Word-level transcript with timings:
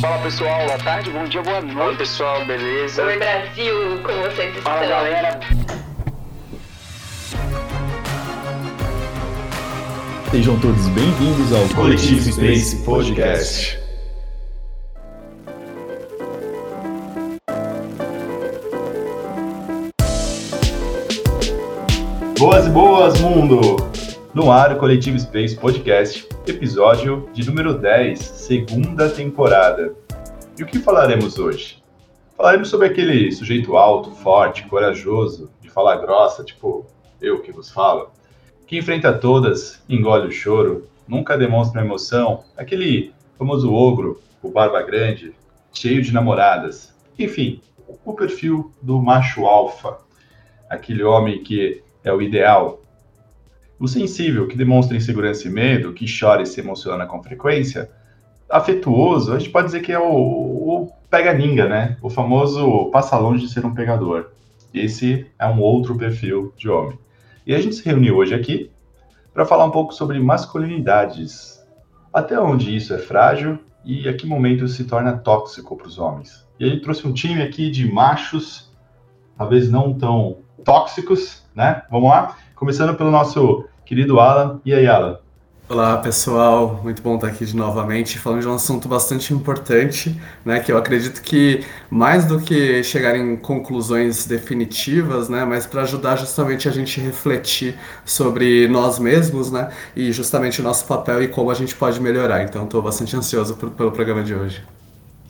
Fala 0.00 0.18
pessoal, 0.18 0.66
boa 0.66 0.78
tarde, 0.78 1.10
bom 1.10 1.24
dia, 1.24 1.42
boa 1.42 1.60
noite. 1.62 1.80
Oi 1.80 1.96
pessoal, 1.96 2.44
beleza? 2.44 3.02
Oi 3.02 3.18
Brasil, 3.18 3.74
como 4.02 4.22
vocês 4.24 4.54
estão? 4.54 4.62
Fala 4.62 4.86
galera. 4.86 5.40
Sejam 10.30 10.60
todos 10.60 10.86
bem-vindos 10.88 11.50
ao 11.54 11.66
Coletivo 11.74 12.30
Space 12.30 12.84
Podcast. 12.84 13.78
Boas 22.38 22.66
e 22.66 22.70
boas, 22.70 23.18
mundo! 23.18 23.76
No 24.34 24.52
ar, 24.52 24.72
o 24.72 24.76
Coletivo 24.76 25.18
Space 25.18 25.56
Podcast, 25.56 26.28
episódio 26.46 27.28
de 27.32 27.44
número 27.44 27.76
10, 27.76 28.18
segunda 28.18 29.10
temporada. 29.10 29.94
E 30.56 30.62
o 30.62 30.66
que 30.66 30.78
falaremos 30.78 31.38
hoje? 31.38 31.82
Falaremos 32.36 32.68
sobre 32.68 32.86
aquele 32.86 33.32
sujeito 33.32 33.76
alto, 33.76 34.12
forte, 34.12 34.64
corajoso, 34.66 35.50
de 35.60 35.68
fala 35.68 35.96
grossa, 35.96 36.44
tipo 36.44 36.86
eu 37.20 37.42
que 37.42 37.50
vos 37.50 37.70
falo, 37.70 38.10
que 38.66 38.78
enfrenta 38.78 39.12
todas, 39.12 39.82
engole 39.88 40.28
o 40.28 40.32
choro, 40.32 40.86
nunca 41.08 41.36
demonstra 41.36 41.82
emoção, 41.82 42.44
aquele 42.56 43.12
famoso 43.36 43.72
ogro, 43.72 44.20
o 44.40 44.48
barba 44.48 44.82
grande, 44.82 45.34
cheio 45.72 46.00
de 46.00 46.12
namoradas. 46.12 46.94
Enfim, 47.18 47.60
o 48.04 48.12
perfil 48.14 48.70
do 48.80 49.02
macho 49.02 49.46
alfa, 49.46 49.98
aquele 50.70 51.02
homem 51.02 51.42
que 51.42 51.82
é 52.04 52.12
o 52.12 52.22
ideal. 52.22 52.80
O 53.78 53.86
sensível, 53.86 54.48
que 54.48 54.56
demonstra 54.56 54.96
insegurança 54.96 55.46
e 55.46 55.50
medo, 55.50 55.92
que 55.92 56.06
chora 56.06 56.42
e 56.42 56.46
se 56.46 56.60
emociona 56.60 57.06
com 57.06 57.22
frequência. 57.22 57.90
Afetuoso, 58.48 59.32
a 59.32 59.38
gente 59.38 59.50
pode 59.50 59.66
dizer 59.66 59.82
que 59.82 59.92
é 59.92 59.98
o, 59.98 60.04
o 60.04 60.92
pega-ninga, 61.10 61.68
né? 61.68 61.96
O 62.00 62.08
famoso 62.08 62.86
passa 62.90 63.18
longe 63.18 63.46
de 63.46 63.52
ser 63.52 63.66
um 63.66 63.74
pegador. 63.74 64.30
Esse 64.72 65.26
é 65.38 65.46
um 65.46 65.60
outro 65.60 65.96
perfil 65.96 66.52
de 66.56 66.68
homem. 66.68 66.98
E 67.46 67.54
a 67.54 67.60
gente 67.60 67.76
se 67.76 67.84
reuniu 67.84 68.16
hoje 68.16 68.34
aqui 68.34 68.70
para 69.32 69.44
falar 69.44 69.64
um 69.64 69.70
pouco 69.70 69.94
sobre 69.94 70.18
masculinidades. 70.18 71.62
Até 72.12 72.40
onde 72.40 72.74
isso 72.74 72.94
é 72.94 72.98
frágil 72.98 73.58
e 73.84 74.08
a 74.08 74.14
que 74.14 74.26
momento 74.26 74.66
se 74.66 74.84
torna 74.84 75.16
tóxico 75.16 75.76
para 75.76 75.86
os 75.86 75.98
homens. 75.98 76.46
E 76.58 76.64
a 76.64 76.68
gente 76.68 76.82
trouxe 76.82 77.06
um 77.06 77.12
time 77.12 77.42
aqui 77.42 77.70
de 77.70 77.90
machos, 77.90 78.72
talvez 79.36 79.70
não 79.70 79.92
tão 79.92 80.38
tóxicos, 80.64 81.44
né? 81.54 81.82
Vamos 81.90 82.08
lá? 82.08 82.36
Começando 82.54 82.96
pelo 82.96 83.10
nosso 83.10 83.64
querido 83.86 84.18
Alan. 84.18 84.60
E 84.64 84.74
aí, 84.74 84.86
Alan? 84.86 85.18
Olá, 85.68 85.96
pessoal. 85.98 86.80
Muito 86.82 87.00
bom 87.00 87.14
estar 87.14 87.28
aqui 87.28 87.46
de 87.46 87.56
novamente, 87.56 88.18
falando 88.18 88.40
de 88.40 88.48
um 88.48 88.54
assunto 88.54 88.88
bastante 88.88 89.32
importante, 89.32 90.20
né, 90.44 90.60
que 90.60 90.70
eu 90.70 90.76
acredito 90.76 91.22
que 91.22 91.64
mais 91.88 92.24
do 92.24 92.40
que 92.40 92.82
chegar 92.82 93.16
em 93.16 93.36
conclusões 93.36 94.26
definitivas, 94.26 95.28
né, 95.28 95.44
mas 95.44 95.66
para 95.66 95.82
ajudar 95.82 96.16
justamente 96.16 96.68
a 96.68 96.72
gente 96.72 97.00
refletir 97.00 97.76
sobre 98.04 98.68
nós 98.68 98.98
mesmos, 98.98 99.50
né, 99.50 99.72
e 99.94 100.12
justamente 100.12 100.60
o 100.60 100.64
nosso 100.64 100.86
papel 100.86 101.22
e 101.22 101.28
como 101.28 101.50
a 101.50 101.54
gente 101.54 101.74
pode 101.74 102.00
melhorar. 102.00 102.42
Então, 102.42 102.64
estou 102.64 102.82
bastante 102.82 103.16
ansioso 103.16 103.56
pelo 103.56 103.92
programa 103.92 104.22
de 104.22 104.34
hoje. 104.34 104.62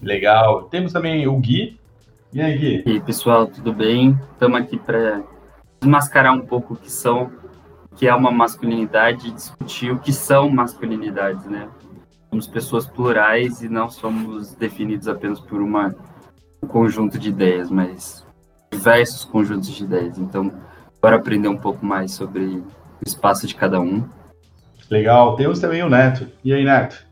Legal. 0.03 0.65
Temos 0.65 0.93
também 0.93 1.27
o 1.27 1.39
Gui. 1.39 1.79
E 2.33 2.41
aí, 2.41 2.57
Gui? 2.59 2.83
E 2.87 2.91
aí, 2.93 3.01
pessoal, 3.01 3.47
tudo 3.47 3.73
bem? 3.73 4.19
Estamos 4.33 4.61
aqui 4.61 4.79
para 4.79 5.23
desmascarar 5.81 6.35
um 6.35 6.41
pouco 6.41 6.75
o 6.75 6.77
que 6.77 6.91
são, 6.91 7.31
que 7.97 8.07
é 8.07 8.15
uma 8.15 8.31
masculinidade, 8.31 9.31
discutir 9.31 9.91
o 9.91 9.99
que 9.99 10.13
são 10.13 10.51
masculinidades, 10.51 11.47
né? 11.47 11.69
Somos 12.29 12.47
pessoas 12.47 12.87
plurais 12.87 13.63
e 13.63 13.69
não 13.69 13.89
somos 13.89 14.55
definidos 14.55 15.09
apenas 15.09 15.41
por 15.41 15.63
uma, 15.63 15.95
um 16.63 16.67
conjunto 16.67 17.19
de 17.19 17.31
ideias, 17.31 17.71
mas 17.71 18.27
diversos 18.71 19.25
conjuntos 19.25 19.69
de 19.69 19.85
ideias. 19.85 20.19
Então, 20.19 20.53
bora 21.01 21.17
aprender 21.17 21.49
um 21.49 21.57
pouco 21.57 21.85
mais 21.85 22.13
sobre 22.13 22.45
o 22.45 22.65
espaço 23.07 23.47
de 23.47 23.55
cada 23.55 23.81
um. 23.81 24.07
Legal. 24.91 25.35
Temos 25.37 25.59
também 25.59 25.83
o 25.83 25.89
Neto. 25.89 26.29
E 26.45 26.53
aí, 26.53 26.65
Neto? 26.65 27.06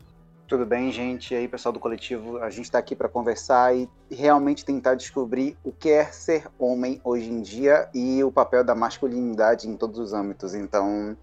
Tudo 0.47 0.63
bem, 0.63 0.91
gente? 0.91 1.33
E 1.33 1.37
aí, 1.37 1.47
pessoal 1.47 1.73
do 1.73 1.79
coletivo, 1.79 2.37
a 2.37 2.51
gente 2.51 2.65
está 2.65 2.77
aqui 2.77 2.95
para 2.95 3.09
conversar 3.09 3.75
e 3.75 3.89
realmente 4.11 4.63
tentar 4.63 4.93
descobrir 4.93 5.57
o 5.63 5.71
que 5.71 5.89
é 5.89 6.05
ser 6.05 6.45
homem 6.59 7.01
hoje 7.03 7.27
em 7.31 7.41
dia 7.41 7.89
e 7.95 8.23
o 8.23 8.31
papel 8.31 8.63
da 8.63 8.75
masculinidade 8.75 9.67
em 9.67 9.75
todos 9.75 9.97
os 9.97 10.13
âmbitos. 10.13 10.53
Então, 10.53 11.17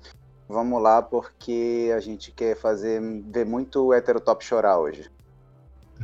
vamos 0.49 0.83
lá, 0.83 1.01
porque 1.01 1.93
a 1.97 2.01
gente 2.01 2.33
quer 2.33 2.57
fazer 2.57 3.01
ver 3.31 3.47
muito 3.47 3.95
heterotop 3.95 4.45
chorar 4.45 4.79
hoje. 4.79 5.09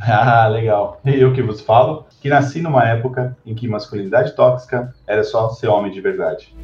Ah, 0.00 0.46
legal. 0.46 1.00
E 1.04 1.20
eu 1.20 1.32
que 1.32 1.42
vos 1.42 1.60
falo, 1.60 2.06
que 2.20 2.28
nasci 2.28 2.62
numa 2.62 2.86
época 2.88 3.36
em 3.44 3.52
que 3.52 3.66
masculinidade 3.66 4.36
tóxica 4.36 4.94
era 5.04 5.24
só 5.24 5.48
ser 5.48 5.66
homem 5.66 5.90
de 5.90 6.00
verdade. 6.00 6.54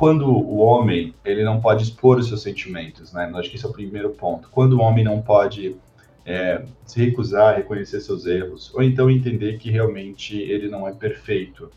Quando 0.00 0.26
o 0.26 0.56
homem 0.60 1.14
ele 1.22 1.44
não 1.44 1.60
pode 1.60 1.82
expor 1.82 2.18
os 2.18 2.28
seus 2.28 2.40
sentimentos, 2.40 3.12
né? 3.12 3.30
Acho 3.34 3.50
que 3.50 3.56
esse 3.56 3.66
é 3.66 3.68
o 3.68 3.72
primeiro 3.72 4.08
ponto. 4.08 4.48
Quando 4.50 4.72
o 4.72 4.80
homem 4.80 5.04
não 5.04 5.20
pode 5.20 5.76
é, 6.24 6.62
se 6.86 7.04
recusar 7.04 7.52
a 7.52 7.56
reconhecer 7.58 8.00
seus 8.00 8.24
erros, 8.24 8.72
ou 8.74 8.82
então 8.82 9.10
entender 9.10 9.58
que 9.58 9.70
realmente 9.70 10.38
ele 10.38 10.70
não 10.70 10.88
é 10.88 10.92
perfeito. 10.92 11.70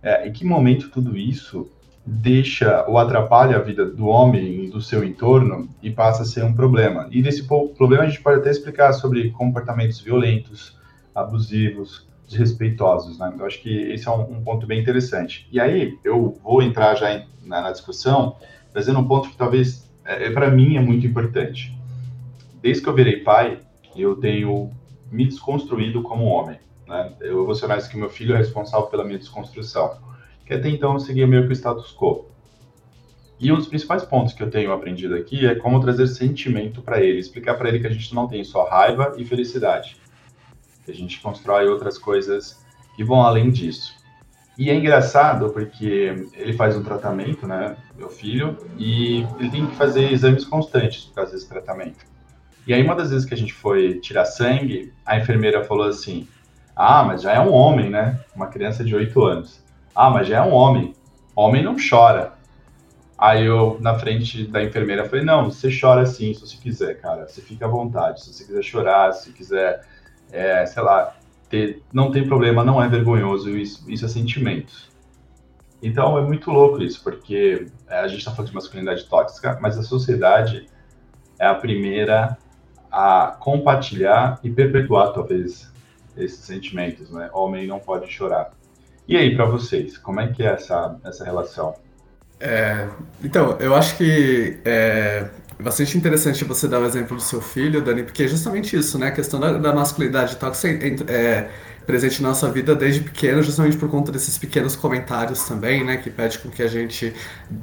É, 0.00 0.28
em 0.28 0.32
que 0.32 0.44
momento 0.44 0.88
tudo 0.88 1.16
isso 1.16 1.68
deixa 2.06 2.84
ou 2.86 2.96
atrapalha 2.96 3.56
a 3.56 3.60
vida 3.60 3.84
do 3.84 4.06
homem 4.06 4.66
e 4.66 4.70
do 4.70 4.80
seu 4.80 5.02
entorno 5.02 5.68
e 5.82 5.90
passa 5.90 6.22
a 6.22 6.26
ser 6.26 6.44
um 6.44 6.54
problema? 6.54 7.08
E 7.10 7.20
desse 7.20 7.42
problema 7.42 8.04
a 8.04 8.08
gente 8.08 8.22
pode 8.22 8.38
até 8.38 8.52
explicar 8.52 8.92
sobre 8.92 9.30
comportamentos 9.30 10.00
violentos, 10.00 10.78
abusivos, 11.12 12.07
desrespeitosos, 12.28 13.18
né? 13.18 13.34
Eu 13.38 13.46
acho 13.46 13.60
que 13.60 13.70
esse 13.70 14.06
é 14.06 14.10
um, 14.10 14.38
um 14.38 14.42
ponto 14.42 14.66
bem 14.66 14.80
interessante. 14.80 15.48
E 15.50 15.58
aí 15.58 15.98
eu 16.04 16.38
vou 16.42 16.62
entrar 16.62 16.94
já 16.94 17.12
em, 17.12 17.26
na, 17.42 17.62
na, 17.62 17.72
discussão 17.72 18.36
trazendo 18.70 18.98
um 18.98 19.08
ponto 19.08 19.30
que 19.30 19.36
talvez 19.36 19.90
é, 20.04 20.26
é 20.26 20.30
para 20.30 20.50
mim 20.50 20.76
é 20.76 20.80
muito 20.80 21.06
importante. 21.06 21.74
Desde 22.60 22.82
que 22.82 22.88
eu 22.88 22.94
virei 22.94 23.20
pai, 23.20 23.60
eu 23.96 24.16
tenho 24.16 24.70
me 25.10 25.24
desconstruído 25.24 26.02
como 26.02 26.26
homem. 26.26 26.58
Né? 26.86 27.12
Eu 27.20 27.46
vou 27.46 27.54
ser 27.54 27.64
honesto 27.64 27.90
que 27.90 27.96
meu 27.96 28.10
filho 28.10 28.34
é 28.34 28.38
responsável 28.38 28.86
pela 28.88 29.04
minha 29.04 29.18
desconstrução, 29.18 29.96
que 30.44 30.52
até 30.52 30.68
então 30.68 30.92
eu 30.92 31.00
seguia 31.00 31.26
meio 31.26 31.44
que 31.46 31.52
o 31.52 31.56
status 31.56 31.96
quo. 31.96 32.26
E 33.40 33.50
um 33.52 33.56
dos 33.56 33.68
principais 33.68 34.04
pontos 34.04 34.34
que 34.34 34.42
eu 34.42 34.50
tenho 34.50 34.72
aprendido 34.72 35.14
aqui 35.14 35.46
é 35.46 35.54
como 35.54 35.80
trazer 35.80 36.08
sentimento 36.08 36.82
para 36.82 37.00
ele, 37.00 37.20
explicar 37.20 37.54
para 37.54 37.68
ele 37.68 37.78
que 37.78 37.86
a 37.86 37.90
gente 37.90 38.12
não 38.14 38.26
tem 38.26 38.42
só 38.44 38.64
raiva 38.64 39.14
e 39.16 39.24
felicidade 39.24 39.96
a 40.90 40.94
gente 40.94 41.20
constrói 41.20 41.68
outras 41.68 41.98
coisas 41.98 42.64
que 42.96 43.04
vão 43.04 43.22
além 43.22 43.50
disso. 43.50 43.96
E 44.58 44.70
é 44.70 44.74
engraçado 44.74 45.50
porque 45.50 46.26
ele 46.34 46.52
faz 46.52 46.76
um 46.76 46.82
tratamento, 46.82 47.46
né, 47.46 47.76
meu 47.96 48.08
filho, 48.08 48.58
e 48.76 49.24
ele 49.38 49.50
tem 49.50 49.66
que 49.66 49.76
fazer 49.76 50.10
exames 50.10 50.44
constantes 50.44 51.04
por 51.04 51.14
causa 51.14 51.32
desse 51.32 51.48
tratamento. 51.48 52.04
E 52.66 52.74
aí 52.74 52.82
uma 52.82 52.96
das 52.96 53.10
vezes 53.10 53.24
que 53.24 53.34
a 53.34 53.36
gente 53.36 53.54
foi 53.54 54.00
tirar 54.00 54.24
sangue, 54.24 54.92
a 55.06 55.16
enfermeira 55.16 55.64
falou 55.64 55.86
assim: 55.86 56.26
"Ah, 56.74 57.04
mas 57.04 57.22
já 57.22 57.32
é 57.32 57.40
um 57.40 57.52
homem, 57.52 57.88
né? 57.88 58.20
Uma 58.34 58.48
criança 58.48 58.84
de 58.84 58.94
8 58.94 59.24
anos. 59.24 59.62
Ah, 59.94 60.10
mas 60.10 60.26
já 60.26 60.38
é 60.38 60.42
um 60.42 60.52
homem. 60.52 60.92
Homem 61.36 61.62
não 61.62 61.76
chora." 61.76 62.36
Aí 63.16 63.46
eu, 63.46 63.78
na 63.80 63.98
frente 63.98 64.46
da 64.46 64.62
enfermeira, 64.62 65.08
falei: 65.08 65.24
Não, 65.24 65.50
você 65.50 65.68
chora 65.76 66.06
sim, 66.06 66.32
se 66.34 66.40
você 66.40 66.56
quiser, 66.56 67.00
cara. 67.00 67.26
Você 67.26 67.40
fica 67.40 67.64
à 67.66 67.68
vontade. 67.68 68.22
Se 68.22 68.32
você 68.32 68.44
quiser 68.44 68.62
chorar, 68.62 69.12
se 69.12 69.32
quiser 69.32 69.84
é, 70.32 70.64
sei 70.66 70.82
lá, 70.82 71.14
ter, 71.48 71.82
não 71.92 72.10
tem 72.10 72.26
problema, 72.26 72.64
não 72.64 72.82
é 72.82 72.88
vergonhoso, 72.88 73.56
isso, 73.56 73.90
isso 73.90 74.04
é 74.04 74.08
sentimento. 74.08 74.88
Então 75.82 76.18
é 76.18 76.22
muito 76.22 76.50
louco 76.50 76.82
isso, 76.82 77.02
porque 77.02 77.66
é, 77.88 78.00
a 78.00 78.08
gente 78.08 78.18
está 78.18 78.32
falando 78.32 78.48
de 78.48 78.54
masculinidade 78.54 79.04
tóxica, 79.04 79.58
mas 79.60 79.78
a 79.78 79.82
sociedade 79.82 80.66
é 81.38 81.46
a 81.46 81.54
primeira 81.54 82.36
a 82.90 83.36
compartilhar 83.38 84.40
e 84.42 84.50
perpetuar, 84.50 85.12
talvez, 85.12 85.70
esses 86.16 86.40
sentimentos, 86.40 87.10
né? 87.10 87.30
Homem 87.32 87.66
não 87.66 87.78
pode 87.78 88.10
chorar. 88.10 88.50
E 89.06 89.16
aí, 89.16 89.34
para 89.34 89.44
vocês, 89.44 89.96
como 89.96 90.20
é 90.20 90.28
que 90.28 90.42
é 90.42 90.52
essa, 90.52 90.98
essa 91.04 91.24
relação? 91.24 91.74
É, 92.40 92.88
então, 93.22 93.56
eu 93.58 93.74
acho 93.74 93.96
que 93.96 94.58
é, 94.64 95.28
bastante 95.60 95.96
interessante 95.96 96.44
você 96.44 96.68
dar 96.68 96.80
o 96.80 96.86
exemplo 96.86 97.16
do 97.16 97.22
seu 97.22 97.40
filho, 97.40 97.82
Dani, 97.82 98.02
porque 98.02 98.24
é 98.24 98.28
justamente 98.28 98.76
isso, 98.76 98.98
né? 98.98 99.08
A 99.08 99.10
questão 99.10 99.40
da, 99.40 99.52
da 99.52 99.72
masculinidade 99.72 100.36
tóxica 100.36 100.68
é, 100.68 101.12
é 101.12 101.50
presente 101.88 102.22
na 102.22 102.28
nossa 102.28 102.50
vida 102.50 102.74
desde 102.74 103.00
pequeno, 103.00 103.42
justamente 103.42 103.76
por 103.76 103.88
conta 103.88 104.12
desses 104.12 104.36
pequenos 104.36 104.76
comentários 104.76 105.44
também, 105.44 105.82
né? 105.82 105.96
Que 105.96 106.10
pede 106.10 106.38
com 106.38 106.50
que 106.50 106.62
a 106.62 106.68
gente 106.68 107.14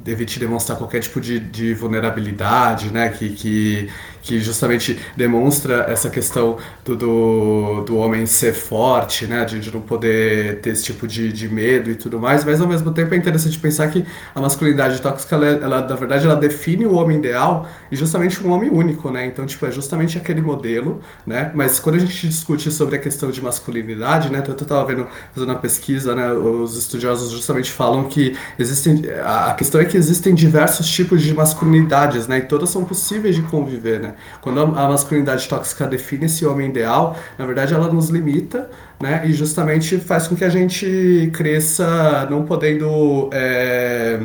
evite 0.04 0.40
demonstrar 0.40 0.76
qualquer 0.76 1.00
tipo 1.00 1.20
de, 1.20 1.38
de 1.38 1.74
vulnerabilidade, 1.74 2.92
né? 2.92 3.08
Que, 3.08 3.30
que, 3.30 3.90
que 4.26 4.40
justamente 4.40 4.98
demonstra 5.16 5.86
essa 5.88 6.10
questão 6.10 6.58
do, 6.84 6.96
do, 6.96 7.84
do 7.86 7.96
homem 7.96 8.26
ser 8.26 8.52
forte, 8.52 9.24
né, 9.24 9.44
de, 9.44 9.60
de, 9.60 9.72
não 9.72 9.80
poder 9.80 10.60
ter 10.60 10.70
esse 10.70 10.82
tipo 10.82 11.06
de, 11.06 11.32
de 11.32 11.48
medo 11.48 11.92
e 11.92 11.94
tudo 11.94 12.18
mais, 12.18 12.44
mas 12.44 12.60
ao 12.60 12.66
mesmo 12.66 12.90
tempo 12.90 13.14
é 13.14 13.16
interessante 13.16 13.56
pensar 13.56 13.86
que 13.86 14.04
a 14.34 14.40
masculinidade 14.40 15.00
tóxica, 15.00 15.36
ela, 15.36 15.46
ela, 15.46 15.88
na 15.88 15.94
verdade, 15.94 16.26
ela 16.26 16.34
define 16.34 16.84
o 16.86 16.94
homem 16.94 17.18
ideal 17.18 17.68
e 17.88 17.94
justamente 17.94 18.44
um 18.44 18.50
homem 18.50 18.68
único, 18.68 19.12
né, 19.12 19.26
então, 19.26 19.46
tipo, 19.46 19.64
é 19.64 19.70
justamente 19.70 20.18
aquele 20.18 20.40
modelo, 20.42 21.00
né, 21.24 21.52
mas 21.54 21.78
quando 21.78 21.94
a 21.94 22.00
gente 22.00 22.26
discute 22.26 22.68
sobre 22.72 22.96
a 22.96 22.98
questão 22.98 23.30
de 23.30 23.40
masculinidade, 23.40 24.28
né, 24.28 24.40
tanto 24.40 24.62
eu 24.62 24.64
estava 24.64 24.84
vendo, 24.84 25.06
fazendo 25.32 25.50
uma 25.50 25.58
pesquisa, 25.60 26.16
né, 26.16 26.32
os 26.32 26.76
estudiosos 26.76 27.30
justamente 27.30 27.70
falam 27.70 28.08
que 28.08 28.36
existem, 28.58 29.04
a 29.24 29.54
questão 29.54 29.80
é 29.80 29.84
que 29.84 29.96
existem 29.96 30.34
diversos 30.34 30.88
tipos 30.88 31.22
de 31.22 31.32
masculinidades, 31.32 32.26
né, 32.26 32.38
e 32.38 32.42
todas 32.42 32.70
são 32.70 32.84
possíveis 32.84 33.36
de 33.36 33.42
conviver, 33.42 34.00
né, 34.00 34.15
quando 34.40 34.60
a 34.60 34.88
masculinidade 34.88 35.48
tóxica 35.48 35.86
define 35.86 36.26
esse 36.26 36.44
homem 36.46 36.68
ideal, 36.70 37.16
na 37.38 37.46
verdade 37.46 37.74
ela 37.74 37.88
nos 37.92 38.08
limita, 38.08 38.70
né? 39.00 39.22
E 39.26 39.32
justamente 39.32 39.98
faz 39.98 40.28
com 40.28 40.36
que 40.36 40.44
a 40.44 40.48
gente 40.48 41.30
cresça 41.34 42.26
não 42.30 42.44
podendo 42.44 43.28
é, 43.32 44.20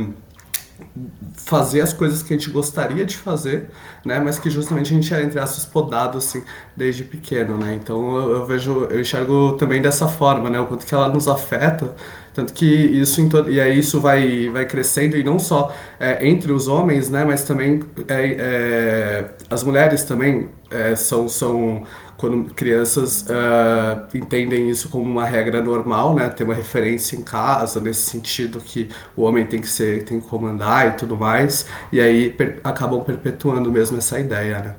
fazer 1.35 1.81
as 1.81 1.93
coisas 1.93 2.23
que 2.23 2.33
a 2.33 2.37
gente 2.37 2.49
gostaria 2.49 3.05
de 3.05 3.17
fazer, 3.17 3.69
né? 4.05 4.19
Mas 4.19 4.39
que 4.39 4.49
justamente 4.49 4.93
a 4.93 4.95
gente 4.95 5.13
é, 5.13 5.21
entre 5.21 5.39
aspas, 5.39 5.65
podado, 5.65 6.17
assim, 6.17 6.43
desde 6.75 7.03
pequeno, 7.03 7.57
né? 7.57 7.77
Então 7.81 8.15
eu, 8.15 8.31
eu 8.31 8.45
vejo, 8.45 8.87
eu 8.89 9.01
enxergo 9.01 9.53
também 9.53 9.81
dessa 9.81 10.07
forma, 10.07 10.49
né? 10.49 10.59
O 10.59 10.67
quanto 10.67 10.85
que 10.85 10.93
ela 10.93 11.09
nos 11.09 11.27
afeta 11.27 11.93
tanto 12.33 12.53
que 12.53 12.65
isso 12.65 13.21
e 13.49 13.59
aí 13.59 13.79
isso 13.79 13.99
vai, 13.99 14.49
vai 14.49 14.65
crescendo 14.65 15.17
e 15.17 15.23
não 15.23 15.37
só 15.37 15.73
é, 15.99 16.27
entre 16.27 16.51
os 16.51 16.67
homens, 16.67 17.09
né, 17.09 17.25
mas 17.25 17.43
também 17.43 17.81
é, 18.07 18.35
é, 18.39 19.31
as 19.49 19.63
mulheres 19.63 20.03
também 20.03 20.49
é, 20.69 20.95
são, 20.95 21.27
são 21.27 21.83
quando 22.17 22.53
crianças 22.53 23.23
uh, 23.23 24.07
entendem 24.15 24.69
isso 24.69 24.89
como 24.89 25.03
uma 25.03 25.25
regra 25.25 25.59
normal, 25.59 26.13
né, 26.13 26.29
ter 26.29 26.43
uma 26.43 26.53
referência 26.53 27.15
em 27.15 27.23
casa 27.23 27.81
nesse 27.81 28.09
sentido 28.11 28.59
que 28.59 28.89
o 29.15 29.23
homem 29.23 29.45
tem 29.45 29.59
que 29.59 29.67
ser 29.67 30.05
tem 30.05 30.21
que 30.21 30.27
comandar 30.27 30.87
e 30.89 30.91
tudo 30.91 31.17
mais, 31.17 31.67
e 31.91 31.99
aí 31.99 32.29
per, 32.29 32.61
acabam 32.63 33.03
perpetuando 33.03 33.71
mesmo 33.71 33.97
essa 33.97 34.19
ideia, 34.19 34.59
né? 34.59 34.75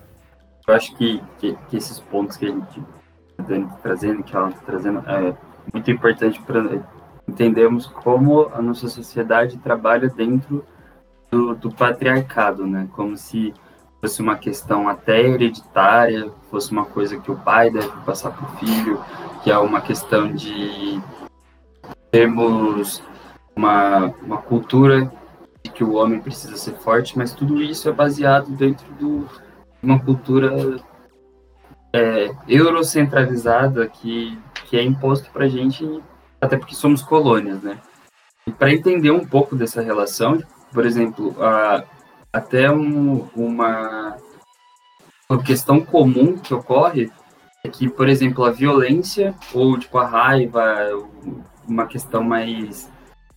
Eu 0.68 0.74
acho 0.74 0.94
que, 0.96 1.20
que, 1.40 1.58
que 1.68 1.76
esses 1.76 1.98
pontos 1.98 2.36
que 2.36 2.46
a 2.46 2.48
gente 2.48 2.80
está 3.36 3.76
trazendo, 3.82 4.22
que 4.22 4.36
ela 4.36 4.48
está 4.48 4.60
trazendo, 4.64 4.98
é 5.00 5.34
muito 5.72 5.90
importante 5.90 6.40
para 6.42 6.80
entendemos 7.26 7.86
como 7.86 8.50
a 8.52 8.60
nossa 8.60 8.88
sociedade 8.88 9.58
trabalha 9.58 10.08
dentro 10.08 10.64
do, 11.30 11.54
do 11.54 11.72
patriarcado, 11.72 12.66
né? 12.66 12.88
Como 12.92 13.16
se 13.16 13.54
fosse 14.00 14.20
uma 14.20 14.36
questão 14.36 14.88
até 14.88 15.20
hereditária, 15.20 16.30
fosse 16.50 16.72
uma 16.72 16.84
coisa 16.84 17.18
que 17.18 17.30
o 17.30 17.36
pai 17.36 17.70
deve 17.70 17.88
passar 18.04 18.30
para 18.30 18.44
o 18.44 18.56
filho, 18.58 19.02
que 19.42 19.50
é 19.50 19.58
uma 19.58 19.80
questão 19.80 20.32
de 20.32 21.00
termos 22.10 23.02
uma, 23.54 24.12
uma 24.22 24.38
cultura 24.38 25.10
de 25.64 25.70
que 25.70 25.84
o 25.84 25.94
homem 25.94 26.20
precisa 26.20 26.56
ser 26.56 26.74
forte, 26.74 27.16
mas 27.16 27.32
tudo 27.32 27.62
isso 27.62 27.88
é 27.88 27.92
baseado 27.92 28.50
dentro 28.50 28.86
de 28.94 29.24
uma 29.82 29.98
cultura 30.00 30.76
é, 31.92 32.30
eurocentralizada 32.48 33.86
que, 33.86 34.38
que 34.66 34.76
é 34.76 34.82
imposto 34.82 35.30
para 35.30 35.48
gente 35.48 36.02
até 36.42 36.56
porque 36.56 36.74
somos 36.74 37.00
colônias, 37.02 37.62
né? 37.62 37.78
E 38.44 38.50
para 38.50 38.72
entender 38.72 39.12
um 39.12 39.24
pouco 39.24 39.54
dessa 39.54 39.80
relação, 39.80 40.42
por 40.72 40.84
exemplo, 40.84 41.36
a, 41.40 41.84
até 42.32 42.68
um, 42.68 43.28
uma, 43.36 44.16
uma 45.30 45.40
questão 45.40 45.80
comum 45.80 46.36
que 46.36 46.52
ocorre 46.52 47.12
é 47.64 47.68
que, 47.68 47.88
por 47.88 48.08
exemplo, 48.08 48.44
a 48.44 48.50
violência 48.50 49.32
ou 49.54 49.78
tipo 49.78 49.96
a 49.98 50.06
raiva, 50.06 50.64
uma 51.66 51.86
questão 51.86 52.24
mais 52.24 52.90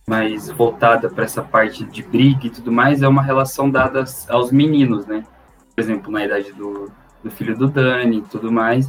mais 0.08 0.48
voltada 0.48 1.10
para 1.10 1.24
essa 1.24 1.42
parte 1.42 1.84
de 1.84 2.00
briga 2.00 2.46
e 2.46 2.50
tudo 2.50 2.70
mais, 2.70 3.02
é 3.02 3.08
uma 3.08 3.22
relação 3.22 3.68
dada 3.68 4.04
aos 4.28 4.52
meninos, 4.52 5.04
né? 5.04 5.24
Por 5.74 5.80
exemplo, 5.80 6.12
na 6.12 6.24
idade 6.24 6.52
do, 6.52 6.92
do 7.24 7.30
filho 7.30 7.56
do 7.58 7.66
Dani 7.66 8.18
e 8.18 8.22
tudo 8.22 8.52
mais 8.52 8.88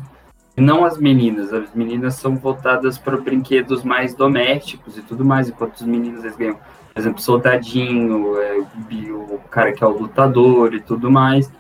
não 0.62 0.84
as 0.84 0.98
meninas. 0.98 1.54
As 1.54 1.74
meninas 1.74 2.16
são 2.16 2.36
voltadas 2.36 2.98
para 2.98 3.18
brinquedos 3.18 3.84
mais 3.84 4.16
domésticos 4.16 4.98
e 4.98 5.02
tudo 5.02 5.24
mais, 5.24 5.50
enquanto 5.50 5.76
os 5.76 5.84
meninos 5.84 6.24
eles 6.24 6.36
ganham, 6.36 6.56
por 6.56 7.00
exemplo, 7.00 7.22
soldadinho, 7.22 8.40
é, 8.42 8.58
o 8.58 9.40
cara 9.50 9.72
que 9.72 9.84
é 9.84 9.88
o 9.88 9.98
lutador 9.98 10.74
e 10.74 10.82
tudo 10.82 11.12
mais. 11.12 11.52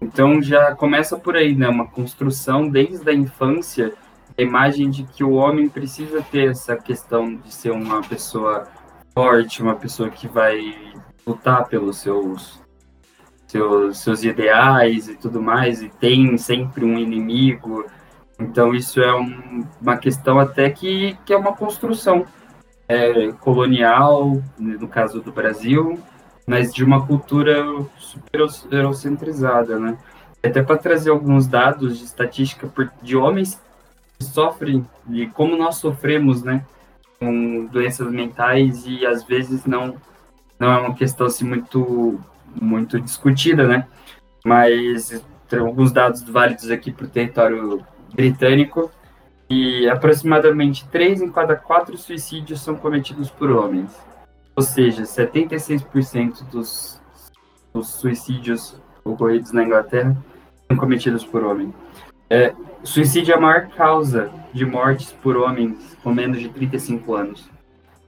Então 0.00 0.40
já 0.40 0.74
começa 0.74 1.18
por 1.18 1.36
aí, 1.36 1.54
né? 1.54 1.68
Uma 1.68 1.86
construção 1.86 2.68
desde 2.68 3.08
a 3.10 3.14
infância, 3.14 3.92
a 4.38 4.42
imagem 4.42 4.88
de 4.88 5.04
que 5.04 5.22
o 5.22 5.32
homem 5.32 5.68
precisa 5.68 6.22
ter 6.22 6.50
essa 6.50 6.76
questão 6.76 7.34
de 7.36 7.52
ser 7.52 7.70
uma 7.70 8.00
pessoa 8.00 8.66
forte, 9.12 9.62
uma 9.62 9.76
pessoa 9.76 10.08
que 10.08 10.26
vai 10.26 10.74
lutar 11.26 11.68
pelos 11.68 11.98
seus 11.98 12.60
seus, 13.46 13.98
seus 13.98 14.22
ideais 14.22 15.08
e 15.08 15.16
tudo 15.16 15.42
mais, 15.42 15.82
e 15.82 15.88
tem 15.88 16.38
sempre 16.38 16.84
um 16.84 16.96
inimigo, 16.96 17.84
então, 18.40 18.74
isso 18.74 19.00
é 19.00 19.14
um, 19.14 19.64
uma 19.80 19.96
questão 19.96 20.38
até 20.38 20.70
que, 20.70 21.16
que 21.26 21.32
é 21.32 21.36
uma 21.36 21.54
construção 21.54 22.24
é, 22.88 23.32
colonial, 23.32 24.42
no 24.58 24.88
caso 24.88 25.20
do 25.20 25.30
Brasil, 25.30 25.98
mas 26.46 26.72
de 26.72 26.82
uma 26.82 27.06
cultura 27.06 27.64
super 27.98 28.46
eurocentrizada, 28.70 29.78
né? 29.78 29.98
Até 30.42 30.62
para 30.62 30.78
trazer 30.78 31.10
alguns 31.10 31.46
dados 31.46 31.98
de 31.98 32.04
estatística 32.04 32.68
de 33.02 33.16
homens 33.16 33.60
que 34.18 34.24
sofrem, 34.24 34.86
e 35.10 35.26
como 35.26 35.56
nós 35.56 35.76
sofremos, 35.76 36.42
né? 36.42 36.64
Com 37.18 37.66
doenças 37.66 38.10
mentais 38.10 38.84
e 38.86 39.06
às 39.06 39.22
vezes 39.22 39.66
não, 39.66 39.96
não 40.58 40.72
é 40.72 40.78
uma 40.78 40.94
questão 40.94 41.26
assim 41.26 41.44
muito, 41.44 42.18
muito 42.60 42.98
discutida, 42.98 43.66
né? 43.66 43.86
Mas 44.44 45.22
tem 45.46 45.58
alguns 45.58 45.92
dados 45.92 46.22
válidos 46.22 46.70
aqui 46.70 46.90
para 46.90 47.04
o 47.04 47.10
território 47.10 47.84
britânico 48.14 48.90
e 49.48 49.88
aproximadamente 49.88 50.86
3 50.88 51.22
em 51.22 51.30
cada 51.30 51.56
4 51.56 51.98
suicídios 51.98 52.60
são 52.60 52.76
cometidos 52.76 53.30
por 53.30 53.50
homens. 53.50 53.90
Ou 54.54 54.62
seja, 54.62 55.02
76% 55.02 56.44
dos, 56.50 57.00
dos 57.72 57.88
suicídios 57.88 58.80
ocorridos 59.04 59.52
na 59.52 59.64
Inglaterra 59.64 60.16
são 60.68 60.76
cometidos 60.76 61.24
por 61.24 61.42
homens. 61.42 61.74
É, 62.28 62.54
suicídio 62.84 63.32
é 63.32 63.36
a 63.36 63.40
maior 63.40 63.68
causa 63.70 64.30
de 64.52 64.64
mortes 64.64 65.12
por 65.12 65.36
homens 65.36 65.96
com 66.02 66.14
menos 66.14 66.38
de 66.38 66.48
35 66.48 67.14
anos. 67.14 67.50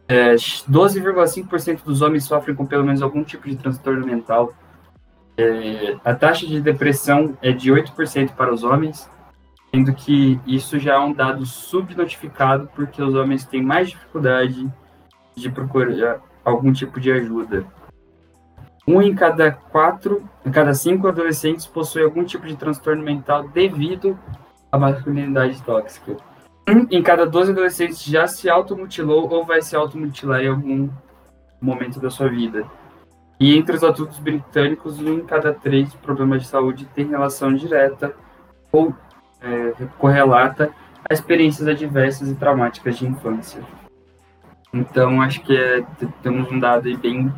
É, 0.06 0.34
12,5% 0.34 1.82
dos 1.84 2.02
homens 2.02 2.24
sofrem 2.24 2.54
com 2.54 2.66
pelo 2.66 2.84
menos 2.84 3.02
algum 3.02 3.24
tipo 3.24 3.48
de 3.48 3.56
transtorno 3.56 4.06
mental. 4.06 4.52
É, 5.36 5.96
a 6.04 6.14
taxa 6.14 6.46
de 6.46 6.60
depressão 6.60 7.36
é 7.42 7.50
de 7.50 7.72
8% 7.72 8.32
para 8.32 8.52
os 8.52 8.62
homens 8.62 9.10
sendo 9.74 9.94
que 9.94 10.38
isso 10.46 10.78
já 10.78 10.94
é 10.94 10.98
um 10.98 11.12
dado 11.12 11.46
subnotificado 11.46 12.68
porque 12.74 13.02
os 13.02 13.14
homens 13.14 13.46
têm 13.46 13.62
mais 13.62 13.88
dificuldade 13.88 14.70
de 15.34 15.50
procurar 15.50 16.20
algum 16.44 16.72
tipo 16.72 17.00
de 17.00 17.10
ajuda. 17.10 17.64
Um 18.86 19.00
em 19.00 19.14
cada 19.14 19.50
quatro, 19.50 20.28
em 20.44 20.50
cada 20.50 20.74
cinco 20.74 21.08
adolescentes 21.08 21.66
possui 21.66 22.02
algum 22.02 22.24
tipo 22.24 22.46
de 22.46 22.56
transtorno 22.56 23.02
mental 23.02 23.48
devido 23.48 24.18
à 24.70 24.78
masculinidade 24.78 25.62
tóxica. 25.62 26.16
Um 26.68 26.86
em 26.90 27.02
cada 27.02 27.24
12 27.24 27.52
adolescentes 27.52 28.04
já 28.04 28.26
se 28.26 28.50
automutilou 28.50 29.32
ou 29.32 29.44
vai 29.44 29.62
se 29.62 29.74
automutilar 29.74 30.42
em 30.42 30.48
algum 30.48 30.90
momento 31.60 31.98
da 31.98 32.10
sua 32.10 32.28
vida. 32.28 32.66
E 33.40 33.56
entre 33.56 33.74
os 33.74 33.82
adultos 33.82 34.18
britânicos, 34.18 34.98
um 35.00 35.14
em 35.14 35.24
cada 35.24 35.52
três 35.52 35.94
problemas 35.94 36.42
de 36.42 36.48
saúde 36.48 36.84
tem 36.94 37.06
relação 37.06 37.54
direta 37.54 38.14
ou 38.70 38.94
é, 39.42 39.72
correlata 39.98 40.70
a 41.08 41.12
experiências 41.12 41.66
adversas 41.66 42.30
e 42.30 42.34
traumáticas 42.34 42.98
de 42.98 43.06
infância. 43.06 43.62
Então, 44.72 45.20
acho 45.20 45.42
que 45.42 45.54
é, 45.54 45.84
temos 46.22 46.50
um 46.50 46.58
dado 46.58 46.96
bem, 46.98 47.32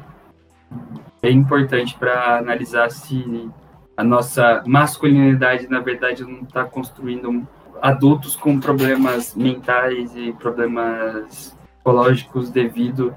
bem 1.20 1.38
importante 1.38 1.96
para 1.98 2.38
analisar 2.38 2.90
se 2.90 3.50
a 3.96 4.04
nossa 4.04 4.62
masculinidade, 4.66 5.68
na 5.68 5.80
verdade, 5.80 6.22
não 6.22 6.42
está 6.42 6.64
construindo 6.64 7.46
adultos 7.82 8.36
com 8.36 8.60
problemas 8.60 9.34
mentais 9.34 10.14
e 10.16 10.32
problemas 10.32 11.56
psicológicos 11.76 12.50
devido 12.50 13.14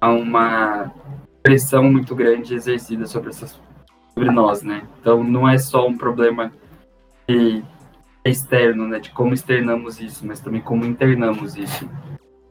a 0.00 0.10
uma 0.10 0.92
pressão 1.42 1.84
muito 1.84 2.14
grande 2.14 2.54
exercida 2.54 3.06
sobre, 3.06 3.30
essas, 3.30 3.58
sobre 4.12 4.30
nós, 4.30 4.62
né? 4.62 4.86
Então, 5.00 5.24
não 5.24 5.48
é 5.48 5.58
só 5.58 5.86
um 5.86 5.96
problema 5.96 6.52
que 7.26 7.64
externo, 8.24 8.88
né? 8.88 8.98
De 8.98 9.10
como 9.10 9.34
externamos 9.34 10.00
isso, 10.00 10.26
mas 10.26 10.40
também 10.40 10.60
como 10.60 10.84
internamos 10.84 11.56
isso. 11.56 11.88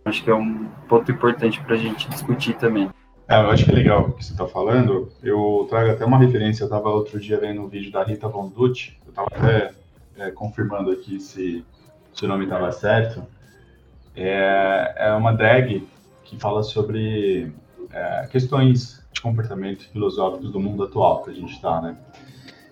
Acho 0.06 0.24
que 0.24 0.30
é 0.30 0.36
um 0.36 0.65
ponto 0.88 1.12
importante 1.12 1.62
para 1.62 1.75
a 1.75 1.77
gente 1.77 2.10
discutir 2.10 2.56
também. 2.56 2.89
É, 3.27 3.42
eu 3.42 3.50
acho 3.50 3.65
que 3.65 3.72
é 3.72 3.75
legal 3.75 4.01
o 4.01 4.13
que 4.13 4.24
você 4.24 4.34
está 4.34 4.46
falando. 4.46 5.10
Eu 5.24 5.65
trago 5.70 5.92
até 5.92 6.06
uma 6.06 6.18
referência. 6.18 6.63
Eu 6.63 6.68
estava 6.68 6.89
outro 6.89 7.20
dia 7.20 7.39
vendo 7.39 7.62
um 7.62 7.68
vídeo 7.68 7.92
da 7.92 8.03
Rita 8.03 8.27
Von. 8.27 8.51
Eu 8.58 8.72
estava 8.72 9.27
até 9.32 9.74
é, 10.18 10.32
confirmando 10.32 10.92
aqui 10.92 11.20
se, 11.20 11.65
se 12.13 12.25
o 12.25 12.27
nome 12.27 12.44
estava 12.44 12.72
certo. 12.72 13.25
É, 14.15 14.94
é 14.98 15.13
uma 15.13 15.32
drag 15.32 15.88
que 16.24 16.39
fala 16.39 16.63
sobre 16.63 17.51
é, 17.92 18.27
questões 18.27 19.03
de 19.12 19.22
comportamento 19.22 19.88
filosóficos 19.89 20.51
do 20.51 20.60
mundo 20.60 20.84
atual 20.84 21.24
que 21.24 21.30
a 21.30 21.34
gente 21.34 21.53
está, 21.53 21.82
né? 21.82 21.98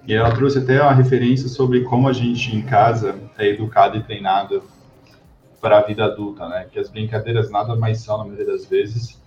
E 0.08 0.14
ela 0.14 0.34
trouxe 0.34 0.60
até 0.60 0.82
uma 0.82 0.94
referência 0.94 1.48
sobre 1.48 1.84
como 1.84 2.08
a 2.08 2.14
gente 2.14 2.56
em 2.56 2.62
casa 2.62 3.20
é 3.38 3.48
educado 3.48 3.98
e 3.98 4.04
treinado 4.04 4.64
para 5.62 5.78
a 5.78 5.82
vida 5.82 6.06
adulta, 6.06 6.48
né? 6.50 6.68
Que 6.72 6.80
as 6.80 6.90
brincadeiras 6.90 7.52
nada 7.52 7.76
mais 7.76 8.02
são, 8.02 8.18
na 8.18 8.24
maioria 8.26 8.48
das 8.48 8.66
vezes, 8.66 9.22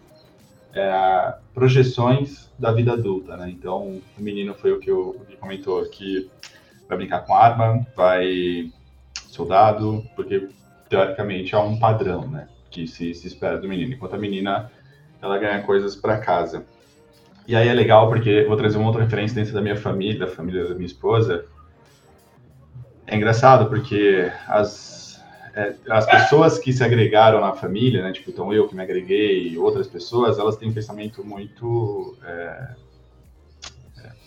é, 0.75 1.35
projeções 1.55 2.53
da 2.59 2.73
vida 2.73 2.93
adulta, 2.93 3.37
né? 3.37 3.49
Então, 3.49 4.03
o 4.19 4.23
menino 4.23 4.53
foi 4.55 4.73
o 4.73 4.81
que 4.81 4.91
o 4.91 5.15
Gui 5.29 5.37
comentou, 5.37 5.85
que 5.87 6.29
vai 6.89 6.99
brincar 6.99 7.21
com 7.21 7.35
arma, 7.35 7.87
vai 7.97 8.73
soldado, 9.29 10.05
porque 10.17 10.49
teoricamente 10.89 11.55
há 11.55 11.61
um 11.61 11.79
padrão, 11.79 12.27
né? 12.29 12.49
Que 12.69 12.89
se, 12.89 13.15
se 13.15 13.29
espera 13.29 13.59
do 13.59 13.69
menino, 13.69 13.95
enquanto 13.95 14.15
a 14.15 14.19
menina 14.19 14.71
ela 15.23 15.39
ganha 15.39 15.63
coisas 15.63 15.95
para 15.95 16.19
casa. 16.19 16.67
E 17.47 17.55
aí 17.55 17.69
é 17.69 17.75
legal 17.75 18.09
porque 18.09 18.45
vou 18.45 18.57
trazer 18.57 18.79
uma 18.79 18.87
outra 18.87 19.03
referência 19.03 19.35
dentro 19.35 19.53
da 19.53 19.61
minha 19.61 19.77
família, 19.77 20.21
da 20.21 20.27
família 20.27 20.69
da 20.69 20.75
minha 20.75 20.87
esposa. 20.87 21.45
É 23.07 23.17
engraçado 23.17 23.69
porque 23.69 24.31
as 24.49 24.95
é, 25.57 25.73
as 25.89 26.05
pessoas 26.05 26.59
que 26.59 26.73
se 26.73 26.83
agregaram 26.83 27.41
na 27.41 27.53
família, 27.53 28.03
né, 28.03 28.11
tipo, 28.11 28.31
então 28.31 28.53
eu 28.53 28.67
que 28.67 28.75
me 28.75 28.83
agreguei 28.83 29.51
e 29.51 29.59
outras 29.59 29.87
pessoas, 29.87 30.37
elas 30.37 30.57
têm 30.57 30.69
um 30.69 30.73
pensamento 30.73 31.25
muito. 31.25 32.17
É, 32.25 32.69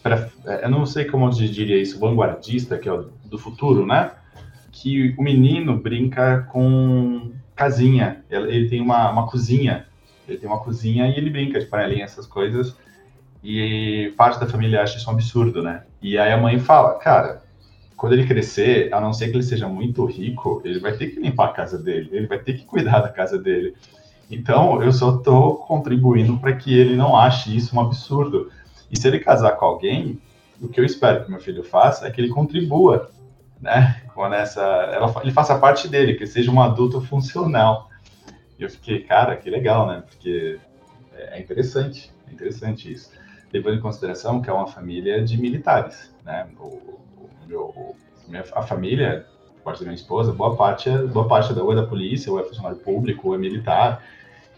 é, 0.05 0.29
é 0.45 0.65
eu 0.65 0.69
não 0.69 0.85
sei 0.85 1.03
como 1.03 1.25
eu 1.25 1.29
diria 1.31 1.77
isso, 1.77 1.99
vanguardista, 1.99 2.77
que 2.77 2.87
é 2.87 2.93
o 2.93 3.09
do 3.25 3.37
futuro, 3.37 3.85
né? 3.85 4.11
Que 4.71 5.13
o 5.17 5.21
menino 5.21 5.77
brinca 5.77 6.47
com 6.49 7.33
casinha, 7.53 8.23
ele 8.29 8.69
tem 8.69 8.79
uma, 8.79 9.11
uma 9.11 9.27
cozinha, 9.27 9.85
ele 10.27 10.37
tem 10.37 10.47
uma 10.47 10.59
cozinha 10.59 11.09
e 11.09 11.17
ele 11.17 11.29
brinca 11.29 11.59
de 11.59 11.65
panelinha, 11.65 12.05
essas 12.05 12.25
coisas, 12.25 12.73
e 13.43 14.13
parte 14.17 14.39
da 14.39 14.47
família 14.47 14.81
acha 14.81 14.97
isso 14.97 15.09
um 15.09 15.13
absurdo, 15.13 15.61
né? 15.61 15.83
E 16.01 16.17
aí 16.17 16.31
a 16.31 16.37
mãe 16.37 16.59
fala, 16.59 16.95
cara, 16.95 17.43
quando 17.95 18.13
ele 18.13 18.27
crescer, 18.27 18.93
a 18.93 19.01
não 19.01 19.11
ser 19.11 19.29
que 19.29 19.35
ele 19.35 19.43
seja 19.43 19.67
muito 19.67 20.05
rico, 20.05 20.61
ele 20.63 20.79
vai 20.79 20.93
ter 20.93 21.07
que 21.07 21.19
limpar 21.19 21.47
a 21.47 21.53
casa 21.53 21.77
dele, 21.77 22.09
ele 22.11 22.27
vai 22.27 22.39
ter 22.39 22.53
que 22.53 22.65
cuidar 22.65 22.99
da 22.99 23.09
casa 23.09 23.37
dele. 23.39 23.75
Então, 24.29 24.83
eu 24.83 24.91
só 24.91 25.15
estou 25.15 25.55
contribuindo 25.55 26.37
para 26.37 26.53
que 26.53 26.77
ele 26.77 26.95
não 26.95 27.15
ache 27.15 27.55
isso 27.55 27.75
um 27.75 27.81
absurdo. 27.81 28.51
E 28.91 28.99
se 28.99 29.07
ele 29.07 29.19
casar 29.19 29.51
com 29.53 29.65
alguém, 29.65 30.21
o 30.61 30.67
que 30.67 30.79
eu 30.79 30.85
espero 30.85 31.23
que 31.23 31.31
meu 31.31 31.39
filho 31.39 31.63
faça 31.63 32.07
é 32.07 32.11
que 32.11 32.19
ele 32.19 32.29
contribua, 32.29 33.09
né? 33.61 34.01
Com 34.13 34.31
essa, 34.33 34.61
ela, 34.61 35.13
ele 35.23 35.31
faça 35.31 35.57
parte 35.57 35.87
dele, 35.87 36.15
que 36.15 36.27
seja 36.27 36.51
um 36.51 36.61
adulto 36.61 37.01
funcional. 37.01 37.89
E 38.59 38.63
eu 38.63 38.69
fiquei, 38.69 38.99
cara, 39.01 39.35
que 39.37 39.49
legal, 39.49 39.87
né? 39.87 40.03
Porque 40.07 40.59
é 41.15 41.39
interessante, 41.39 42.11
é 42.29 42.33
interessante 42.33 42.91
isso. 42.91 43.11
Levando 43.51 43.77
em 43.77 43.81
consideração 43.81 44.41
que 44.41 44.49
é 44.49 44.53
uma 44.53 44.67
família 44.67 45.23
de 45.23 45.39
militares, 45.39 46.13
né? 46.25 46.47
O, 46.59 46.97
meu, 47.47 47.95
minha, 48.27 48.43
a 48.53 48.61
família, 48.61 49.25
parte 49.63 49.79
da 49.79 49.85
minha 49.85 49.95
esposa, 49.95 50.31
boa 50.31 50.55
parte, 50.55 50.89
é, 50.89 50.97
boa 50.97 51.27
parte 51.27 51.53
da 51.53 51.63
ou 51.63 51.71
é 51.71 51.75
da 51.75 51.85
polícia, 51.85 52.31
ou 52.31 52.39
é 52.39 52.43
funcionário 52.43 52.77
público, 52.77 53.29
ou 53.29 53.35
é 53.35 53.37
militar. 53.37 54.03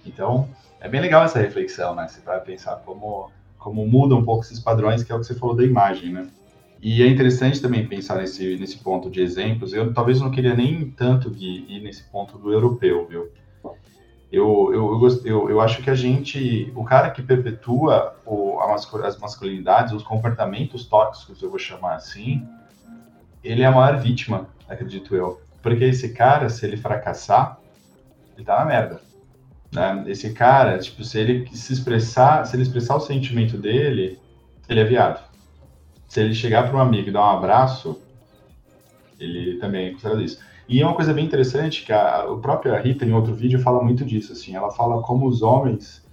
Então, 0.06 0.50
é 0.80 0.88
bem 0.88 1.02
legal 1.02 1.24
essa 1.24 1.40
reflexão, 1.40 1.96
né? 1.96 2.08
Você 2.08 2.22
vai 2.22 2.40
pensar 2.42 2.78
como, 2.86 3.32
como 3.58 3.86
muda 3.86 4.16
um 4.16 4.24
pouco 4.24 4.44
esses 4.44 4.60
padrões, 4.60 5.04
que 5.04 5.12
é 5.12 5.16
o 5.16 5.20
que 5.20 5.26
você 5.26 5.36
falou 5.36 5.56
da 5.56 5.64
imagem, 5.64 6.12
né? 6.14 6.28
E 6.82 7.04
é 7.04 7.08
interessante 7.08 7.62
também 7.62 7.86
pensar 7.86 8.16
nesse, 8.16 8.56
nesse 8.56 8.78
ponto 8.78 9.10
de 9.10 9.22
exemplos. 9.22 9.74
Eu 9.74 9.94
talvez 9.94 10.22
não 10.22 10.32
queria 10.32 10.56
nem 10.56 10.90
tanto 10.92 11.30
ir 11.38 11.82
nesse 11.82 12.04
ponto 12.04 12.38
do 12.38 12.54
europeu, 12.54 13.06
viu? 13.06 13.30
Eu, 14.32 14.72
eu, 14.72 15.02
eu, 15.02 15.26
eu, 15.26 15.50
eu 15.50 15.62
acho 15.62 15.82
que 15.82 15.90
a 15.90 15.96
gente, 15.96 16.72
o 16.76 16.84
cara 16.84 17.10
que 17.10 17.22
perpetua 17.22 18.16
o, 18.26 18.60
as 19.04 19.18
masculinidades, 19.18 19.92
os 19.92 20.04
comportamentos 20.04 20.86
tóxicos, 20.86 21.42
eu 21.42 21.50
vou 21.50 21.58
chamar 21.58 21.96
assim, 21.96 22.48
ele 23.44 23.64
é 23.64 23.66
a 23.66 23.72
maior 23.72 24.00
vítima, 24.00 24.48
acredito 24.68 25.16
eu. 25.16 25.42
Porque 25.62 25.84
esse 25.84 26.10
cara, 26.10 26.48
se 26.48 26.66
ele 26.66 26.78
fracassar, 26.78 27.60
ele 28.36 28.46
tá 28.46 28.60
na 28.60 28.66
merda. 28.66 29.02
Né? 29.72 30.04
Esse 30.08 30.32
cara, 30.32 30.78
tipo, 30.78 31.04
se 31.04 31.20
ele 31.20 31.48
se 31.56 31.74
expressar, 31.74 32.46
se 32.46 32.56
ele 32.56 32.64
expressar 32.64 32.96
o 32.96 33.00
sentimento 33.00 33.58
dele, 33.58 34.20
ele 34.68 34.80
é 34.80 34.84
viado. 34.84 35.24
Se 36.08 36.22
ele 36.22 36.34
chegar 36.34 36.68
para 36.68 36.78
um 36.78 36.82
amigo 36.82 37.10
e 37.10 37.12
dar 37.12 37.22
um 37.22 37.38
abraço, 37.38 38.00
ele 39.20 39.58
também 39.58 39.88
é 39.88 39.92
considerado 39.92 40.22
isso. 40.22 40.40
E 40.70 40.82
é 40.82 40.86
uma 40.86 40.96
coisa 40.96 41.12
bem 41.12 41.26
interessante 41.26 41.84
que 41.84 41.92
a, 41.92 42.22
a 42.22 42.38
própria 42.38 42.80
Rita, 42.80 43.04
em 43.04 43.12
outro 43.12 43.34
vídeo, 43.34 43.60
fala 43.60 43.84
muito 43.84 44.06
disso. 44.06 44.34
Assim, 44.34 44.56
ela 44.56 44.70
fala 44.70 45.02
como 45.02 45.28
os 45.28 45.42
homens 45.42 46.08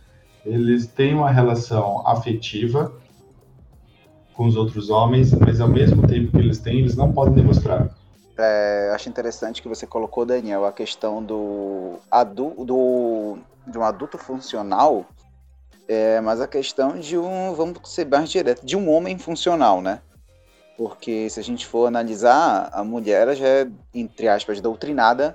eles 0.46 0.86
têm 0.86 1.12
uma 1.12 1.30
relação 1.30 2.06
afetiva 2.06 2.92
com 4.32 4.46
os 4.46 4.56
outros 4.56 4.90
homens, 4.90 5.32
mas 5.32 5.60
ao 5.60 5.68
mesmo 5.68 6.06
tempo 6.06 6.30
que 6.30 6.38
eles 6.38 6.58
têm, 6.58 6.78
eles 6.78 6.96
não 6.96 7.12
podem 7.12 7.34
demonstrar. 7.34 7.90
É, 8.38 8.92
acho 8.94 9.08
interessante 9.08 9.60
que 9.60 9.68
você 9.68 9.86
colocou, 9.86 10.24
Daniel, 10.24 10.64
a 10.64 10.72
questão 10.72 11.22
do, 11.22 11.94
do 12.64 13.38
de 13.66 13.78
um 13.78 13.82
adulto 13.82 14.16
funcional, 14.18 15.06
é, 15.88 16.20
mas 16.20 16.40
a 16.40 16.46
questão 16.46 16.98
de 16.98 17.18
um, 17.18 17.52
vamos 17.54 17.80
ser 17.84 18.06
mais 18.06 18.30
direto, 18.30 18.64
de 18.64 18.76
um 18.76 18.88
homem 18.90 19.18
funcional, 19.18 19.82
né? 19.82 20.00
Porque 20.76 21.30
se 21.30 21.40
a 21.40 21.42
gente 21.42 21.66
for 21.66 21.86
analisar, 21.86 22.68
a 22.72 22.84
mulher 22.84 23.34
já 23.34 23.46
é, 23.46 23.68
entre 23.94 24.28
aspas, 24.28 24.60
doutrinada 24.60 25.34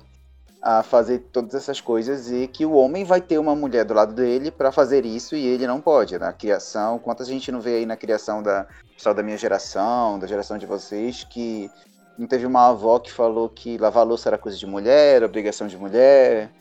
a 0.62 0.84
fazer 0.84 1.20
todas 1.32 1.56
essas 1.56 1.82
coisas 1.82 2.32
e 2.32 2.48
que 2.48 2.66
o 2.66 2.74
homem 2.74 3.04
vai 3.04 3.20
ter 3.20 3.40
uma 3.40 3.56
mulher 3.56 3.84
do 3.84 3.96
lado 3.96 4.14
dele 4.14 4.52
para 4.52 4.72
fazer 4.72 5.06
isso 5.06 5.36
e 5.36 5.44
ele 5.44 5.66
não 5.66 5.82
pode. 5.82 6.20
Na 6.20 6.32
criação, 6.32 7.00
quantas 7.00 7.28
gente 7.28 7.52
não 7.52 7.60
vê 7.60 7.78
aí 7.78 7.86
na 7.86 7.98
criação 7.98 8.44
da 8.44 8.68
pessoal 8.96 9.16
da 9.16 9.24
minha 9.24 9.38
geração, 9.38 10.20
da 10.20 10.28
geração 10.28 10.60
de 10.60 10.68
vocês, 10.68 11.24
que 11.24 11.72
não 12.16 12.28
teve 12.28 12.46
uma 12.46 12.70
avó 12.70 13.00
que 13.00 13.12
falou 13.12 13.50
que 13.50 13.80
lavar 13.80 14.06
louça 14.06 14.30
era 14.30 14.38
coisa 14.38 14.56
de 14.56 14.68
mulher, 14.68 15.24
obrigação 15.24 15.66
de 15.66 15.76
mulher, 15.76 16.52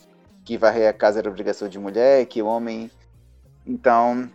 que 0.47 0.57
varrer 0.57 0.89
a 0.89 0.93
casa 0.95 1.19
era 1.19 1.29
obrigação 1.29 1.69
de 1.69 1.79
mulher, 1.79 2.25
que 2.25 2.41
o 2.41 2.47
homem. 2.47 2.91
Então, 3.67 4.31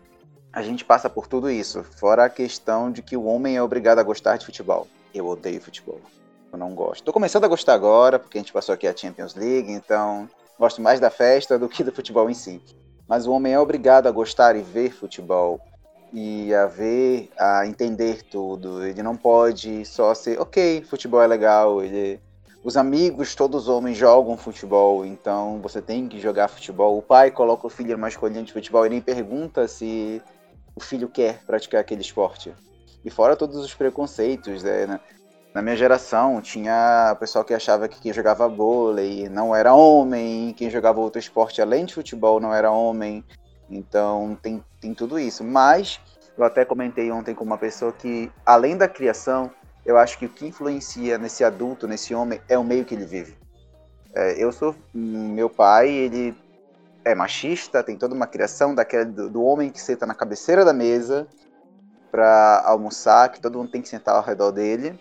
a 0.56 0.64
gente 0.64 0.84
passa 0.84 1.08
por 1.10 1.28
tudo 1.28 1.52
isso, 1.52 1.84
fora 1.84 2.26
a 2.26 2.30
questão 2.30 2.92
de 2.92 3.04
que 3.04 3.16
o 3.16 3.26
homem 3.26 3.58
é 3.58 3.62
obrigado 3.62 4.00
a 4.00 4.04
gostar 4.04 4.38
de 4.38 4.46
futebol. 4.46 4.88
Eu 5.14 5.28
odeio 5.28 5.62
futebol 5.62 6.02
eu 6.56 6.60
não 6.60 6.74
gosto. 6.74 7.04
Tô 7.04 7.14
começando 7.14 7.44
a 7.44 7.48
gostar 7.48 7.74
agora, 7.74 8.18
porque 8.18 8.38
a 8.38 8.42
gente 8.42 8.54
passou 8.54 8.74
aqui 8.74 8.88
a 8.88 8.96
Champions 8.96 9.36
League, 9.36 9.72
então 9.72 10.28
gosto 10.58 10.82
mais 10.82 11.00
da 11.00 11.10
festa 11.10 11.60
do 11.60 11.68
que 11.68 11.84
do 11.84 11.92
futebol 11.92 12.30
em 12.30 12.34
si. 12.34 12.62
Mas 13.08 13.28
o 13.28 13.32
homem 13.32 13.54
é 13.54 13.60
obrigado 13.60 14.08
a 14.08 14.12
gostar 14.12 14.56
e 14.56 14.62
ver 14.62 14.92
futebol 14.92 15.60
e 16.14 16.54
a 16.54 16.66
ver, 16.66 17.30
a 17.38 17.68
entender 17.68 18.24
tudo. 18.24 18.84
Ele 18.86 19.04
não 19.04 19.16
pode 19.16 19.86
só 19.86 20.14
ser, 20.14 20.40
ok, 20.40 20.82
futebol 20.84 21.22
é 21.22 21.28
legal, 21.28 21.84
ele 21.84 22.20
os 22.64 22.78
amigos, 22.78 23.36
todos 23.36 23.64
os 23.64 23.70
homens 23.70 23.96
jogam 23.96 24.36
futebol, 24.36 25.06
então 25.06 25.60
você 25.62 25.80
tem 25.80 26.08
que 26.08 26.20
jogar 26.20 26.48
futebol. 26.48 26.98
O 26.98 27.02
pai 27.02 27.30
coloca 27.30 27.68
o 27.68 27.70
filho 27.70 27.92
numa 27.96 28.08
escolinha 28.08 28.42
de 28.42 28.52
futebol 28.52 28.84
e 28.88 28.90
nem 28.90 29.00
pergunta 29.00 29.68
se 29.68 30.20
o 30.76 30.80
filho 30.80 31.08
quer 31.08 31.44
praticar 31.46 31.82
aquele 31.82 32.02
esporte. 32.02 32.54
E 33.04 33.10
fora 33.10 33.36
todos 33.36 33.58
os 33.58 33.74
preconceitos, 33.74 34.64
né? 34.64 35.00
na 35.54 35.62
minha 35.62 35.78
geração 35.78 36.42
tinha 36.42 37.16
pessoal 37.20 37.46
que 37.46 37.54
achava 37.54 37.88
que 37.88 38.02
quem 38.02 38.12
jogava 38.12 38.48
vôlei 38.48 39.30
não 39.30 39.56
era 39.56 39.74
homem, 39.74 40.54
quem 40.54 40.70
jogava 40.70 41.00
outro 41.00 41.20
esporte 41.20 41.62
além 41.62 41.86
de 41.86 41.94
futebol 41.94 42.40
não 42.40 42.54
era 42.54 42.70
homem. 42.72 43.24
Então 43.70 44.38
tem, 44.42 44.64
tem 44.82 44.94
tudo 44.94 45.18
isso. 45.18 45.44
Mas 45.44 46.00
eu 46.38 46.44
até 46.44 46.66
comentei 46.66 47.12
ontem 47.12 47.34
com 47.34 47.44
uma 47.44 47.58
pessoa 47.58 47.94
que, 47.94 48.32
além 48.46 48.76
da 48.76 48.88
criação, 48.88 49.50
eu 49.86 49.98
acho 49.98 50.18
que 50.18 50.26
o 50.26 50.30
que 50.30 50.46
influencia 50.46 51.18
nesse 51.18 51.44
adulto, 51.44 51.88
nesse 51.88 52.14
homem, 52.14 52.42
é 52.50 52.58
o 52.58 52.64
meio 52.64 52.84
que 52.84 52.94
ele 52.94 53.06
vive. 53.06 53.38
É, 54.14 54.44
eu 54.44 54.52
sou. 54.52 54.76
Meu 54.94 55.50
pai, 55.50 55.90
ele 55.90 56.36
é 57.06 57.14
machista, 57.14 57.84
tem 57.84 57.96
toda 57.96 58.16
uma 58.16 58.26
criação 58.26 58.74
daquele, 58.74 59.06
do, 59.06 59.30
do 59.30 59.44
homem 59.44 59.70
que 59.70 59.80
senta 59.80 60.06
na 60.08 60.16
cabeceira 60.16 60.66
da 60.66 60.74
mesa 60.74 61.28
para 62.12 62.64
almoçar, 62.66 63.32
que 63.32 63.40
todo 63.40 63.60
mundo 63.60 63.70
tem 63.70 63.82
que 63.82 63.88
sentar 63.88 64.16
ao 64.16 64.24
redor 64.24 64.52
dele 64.52 65.00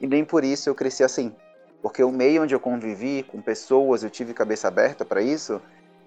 e 0.00 0.06
nem 0.06 0.24
por 0.24 0.42
isso 0.42 0.68
eu 0.68 0.74
cresci 0.74 1.04
assim. 1.04 1.34
Porque 1.82 2.02
o 2.02 2.10
meio 2.10 2.42
onde 2.42 2.54
eu 2.54 2.60
convivi 2.60 3.22
com 3.22 3.42
pessoas, 3.42 4.02
eu 4.02 4.08
tive 4.08 4.32
cabeça 4.32 4.68
aberta 4.68 5.04
para 5.04 5.20
isso, 5.20 5.60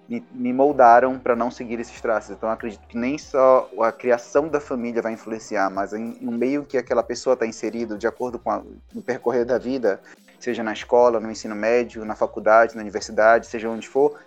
me, 0.08 0.26
me 0.32 0.52
moldaram 0.52 1.18
para 1.18 1.36
não 1.36 1.50
seguir 1.50 1.78
esses 1.78 2.00
traços. 2.00 2.30
Então 2.30 2.50
acredito 2.50 2.86
que 2.88 2.96
nem 2.96 3.16
só 3.16 3.70
a 3.80 3.92
criação 3.92 4.48
da 4.48 4.60
família 4.60 5.00
vai 5.00 5.12
influenciar, 5.12 5.70
mas 5.70 5.92
em, 5.92 6.16
no 6.20 6.32
meio 6.32 6.64
que 6.64 6.76
aquela 6.76 7.02
pessoa 7.02 7.34
está 7.34 7.46
inserido, 7.46 7.96
de 7.96 8.08
acordo 8.08 8.38
com 8.40 8.50
a, 8.50 8.62
o 8.92 9.00
percorrer 9.00 9.44
da 9.44 9.58
vida, 9.58 10.00
seja 10.40 10.64
na 10.64 10.72
escola, 10.72 11.20
no 11.20 11.30
ensino 11.30 11.54
médio, 11.54 12.04
na 12.04 12.16
faculdade, 12.16 12.74
na 12.74 12.82
universidade, 12.82 13.46
seja 13.46 13.68
onde 13.68 13.86
for, 13.86 14.18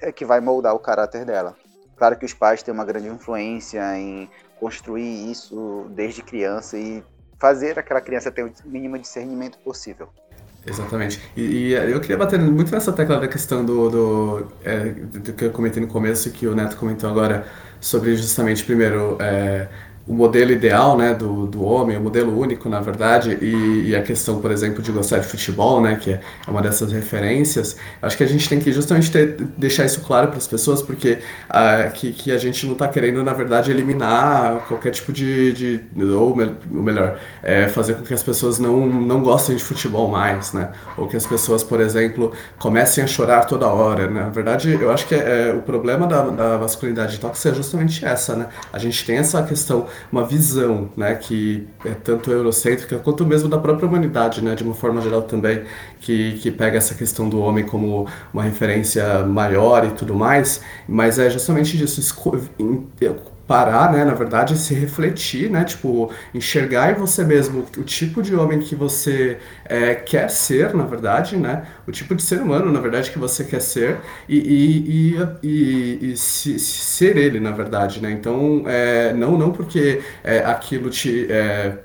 é 0.00 0.12
que 0.12 0.24
vai 0.24 0.40
moldar 0.40 0.74
o 0.74 0.78
caráter 0.78 1.24
dela. 1.24 1.56
Claro 1.96 2.16
que 2.16 2.24
os 2.24 2.34
pais 2.34 2.62
têm 2.62 2.74
uma 2.74 2.84
grande 2.84 3.08
influência 3.08 3.96
em 3.96 4.28
construir 4.58 5.30
isso 5.30 5.86
desde 5.90 6.22
criança 6.22 6.76
e 6.76 7.02
fazer 7.38 7.78
aquela 7.78 8.00
criança 8.00 8.30
ter 8.30 8.44
o 8.44 8.52
mínimo 8.64 8.98
discernimento 8.98 9.58
possível. 9.58 10.08
Exatamente. 10.66 11.20
E, 11.36 11.42
e, 11.42 11.72
eu 11.72 12.00
queria 12.00 12.16
bater 12.16 12.38
muito 12.38 12.72
nessa 12.72 12.92
tecla 12.92 13.20
da 13.20 13.28
questão 13.28 13.64
do, 13.64 13.90
do, 13.90 14.52
é, 14.64 14.90
do, 14.90 15.32
que 15.34 15.44
eu 15.44 15.50
comentei 15.50 15.82
no 15.82 15.88
começo, 15.88 16.30
que 16.30 16.46
o 16.46 16.54
Neto 16.54 16.76
comentou 16.76 17.10
agora, 17.10 17.46
sobre 17.80 18.16
justamente, 18.16 18.64
primeiro, 18.64 19.18
é, 19.20 19.68
o 20.06 20.12
modelo 20.12 20.52
ideal 20.52 20.98
né, 20.98 21.14
do, 21.14 21.46
do 21.46 21.64
homem, 21.64 21.96
o 21.96 22.00
modelo 22.00 22.38
único, 22.38 22.68
na 22.68 22.78
verdade, 22.78 23.38
e, 23.40 23.88
e, 23.88 23.96
a 23.96 24.02
questão, 24.02 24.38
por 24.38 24.50
exemplo, 24.50 24.82
de 24.82 24.92
gostar 24.92 25.18
de 25.18 25.26
futebol, 25.26 25.80
né, 25.80 25.98
que 25.98 26.12
é 26.12 26.20
uma 26.46 26.60
dessas 26.60 26.92
referências, 26.92 27.76
acho 28.02 28.16
que 28.16 28.22
a 28.22 28.26
gente 28.26 28.46
tem 28.46 28.60
que 28.60 28.70
justamente 28.70 29.10
ter, 29.10 29.36
deixar 29.56 29.86
isso 29.86 30.02
claro 30.02 30.28
para 30.28 30.36
as 30.36 30.46
pessoas, 30.46 30.82
porque 30.82 31.18
uh, 31.48 31.90
que, 31.92 32.12
que 32.12 32.30
a 32.30 32.36
gente 32.36 32.66
não 32.66 32.74
está 32.74 32.86
querendo, 32.86 33.22
na 33.22 33.32
verdade, 33.32 33.70
eliminar 33.70 34.66
qualquer 34.68 34.90
tipo 34.90 35.10
de. 35.10 35.52
de 35.52 35.80
ou, 36.12 36.36
ou 36.36 36.82
melhor, 36.82 37.18
é, 37.42 37.68
fazer 37.68 37.94
com 37.94 38.02
que 38.02 38.12
as 38.12 38.22
pessoas 38.22 38.58
não, 38.58 38.86
não 38.86 39.22
gostem 39.22 39.56
de 39.56 39.64
futebol 39.64 40.08
mais, 40.08 40.52
né, 40.52 40.70
ou 40.98 41.08
que 41.08 41.16
as 41.16 41.26
pessoas, 41.26 41.64
por 41.64 41.80
exemplo, 41.80 42.30
comecem 42.58 43.02
a 43.02 43.06
chorar 43.06 43.46
toda 43.46 43.66
hora. 43.68 44.06
Né? 44.08 44.20
Na 44.20 44.28
verdade, 44.28 44.70
eu 44.70 44.90
acho 44.90 45.06
que 45.06 45.14
é, 45.14 45.48
é 45.48 45.54
o 45.54 45.62
problema 45.62 46.06
da, 46.06 46.22
da 46.22 46.58
masculinidade 46.58 47.18
tóxica 47.18 47.50
é 47.50 47.54
justamente 47.54 48.04
essa, 48.04 48.34
né? 48.36 48.48
A 48.72 48.78
gente 48.78 49.04
tem 49.04 49.16
essa 49.16 49.42
questão 49.42 49.86
uma 50.10 50.24
visão, 50.24 50.90
né, 50.96 51.14
que 51.14 51.66
é 51.84 51.90
tanto 51.90 52.30
eurocêntrica 52.30 52.98
quanto 52.98 53.24
mesmo 53.26 53.48
da 53.48 53.58
própria 53.58 53.88
humanidade, 53.88 54.42
né, 54.42 54.54
de 54.54 54.62
uma 54.62 54.74
forma 54.74 55.00
geral 55.00 55.22
também, 55.22 55.64
que, 56.00 56.34
que 56.38 56.50
pega 56.50 56.78
essa 56.78 56.94
questão 56.94 57.28
do 57.28 57.40
homem 57.40 57.64
como 57.64 58.06
uma 58.32 58.42
referência 58.42 59.24
maior 59.24 59.84
e 59.86 59.90
tudo 59.92 60.14
mais, 60.14 60.60
mas 60.88 61.18
é 61.18 61.30
justamente 61.30 61.76
disso, 61.76 62.00
parar, 63.46 63.92
né, 63.92 64.04
na 64.04 64.14
verdade, 64.14 64.56
se 64.56 64.74
refletir, 64.74 65.50
né, 65.50 65.64
tipo, 65.64 66.10
enxergar 66.32 66.92
em 66.92 66.94
você 66.94 67.24
mesmo 67.24 67.64
o 67.76 67.82
tipo 67.82 68.22
de 68.22 68.34
homem 68.34 68.58
que 68.58 68.74
você 68.74 69.38
é, 69.66 69.94
quer 69.94 70.30
ser, 70.30 70.74
na 70.74 70.84
verdade, 70.84 71.36
né, 71.36 71.66
o 71.86 71.92
tipo 71.92 72.14
de 72.14 72.22
ser 72.22 72.40
humano, 72.40 72.72
na 72.72 72.80
verdade, 72.80 73.10
que 73.10 73.18
você 73.18 73.44
quer 73.44 73.60
ser 73.60 73.98
e, 74.28 74.38
e, 74.38 75.18
e, 75.42 76.12
e 76.12 76.16
se, 76.16 76.58
ser 76.58 77.16
ele, 77.16 77.38
na 77.38 77.50
verdade, 77.50 78.00
né, 78.00 78.10
então, 78.10 78.64
é, 78.66 79.12
não, 79.12 79.36
não 79.36 79.52
porque 79.52 80.00
é, 80.22 80.38
aquilo 80.38 80.88
te, 80.88 81.26
é, 81.30 81.76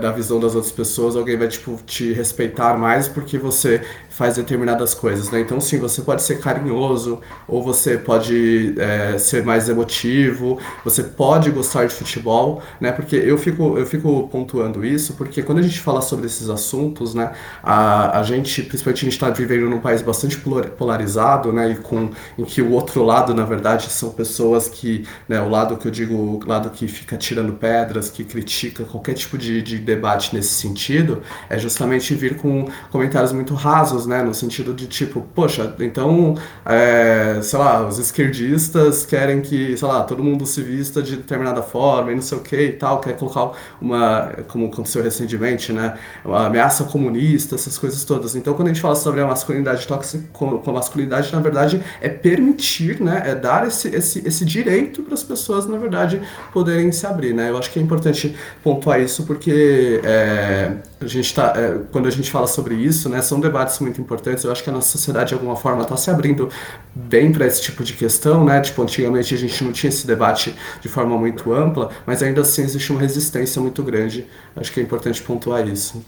da 0.00 0.12
visão 0.12 0.38
das 0.38 0.54
outras 0.54 0.72
pessoas, 0.72 1.16
alguém 1.16 1.36
vai, 1.36 1.48
tipo, 1.48 1.78
te 1.86 2.12
respeitar 2.12 2.76
mais 2.76 3.08
porque 3.08 3.38
você 3.38 3.80
faz 4.16 4.36
determinadas 4.36 4.94
coisas, 4.94 5.30
né? 5.30 5.40
Então, 5.40 5.60
sim, 5.60 5.78
você 5.78 6.00
pode 6.00 6.22
ser 6.22 6.40
carinhoso, 6.40 7.20
ou 7.46 7.62
você 7.62 7.98
pode 7.98 8.74
é, 8.78 9.18
ser 9.18 9.44
mais 9.44 9.68
emotivo, 9.68 10.58
você 10.82 11.02
pode 11.02 11.50
gostar 11.50 11.84
de 11.84 11.92
futebol, 11.92 12.62
né? 12.80 12.92
Porque 12.92 13.14
eu 13.14 13.36
fico, 13.36 13.76
eu 13.76 13.84
fico 13.84 14.26
pontuando 14.28 14.86
isso, 14.86 15.12
porque 15.12 15.42
quando 15.42 15.58
a 15.58 15.62
gente 15.62 15.78
fala 15.80 16.00
sobre 16.00 16.24
esses 16.24 16.48
assuntos, 16.48 17.14
né? 17.14 17.32
A, 17.62 18.18
a 18.18 18.22
gente, 18.22 18.62
principalmente 18.62 19.00
a 19.00 19.04
gente 19.04 19.12
está 19.12 19.28
vivendo 19.28 19.68
num 19.68 19.80
país 19.80 20.00
bastante 20.00 20.38
polarizado, 20.78 21.52
né? 21.52 21.72
E 21.72 21.76
com, 21.76 22.08
em 22.38 22.44
que 22.44 22.62
o 22.62 22.72
outro 22.72 23.04
lado, 23.04 23.34
na 23.34 23.44
verdade, 23.44 23.90
são 23.90 24.08
pessoas 24.08 24.66
que, 24.66 25.06
né? 25.28 25.42
O 25.42 25.50
lado 25.50 25.76
que 25.76 25.86
eu 25.86 25.92
digo, 25.92 26.14
o 26.14 26.40
lado 26.46 26.70
que 26.70 26.88
fica 26.88 27.18
tirando 27.18 27.52
pedras, 27.52 28.08
que 28.08 28.24
critica 28.24 28.82
qualquer 28.84 29.12
tipo 29.12 29.36
de, 29.36 29.60
de 29.60 29.76
debate 29.76 30.34
nesse 30.34 30.54
sentido, 30.54 31.22
é 31.50 31.58
justamente 31.58 32.14
vir 32.14 32.38
com 32.38 32.66
comentários 32.90 33.32
muito 33.32 33.52
rasos, 33.52 34.05
né? 34.06 34.22
No 34.22 34.34
sentido 34.34 34.72
de 34.72 34.86
tipo, 34.86 35.26
poxa, 35.34 35.74
então, 35.80 36.36
é, 36.64 37.40
sei 37.42 37.58
lá, 37.58 37.86
os 37.86 37.98
esquerdistas 37.98 39.04
querem 39.04 39.40
que, 39.40 39.76
sei 39.76 39.88
lá, 39.88 40.02
todo 40.04 40.22
mundo 40.22 40.46
se 40.46 40.62
vista 40.62 41.02
de 41.02 41.16
determinada 41.16 41.62
forma 41.62 42.12
e 42.12 42.14
não 42.14 42.22
sei 42.22 42.38
o 42.38 42.40
que 42.40 42.56
e 42.56 42.72
tal, 42.72 43.00
quer 43.00 43.16
colocar 43.16 43.52
uma, 43.80 44.32
como 44.48 44.66
aconteceu 44.66 45.02
recentemente, 45.02 45.72
né? 45.72 45.98
Uma 46.24 46.46
ameaça 46.46 46.84
comunista, 46.84 47.54
essas 47.54 47.78
coisas 47.78 48.04
todas. 48.04 48.34
Então, 48.36 48.54
quando 48.54 48.68
a 48.68 48.72
gente 48.72 48.80
fala 48.80 48.96
sobre 48.96 49.20
a 49.20 49.26
masculinidade 49.26 49.86
tóxica, 49.86 50.24
com, 50.32 50.62
a 50.66 50.72
masculinidade, 50.72 51.32
na 51.32 51.40
verdade, 51.40 51.82
é 52.00 52.08
permitir, 52.08 53.00
né? 53.00 53.22
É 53.26 53.34
dar 53.34 53.66
esse, 53.66 53.88
esse, 53.88 54.26
esse 54.26 54.44
direito 54.44 55.02
para 55.02 55.14
as 55.14 55.22
pessoas, 55.22 55.66
na 55.66 55.76
verdade, 55.76 56.20
poderem 56.52 56.90
se 56.92 57.06
abrir, 57.06 57.34
né? 57.34 57.50
Eu 57.50 57.58
acho 57.58 57.70
que 57.70 57.78
é 57.78 57.82
importante 57.82 58.34
pontuar 58.62 59.00
isso 59.00 59.24
porque 59.24 60.00
é, 60.04 60.72
a 61.00 61.06
gente 61.06 61.34
tá, 61.34 61.52
é, 61.56 61.78
quando 61.92 62.06
a 62.06 62.10
gente 62.10 62.30
fala 62.30 62.46
sobre 62.46 62.74
isso, 62.74 63.08
né? 63.08 63.20
São 63.22 63.40
debates 63.40 63.78
muito 63.80 63.95
muito 63.96 64.00
importantes. 64.00 64.44
Eu 64.44 64.52
acho 64.52 64.62
que 64.62 64.70
a 64.70 64.72
nossa 64.72 64.88
sociedade, 64.88 65.28
de 65.28 65.34
alguma 65.34 65.56
forma, 65.56 65.82
está 65.82 65.96
se 65.96 66.10
abrindo 66.10 66.48
bem 66.94 67.32
para 67.32 67.46
esse 67.46 67.62
tipo 67.62 67.82
de 67.82 67.94
questão, 67.94 68.44
né? 68.44 68.60
Tipo, 68.60 68.82
antigamente 68.82 69.34
a 69.34 69.38
gente 69.38 69.64
não 69.64 69.72
tinha 69.72 69.88
esse 69.88 70.06
debate 70.06 70.54
de 70.80 70.88
forma 70.88 71.16
muito 71.16 71.52
ampla, 71.52 71.90
mas 72.04 72.22
ainda 72.22 72.42
assim 72.42 72.62
existe 72.62 72.92
uma 72.92 73.00
resistência 73.00 73.60
muito 73.60 73.82
grande. 73.82 74.26
Acho 74.54 74.72
que 74.72 74.80
é 74.80 74.82
importante 74.82 75.22
pontuar 75.22 75.66
isso. 75.66 76.04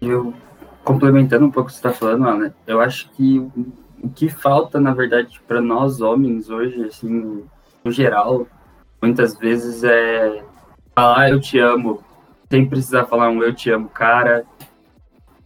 Eu, 0.00 0.32
complementando 0.84 1.44
um 1.44 1.50
pouco 1.50 1.68
o 1.68 1.72
que 1.72 1.78
você 1.78 1.86
está 1.86 1.92
falando, 1.92 2.26
Ana, 2.26 2.54
eu 2.66 2.80
acho 2.80 3.10
que 3.10 3.38
o 4.02 4.08
que 4.08 4.28
falta, 4.28 4.80
na 4.80 4.92
verdade, 4.92 5.40
para 5.46 5.60
nós 5.60 6.00
homens 6.00 6.50
hoje, 6.50 6.84
assim, 6.84 7.44
no 7.84 7.90
geral, 7.90 8.46
muitas 9.00 9.36
vezes 9.36 9.84
é 9.84 10.42
falar 10.94 11.30
eu 11.30 11.40
te 11.40 11.58
amo, 11.58 12.02
sem 12.50 12.66
precisar 12.66 13.06
falar 13.06 13.30
um 13.30 13.42
eu 13.42 13.54
te 13.54 13.70
amo, 13.70 13.88
cara, 13.88 14.44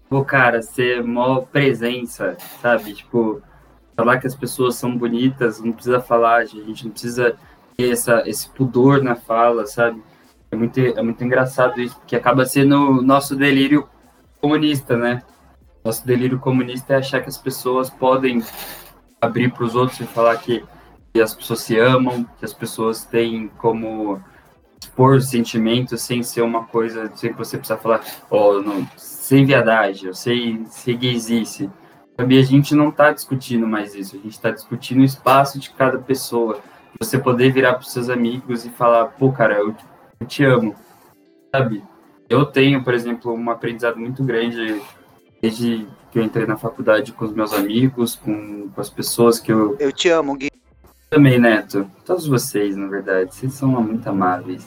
pô, 0.09 0.25
cara, 0.25 0.63
ser 0.63 1.03
mó 1.03 1.41
presença, 1.41 2.37
sabe? 2.61 2.95
Tipo, 2.95 3.43
falar 3.97 4.19
que 4.19 4.27
as 4.27 4.35
pessoas 4.35 4.77
são 4.77 4.97
bonitas, 4.97 5.61
não 5.61 5.73
precisa 5.73 6.01
falar, 6.01 6.37
a 6.37 6.45
gente 6.45 6.85
não 6.85 6.93
precisa 6.93 7.37
ter 7.77 7.91
essa, 7.93 8.23
esse 8.27 8.49
pudor 8.51 9.03
na 9.03 9.17
fala, 9.17 9.67
sabe? 9.67 10.03
É 10.51 10.57
muito, 10.57 10.79
é 10.79 11.03
muito 11.03 11.25
engraçado 11.25 11.81
isso, 11.81 11.97
porque 11.97 12.15
acaba 12.15 12.45
sendo 12.45 13.03
nosso 13.03 13.35
delírio 13.35 13.89
comunista, 14.41 14.97
né? 14.97 15.23
Nosso 15.85 16.07
delírio 16.07 16.39
comunista 16.39 16.95
é 16.95 16.97
achar 16.97 17.21
que 17.21 17.29
as 17.29 17.39
pessoas 17.39 17.91
podem 17.91 18.43
abrir 19.21 19.53
para 19.53 19.65
os 19.65 19.75
outros 19.75 20.01
e 20.01 20.05
falar 20.05 20.37
que, 20.37 20.65
que 21.13 21.21
as 21.21 21.35
pessoas 21.35 21.61
se 21.61 21.79
amam, 21.79 22.25
que 22.39 22.45
as 22.45 22.53
pessoas 22.53 23.05
têm 23.05 23.49
como 23.59 24.21
expor 24.81 25.21
sentimentos 25.21 26.03
sem 26.03 26.23
ser 26.23 26.43
uma 26.43 26.65
coisa, 26.65 27.11
sem 27.15 27.33
você 27.33 27.57
precisar 27.57 27.79
falar, 27.79 28.05
oh, 28.31 28.61
não, 28.61 28.87
sem 29.27 29.45
viadagem, 29.45 30.13
sem, 30.13 30.65
sem 30.67 30.97
gaysice. 30.97 31.69
Sabe? 32.17 32.39
A 32.39 32.43
gente 32.43 32.77
não 32.77 32.91
está 32.91 33.13
discutindo 33.13 33.67
mais 33.67 33.93
isso, 33.95 34.15
a 34.15 34.19
gente 34.19 34.31
está 34.31 34.51
discutindo 34.53 35.01
o 35.01 35.05
espaço 35.05 35.59
de 35.59 35.71
cada 35.71 35.99
pessoa. 35.99 36.61
Você 37.01 37.19
poder 37.19 37.53
virar 37.53 37.75
para 37.75 37.83
os 37.83 37.93
seus 37.93 38.09
amigos 38.09 38.65
e 38.65 38.71
falar, 38.71 39.07
pô, 39.07 39.33
cara, 39.33 39.59
eu, 39.59 39.75
eu 40.21 40.27
te 40.27 40.45
amo, 40.45 40.77
sabe? 41.53 41.83
Eu 42.29 42.47
tenho, 42.47 42.85
por 42.85 42.95
exemplo, 42.95 43.33
um 43.35 43.51
aprendizado 43.51 43.99
muito 43.99 44.23
grande 44.23 44.81
desde 45.43 45.87
que 46.13 46.19
eu 46.21 46.23
entrei 46.23 46.47
na 46.47 46.57
faculdade 46.57 47.13
com 47.13 47.25
os 47.25 47.33
meus 47.33 47.53
amigos, 47.53 48.15
com, 48.15 48.69
com 48.69 48.81
as 48.81 48.89
pessoas 48.89 49.41
que 49.41 49.53
eu. 49.53 49.77
Eu 49.81 49.93
te 49.93 50.09
amo, 50.09 50.37
Gui. 50.37 50.51
Também, 51.11 51.39
Neto. 51.39 51.91
Todos 52.05 52.29
vocês, 52.29 52.77
na 52.77 52.87
verdade. 52.87 53.35
Vocês 53.35 53.53
são 53.55 53.69
muito 53.83 54.09
amáveis. 54.09 54.67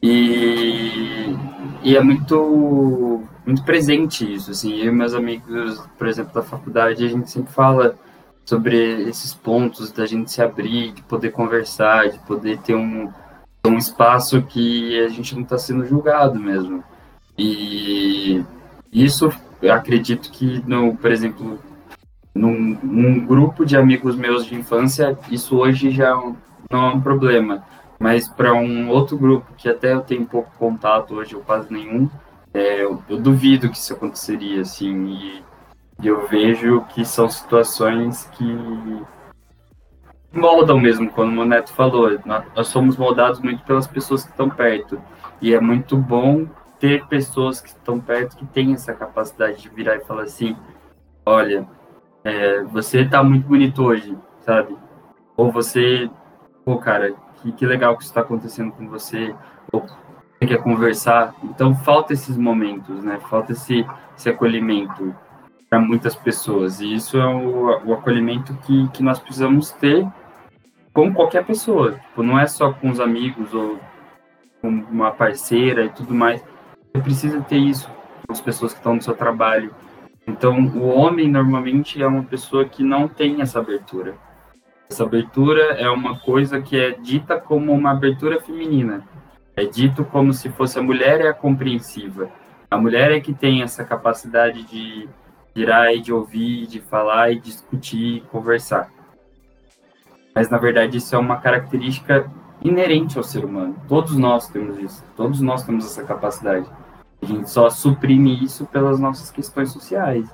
E, 0.00 1.34
e 1.82 1.96
é 1.96 2.02
muito, 2.02 3.22
muito 3.46 3.62
presente 3.64 4.32
isso, 4.34 4.50
assim, 4.50 4.74
eu 4.74 4.92
e 4.92 4.94
meus 4.94 5.14
amigos, 5.14 5.80
por 5.96 6.06
exemplo, 6.06 6.32
da 6.34 6.42
faculdade, 6.42 7.04
a 7.04 7.08
gente 7.08 7.30
sempre 7.30 7.52
fala 7.52 7.96
sobre 8.44 9.02
esses 9.02 9.34
pontos 9.34 9.92
da 9.92 10.06
gente 10.06 10.32
se 10.32 10.42
abrir, 10.42 10.92
de 10.92 11.02
poder 11.02 11.30
conversar, 11.30 12.08
de 12.08 12.18
poder 12.20 12.58
ter 12.58 12.74
um, 12.74 13.12
um 13.66 13.76
espaço 13.76 14.42
que 14.42 14.98
a 15.00 15.08
gente 15.08 15.34
não 15.34 15.42
está 15.42 15.58
sendo 15.58 15.84
julgado 15.84 16.40
mesmo. 16.40 16.82
E 17.36 18.42
isso, 18.92 19.30
eu 19.60 19.72
acredito 19.72 20.30
que, 20.30 20.62
no, 20.66 20.96
por 20.96 21.12
exemplo, 21.12 21.58
num, 22.34 22.78
num 22.82 23.26
grupo 23.26 23.66
de 23.66 23.76
amigos 23.76 24.16
meus 24.16 24.46
de 24.46 24.54
infância, 24.54 25.18
isso 25.30 25.56
hoje 25.56 25.90
já 25.90 26.14
não 26.70 26.86
é 26.86 26.94
um 26.94 27.00
problema 27.00 27.62
mas 27.98 28.28
para 28.28 28.54
um 28.54 28.88
outro 28.88 29.16
grupo 29.18 29.52
que 29.56 29.68
até 29.68 29.92
eu 29.92 30.00
tenho 30.00 30.26
pouco 30.26 30.50
contato 30.58 31.14
hoje, 31.14 31.34
ou 31.34 31.42
quase 31.42 31.72
nenhum, 31.72 32.08
é, 32.54 32.82
eu, 32.82 33.02
eu, 33.08 33.18
duvido 33.18 33.68
que 33.68 33.76
isso 33.76 33.92
aconteceria, 33.92 34.62
assim, 34.62 35.06
e, 35.06 35.44
e, 36.02 36.06
eu 36.06 36.26
vejo 36.28 36.82
que 36.90 37.04
são 37.04 37.28
situações 37.28 38.24
que 38.32 39.02
moldam 40.32 40.78
mesmo, 40.78 41.10
como 41.10 41.42
o 41.42 41.44
Neto 41.44 41.72
falou, 41.72 42.18
nós, 42.24 42.44
nós 42.54 42.68
somos 42.68 42.96
moldados 42.96 43.40
muito 43.40 43.64
pelas 43.64 43.86
pessoas 43.86 44.24
que 44.24 44.30
estão 44.30 44.48
perto, 44.48 45.00
e 45.40 45.52
é 45.52 45.60
muito 45.60 45.96
bom 45.96 46.46
ter 46.78 47.04
pessoas 47.06 47.60
que 47.60 47.68
estão 47.68 47.98
perto 48.00 48.36
que 48.36 48.46
têm 48.46 48.72
essa 48.72 48.94
capacidade 48.94 49.60
de 49.60 49.68
virar 49.68 49.96
e 49.96 50.04
falar 50.04 50.22
assim, 50.22 50.56
olha, 51.26 51.66
é, 52.24 52.62
você 52.64 53.04
tá 53.04 53.22
muito 53.22 53.48
bonito 53.48 53.82
hoje, 53.82 54.16
sabe? 54.40 54.76
Ou 55.36 55.50
você, 55.50 56.08
pô, 56.64 56.78
cara, 56.78 57.14
que, 57.42 57.52
que 57.52 57.66
legal 57.66 57.96
que 57.96 58.02
isso 58.02 58.10
está 58.10 58.20
acontecendo 58.20 58.72
com 58.72 58.88
você, 58.88 59.34
ou 59.72 59.86
quer 60.46 60.62
conversar. 60.62 61.34
Então, 61.42 61.74
falta 61.74 62.12
esses 62.12 62.36
momentos, 62.36 63.02
né? 63.02 63.18
Falta 63.28 63.52
esse, 63.52 63.86
esse 64.16 64.28
acolhimento 64.28 65.14
para 65.68 65.78
muitas 65.78 66.14
pessoas. 66.14 66.80
E 66.80 66.94
isso 66.94 67.18
é 67.18 67.26
o, 67.26 67.86
o 67.86 67.92
acolhimento 67.92 68.54
que, 68.62 68.88
que 68.88 69.02
nós 69.02 69.18
precisamos 69.18 69.72
ter 69.72 70.06
com 70.92 71.12
qualquer 71.12 71.44
pessoa. 71.44 71.92
Tipo, 71.92 72.22
não 72.22 72.38
é 72.38 72.46
só 72.46 72.72
com 72.72 72.90
os 72.90 73.00
amigos 73.00 73.52
ou 73.52 73.78
com 74.60 74.68
uma 74.68 75.10
parceira 75.10 75.84
e 75.84 75.90
tudo 75.90 76.14
mais. 76.14 76.42
Você 76.92 77.02
precisa 77.02 77.40
ter 77.42 77.58
isso 77.58 77.88
com 78.26 78.32
as 78.32 78.40
pessoas 78.40 78.72
que 78.72 78.78
estão 78.78 78.94
no 78.94 79.02
seu 79.02 79.14
trabalho. 79.14 79.74
Então, 80.26 80.58
o 80.60 80.88
homem 80.88 81.28
normalmente 81.28 82.02
é 82.02 82.06
uma 82.06 82.22
pessoa 82.22 82.64
que 82.64 82.82
não 82.82 83.08
tem 83.08 83.40
essa 83.40 83.60
abertura. 83.60 84.14
Essa 84.90 85.04
abertura 85.04 85.74
é 85.74 85.88
uma 85.90 86.18
coisa 86.18 86.62
que 86.62 86.78
é 86.78 86.92
dita 86.92 87.38
como 87.38 87.72
uma 87.72 87.90
abertura 87.90 88.40
feminina. 88.40 89.06
É 89.54 89.64
dito 89.64 90.04
como 90.04 90.32
se 90.32 90.48
fosse 90.48 90.78
a 90.78 90.82
mulher 90.82 91.20
é 91.20 91.28
a 91.28 91.34
compreensiva. 91.34 92.30
A 92.70 92.78
mulher 92.78 93.10
é 93.12 93.20
que 93.20 93.34
tem 93.34 93.62
essa 93.62 93.84
capacidade 93.84 94.62
de 94.64 95.08
virar 95.54 95.92
e 95.92 96.00
de 96.00 96.12
ouvir, 96.12 96.66
de 96.66 96.80
falar 96.80 97.32
e 97.32 97.38
discutir, 97.38 98.22
conversar. 98.30 98.90
Mas 100.34 100.48
na 100.48 100.56
verdade 100.56 100.96
isso 100.96 101.14
é 101.14 101.18
uma 101.18 101.36
característica 101.36 102.30
inerente 102.62 103.18
ao 103.18 103.24
ser 103.24 103.44
humano. 103.44 103.76
Todos 103.88 104.16
nós 104.16 104.48
temos 104.48 104.78
isso. 104.78 105.04
Todos 105.16 105.40
nós 105.40 105.64
temos 105.64 105.84
essa 105.84 106.02
capacidade. 106.04 106.66
A 107.20 107.26
gente 107.26 107.50
só 107.50 107.68
suprime 107.68 108.42
isso 108.42 108.64
pelas 108.66 108.98
nossas 108.98 109.30
questões 109.30 109.70
sociais. 109.70 110.28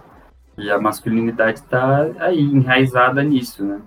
E 0.57 0.71
a 0.71 0.79
masculinidade 0.79 1.59
está 1.59 2.09
aí, 2.21 2.41
enraizada 2.41 3.23
nisso, 3.23 3.65
né? 3.65 3.81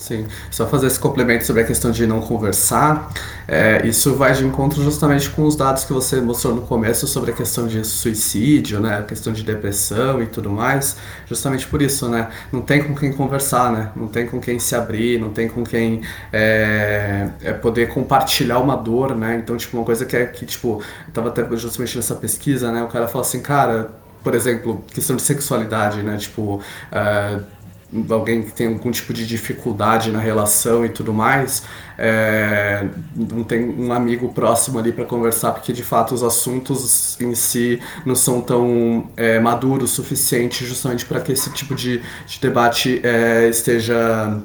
Sim, 0.00 0.26
só 0.50 0.66
fazer 0.66 0.86
esse 0.86 0.98
complemento 0.98 1.44
sobre 1.44 1.60
a 1.60 1.64
questão 1.66 1.90
de 1.90 2.06
não 2.06 2.22
conversar, 2.22 3.12
é, 3.46 3.86
isso 3.86 4.14
vai 4.14 4.32
de 4.32 4.46
encontro 4.46 4.82
justamente 4.82 5.28
com 5.28 5.44
os 5.44 5.54
dados 5.54 5.84
que 5.84 5.92
você 5.92 6.22
mostrou 6.22 6.54
no 6.54 6.62
começo 6.62 7.06
sobre 7.06 7.32
a 7.32 7.34
questão 7.34 7.66
de 7.66 7.84
suicídio, 7.84 8.80
né, 8.80 9.00
a 9.00 9.02
questão 9.02 9.30
de 9.30 9.42
depressão 9.42 10.22
e 10.22 10.26
tudo 10.26 10.48
mais, 10.48 10.96
justamente 11.26 11.66
por 11.66 11.82
isso, 11.82 12.08
né, 12.08 12.30
não 12.50 12.62
tem 12.62 12.82
com 12.82 12.94
quem 12.94 13.12
conversar, 13.12 13.70
né, 13.72 13.92
não 13.94 14.08
tem 14.08 14.26
com 14.26 14.40
quem 14.40 14.58
se 14.58 14.74
abrir, 14.74 15.20
não 15.20 15.28
tem 15.34 15.50
com 15.50 15.62
quem 15.62 16.00
é, 16.32 17.28
é 17.42 17.52
poder 17.52 17.88
compartilhar 17.92 18.58
uma 18.58 18.76
dor, 18.76 19.14
né, 19.14 19.36
então, 19.36 19.54
tipo, 19.58 19.76
uma 19.76 19.84
coisa 19.84 20.06
que 20.06 20.16
é, 20.16 20.24
que, 20.24 20.46
tipo, 20.46 20.82
eu 21.08 21.12
tava 21.12 21.28
até 21.28 21.44
justamente 21.58 21.96
nessa 21.96 22.14
pesquisa, 22.14 22.72
né, 22.72 22.82
o 22.82 22.88
cara 22.88 23.06
fala 23.06 23.22
assim, 23.22 23.42
cara, 23.42 23.90
por 24.24 24.34
exemplo, 24.34 24.82
questão 24.94 25.14
de 25.14 25.20
sexualidade, 25.20 26.02
né, 26.02 26.16
tipo... 26.16 26.62
Uh, 26.90 27.59
alguém 28.08 28.42
que 28.42 28.52
tem 28.52 28.68
algum 28.68 28.90
tipo 28.90 29.12
de 29.12 29.26
dificuldade 29.26 30.12
na 30.12 30.20
relação 30.20 30.84
e 30.84 30.88
tudo 30.88 31.12
mais, 31.12 31.64
é, 31.98 32.86
não 33.14 33.42
tem 33.42 33.68
um 33.68 33.92
amigo 33.92 34.32
próximo 34.32 34.78
ali 34.78 34.92
para 34.92 35.04
conversar, 35.04 35.52
porque 35.52 35.72
de 35.72 35.82
fato 35.82 36.14
os 36.14 36.22
assuntos 36.22 37.20
em 37.20 37.34
si 37.34 37.80
não 38.06 38.14
são 38.14 38.40
tão 38.40 39.10
é, 39.16 39.38
maduros 39.40 39.92
o 39.92 39.94
suficiente 39.94 40.64
justamente 40.64 41.04
para 41.04 41.20
que 41.20 41.32
esse 41.32 41.50
tipo 41.52 41.74
de, 41.74 42.00
de 42.26 42.40
debate 42.40 43.00
é, 43.02 43.48
esteja 43.48 44.40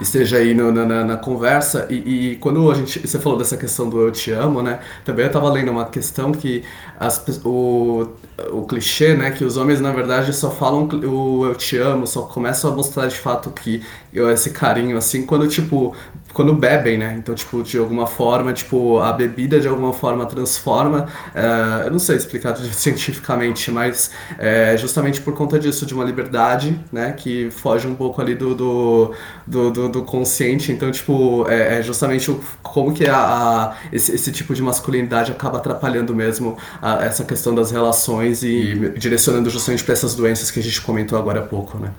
esteja 0.00 0.38
aí 0.38 0.54
no, 0.54 0.72
na, 0.72 1.04
na, 1.04 1.16
conversa. 1.16 1.86
E, 1.88 2.32
e, 2.32 2.36
quando 2.36 2.70
a 2.70 2.74
gente, 2.74 2.98
você 3.06 3.18
falou 3.18 3.38
dessa 3.38 3.56
questão 3.56 3.88
do 3.88 4.00
eu 4.00 4.10
te 4.10 4.30
amo, 4.32 4.62
né? 4.62 4.80
Também 5.04 5.24
eu 5.24 5.28
estava 5.28 5.48
lendo 5.50 5.70
uma 5.70 5.86
questão 5.86 6.32
que 6.32 6.64
as, 6.98 7.24
o, 7.44 8.08
o 8.50 8.66
clichê, 8.66 9.14
né? 9.14 9.30
Que 9.30 9.44
os 9.44 9.56
homens, 9.56 9.80
na 9.80 9.92
verdade, 9.92 10.32
só 10.32 10.50
falam 10.50 10.88
o 10.88 11.46
eu 11.46 11.54
te 11.54 11.76
amo, 11.76 12.06
só 12.06 12.22
começam 12.22 12.72
a 12.72 12.74
mostrar 12.74 13.06
de 13.06 13.16
fato 13.16 13.50
que 13.50 13.82
esse 14.12 14.50
carinho, 14.50 14.96
assim, 14.96 15.24
quando, 15.24 15.46
tipo, 15.48 15.94
quando 16.34 16.52
bebem, 16.52 16.98
né? 16.98 17.14
Então, 17.16 17.34
tipo, 17.34 17.62
de 17.62 17.78
alguma 17.78 18.08
forma, 18.08 18.52
tipo, 18.52 18.98
a 18.98 19.12
bebida 19.12 19.60
de 19.60 19.68
alguma 19.68 19.92
forma 19.92 20.26
transforma, 20.26 21.06
é, 21.32 21.86
eu 21.86 21.92
não 21.92 21.98
sei 22.00 22.16
explicar 22.16 22.56
cientificamente, 22.74 23.70
mas 23.70 24.10
é 24.36 24.76
justamente 24.76 25.20
por 25.20 25.32
conta 25.34 25.58
disso, 25.58 25.86
de 25.86 25.94
uma 25.94 26.04
liberdade, 26.04 26.78
né? 26.92 27.12
Que 27.12 27.50
foge 27.52 27.86
um 27.86 27.94
pouco 27.94 28.20
ali 28.20 28.34
do, 28.34 28.52
do, 28.54 29.14
do, 29.46 29.70
do, 29.70 29.88
do 29.88 30.02
consciente. 30.02 30.72
Então, 30.72 30.90
tipo, 30.90 31.46
é, 31.48 31.78
é 31.78 31.82
justamente 31.82 32.30
o, 32.30 32.40
como 32.62 32.92
que 32.92 33.06
a, 33.08 33.16
a, 33.16 33.76
esse, 33.92 34.12
esse 34.12 34.32
tipo 34.32 34.54
de 34.54 34.62
masculinidade 34.62 35.30
acaba 35.30 35.58
atrapalhando 35.58 36.14
mesmo 36.14 36.58
a, 36.82 37.04
essa 37.04 37.24
questão 37.24 37.54
das 37.54 37.70
relações 37.70 38.42
e 38.42 38.92
direcionando 38.98 39.48
justamente 39.50 39.84
para 39.84 39.92
essas 39.92 40.16
doenças 40.16 40.50
que 40.50 40.58
a 40.58 40.62
gente 40.62 40.82
comentou 40.82 41.16
agora 41.16 41.38
há 41.38 41.44
pouco, 41.44 41.78
né? 41.78 41.92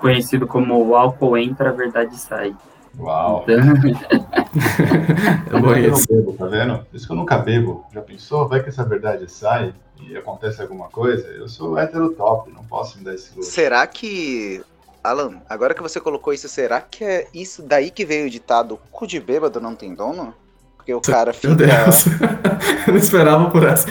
Conhecido 0.00 0.46
como 0.46 0.82
o 0.82 0.96
álcool 0.96 1.36
entra, 1.36 1.68
a 1.68 1.72
verdade 1.72 2.16
sai. 2.16 2.54
Uau! 2.98 3.44
Então... 3.48 3.56
eu 5.50 5.90
não 5.90 6.04
bebo, 6.08 6.32
tá 6.34 6.46
vendo? 6.46 6.86
Isso 6.92 7.06
que 7.06 7.12
eu 7.12 7.16
nunca 7.16 7.38
bebo. 7.38 7.84
Já 7.92 8.00
pensou? 8.00 8.48
Vai 8.48 8.62
que 8.62 8.68
essa 8.68 8.84
verdade 8.84 9.30
sai 9.30 9.74
e 10.00 10.16
acontece 10.16 10.62
alguma 10.62 10.88
coisa? 10.88 11.26
Eu 11.28 11.48
sou 11.48 11.78
hétero 11.78 12.10
top, 12.10 12.50
não 12.52 12.64
posso 12.64 12.98
me 12.98 13.04
dar 13.04 13.14
esse 13.14 13.34
luxo. 13.36 13.50
Será 13.50 13.86
que 13.86 14.62
Alan, 15.02 15.42
agora 15.50 15.74
que 15.74 15.82
você 15.82 16.00
colocou 16.00 16.32
isso, 16.32 16.48
será 16.48 16.80
que 16.80 17.04
é 17.04 17.28
isso 17.34 17.62
daí 17.62 17.90
que 17.90 18.06
veio 18.06 18.26
o 18.26 18.30
ditado 18.30 18.78
cu 18.90 19.06
de 19.06 19.20
bêbado 19.20 19.60
não 19.60 19.74
tem 19.74 19.94
dono? 19.94 20.34
Porque 20.76 20.94
o 20.94 21.00
cara 21.00 21.32
fica. 21.32 21.48
Meu 21.48 21.56
Deus. 21.56 22.06
eu 22.86 22.92
não 22.92 22.98
esperava 22.98 23.50
por 23.50 23.64
essa. 23.64 23.86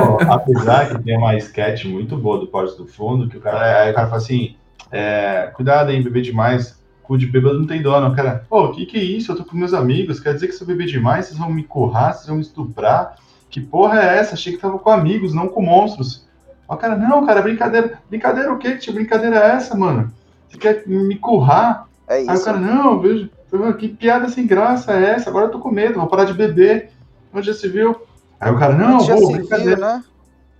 Oh, 0.00 0.32
apesar 0.32 0.88
que 0.88 1.02
tem 1.02 1.16
uma 1.16 1.36
sketch 1.36 1.84
muito 1.84 2.16
boa 2.16 2.38
do 2.38 2.46
Porto 2.46 2.76
do 2.76 2.86
Fundo, 2.86 3.28
que 3.28 3.36
o 3.36 3.40
cara, 3.40 3.82
aí 3.82 3.90
o 3.90 3.94
cara 3.94 4.08
fala 4.08 4.20
assim: 4.20 4.56
é, 4.90 5.50
cuidado 5.54 5.90
em 5.90 6.02
beber 6.02 6.22
demais, 6.22 6.76
cu 7.04 7.18
de 7.18 7.26
bêbado 7.26 7.60
não 7.60 7.66
tem 7.66 7.82
dono. 7.82 8.14
Cara, 8.16 8.44
pô, 8.48 8.64
o 8.64 8.72
que 8.72 8.86
que 8.86 8.98
é 8.98 9.02
isso? 9.02 9.30
Eu 9.30 9.36
tô 9.36 9.44
com 9.44 9.56
meus 9.56 9.74
amigos, 9.74 10.18
quer 10.18 10.34
dizer 10.34 10.48
que 10.48 10.54
se 10.54 10.62
eu 10.62 10.66
beber 10.66 10.86
demais, 10.86 11.26
vocês 11.26 11.38
vão 11.38 11.50
me 11.50 11.62
currar, 11.62 12.12
vocês 12.12 12.26
vão 12.26 12.36
me 12.36 12.42
estuprar? 12.42 13.16
Que 13.50 13.60
porra 13.60 14.00
é 14.00 14.18
essa? 14.18 14.34
Achei 14.34 14.52
que 14.52 14.58
tava 14.58 14.78
com 14.78 14.90
amigos, 14.90 15.32
não 15.32 15.46
com 15.46 15.62
monstros. 15.62 16.26
O 16.68 16.76
cara, 16.76 16.96
não, 16.96 17.24
cara, 17.26 17.42
brincadeira. 17.42 17.98
Brincadeira 18.08 18.52
o 18.52 18.58
quê? 18.58 18.76
Que 18.76 18.90
brincadeira 18.90 19.36
é 19.36 19.50
essa, 19.52 19.76
mano? 19.76 20.12
Você 20.48 20.58
quer 20.58 20.82
me 20.86 21.16
currar? 21.16 21.86
É 22.08 22.20
isso. 22.20 22.30
Aí 22.30 22.36
o 22.36 22.44
cara, 22.44 22.58
não, 22.58 23.00
vejo, 23.00 23.30
que 23.78 23.88
piada 23.88 24.28
sem 24.28 24.46
graça 24.46 24.92
é 24.92 25.10
essa? 25.10 25.30
Agora 25.30 25.46
eu 25.46 25.50
tô 25.50 25.58
com 25.58 25.70
medo, 25.70 26.00
vou 26.00 26.08
parar 26.08 26.24
de 26.24 26.34
beber. 26.34 26.90
Onde 27.32 27.46
já 27.46 27.54
se 27.54 27.68
viu? 27.68 27.94
Aí 28.40 28.50
o 28.50 28.58
cara, 28.58 28.74
não, 28.74 28.98
pô, 28.98 29.32
brincadeira. 29.32 29.76
Viu, 29.76 29.86
né? 29.86 30.04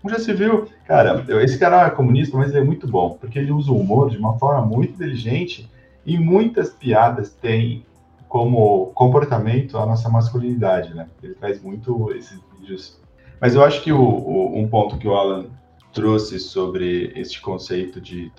Onde 0.04 0.14
já 0.14 0.20
se 0.20 0.32
viu? 0.32 0.68
Cara, 0.86 1.24
esse 1.42 1.58
cara 1.58 1.86
é 1.86 1.90
comunista, 1.90 2.36
mas 2.36 2.50
ele 2.50 2.58
é 2.58 2.64
muito 2.64 2.86
bom, 2.86 3.16
porque 3.18 3.38
ele 3.38 3.50
usa 3.52 3.72
o 3.72 3.78
humor 3.78 4.10
de 4.10 4.18
uma 4.18 4.38
forma 4.38 4.66
muito 4.66 4.92
inteligente 4.92 5.70
e 6.04 6.18
muitas 6.18 6.70
piadas 6.70 7.30
têm 7.30 7.84
como 8.28 8.86
comportamento 8.94 9.78
a 9.78 9.86
nossa 9.86 10.08
masculinidade, 10.08 10.92
né? 10.92 11.08
Ele 11.22 11.34
faz 11.34 11.62
muito 11.62 12.12
esses 12.12 12.40
vídeos. 12.58 13.00
Mas 13.40 13.54
eu 13.54 13.62
acho 13.62 13.82
que 13.82 13.92
o, 13.92 14.00
o, 14.00 14.58
um 14.58 14.68
ponto 14.68 14.98
que 14.98 15.06
o 15.06 15.14
Alan 15.14 15.46
trouxe 15.92 16.40
sobre 16.40 17.12
este 17.14 17.40
conceito 17.40 18.00
de 18.00 18.32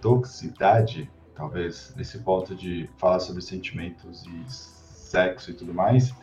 toxicidade, 0.00 1.10
talvez 1.34 1.94
nesse 1.96 2.18
ponto 2.18 2.54
de 2.54 2.88
falar 2.98 3.20
sobre 3.20 3.40
sentimentos 3.40 4.24
e 4.26 4.44
sexo 4.52 5.50
e 5.50 5.54
tudo 5.54 5.72
mais, 5.72 6.14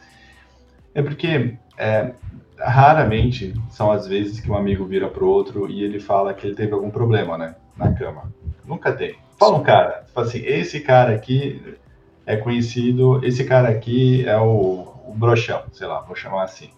é 0.93 1.02
porque 1.02 1.58
é, 1.78 2.13
raramente 2.60 3.54
são 3.69 3.91
as 3.91 4.08
vezes 4.08 4.39
que 4.39 4.50
um 4.50 4.56
amigo 4.56 4.86
vira 4.86 5.10
pro 5.10 5.28
outro 5.28 5.69
e 5.69 5.84
ele 5.84 6.00
fala 6.00 6.34
que 6.34 6.45
ele 6.45 6.56
teve 6.56 6.73
algum 6.73 6.91
problema, 6.91 7.38
né, 7.38 7.56
na 7.76 7.91
cama. 7.93 8.32
Nunca 8.63 8.93
tem. 8.93 9.15
Fala 9.39 9.58
um 9.58 9.63
cara, 9.63 10.06
fala 10.13 10.28
assim, 10.28 10.39
esse 10.45 10.80
cara 10.80 11.13
aqui 11.13 11.78
é 12.26 12.38
conhecido, 12.38 13.23
esse 13.23 13.43
cara 13.43 13.69
aqui 13.69 14.28
é 14.28 14.38
o, 14.38 14.88
o 15.08 15.13
broxão, 15.15 15.63
sei 15.71 15.88
lá, 15.88 16.02
vou 16.02 16.15
chamar 16.15 16.43
assim 16.43 16.69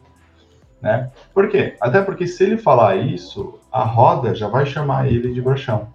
né? 0.82 1.12
Por 1.34 1.50
quê? 1.50 1.76
Até 1.80 2.02
porque 2.02 2.26
se 2.26 2.43
ele 2.43 2.58
falar 2.58 2.95
isso, 2.95 3.60
a 3.72 3.84
roda 3.84 4.34
já 4.34 4.48
vai 4.48 4.65
chamar 4.65 5.12
ele 5.12 5.34
de 5.34 5.41
broxão. 5.41 5.88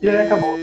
E 0.00 0.08
aí 0.08 0.26
acabou. 0.26 0.56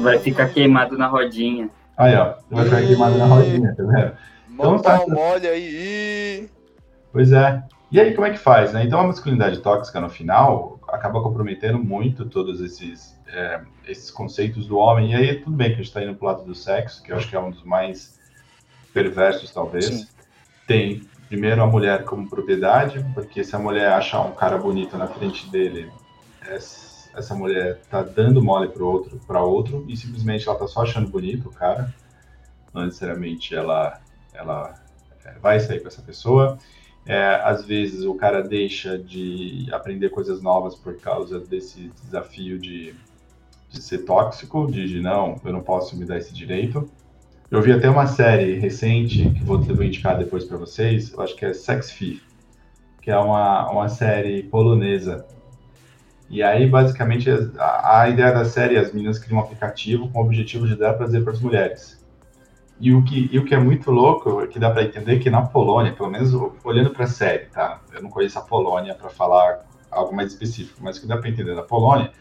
Vai 0.00 0.18
ficar 0.18 0.48
queimado 0.48 0.98
na 0.98 1.06
rodinha. 1.06 1.70
Aí, 1.96 2.14
ó. 2.14 2.34
Vai 2.50 2.64
ficar 2.64 2.82
queimado 2.82 3.16
na 3.16 3.26
rodinha, 3.26 3.74
tá 3.74 3.82
vendo? 3.82 4.12
Então 4.50 4.78
tá. 4.78 5.04
mole 5.08 5.46
aí. 5.46 6.48
Pois 7.12 7.32
é. 7.32 7.62
E 7.90 7.98
aí, 7.98 8.14
como 8.14 8.26
é 8.26 8.30
que 8.30 8.38
faz, 8.38 8.72
né? 8.72 8.84
Então, 8.84 9.00
a 9.00 9.06
masculinidade 9.06 9.60
tóxica, 9.60 10.00
no 10.00 10.10
final, 10.10 10.77
acaba 10.88 11.22
comprometendo 11.22 11.78
muito 11.78 12.26
todos 12.26 12.60
esses, 12.60 13.18
é, 13.26 13.60
esses 13.86 14.10
conceitos 14.10 14.66
do 14.66 14.76
homem. 14.76 15.12
E 15.12 15.14
aí, 15.14 15.40
tudo 15.40 15.56
bem 15.56 15.68
que 15.68 15.74
a 15.74 15.82
gente 15.82 15.92
tá 15.92 16.02
indo 16.02 16.14
pro 16.14 16.26
lado 16.26 16.44
do 16.44 16.54
sexo, 16.54 17.02
que 17.02 17.12
eu 17.12 17.16
acho 17.16 17.28
que 17.28 17.36
é 17.36 17.40
um 17.40 17.50
dos 17.50 17.62
mais 17.62 18.18
perversos, 18.92 19.50
talvez. 19.50 19.86
Sim. 19.86 20.06
Tem 20.66 21.02
primeiro 21.28 21.62
a 21.62 21.66
mulher 21.66 22.04
como 22.04 22.28
propriedade, 22.28 23.04
porque 23.14 23.44
se 23.44 23.54
a 23.54 23.58
mulher 23.58 23.92
achar 23.92 24.22
um 24.22 24.32
cara 24.32 24.56
bonito 24.58 24.96
na 24.96 25.06
frente 25.06 25.48
dele, 25.50 25.90
essa 26.50 27.34
mulher 27.34 27.80
tá 27.90 28.02
dando 28.02 28.42
mole 28.42 28.68
para 28.68 28.84
outro, 28.84 29.20
para 29.26 29.42
outro 29.42 29.84
e 29.88 29.96
simplesmente 29.96 30.48
ela 30.48 30.58
tá 30.58 30.66
só 30.66 30.82
achando 30.82 31.08
bonito 31.08 31.48
o 31.48 31.52
cara. 31.52 31.92
Não 32.72 32.84
necessariamente 32.84 33.54
ela 33.54 34.00
ela 34.32 34.74
é, 35.24 35.32
vai 35.40 35.58
sair 35.58 35.80
com 35.80 35.88
essa 35.88 36.02
pessoa. 36.02 36.58
É, 37.08 37.40
às 37.42 37.64
vezes 37.64 38.04
o 38.04 38.14
cara 38.14 38.42
deixa 38.42 38.98
de 38.98 39.66
aprender 39.72 40.10
coisas 40.10 40.42
novas 40.42 40.74
por 40.74 40.94
causa 41.00 41.40
desse 41.40 41.90
desafio 42.04 42.58
de, 42.58 42.94
de 43.70 43.80
ser 43.80 44.04
tóxico, 44.04 44.70
de, 44.70 45.00
não, 45.00 45.40
eu 45.42 45.50
não 45.50 45.62
posso 45.62 45.96
me 45.96 46.04
dar 46.04 46.18
esse 46.18 46.34
direito. 46.34 46.86
Eu 47.50 47.62
vi 47.62 47.72
até 47.72 47.88
uma 47.88 48.06
série 48.06 48.58
recente, 48.58 49.30
que 49.30 49.42
vou, 49.42 49.58
vou 49.58 49.82
indicar 49.82 50.18
depois 50.18 50.44
para 50.44 50.58
vocês, 50.58 51.10
eu 51.10 51.22
acho 51.22 51.34
que 51.34 51.46
é 51.46 51.54
Sex 51.54 51.88
Thief, 51.96 52.20
que 53.00 53.10
é 53.10 53.16
uma, 53.16 53.70
uma 53.70 53.88
série 53.88 54.42
polonesa. 54.42 55.26
E 56.28 56.42
aí, 56.42 56.66
basicamente, 56.66 57.30
a, 57.58 58.02
a 58.02 58.08
ideia 58.10 58.32
da 58.32 58.44
série 58.44 58.76
é 58.76 58.80
as 58.80 58.92
meninas 58.92 59.18
criam 59.18 59.38
um 59.38 59.42
aplicativo 59.42 60.10
com 60.10 60.18
o 60.18 60.24
objetivo 60.26 60.68
de 60.68 60.76
dar 60.76 60.92
prazer 60.92 61.24
para 61.24 61.32
as 61.32 61.40
mulheres. 61.40 61.97
E 62.80 62.94
o 62.94 63.02
que, 63.02 63.28
e 63.32 63.38
o 63.38 63.44
que 63.44 63.54
é 63.54 63.58
muito 63.58 63.90
louco, 63.90 64.46
que 64.46 64.58
dá 64.58 64.70
para 64.70 64.84
entender 64.84 65.18
que 65.18 65.28
na 65.28 65.42
Polônia, 65.42 65.92
pelo 65.92 66.10
menos 66.10 66.32
olhando 66.62 66.90
para 66.90 67.04
a 67.04 67.08
série, 67.08 67.46
tá? 67.46 67.80
Eu 67.92 68.02
não 68.02 68.10
conheço 68.10 68.38
a 68.38 68.42
Polônia 68.42 68.94
para 68.94 69.10
falar 69.10 69.64
algo 69.90 70.14
mais 70.14 70.32
específico, 70.32 70.78
mas 70.80 70.96
o 70.96 71.00
que 71.00 71.06
dá 71.06 71.16
para 71.16 71.28
entender 71.28 71.56
da 71.56 71.62
Polônia, 71.62 72.12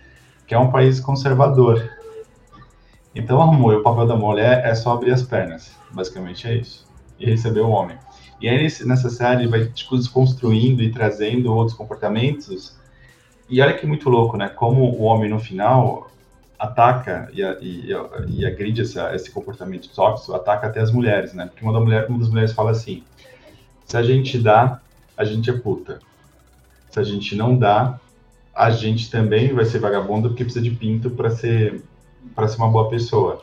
que 0.48 0.56
é 0.56 0.60
um 0.60 0.72
país 0.72 1.00
conservador. 1.00 1.88
Então, 3.14 3.40
amor, 3.42 3.76
o 3.76 3.84
papel 3.84 4.08
da 4.08 4.16
mulher 4.16 4.66
é 4.66 4.74
só 4.74 4.94
abrir 4.94 5.12
as 5.12 5.22
pernas, 5.22 5.76
basicamente 5.92 6.48
é 6.48 6.56
isso, 6.56 6.88
e 7.20 7.26
receber 7.26 7.62
o 7.62 7.70
homem. 7.70 7.98
E 8.40 8.48
aí 8.48 8.62
nessa 8.86 9.10
série 9.10 9.48
vai 9.48 9.66
tipo, 9.66 9.98
desconstruindo 9.98 10.82
e 10.84 10.92
trazendo 10.92 11.54
outros 11.54 11.76
comportamentos. 11.76 12.78
E 13.50 13.62
olha 13.62 13.74
que 13.74 13.86
muito 13.88 14.10
louco, 14.10 14.38
né? 14.38 14.50
Como 14.50 14.84
o 14.84 15.02
homem 15.04 15.30
no 15.30 15.40
final 15.40 16.10
ataca 16.60 17.30
e, 17.34 17.42
e, 17.42 17.90
e 18.30 18.46
agride 18.46 18.82
essa, 18.82 19.14
esse 19.16 19.30
comportamento 19.32 19.90
tóxico, 19.90 20.34
ataca 20.34 20.68
até 20.68 20.80
as 20.80 20.92
mulheres, 20.92 21.34
né? 21.34 21.46
Porque 21.46 21.64
uma, 21.64 21.74
da 21.74 21.80
mulher, 21.80 22.08
uma 22.10 22.20
das 22.20 22.30
mulheres 22.30 22.54
fala 22.54 22.72
assim: 22.72 23.04
se 23.86 23.96
a 23.96 24.04
gente 24.04 24.38
dá, 24.40 24.82
a 25.16 25.24
gente 25.24 25.50
é 25.50 25.54
puta. 25.54 26.00
Se 26.90 27.00
a 27.00 27.04
gente 27.04 27.36
não 27.36 27.58
dá, 27.58 28.00
a 28.56 28.70
gente 28.70 29.12
também 29.12 29.54
vai 29.54 29.66
ser 29.66 29.80
vagabundo 29.80 30.30
porque 30.30 30.44
precisa 30.44 30.64
de 30.64 30.72
pinto 30.72 31.10
para 31.12 31.30
ser 31.30 31.84
para 32.36 32.48
ser 32.48 32.58
uma 32.58 32.70
boa 32.70 32.90
pessoa. 32.90 33.42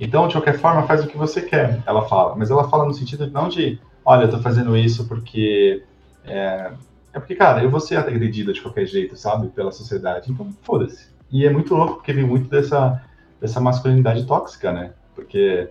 Então, 0.00 0.28
de 0.28 0.34
qualquer 0.34 0.58
forma, 0.58 0.86
faz 0.86 1.04
o 1.04 1.08
que 1.08 1.16
você 1.16 1.42
quer, 1.42 1.82
ela 1.84 2.08
fala. 2.08 2.36
Mas 2.36 2.50
ela 2.50 2.68
fala 2.68 2.84
no 2.84 2.94
sentido 2.94 3.28
não 3.30 3.48
de, 3.48 3.78
olha, 4.04 4.24
eu 4.24 4.30
tô 4.30 4.40
fazendo 4.40 4.76
isso 4.76 5.06
porque 5.06 5.82
é, 6.24 6.70
é 7.12 7.18
porque, 7.18 7.34
cara, 7.34 7.62
eu 7.62 7.70
vou 7.70 7.80
ser 7.80 7.96
agredida 7.96 8.52
de 8.52 8.60
qualquer 8.60 8.86
jeito, 8.86 9.16
sabe, 9.16 9.48
pela 9.48 9.72
sociedade. 9.72 10.30
Então, 10.30 10.54
foda-se. 10.62 11.08
E 11.30 11.46
é 11.46 11.50
muito 11.50 11.74
louco, 11.74 11.96
porque 11.96 12.12
vem 12.12 12.24
muito 12.24 12.48
dessa, 12.48 13.02
dessa 13.40 13.60
masculinidade 13.60 14.26
tóxica, 14.26 14.72
né? 14.72 14.92
Porque. 15.14 15.68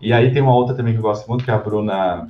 E 0.00 0.12
aí 0.12 0.32
tem 0.32 0.42
uma 0.42 0.54
outra 0.54 0.74
também 0.74 0.92
que 0.92 0.98
eu 0.98 1.02
gosto 1.02 1.26
muito, 1.28 1.44
que 1.44 1.50
é 1.50 1.54
a 1.54 1.58
Bruna. 1.58 2.28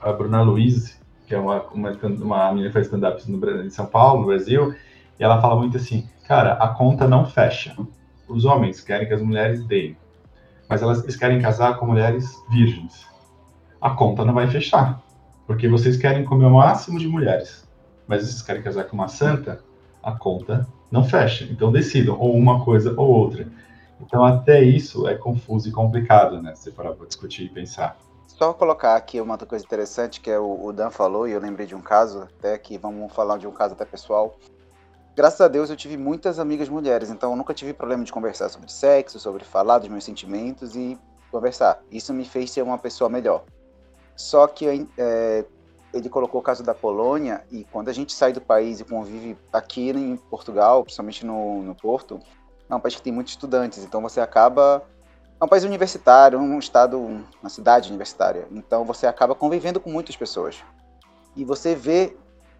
A 0.00 0.12
Bruna 0.12 0.42
Luiz, 0.42 1.00
que 1.26 1.34
é 1.34 1.38
uma, 1.38 1.62
uma, 1.68 1.90
uma 1.90 2.48
menina 2.50 2.68
que 2.68 2.74
faz 2.74 2.86
stand-up 2.86 3.22
em 3.30 3.70
São 3.70 3.86
Paulo, 3.86 4.20
no 4.20 4.26
Brasil, 4.26 4.74
e 5.18 5.24
ela 5.24 5.40
fala 5.40 5.56
muito 5.56 5.76
assim: 5.76 6.08
cara, 6.26 6.54
a 6.54 6.68
conta 6.68 7.06
não 7.08 7.24
fecha. 7.24 7.76
Os 8.28 8.44
homens 8.44 8.80
querem 8.80 9.06
que 9.06 9.14
as 9.14 9.22
mulheres 9.22 9.64
deem, 9.64 9.96
mas 10.68 10.82
elas, 10.82 11.02
eles 11.02 11.16
querem 11.16 11.40
casar 11.40 11.78
com 11.78 11.86
mulheres 11.86 12.28
virgens. 12.50 13.06
A 13.80 13.90
conta 13.90 14.24
não 14.24 14.34
vai 14.34 14.48
fechar, 14.48 15.00
porque 15.46 15.68
vocês 15.68 15.96
querem 15.96 16.24
comer 16.24 16.46
o 16.46 16.50
máximo 16.50 16.98
de 16.98 17.06
mulheres, 17.06 17.68
mas 18.08 18.22
vocês 18.22 18.42
querem 18.42 18.62
casar 18.62 18.84
com 18.84 18.96
uma 18.96 19.06
santa, 19.06 19.64
a 20.02 20.12
conta 20.12 20.66
não 20.90 21.04
fecha. 21.04 21.44
Então 21.44 21.72
decidam, 21.72 22.18
ou 22.18 22.34
uma 22.34 22.64
coisa 22.64 22.94
ou 22.96 23.08
outra. 23.08 23.46
Então 24.00 24.24
até 24.24 24.62
isso 24.62 25.08
é 25.08 25.14
confuso 25.14 25.68
e 25.68 25.72
complicado, 25.72 26.40
né? 26.42 26.54
Se 26.54 26.70
parar 26.70 26.92
para 26.92 27.06
discutir 27.06 27.44
e 27.44 27.48
pensar. 27.48 27.96
Só 28.26 28.52
colocar 28.52 28.96
aqui 28.96 29.20
uma 29.20 29.34
outra 29.34 29.46
coisa 29.46 29.64
interessante 29.64 30.20
que 30.20 30.30
é 30.30 30.38
o, 30.38 30.70
Dan 30.72 30.90
falou, 30.90 31.26
e 31.26 31.32
eu 31.32 31.40
lembrei 31.40 31.66
de 31.66 31.74
um 31.74 31.80
caso, 31.80 32.28
até 32.38 32.58
que 32.58 32.76
vamos 32.76 33.10
falar 33.12 33.38
de 33.38 33.46
um 33.46 33.52
caso 33.52 33.72
até 33.72 33.84
pessoal. 33.84 34.36
Graças 35.16 35.40
a 35.40 35.48
Deus 35.48 35.70
eu 35.70 35.76
tive 35.76 35.96
muitas 35.96 36.38
amigas 36.38 36.68
mulheres, 36.68 37.08
então 37.08 37.30
eu 37.30 37.36
nunca 37.36 37.54
tive 37.54 37.72
problema 37.72 38.04
de 38.04 38.12
conversar 38.12 38.50
sobre 38.50 38.70
sexo, 38.70 39.18
sobre 39.18 39.42
falar 39.42 39.78
dos 39.78 39.88
meus 39.88 40.04
sentimentos 40.04 40.76
e 40.76 40.98
conversar. 41.30 41.82
Isso 41.90 42.12
me 42.12 42.26
fez 42.26 42.50
ser 42.50 42.60
uma 42.60 42.76
pessoa 42.76 43.08
melhor. 43.08 43.44
Só 44.14 44.46
que 44.46 44.86
é, 44.98 45.44
ele 45.96 46.08
colocou 46.08 46.40
o 46.40 46.44
caso 46.44 46.62
da 46.62 46.74
Polônia, 46.74 47.44
e 47.50 47.64
quando 47.64 47.88
a 47.88 47.92
gente 47.92 48.12
sai 48.12 48.32
do 48.32 48.40
país 48.40 48.80
e 48.80 48.84
convive 48.84 49.36
aqui 49.52 49.90
em 49.90 50.16
Portugal, 50.16 50.82
principalmente 50.82 51.24
no, 51.24 51.62
no 51.62 51.74
Porto, 51.74 52.20
é 52.68 52.74
um 52.74 52.80
país 52.80 52.96
que 52.96 53.02
tem 53.02 53.12
muitos 53.12 53.32
estudantes, 53.32 53.84
então 53.84 54.00
você 54.02 54.20
acaba. 54.20 54.82
É 55.40 55.44
um 55.44 55.48
país 55.48 55.64
universitário, 55.64 56.38
um 56.38 56.58
estado, 56.58 56.98
uma 56.98 57.50
cidade 57.50 57.88
universitária, 57.88 58.48
então 58.50 58.84
você 58.84 59.06
acaba 59.06 59.34
convivendo 59.34 59.78
com 59.78 59.90
muitas 59.90 60.16
pessoas. 60.16 60.64
E 61.36 61.44
você 61.44 61.74
vê 61.74 62.16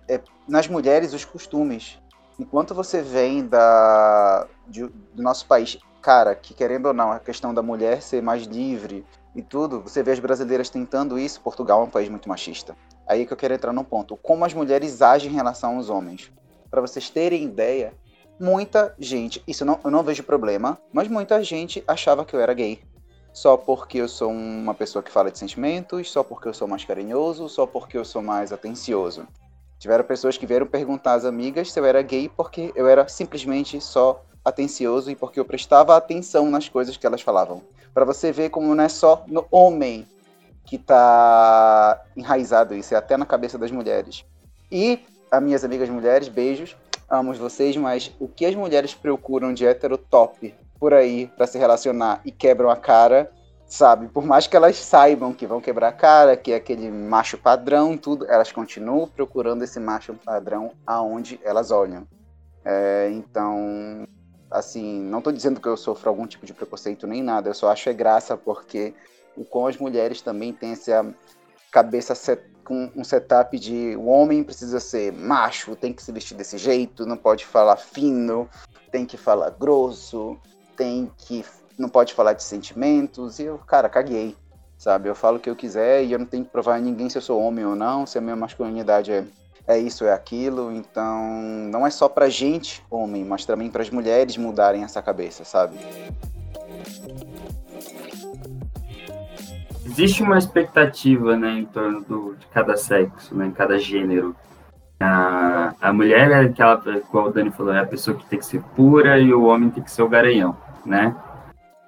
é, 0.07 0.20
nas 0.46 0.68
mulheres 0.68 1.14
os 1.14 1.25
costumes. 1.25 1.99
Enquanto 2.38 2.75
você 2.75 3.01
vem 3.01 3.46
da, 3.46 4.46
de, 4.68 4.87
do 4.87 5.22
nosso 5.22 5.46
país, 5.46 5.79
cara, 6.03 6.35
que 6.35 6.53
querendo 6.53 6.87
ou 6.87 6.92
não, 6.92 7.11
a 7.11 7.18
questão 7.18 7.55
da 7.55 7.62
mulher 7.62 8.03
ser 8.03 8.22
mais 8.22 8.42
livre 8.42 9.07
e 9.35 9.42
tudo, 9.42 9.81
você 9.81 10.03
vê 10.03 10.12
as 10.12 10.18
brasileiras 10.18 10.68
tentando 10.68 11.18
isso, 11.18 11.40
Portugal 11.40 11.81
é 11.81 11.85
um 11.85 11.90
país 11.90 12.11
muito 12.11 12.29
machista. 12.29 12.77
Aí 13.07 13.25
que 13.25 13.33
eu 13.33 13.37
quero 13.37 13.55
entrar 13.55 13.73
num 13.73 13.85
ponto. 13.85 14.16
Como 14.16 14.45
as 14.45 14.53
mulheres 14.53 15.01
agem 15.01 15.31
em 15.31 15.35
relação 15.35 15.77
aos 15.77 15.88
homens. 15.88 16.33
Para 16.71 16.81
vocês 16.81 17.09
terem 17.09 17.45
ideia, 17.45 17.95
muita 18.38 18.95
gente, 18.99 19.42
isso 19.47 19.64
não, 19.64 19.79
eu 19.85 19.90
não 19.90 20.03
vejo 20.03 20.23
problema, 20.23 20.79
mas 20.92 21.09
muita 21.09 21.42
gente 21.42 21.83
achava 21.87 22.25
que 22.25 22.35
eu 22.35 22.40
era 22.40 22.53
gay. 22.53 22.81
Só 23.33 23.57
porque 23.57 23.99
eu 23.99 24.09
sou 24.09 24.31
uma 24.31 24.75
pessoa 24.75 25.03
que 25.03 25.11
fala 25.11 25.31
de 25.31 25.38
sentimentos, 25.38 26.11
só 26.11 26.25
porque 26.25 26.49
eu 26.49 26.55
sou 26.55 26.66
mais 26.66 26.85
carinhoso, 26.85 27.49
só 27.49 27.66
porque 27.66 27.97
eu 27.97 28.05
sou 28.05 28.23
mais 28.23 28.53
atencioso. 28.53 29.27
Tiveram 29.79 30.05
pessoas 30.05 30.38
que 30.38 30.47
vieram 30.47 30.66
perguntar 30.66 31.14
às 31.14 31.25
amigas 31.25 31.71
se 31.71 31.79
eu 31.79 31.85
era 31.85 32.01
gay 32.01 32.31
porque 32.35 32.73
eu 32.75 32.88
era 32.88 33.07
simplesmente 33.09 33.81
só 33.81 34.25
atencioso 34.45 35.11
e 35.11 35.16
porque 35.16 35.38
eu 35.38 35.45
prestava 35.45 35.97
atenção 35.97 36.51
nas 36.51 36.69
coisas 36.69 36.97
que 36.97 37.07
elas 37.07 37.21
falavam. 37.21 37.62
Para 37.92 38.05
você 38.05 38.33
ver 38.33 38.51
como 38.51 38.75
não 38.75 38.85
é 38.85 38.88
só 38.88 39.23
no 39.27 39.47
homem 39.51 40.07
que 40.66 40.76
tá 40.76 42.02
enraizado 42.16 42.74
isso, 42.74 42.92
é 42.92 42.98
até 42.98 43.16
na 43.16 43.24
cabeça 43.24 43.57
das 43.57 43.70
mulheres. 43.70 44.24
E 44.70 45.00
as 45.31 45.42
minhas 45.42 45.64
amigas 45.64 45.88
mulheres, 45.88 46.29
beijos, 46.29 46.76
amo 47.09 47.33
vocês, 47.35 47.76
mas 47.76 48.12
o 48.18 48.26
que 48.26 48.44
as 48.44 48.55
mulheres 48.55 48.92
procuram 48.92 49.55
de 49.55 49.64
hétero 49.64 49.96
top 49.96 50.52
por 50.79 50.92
aí 50.92 51.29
para 51.37 51.46
se 51.46 51.57
relacionar 51.57 52.20
e 52.24 52.33
quebram 52.33 52.68
a 52.68 52.76
cara, 52.76 53.31
sabe? 53.66 54.09
Por 54.09 54.24
mais 54.26 54.46
que 54.46 54.57
elas 54.57 54.76
saibam 54.76 55.33
que 55.33 55.46
vão 55.46 55.61
quebrar 55.61 55.88
a 55.88 55.92
cara, 55.92 56.37
que 56.37 56.52
é 56.52 56.57
aquele 56.57 56.90
macho 56.90 57.38
padrão, 57.38 57.96
tudo, 57.96 58.26
elas 58.29 58.50
continuam 58.50 59.09
procurando 59.09 59.62
esse 59.62 59.79
macho 59.79 60.14
padrão 60.14 60.72
aonde 60.85 61.40
elas 61.44 61.70
olham. 61.70 62.07
É, 62.64 63.09
então, 63.12 64.05
assim, 64.50 65.00
não 65.00 65.18
estou 65.18 65.33
dizendo 65.33 65.61
que 65.61 65.68
eu 65.68 65.76
sofro 65.76 66.11
algum 66.11 66.26
tipo 66.26 66.44
de 66.44 66.52
preconceito 66.52 67.07
nem 67.07 67.22
nada, 67.22 67.48
eu 67.48 67.55
só 67.55 67.70
acho 67.70 67.88
é 67.88 67.92
graça 67.92 68.37
porque 68.37 68.92
o 69.37 69.44
como 69.44 69.68
as 69.68 69.77
mulheres 69.77 70.20
também 70.20 70.53
têm 70.53 70.72
essa 70.72 71.07
cabeça 71.70 72.14
set, 72.14 72.42
com 72.64 72.90
um 72.96 73.05
setup 73.05 73.59
de 73.59 73.94
o 73.96 74.07
homem 74.07 74.42
precisa 74.42 74.81
ser 74.81 75.12
macho, 75.12 75.77
tem 75.77 75.92
que 75.92 76.03
se 76.03 76.11
vestir 76.11 76.37
desse 76.37 76.59
jeito, 76.59 77.07
não 77.07 77.16
pode 77.16 77.46
falar 77.46 77.77
fino, 77.77 78.49
tem 78.90 79.07
que 79.07 79.16
falar 79.16 79.51
grosso, 79.51 80.37
tem 80.77 81.11
que 81.16 81.44
não 81.79 81.88
pode 81.88 82.14
falar 82.14 82.33
de 82.33 82.42
sentimentos. 82.42 83.38
E 83.38 83.44
eu, 83.44 83.59
cara, 83.59 83.88
caguei, 83.88 84.35
sabe? 84.77 85.09
Eu 85.09 85.14
falo 85.14 85.37
o 85.37 85.40
que 85.40 85.51
eu 85.51 85.55
quiser 85.55 86.05
e 86.05 86.12
eu 86.12 86.18
não 86.18 86.27
tenho 86.27 86.44
que 86.44 86.51
provar 86.51 86.77
a 86.77 86.81
ninguém 86.81 87.09
se 87.09 87.18
eu 87.18 87.22
sou 87.22 87.40
homem 87.40 87.64
ou 87.64 87.77
não, 87.77 88.07
se 88.07 88.18
a 88.18 88.20
minha 88.20 88.37
masculinidade 88.37 89.12
é 89.12 89.25
é 89.66 89.79
isso, 89.79 90.05
é 90.05 90.12
aquilo. 90.12 90.72
Então, 90.72 91.29
não 91.70 91.87
é 91.87 91.90
só 91.90 92.09
pra 92.09 92.29
gente, 92.29 92.85
homem, 92.90 93.25
mas 93.25 93.44
também 93.44 93.70
para 93.70 93.83
as 93.83 93.90
mulheres 93.90 94.37
mudarem 94.37 94.85
essa 94.85 95.03
cabeça, 95.03 95.44
sabe? 95.44 95.77
Existe 99.96 100.22
uma 100.22 100.37
expectativa, 100.37 101.37
né, 101.37 101.61
em 101.61 101.64
torno 101.64 102.02
do, 102.02 102.37
de 102.37 102.46
cada 102.48 102.76
sexo, 102.76 103.35
né, 103.35 103.46
em 103.46 103.50
cada 103.50 103.78
gênero. 103.78 104.37
A, 105.00 105.74
a 105.80 105.92
mulher 105.92 106.30
é 106.30 106.40
aquela, 106.40 106.82
igual 106.87 107.28
o 107.28 107.32
Dani 107.32 107.50
falou, 107.50 107.72
é 107.72 107.80
a 107.80 107.87
pessoa 107.87 108.16
que 108.16 108.26
tem 108.26 108.38
que 108.38 108.44
ser 108.44 108.62
pura 108.74 109.18
e 109.18 109.32
o 109.32 109.44
homem 109.44 109.70
tem 109.70 109.82
que 109.82 109.90
ser 109.90 110.02
o 110.02 110.09
garanhão, 110.09 110.56
né? 110.85 111.14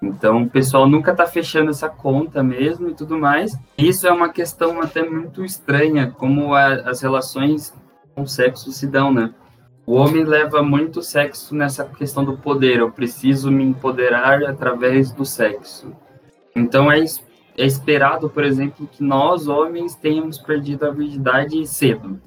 Então 0.00 0.42
o 0.42 0.48
pessoal 0.48 0.88
nunca 0.88 1.14
tá 1.14 1.26
fechando 1.26 1.70
essa 1.70 1.88
conta 1.88 2.42
mesmo 2.42 2.88
e 2.88 2.94
tudo 2.94 3.18
mais. 3.18 3.58
Isso 3.76 4.06
é 4.06 4.12
uma 4.12 4.28
questão 4.28 4.80
até 4.80 5.02
muito 5.02 5.44
estranha, 5.44 6.10
como 6.10 6.54
a, 6.54 6.66
as 6.66 7.02
relações 7.02 7.74
com 8.14 8.22
o 8.22 8.28
sexo 8.28 8.70
se 8.72 8.86
dão, 8.86 9.12
né? 9.12 9.34
O 9.86 9.94
homem 9.94 10.22
leva 10.24 10.62
muito 10.62 11.02
sexo 11.02 11.54
nessa 11.54 11.84
questão 11.84 12.24
do 12.24 12.36
poder. 12.36 12.78
Eu 12.78 12.90
preciso 12.90 13.50
me 13.50 13.64
empoderar 13.64 14.44
através 14.44 15.10
do 15.12 15.24
sexo. 15.24 15.92
Então 16.54 16.92
é 16.92 16.98
é 17.58 17.66
esperado, 17.66 18.30
por 18.30 18.44
exemplo, 18.44 18.86
que 18.86 19.02
nós, 19.02 19.48
homens, 19.48 19.96
tenhamos 19.96 20.38
perdido 20.38 20.86
a 20.86 20.90
virgindade 20.90 21.66
cedo. 21.66 22.20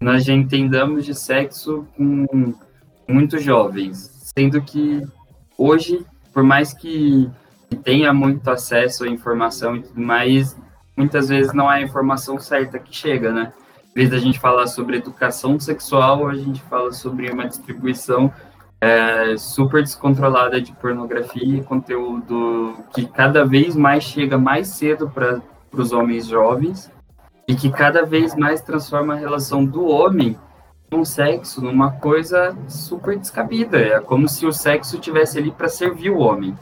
Nós 0.00 0.24
já 0.24 0.32
entendamos 0.32 1.04
de 1.04 1.14
sexo 1.14 1.86
com 1.96 2.54
muito 3.06 3.38
jovens, 3.38 4.32
sendo 4.36 4.62
que 4.62 5.02
hoje, 5.58 6.04
por 6.32 6.42
mais 6.42 6.72
que 6.72 7.30
tenha 7.82 8.12
muito 8.12 8.48
acesso 8.50 9.04
à 9.04 9.08
informação 9.08 9.76
e 9.76 9.82
tudo 9.82 10.00
mais, 10.00 10.56
muitas 10.96 11.28
vezes 11.28 11.52
não 11.52 11.70
é 11.70 11.76
a 11.76 11.82
informação 11.82 12.38
certa 12.38 12.78
que 12.78 12.94
chega, 12.94 13.32
né? 13.32 13.52
Em 13.90 13.94
vez 13.94 14.10
da 14.10 14.18
gente 14.18 14.40
falar 14.40 14.66
sobre 14.66 14.96
educação 14.96 15.60
sexual, 15.60 16.26
a 16.26 16.34
gente 16.34 16.62
fala 16.62 16.90
sobre 16.90 17.30
uma 17.30 17.46
distribuição 17.46 18.32
é, 18.84 19.38
super 19.38 19.82
descontrolada 19.82 20.60
de 20.60 20.70
pornografia 20.72 21.56
e 21.56 21.64
conteúdo 21.64 22.76
que 22.92 23.06
cada 23.06 23.42
vez 23.42 23.74
mais 23.74 24.04
chega 24.04 24.36
mais 24.36 24.68
cedo 24.68 25.08
para 25.08 25.40
os 25.72 25.90
homens 25.90 26.26
jovens 26.26 26.92
e 27.48 27.54
que 27.54 27.70
cada 27.70 28.04
vez 28.04 28.36
mais 28.36 28.60
transforma 28.60 29.14
a 29.14 29.16
relação 29.16 29.64
do 29.64 29.86
homem 29.86 30.36
com 30.90 31.00
o 31.00 31.06
sexo 31.06 31.62
numa 31.62 31.92
coisa 31.92 32.54
super 32.68 33.18
descabida. 33.18 33.78
É 33.78 34.00
como 34.00 34.28
se 34.28 34.44
o 34.44 34.52
sexo 34.52 34.98
tivesse 34.98 35.38
ali 35.38 35.50
para 35.50 35.68
servir 35.68 36.10
o 36.10 36.18
homem. 36.18 36.54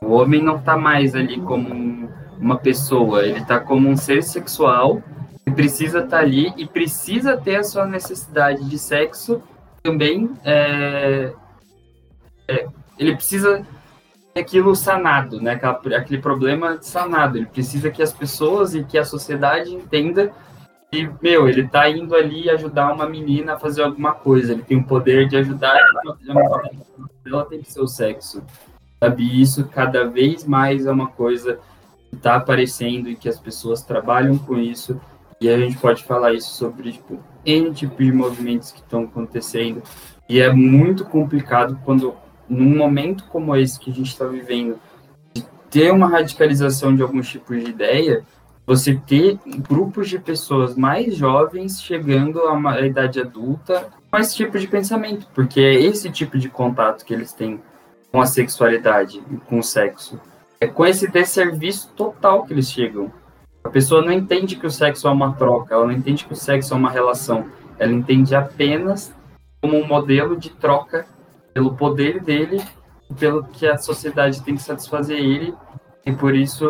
O 0.00 0.12
homem 0.12 0.40
não 0.40 0.58
está 0.58 0.76
mais 0.76 1.16
ali 1.16 1.40
como 1.40 1.74
um, 1.74 2.08
uma 2.38 2.56
pessoa, 2.56 3.24
ele 3.24 3.40
está 3.40 3.58
como 3.58 3.88
um 3.88 3.96
ser 3.96 4.22
sexual 4.22 5.02
que 5.44 5.50
precisa 5.50 5.98
estar 5.98 6.18
tá 6.18 6.22
ali 6.22 6.52
e 6.56 6.68
precisa 6.68 7.36
ter 7.36 7.56
a 7.56 7.64
sua 7.64 7.84
necessidade 7.84 8.64
de 8.64 8.78
sexo 8.78 9.42
também. 9.86 10.30
É, 10.44 11.32
é, 12.48 12.66
ele 12.98 13.14
precisa 13.14 13.64
aquilo 14.34 14.74
sanado, 14.74 15.40
né? 15.40 15.58
aquele 15.96 16.20
problema 16.20 16.78
sanado. 16.82 17.38
Ele 17.38 17.46
precisa 17.46 17.90
que 17.90 18.02
as 18.02 18.12
pessoas 18.12 18.74
e 18.74 18.82
que 18.84 18.98
a 18.98 19.04
sociedade 19.04 19.72
entenda 19.72 20.32
e, 20.92 21.08
meu, 21.20 21.48
ele 21.48 21.66
tá 21.66 21.88
indo 21.88 22.14
ali 22.14 22.48
ajudar 22.48 22.92
uma 22.92 23.08
menina 23.08 23.54
a 23.54 23.58
fazer 23.58 23.82
alguma 23.82 24.12
coisa. 24.12 24.52
Ele 24.52 24.62
tem 24.62 24.78
o 24.78 24.84
poder 24.84 25.28
de 25.28 25.36
ajudar 25.36 25.76
ela, 25.76 27.44
tem 27.44 27.60
que 27.60 27.72
ser 27.72 27.80
o 27.80 27.88
sexo. 27.88 28.42
Sabe? 29.02 29.40
Isso 29.40 29.66
cada 29.68 30.08
vez 30.08 30.44
mais 30.44 30.86
é 30.86 30.90
uma 30.90 31.08
coisa 31.08 31.58
que 32.10 32.16
tá 32.16 32.36
aparecendo 32.36 33.08
e 33.08 33.16
que 33.16 33.28
as 33.28 33.38
pessoas 33.38 33.82
trabalham 33.82 34.38
com 34.38 34.56
isso. 34.56 35.00
E 35.40 35.48
a 35.48 35.58
gente 35.58 35.76
pode 35.76 36.04
falar 36.04 36.32
isso 36.32 36.54
sobre, 36.54 36.92
tipo, 36.92 37.22
N 37.46 37.72
tipo 37.72 38.02
de 38.02 38.12
movimentos 38.12 38.72
que 38.72 38.80
estão 38.80 39.04
acontecendo. 39.04 39.82
E 40.28 40.40
é 40.40 40.52
muito 40.52 41.04
complicado 41.04 41.78
quando, 41.84 42.14
num 42.48 42.76
momento 42.76 43.24
como 43.28 43.54
esse 43.56 43.78
que 43.78 43.90
a 43.90 43.94
gente 43.94 44.08
está 44.08 44.26
vivendo, 44.26 44.78
de 45.32 45.44
ter 45.70 45.92
uma 45.92 46.08
radicalização 46.08 46.94
de 46.94 47.02
alguns 47.02 47.28
tipos 47.28 47.62
de 47.62 47.70
ideia, 47.70 48.24
você 48.66 48.96
ter 49.06 49.38
grupos 49.68 50.08
de 50.08 50.18
pessoas 50.18 50.74
mais 50.74 51.14
jovens 51.14 51.80
chegando 51.80 52.40
a 52.40 52.52
uma 52.52 52.80
idade 52.80 53.20
adulta 53.20 53.88
com 54.10 54.18
esse 54.18 54.34
tipo 54.34 54.58
de 54.58 54.66
pensamento, 54.66 55.28
porque 55.32 55.60
é 55.60 55.74
esse 55.74 56.10
tipo 56.10 56.36
de 56.36 56.48
contato 56.48 57.04
que 57.04 57.14
eles 57.14 57.32
têm 57.32 57.62
com 58.10 58.20
a 58.20 58.26
sexualidade 58.26 59.22
e 59.30 59.36
com 59.36 59.60
o 59.60 59.62
sexo. 59.62 60.20
É 60.60 60.66
com 60.66 60.84
esse 60.84 61.06
desserviço 61.06 61.92
total 61.94 62.44
que 62.44 62.52
eles 62.52 62.70
chegam. 62.70 63.12
A 63.66 63.68
pessoa 63.68 64.00
não 64.00 64.12
entende 64.12 64.54
que 64.54 64.64
o 64.64 64.70
sexo 64.70 65.08
é 65.08 65.10
uma 65.10 65.32
troca, 65.32 65.74
ela 65.74 65.86
não 65.86 65.92
entende 65.92 66.24
que 66.24 66.32
o 66.32 66.36
sexo 66.36 66.72
é 66.72 66.76
uma 66.76 66.88
relação, 66.88 67.46
ela 67.80 67.92
entende 67.92 68.32
apenas 68.32 69.12
como 69.60 69.76
um 69.76 69.84
modelo 69.84 70.36
de 70.36 70.50
troca 70.50 71.04
pelo 71.52 71.74
poder 71.74 72.22
dele, 72.22 72.62
pelo 73.18 73.42
que 73.42 73.66
a 73.66 73.76
sociedade 73.76 74.40
tem 74.42 74.54
que 74.54 74.62
satisfazer 74.62 75.18
ele, 75.18 75.52
e 76.06 76.12
por 76.12 76.32
isso 76.32 76.64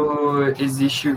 existe 0.59 1.15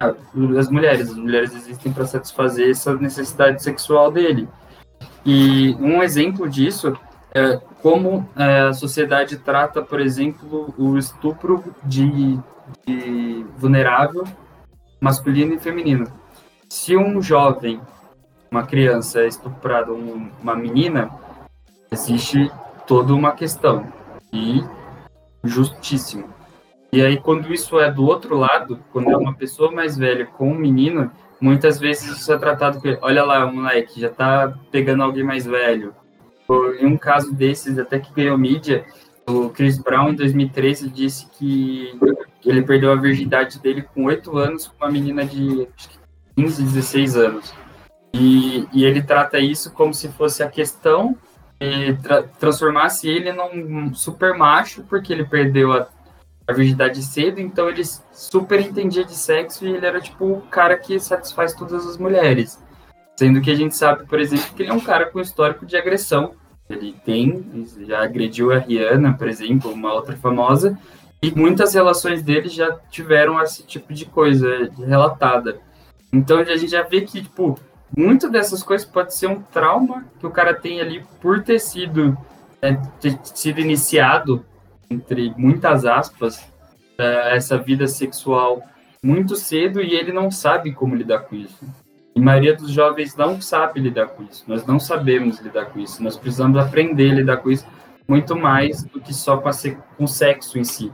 as 0.00 0.68
mulheres. 0.68 1.10
As 1.10 1.16
mulheres 1.16 1.54
existem 1.54 1.92
para 1.92 2.06
satisfazer 2.06 2.68
essa 2.68 2.92
necessidade 2.96 3.62
sexual 3.62 4.10
dele. 4.10 4.48
E 5.24 5.76
um 5.78 6.02
exemplo 6.02 6.48
disso 6.48 6.98
é 7.32 7.56
como 7.80 8.28
é, 8.36 8.62
a 8.62 8.72
sociedade 8.72 9.36
trata, 9.36 9.80
por 9.80 10.00
exemplo, 10.00 10.74
o 10.76 10.98
estupro 10.98 11.62
de, 11.84 12.36
de 12.84 13.46
vulnerável 13.56 14.24
masculino 15.00 15.54
e 15.54 15.58
feminino. 15.58 16.06
Se 16.68 16.96
um 16.96 17.20
jovem, 17.20 17.80
uma 18.50 18.64
criança 18.64 19.20
é 19.20 19.28
estuprado 19.28 19.94
uma 19.94 20.54
menina, 20.54 21.10
existe 21.90 22.50
toda 22.86 23.14
uma 23.14 23.32
questão 23.32 23.86
e 24.32 24.62
justíssimo 25.42 26.40
e 26.92 27.00
aí, 27.00 27.18
quando 27.18 27.52
isso 27.52 27.78
é 27.78 27.90
do 27.90 28.04
outro 28.04 28.36
lado, 28.36 28.80
quando 28.92 29.10
é 29.10 29.16
uma 29.16 29.32
pessoa 29.32 29.70
mais 29.70 29.96
velha 29.96 30.26
com 30.26 30.50
um 30.50 30.58
menino, 30.58 31.10
muitas 31.40 31.78
vezes 31.78 32.18
isso 32.18 32.32
é 32.32 32.36
tratado 32.36 32.80
com 32.80 32.88
olha 33.00 33.22
lá, 33.22 33.46
o 33.46 33.54
moleque 33.54 34.00
já 34.00 34.08
tá 34.08 34.52
pegando 34.72 35.04
alguém 35.04 35.22
mais 35.22 35.46
velho. 35.46 35.94
Em 36.80 36.86
um 36.86 36.96
caso 36.96 37.32
desses, 37.32 37.78
até 37.78 38.00
que 38.00 38.12
ganhou 38.12 38.36
mídia, 38.36 38.84
o 39.24 39.50
Chris 39.50 39.78
Brown, 39.78 40.10
em 40.10 40.16
2013, 40.16 40.90
disse 40.90 41.28
que 41.30 41.96
ele 42.44 42.62
perdeu 42.62 42.92
a 42.92 42.96
virgindade 42.96 43.58
dele 43.58 43.82
com 43.82 44.04
oito 44.04 44.36
anos 44.36 44.68
com 44.68 44.84
uma 44.84 44.90
menina 44.90 45.24
de 45.24 45.68
15, 46.36 46.62
16 46.62 47.16
anos. 47.16 47.54
E, 48.12 48.66
e 48.72 48.84
ele 48.84 49.02
trata 49.02 49.38
isso 49.38 49.72
como 49.72 49.94
se 49.94 50.08
fosse 50.08 50.42
a 50.42 50.48
questão 50.48 51.16
e 51.60 51.94
tra 51.94 52.22
transformasse 52.22 53.08
ele 53.08 53.32
num 53.32 53.94
super 53.94 54.36
macho, 54.36 54.82
porque 54.84 55.12
ele 55.12 55.24
perdeu 55.24 55.72
a 55.72 55.88
a 56.50 56.52
virgindade 56.52 57.02
cedo, 57.02 57.40
então 57.40 57.68
ele 57.68 57.82
super 58.12 58.60
entendia 58.60 59.04
de 59.04 59.14
sexo 59.14 59.64
e 59.64 59.70
ele 59.70 59.86
era 59.86 60.00
tipo 60.00 60.26
o 60.26 60.40
cara 60.42 60.76
que 60.76 60.98
satisfaz 60.98 61.54
todas 61.54 61.86
as 61.86 61.96
mulheres. 61.96 62.58
Sendo 63.16 63.40
que 63.40 63.50
a 63.50 63.54
gente 63.54 63.76
sabe, 63.76 64.06
por 64.06 64.18
exemplo, 64.18 64.46
que 64.54 64.62
ele 64.62 64.70
é 64.70 64.74
um 64.74 64.80
cara 64.80 65.06
com 65.06 65.20
histórico 65.20 65.64
de 65.64 65.76
agressão. 65.76 66.34
Ele 66.68 66.94
tem, 67.04 67.66
já 67.86 68.02
agrediu 68.02 68.52
a 68.52 68.58
Rihanna, 68.58 69.14
por 69.14 69.28
exemplo, 69.28 69.72
uma 69.72 69.92
outra 69.92 70.16
famosa, 70.16 70.78
e 71.22 71.30
muitas 71.30 71.74
relações 71.74 72.22
dele 72.22 72.48
já 72.48 72.78
tiveram 72.90 73.40
esse 73.42 73.62
tipo 73.62 73.92
de 73.92 74.06
coisa 74.06 74.70
relatada. 74.78 75.60
Então 76.12 76.38
a 76.38 76.44
gente 76.44 76.68
já 76.68 76.82
vê 76.82 77.02
que, 77.02 77.22
tipo, 77.22 77.58
muitas 77.96 78.30
dessas 78.30 78.62
coisas 78.62 78.86
pode 78.86 79.14
ser 79.14 79.26
um 79.26 79.40
trauma 79.40 80.04
que 80.18 80.26
o 80.26 80.30
cara 80.30 80.54
tem 80.54 80.80
ali 80.80 81.04
por 81.20 81.42
ter 81.42 81.58
sido, 81.58 82.16
é, 82.62 82.72
ter 83.00 83.18
sido 83.22 83.60
iniciado 83.60 84.44
entre 84.90 85.32
muitas 85.36 85.84
aspas, 85.84 86.48
é, 86.98 87.36
essa 87.36 87.56
vida 87.56 87.86
sexual 87.86 88.62
muito 89.02 89.36
cedo 89.36 89.80
e 89.80 89.94
ele 89.94 90.12
não 90.12 90.30
sabe 90.30 90.72
como 90.72 90.96
lidar 90.96 91.20
com 91.20 91.36
isso. 91.36 91.64
E 92.14 92.18
a 92.18 92.22
maioria 92.22 92.56
dos 92.56 92.70
jovens 92.70 93.14
não 93.14 93.40
sabe 93.40 93.78
lidar 93.78 94.08
com 94.08 94.24
isso. 94.24 94.44
Nós 94.48 94.66
não 94.66 94.80
sabemos 94.80 95.38
lidar 95.38 95.66
com 95.66 95.78
isso. 95.78 96.02
Nós 96.02 96.16
precisamos 96.16 96.58
aprender 96.58 97.12
a 97.12 97.14
lidar 97.14 97.36
com 97.36 97.50
isso 97.50 97.64
muito 98.08 98.34
mais 98.34 98.82
do 98.82 99.00
que 99.00 99.14
só 99.14 99.36
com, 99.36 99.48
a, 99.48 99.52
com 99.96 100.04
o 100.04 100.08
sexo 100.08 100.58
em 100.58 100.64
si. 100.64 100.90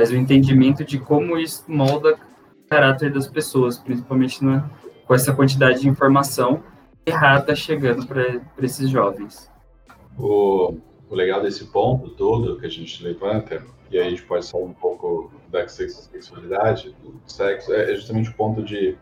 Mas 0.00 0.10
o 0.10 0.16
entendimento 0.16 0.82
de 0.82 0.98
como 0.98 1.36
isso 1.36 1.62
molda 1.68 2.14
o 2.14 2.68
caráter 2.70 3.12
das 3.12 3.28
pessoas, 3.28 3.76
principalmente 3.76 4.42
na, 4.42 4.70
com 5.04 5.14
essa 5.14 5.30
quantidade 5.30 5.82
de 5.82 5.88
informação 5.90 6.62
errada 7.04 7.54
chegando 7.54 8.06
para 8.06 8.40
esses 8.62 8.88
jovens. 8.88 9.50
O, 10.18 10.74
o 11.10 11.14
legal 11.14 11.42
desse 11.42 11.66
ponto 11.66 12.08
todo 12.08 12.58
que 12.58 12.64
a 12.64 12.70
gente 12.70 13.04
levanta, 13.04 13.62
e 13.90 13.98
aí 13.98 14.06
a 14.06 14.08
gente 14.08 14.22
pode 14.22 14.50
falar 14.50 14.64
um 14.64 14.72
pouco 14.72 15.30
da 15.50 15.68
sexualidade, 15.68 16.96
do 17.02 17.20
sexo, 17.26 17.70
é 17.74 17.94
justamente 17.94 18.30
o 18.30 18.34
ponto 18.34 18.62
de. 18.62 18.96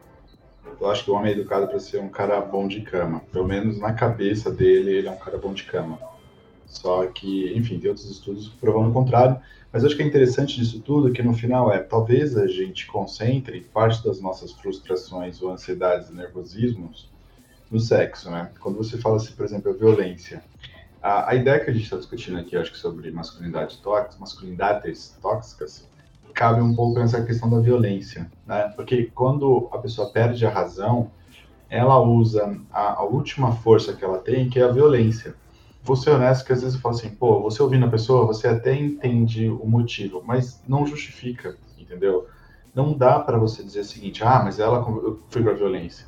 Eu 0.81 0.91
acho 0.91 1.05
que 1.05 1.13
o 1.13 1.15
homem 1.15 1.31
é 1.31 1.37
educado 1.37 1.69
para 1.69 1.79
ser 1.79 2.01
um 2.01 2.09
cara 2.09 2.41
bom 2.41 2.67
de 2.67 2.81
cama. 2.81 3.23
Pelo 3.31 3.47
menos 3.47 3.79
na 3.79 3.93
cabeça 3.93 4.51
dele, 4.51 4.97
ele 4.97 5.07
é 5.07 5.11
um 5.13 5.17
cara 5.17 5.39
bom 5.39 5.55
de 5.55 5.63
cama. 5.63 5.97
Só 6.69 7.07
que, 7.07 7.53
enfim, 7.57 7.79
tem 7.79 7.89
outros 7.89 8.11
estudos 8.11 8.49
provando 8.49 8.91
o 8.91 8.93
contrário. 8.93 9.41
Mas 9.73 9.85
acho 9.85 9.97
que 9.97 10.03
é 10.03 10.07
interessante 10.07 10.57
disso 10.57 10.81
tudo 10.81 11.13
que 11.13 11.23
no 11.23 11.35
final 11.35 11.73
é, 11.73 11.79
talvez 11.79 12.37
a 12.37 12.47
gente 12.47 12.87
concentre 12.87 13.61
parte 13.73 14.03
das 14.05 14.21
nossas 14.21 14.53
frustrações 14.53 15.43
ou 15.43 15.51
ansiedades 15.51 16.09
e 16.09 16.15
nervosismos 16.15 17.11
no 17.71 17.79
sexo, 17.79 18.31
né? 18.31 18.51
Quando 18.61 18.77
você 18.77 18.97
fala 18.97 19.17
assim, 19.17 19.33
por 19.33 19.45
exemplo, 19.45 19.71
a 19.71 19.75
violência. 19.75 20.43
A, 21.03 21.31
a 21.31 21.35
ideia 21.35 21.61
que 21.61 21.71
a 21.71 21.73
gente 21.73 21.85
está 21.85 21.97
discutindo 21.97 22.39
aqui, 22.39 22.57
acho 22.57 22.73
que 22.73 22.79
sobre 22.79 23.11
masculinidade 23.11 23.79
tóxica, 23.79 24.19
masculinidades 24.19 25.17
tóxicas, 25.21 25.87
cabe 26.35 26.61
um 26.61 26.75
pouco 26.75 26.99
nessa 26.99 27.23
questão 27.23 27.51
da 27.51 27.61
violência, 27.61 28.31
né? 28.47 28.73
Porque 28.75 29.11
quando 29.15 29.69
a 29.73 29.79
pessoa 29.79 30.11
perde 30.11 30.47
a 30.47 30.51
razão, 30.51 31.11
ela 31.69 32.01
usa 32.01 32.59
a, 32.73 33.01
a 33.01 33.05
última 33.05 33.53
força 33.57 33.93
que 33.93 34.05
ela 34.05 34.19
tem, 34.19 34.49
que 34.49 34.59
é 34.59 34.63
a 34.63 34.73
violência. 34.73 35.35
Vou 35.89 35.97
ser 35.97 36.11
honesto 36.11 36.45
que 36.45 36.53
às 36.53 36.61
vezes 36.61 36.75
eu 36.75 36.83
falo 36.83 36.95
assim, 36.95 37.09
pô, 37.09 37.41
você 37.41 37.63
ouvindo 37.63 37.87
a 37.87 37.89
pessoa, 37.89 38.27
você 38.27 38.47
até 38.47 38.75
entende 38.75 39.49
o 39.49 39.65
motivo, 39.65 40.23
mas 40.23 40.63
não 40.69 40.87
justifica, 40.87 41.57
entendeu? 41.79 42.27
Não 42.75 42.93
dá 42.93 43.19
para 43.19 43.39
você 43.39 43.63
dizer 43.63 43.81
o 43.81 43.85
seguinte, 43.85 44.23
ah, 44.23 44.43
mas 44.45 44.59
ela 44.59 44.85
foi 45.31 45.43
para 45.43 45.55
violência. 45.55 46.07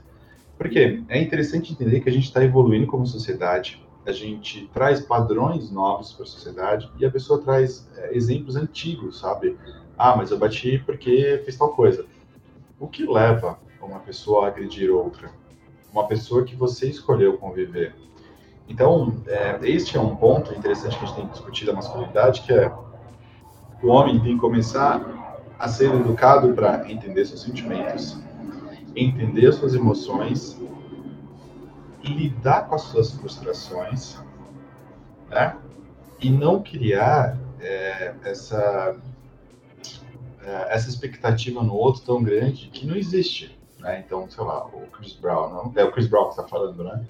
Porque 0.59 1.03
é 1.09 1.23
interessante 1.23 1.73
entender 1.73 2.01
que 2.01 2.11
a 2.11 2.12
gente 2.12 2.25
está 2.25 2.45
evoluindo 2.45 2.87
como 2.87 3.07
sociedade, 3.07 3.83
a 4.05 4.12
gente 4.12 4.69
traz 4.75 5.01
padrões 5.01 5.71
novos 5.71 6.12
para 6.12 6.25
a 6.25 6.29
sociedade 6.29 6.90
e 6.99 7.07
a 7.07 7.11
pessoa 7.11 7.40
traz 7.40 7.88
é, 7.97 8.14
exemplos 8.14 8.57
antigos, 8.57 9.19
sabe? 9.19 9.57
Ah, 9.97 10.14
mas 10.14 10.31
eu 10.31 10.38
bati 10.38 10.77
porque 10.85 11.40
fiz 11.47 11.57
tal 11.57 11.71
coisa. 11.71 12.05
O 12.79 12.87
que 12.87 13.07
leva 13.07 13.59
uma 13.81 14.01
pessoa 14.01 14.45
a 14.45 14.49
agredir 14.49 14.90
outra? 14.90 15.31
Uma 15.90 16.07
pessoa 16.07 16.45
que 16.45 16.55
você 16.55 16.90
escolheu 16.90 17.38
conviver. 17.38 17.95
Então, 18.71 19.21
é, 19.27 19.59
este 19.63 19.97
é 19.97 20.01
um 20.01 20.15
ponto 20.15 20.55
interessante 20.55 20.97
que 20.97 21.05
a 21.05 21.09
gente 21.09 21.17
tem 21.17 21.27
que 21.27 21.33
discutir 21.33 21.67
da 21.67 21.73
masculinidade, 21.73 22.43
que 22.43 22.53
é 22.53 22.73
o 23.83 23.89
homem 23.89 24.21
tem 24.21 24.35
que 24.35 24.41
começar 24.41 25.01
a 25.59 25.69
ser 25.69 25.93
educado 25.93 26.55
para 26.55 26.91
entender 26.91 27.25
seus 27.25 27.43
sentimentos, 27.43 28.16
entender 28.95 29.53
suas 29.53 29.75
emoções 29.75 30.57
lidar 32.03 32.68
com 32.68 32.77
as 32.77 32.83
suas 32.83 33.12
frustrações, 33.12 34.18
né? 35.29 35.57
E 36.21 36.31
não 36.31 36.62
criar 36.62 37.37
é, 37.61 38.14
essa 38.25 38.97
é, 40.43 40.75
essa 40.75 40.89
expectativa 40.89 41.62
no 41.62 41.75
outro 41.75 42.03
tão 42.03 42.23
grande 42.23 42.68
que 42.68 42.87
não 42.87 42.97
existe, 42.97 43.59
né? 43.79 44.03
Então, 44.07 44.31
sei 44.31 44.45
lá, 44.45 44.66
o 44.66 44.87
Chris 44.93 45.12
Brown, 45.14 45.51
não 45.51 45.73
é 45.75 45.85
o 45.85 45.93
Chris 45.93 46.07
Brown 46.07 46.25
que 46.25 46.31
está 46.31 46.47
falando, 46.47 46.85
né? 46.85 47.05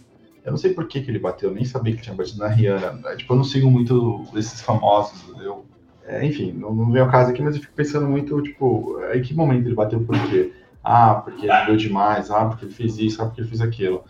Eu 0.44 0.52
não 0.52 0.58
sei 0.58 0.72
por 0.72 0.86
que, 0.86 1.00
que 1.00 1.10
ele 1.10 1.18
bateu, 1.18 1.52
nem 1.52 1.64
sabia 1.64 1.94
que 1.94 2.02
tinha 2.02 2.14
batido 2.14 2.38
na 2.38 2.48
Rihanna. 2.48 2.92
Né? 2.92 3.16
Tipo, 3.16 3.34
eu 3.34 3.36
não 3.36 3.44
sigo 3.44 3.70
muito 3.70 4.24
esses 4.34 4.60
famosos, 4.60 5.28
eu 5.42 5.64
é, 6.10 6.26
enfim, 6.26 6.50
não, 6.52 6.74
não 6.74 6.90
vem 6.90 7.00
ao 7.00 7.08
caso 7.08 7.30
aqui, 7.30 7.40
mas 7.40 7.54
eu 7.54 7.60
fico 7.60 7.72
pensando 7.72 8.08
muito, 8.08 8.42
tipo, 8.42 8.98
em 9.14 9.22
que 9.22 9.32
momento 9.32 9.66
ele 9.66 9.76
bateu 9.76 10.00
por 10.00 10.18
quê? 10.28 10.52
Ah, 10.82 11.14
porque 11.14 11.46
ele 11.46 11.66
deu 11.66 11.76
demais, 11.76 12.32
ah, 12.32 12.46
porque 12.46 12.64
ele 12.64 12.74
fez 12.74 12.98
isso, 12.98 13.22
ah, 13.22 13.26
porque 13.26 13.42
ele 13.42 13.48
fez 13.48 13.60
aquilo. 13.60 14.04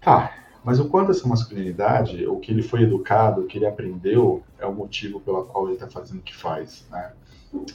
Tá, 0.00 0.34
mas 0.62 0.78
o 0.78 0.88
quanto 0.88 1.10
essa 1.10 1.26
masculinidade, 1.26 2.26
o 2.26 2.38
que 2.38 2.52
ele 2.52 2.62
foi 2.62 2.82
educado, 2.82 3.40
o 3.40 3.46
que 3.46 3.56
ele 3.56 3.66
aprendeu, 3.66 4.42
é 4.58 4.66
o 4.66 4.74
motivo 4.74 5.20
pelo 5.20 5.44
qual 5.44 5.66
ele 5.66 5.74
está 5.74 5.88
fazendo 5.88 6.18
o 6.18 6.22
que 6.22 6.34
faz, 6.34 6.86
né? 6.90 7.12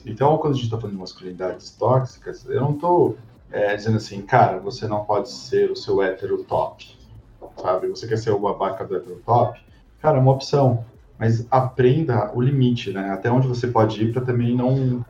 Então, 0.05 0.38
quando 0.38 0.53
a 0.53 0.55
gente 0.55 0.65
está 0.65 0.77
falando 0.77 0.95
de 0.95 1.01
masculinidades 1.01 1.71
tóxicas, 1.71 2.45
eu 2.45 2.61
não 2.61 2.73
estou 2.73 3.17
é, 3.51 3.75
dizendo 3.75 3.97
assim, 3.97 4.21
cara, 4.21 4.59
você 4.59 4.88
não 4.88 5.03
pode 5.05 5.31
ser 5.31 5.71
o 5.71 5.75
seu 5.75 6.01
hétero 6.01 6.43
top, 6.43 6.97
sabe? 7.62 7.88
Você 7.88 8.08
quer 8.08 8.18
ser 8.18 8.32
o 8.32 8.39
babaca 8.39 8.86
do 8.86 8.99
top? 9.26 9.60
Cara, 10.01 10.18
é 10.18 10.22
uma 10.22 10.32
opção, 10.32 10.86
mas 11.18 11.45
aprenda 11.49 12.32
o 12.34 12.41
limite, 12.41 12.91
né? 12.91 13.10
Até 13.10 13.32
onde 13.32 13.47
você 13.47 13.68
pode 13.68 14.03
ir 14.03 14.14
para 14.14 14.22
também 14.22 14.55
não... 14.55 15.05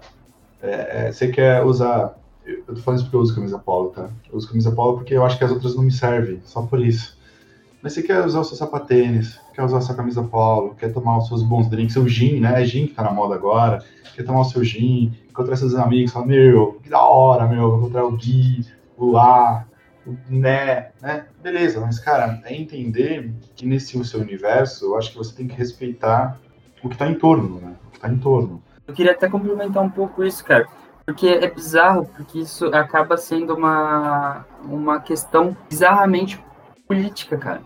É, 0.62 1.08
é, 1.08 1.12
você 1.12 1.28
quer 1.28 1.64
usar... 1.64 2.18
Eu 2.46 2.64
tô 2.64 2.78
falando 2.78 3.00
isso 3.00 3.06
porque 3.06 3.18
eu 3.18 3.22
uso 3.22 3.36
camisa 3.36 3.60
polo, 3.60 3.90
tá? 3.90 4.10
Eu 4.32 4.38
uso 4.38 4.48
camisa 4.48 4.72
polo 4.72 4.98
porque 4.98 5.14
eu 5.14 5.26
acho 5.26 5.38
que 5.38 5.44
as 5.44 5.52
outras 5.52 5.76
não 5.76 5.84
me 5.84 5.92
servem, 5.92 6.42
só 6.46 6.62
por 6.62 6.80
isso. 6.80 7.18
Mas 7.84 7.94
você 7.94 8.02
quer 8.02 8.26
usar 8.26 8.40
o 8.40 8.44
seu 8.44 8.56
sapatênis, 8.56 9.40
quer 9.54 9.64
usar 9.64 9.78
a 9.78 9.82
sua 9.82 9.96
camisa 9.96 10.24
polo, 10.24 10.74
quer 10.76 10.92
tomar 10.94 11.18
os 11.18 11.28
seus 11.28 11.44
bons 11.44 11.70
drinks, 11.70 11.94
seu 11.94 12.08
gin, 12.08 12.40
né? 12.40 12.62
É 12.62 12.66
gin 12.66 12.88
que 12.88 12.94
tá 12.94 13.04
na 13.04 13.12
moda 13.12 13.36
agora. 13.36 13.84
Quer 14.16 14.24
tomar 14.24 14.42
o 14.42 14.46
seu 14.46 14.64
gin, 14.64 15.14
encontrar 15.30 15.56
seus 15.58 15.76
amigos, 15.76 16.12
falar, 16.12 16.26
meu, 16.26 16.80
que 16.82 16.90
da 16.90 17.02
hora, 17.02 17.46
meu, 17.46 17.70
vou 17.70 17.80
encontrar 17.80 18.06
o 18.06 18.14
Gui, 18.14 18.66
o 18.98 19.16
A, 19.16 19.64
Né, 20.30 20.92
né? 21.02 21.26
Beleza, 21.42 21.82
mas, 21.82 22.00
cara, 22.00 22.42
é 22.46 22.56
entender 22.56 23.34
que 23.56 23.66
nesse 23.66 24.04
seu 24.06 24.20
universo, 24.20 24.86
eu 24.86 24.98
acho 24.98 25.12
que 25.12 25.18
você 25.18 25.36
tem 25.36 25.48
que 25.48 25.56
respeitar 25.56 26.40
o 26.82 26.90
que 26.90 26.98
tá 26.98 27.08
em 27.08 27.16
torno, 27.16 27.60
né? 27.60 27.76
O 27.88 27.92
que 27.92 28.00
tá 28.00 28.10
em 28.10 28.18
torno. 28.18 28.62
Eu 28.88 28.94
queria 28.94 29.12
até 29.12 29.28
complementar 29.28 29.84
um 29.84 29.90
pouco 29.90 30.24
isso, 30.24 30.44
cara. 30.46 30.68
Porque 31.06 31.28
é 31.28 31.50
bizarro, 31.50 32.06
porque 32.06 32.40
isso 32.40 32.68
acaba 32.68 33.18
sendo 33.18 33.54
uma, 33.56 34.46
uma 34.64 35.00
questão 35.00 35.56
bizarramente 35.70 36.42
política, 36.88 37.38
cara. 37.38 37.62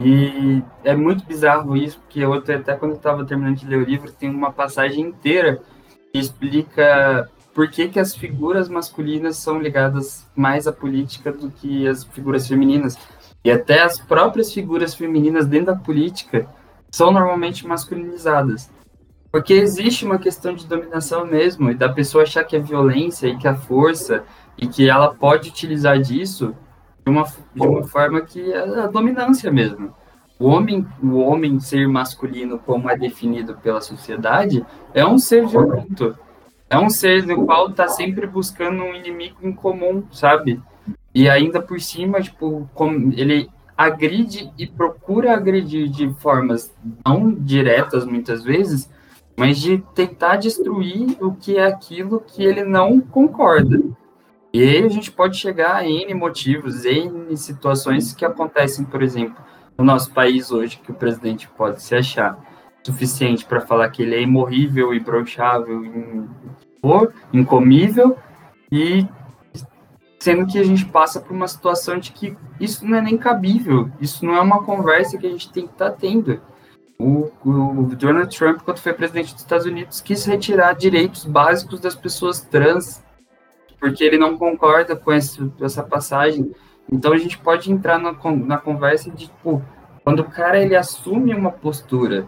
E 0.00 0.62
é 0.84 0.94
muito 0.94 1.24
bizarro 1.24 1.76
isso, 1.76 1.98
porque 2.00 2.20
eu 2.20 2.32
até 2.34 2.74
quando 2.74 2.92
eu 2.92 2.96
estava 2.96 3.24
terminando 3.24 3.56
de 3.56 3.66
ler 3.66 3.78
o 3.78 3.84
livro, 3.84 4.12
tem 4.12 4.28
uma 4.28 4.52
passagem 4.52 5.04
inteira 5.04 5.60
que 6.12 6.18
explica 6.18 7.30
por 7.56 7.70
que, 7.70 7.88
que 7.88 7.98
as 7.98 8.14
figuras 8.14 8.68
masculinas 8.68 9.38
são 9.38 9.58
ligadas 9.58 10.28
mais 10.36 10.66
à 10.66 10.72
política 10.72 11.32
do 11.32 11.50
que 11.50 11.88
as 11.88 12.04
figuras 12.04 12.46
femininas. 12.46 12.98
E 13.42 13.50
até 13.50 13.82
as 13.82 13.98
próprias 13.98 14.52
figuras 14.52 14.94
femininas 14.94 15.46
dentro 15.46 15.72
da 15.72 15.74
política 15.74 16.46
são 16.90 17.10
normalmente 17.10 17.66
masculinizadas. 17.66 18.70
Porque 19.32 19.54
existe 19.54 20.04
uma 20.04 20.18
questão 20.18 20.54
de 20.54 20.66
dominação 20.66 21.24
mesmo, 21.24 21.70
e 21.70 21.74
da 21.74 21.88
pessoa 21.88 22.24
achar 22.24 22.44
que 22.44 22.56
a 22.56 22.60
violência 22.60 23.26
e 23.26 23.38
que 23.38 23.48
a 23.48 23.56
força, 23.56 24.22
e 24.58 24.66
que 24.66 24.86
ela 24.86 25.14
pode 25.14 25.48
utilizar 25.48 25.98
disso 25.98 26.54
de 27.06 27.10
uma, 27.10 27.24
de 27.54 27.66
uma 27.66 27.84
forma 27.84 28.20
que 28.20 28.52
é 28.52 28.80
a 28.80 28.86
dominância 28.86 29.50
mesmo. 29.50 29.94
O 30.38 30.48
homem, 30.48 30.86
o 31.02 31.16
homem 31.20 31.58
ser 31.58 31.88
masculino, 31.88 32.58
como 32.58 32.90
é 32.90 32.98
definido 32.98 33.56
pela 33.56 33.80
sociedade, 33.80 34.62
é 34.92 35.06
um 35.06 35.18
ser 35.18 35.46
violento. 35.46 36.18
É 36.68 36.78
um 36.78 36.90
ser 36.90 37.24
no 37.24 37.46
qual 37.46 37.68
está 37.68 37.86
sempre 37.86 38.26
buscando 38.26 38.82
um 38.82 38.94
inimigo 38.94 39.38
em 39.42 39.52
comum, 39.52 40.04
sabe? 40.10 40.60
E 41.14 41.28
ainda 41.28 41.62
por 41.62 41.80
cima, 41.80 42.20
tipo, 42.20 42.68
ele 43.16 43.48
agride 43.76 44.50
e 44.58 44.66
procura 44.66 45.34
agredir 45.34 45.88
de 45.88 46.12
formas 46.14 46.74
não 47.04 47.32
diretas 47.32 48.04
muitas 48.04 48.42
vezes, 48.42 48.90
mas 49.36 49.58
de 49.58 49.78
tentar 49.94 50.36
destruir 50.36 51.16
o 51.20 51.32
que 51.34 51.56
é 51.56 51.66
aquilo 51.66 52.20
que 52.20 52.42
ele 52.42 52.64
não 52.64 53.00
concorda. 53.00 53.80
E 54.52 54.62
aí 54.62 54.84
a 54.84 54.88
gente 54.88 55.12
pode 55.12 55.36
chegar 55.36 55.76
a 55.76 55.88
N 55.88 56.14
motivos, 56.14 56.84
N 56.84 57.36
situações 57.36 58.14
que 58.14 58.24
acontecem, 58.24 58.84
por 58.86 59.02
exemplo, 59.02 59.36
no 59.76 59.84
nosso 59.84 60.10
país 60.12 60.50
hoje, 60.50 60.78
que 60.78 60.90
o 60.90 60.94
presidente 60.94 61.46
pode 61.48 61.82
se 61.82 61.94
achar 61.94 62.38
suficiente 62.86 63.44
para 63.44 63.60
falar 63.60 63.90
que 63.90 64.02
ele 64.02 64.14
é 64.14 64.22
imorrível, 64.22 64.94
imbrochável, 64.94 65.82
incomível, 67.32 68.16
e 68.70 69.06
sendo 70.18 70.46
que 70.46 70.58
a 70.58 70.64
gente 70.64 70.84
passa 70.86 71.20
por 71.20 71.32
uma 71.32 71.48
situação 71.48 71.98
de 71.98 72.12
que 72.12 72.36
isso 72.58 72.86
não 72.86 72.96
é 72.96 73.00
nem 73.00 73.18
cabível, 73.18 73.90
isso 74.00 74.24
não 74.24 74.34
é 74.34 74.40
uma 74.40 74.62
conversa 74.62 75.18
que 75.18 75.26
a 75.26 75.30
gente 75.30 75.52
tem 75.52 75.66
que 75.66 75.72
estar 75.72 75.90
tá 75.90 75.96
tendo. 75.98 76.40
O, 76.98 77.30
o, 77.44 77.94
Donald 77.94 78.34
Trump, 78.36 78.62
quando 78.62 78.78
foi 78.78 78.94
presidente 78.94 79.34
dos 79.34 79.42
Estados 79.42 79.66
Unidos, 79.66 80.00
quis 80.00 80.24
retirar 80.24 80.72
direitos 80.72 81.26
básicos 81.26 81.78
das 81.78 81.94
pessoas 81.94 82.40
trans 82.40 83.04
porque 83.78 84.02
ele 84.02 84.16
não 84.16 84.38
concorda 84.38 84.96
com 84.96 85.12
esse, 85.12 85.52
essa 85.60 85.82
passagem. 85.82 86.50
Então 86.90 87.12
a 87.12 87.18
gente 87.18 87.36
pode 87.36 87.70
entrar 87.70 87.98
na, 87.98 88.16
na 88.46 88.56
conversa 88.56 89.10
de, 89.10 89.26
tipo, 89.26 89.62
quando 90.02 90.20
o 90.20 90.30
cara 90.30 90.58
ele 90.58 90.74
assume 90.74 91.34
uma 91.34 91.50
postura 91.52 92.26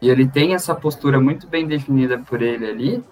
e 0.00 0.10
ele 0.10 0.26
tem 0.26 0.54
essa 0.54 0.74
postura 0.74 1.20
muito 1.20 1.46
bem 1.46 1.66
definida 1.66 2.18
por 2.18 2.42
ele 2.42 2.66
ali, 2.66 3.04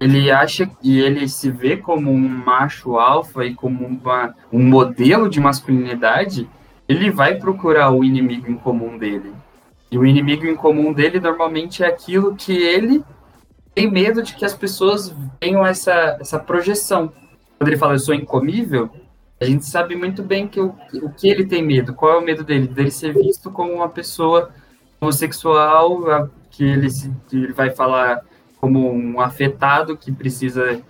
ele 0.00 0.30
acha 0.30 0.70
e 0.82 1.00
ele 1.00 1.28
se 1.28 1.50
vê 1.50 1.76
como 1.76 2.10
um 2.10 2.28
macho 2.28 2.96
alfa 2.96 3.44
e 3.44 3.54
como 3.54 3.84
uma, 3.84 4.34
um 4.52 4.62
modelo 4.62 5.28
de 5.28 5.40
masculinidade, 5.40 6.48
ele 6.88 7.10
vai 7.10 7.34
procurar 7.34 7.90
o 7.90 8.04
inimigo 8.04 8.50
em 8.50 8.54
comum 8.54 8.96
dele. 8.96 9.32
E 9.90 9.98
o 9.98 10.06
inimigo 10.06 10.46
em 10.46 10.54
comum 10.54 10.92
dele 10.92 11.18
normalmente 11.18 11.82
é 11.82 11.86
aquilo 11.86 12.36
que 12.36 12.52
ele 12.52 13.02
tem 13.74 13.90
medo 13.90 14.22
de 14.22 14.34
que 14.34 14.44
as 14.44 14.54
pessoas 14.54 15.14
tenham 15.40 15.66
essa, 15.66 16.16
essa 16.20 16.38
projeção. 16.38 17.12
Quando 17.58 17.68
ele 17.68 17.76
fala 17.76 17.94
eu 17.94 17.98
sou 17.98 18.14
incomível, 18.14 18.90
a 19.40 19.44
gente 19.44 19.64
sabe 19.64 19.96
muito 19.96 20.22
bem 20.22 20.46
que 20.46 20.60
o, 20.60 20.74
o 20.94 21.10
que 21.10 21.28
ele 21.28 21.44
tem 21.46 21.62
medo, 21.62 21.94
qual 21.94 22.14
é 22.14 22.18
o 22.18 22.24
medo 22.24 22.44
dele, 22.44 22.66
dele 22.66 22.90
ser 22.90 23.12
visto 23.12 23.50
como 23.50 23.72
uma 23.72 23.88
pessoa 23.88 24.50
homossexual, 25.00 26.28
que 26.50 26.64
ele, 26.64 26.88
ele 27.32 27.52
vai 27.52 27.70
falar 27.70 28.22
como 28.60 28.90
um 28.90 29.20
afetado 29.20 29.96
que 29.96 30.10
precisa, 30.10 30.80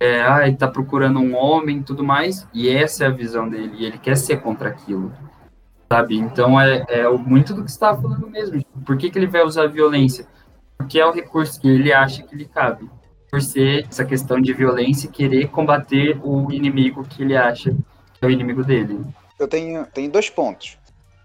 é, 0.00 0.22
ah, 0.22 0.46
ele 0.46 0.56
tá 0.56 0.66
procurando 0.66 1.20
um 1.20 1.36
homem 1.36 1.82
tudo 1.82 2.02
mais, 2.02 2.48
e 2.54 2.68
essa 2.68 3.04
é 3.04 3.06
a 3.08 3.10
visão 3.10 3.48
dele, 3.48 3.72
e 3.78 3.84
ele 3.84 3.98
quer 3.98 4.16
ser 4.16 4.40
contra 4.40 4.70
aquilo, 4.70 5.12
sabe? 5.90 6.16
Então 6.16 6.60
é, 6.60 6.84
é 6.88 7.08
muito 7.10 7.52
do 7.52 7.64
que 7.64 7.70
estava 7.70 8.00
falando 8.00 8.28
mesmo. 8.28 8.64
Por 8.86 8.96
que, 8.96 9.10
que 9.10 9.18
ele 9.18 9.26
vai 9.26 9.42
usar 9.42 9.66
violência? 9.66 10.26
Porque 10.76 10.98
é 10.98 11.04
o 11.04 11.12
recurso 11.12 11.60
que 11.60 11.68
ele 11.68 11.92
acha 11.92 12.22
que 12.22 12.36
lhe 12.36 12.46
cabe 12.46 12.88
por 13.30 13.42
ser 13.42 13.86
essa 13.86 14.04
questão 14.04 14.40
de 14.40 14.52
violência 14.54 15.06
e 15.06 15.10
querer 15.10 15.48
combater 15.48 16.18
o 16.22 16.50
inimigo 16.50 17.04
que 17.04 17.22
ele 17.22 17.36
acha 17.36 17.76
que 18.14 18.24
é 18.24 18.26
o 18.26 18.30
inimigo 18.30 18.64
dele. 18.64 19.00
Eu 19.38 19.46
tenho, 19.46 19.86
tenho 19.86 20.10
dois 20.10 20.28
pontos. 20.28 20.78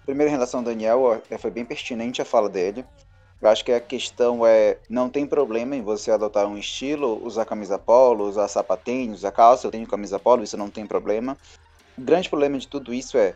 Primeiro, 0.05 0.29
em 0.29 0.33
relação 0.33 0.59
ao 0.59 0.65
Daniel, 0.65 1.21
foi 1.39 1.51
bem 1.51 1.65
pertinente 1.65 2.21
a 2.21 2.25
fala 2.25 2.49
dele. 2.49 2.85
Eu 3.41 3.49
acho 3.49 3.65
que 3.65 3.73
a 3.73 3.79
questão 3.79 4.45
é, 4.45 4.77
não 4.89 5.09
tem 5.09 5.25
problema 5.25 5.75
em 5.75 5.81
você 5.81 6.11
adotar 6.11 6.47
um 6.47 6.57
estilo, 6.57 7.21
usar 7.25 7.43
camisa 7.43 7.77
polo, 7.77 8.25
usar 8.25 8.47
sapatênis, 8.47 9.17
usar 9.17 9.33
calça, 9.33 9.67
eu 9.67 9.71
tenho 9.71 9.85
camisa 9.85 10.17
polo, 10.17 10.43
isso 10.43 10.55
não 10.55 10.69
tem 10.69 10.85
problema. 10.85 11.37
O 11.97 12.01
grande 12.01 12.29
problema 12.29 12.57
de 12.57 12.67
tudo 12.67 12.93
isso 12.93 13.17
é 13.17 13.35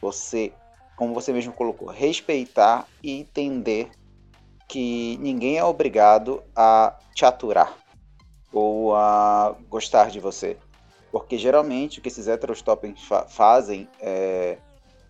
você, 0.00 0.52
como 0.94 1.12
você 1.12 1.32
mesmo 1.32 1.52
colocou, 1.52 1.88
respeitar 1.88 2.86
e 3.02 3.18
entender 3.18 3.90
que 4.68 5.16
ninguém 5.18 5.58
é 5.58 5.64
obrigado 5.64 6.40
a 6.54 6.96
te 7.12 7.24
aturar 7.24 7.76
ou 8.52 8.94
a 8.94 9.56
gostar 9.68 10.08
de 10.08 10.20
você. 10.20 10.56
Porque 11.10 11.36
geralmente 11.36 11.98
o 11.98 12.02
que 12.02 12.08
esses 12.08 12.28
heterostopens 12.28 13.02
fa 13.02 13.22
fazem 13.22 13.88
é 14.00 14.58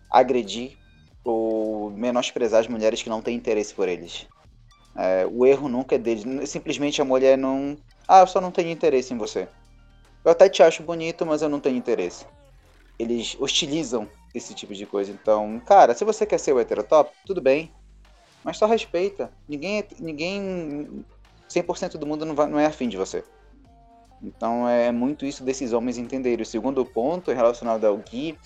agredir 0.09 0.78
ou 1.29 1.89
menosprezar 1.91 2.61
as 2.61 2.67
mulheres 2.67 3.01
que 3.01 3.09
não 3.09 3.21
têm 3.21 3.35
interesse 3.35 3.73
por 3.73 3.87
eles. 3.87 4.27
É, 4.95 5.25
o 5.31 5.45
erro 5.45 5.69
nunca 5.69 5.95
é 5.95 5.97
deles. 5.97 6.49
Simplesmente 6.49 7.01
a 7.01 7.05
mulher 7.05 7.37
não. 7.37 7.77
Ah, 8.07 8.21
eu 8.21 8.27
só 8.27 8.41
não 8.41 8.51
tenho 8.51 8.69
interesse 8.69 9.13
em 9.13 9.17
você. 9.17 9.47
Eu 10.23 10.31
até 10.31 10.49
te 10.49 10.61
acho 10.61 10.83
bonito, 10.83 11.25
mas 11.25 11.41
eu 11.41 11.49
não 11.49 11.59
tenho 11.59 11.77
interesse. 11.77 12.25
Eles 12.97 13.37
hostilizam 13.39 14.09
esse 14.33 14.53
tipo 14.53 14.73
de 14.73 14.85
coisa. 14.85 15.11
Então, 15.11 15.61
cara, 15.65 15.93
se 15.95 16.03
você 16.03 16.25
quer 16.25 16.37
ser 16.37 16.53
o 16.53 16.59
heterotop, 16.59 17.11
tudo 17.25 17.41
bem. 17.41 17.71
Mas 18.43 18.57
só 18.57 18.65
respeita. 18.65 19.31
Ninguém, 19.47 19.83
ninguém 19.99 21.05
100% 21.49 21.97
do 21.97 22.05
mundo 22.05 22.25
não, 22.25 22.35
vai, 22.35 22.47
não 22.47 22.59
é 22.59 22.65
afim 22.65 22.89
de 22.89 22.97
você. 22.97 23.23
Então 24.21 24.67
é 24.67 24.91
muito 24.91 25.25
isso 25.25 25.43
desses 25.43 25.71
homens 25.71 25.97
entenderem. 25.97 26.43
O 26.43 26.45
segundo 26.45 26.85
ponto 26.85 27.31
relacionado 27.31 27.85
ao 27.85 27.97
Gui, 27.97 28.37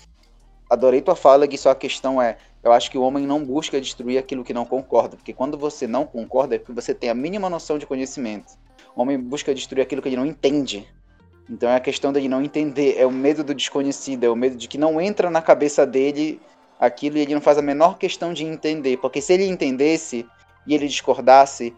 adorei 0.74 1.00
tua 1.00 1.16
fala, 1.16 1.46
Gui, 1.46 1.56
só 1.56 1.70
a 1.70 1.74
questão 1.74 2.20
é, 2.20 2.36
eu 2.62 2.72
acho 2.72 2.90
que 2.90 2.98
o 2.98 3.02
homem 3.02 3.26
não 3.26 3.44
busca 3.44 3.80
destruir 3.80 4.18
aquilo 4.18 4.44
que 4.44 4.54
não 4.54 4.64
concorda, 4.64 5.16
porque 5.16 5.32
quando 5.32 5.56
você 5.56 5.86
não 5.86 6.04
concorda 6.06 6.54
é 6.54 6.58
porque 6.58 6.72
você 6.72 6.94
tem 6.94 7.10
a 7.10 7.14
mínima 7.14 7.48
noção 7.48 7.78
de 7.78 7.86
conhecimento. 7.86 8.52
O 8.94 9.02
homem 9.02 9.18
busca 9.18 9.54
destruir 9.54 9.82
aquilo 9.82 10.00
que 10.00 10.08
ele 10.08 10.16
não 10.16 10.26
entende. 10.26 10.86
Então 11.48 11.68
é 11.68 11.76
a 11.76 11.80
questão 11.80 12.12
de 12.12 12.26
não 12.28 12.42
entender, 12.42 12.96
é 12.98 13.04
o 13.04 13.10
medo 13.10 13.44
do 13.44 13.54
desconhecido, 13.54 14.24
é 14.24 14.30
o 14.30 14.36
medo 14.36 14.56
de 14.56 14.66
que 14.66 14.78
não 14.78 15.00
entra 15.00 15.30
na 15.30 15.42
cabeça 15.42 15.86
dele 15.86 16.40
aquilo 16.80 17.18
e 17.18 17.20
ele 17.20 17.34
não 17.34 17.40
faz 17.40 17.58
a 17.58 17.62
menor 17.62 17.98
questão 17.98 18.32
de 18.32 18.44
entender, 18.44 18.96
porque 18.98 19.20
se 19.20 19.32
ele 19.32 19.46
entendesse 19.46 20.26
e 20.66 20.74
ele 20.74 20.88
discordasse, 20.88 21.74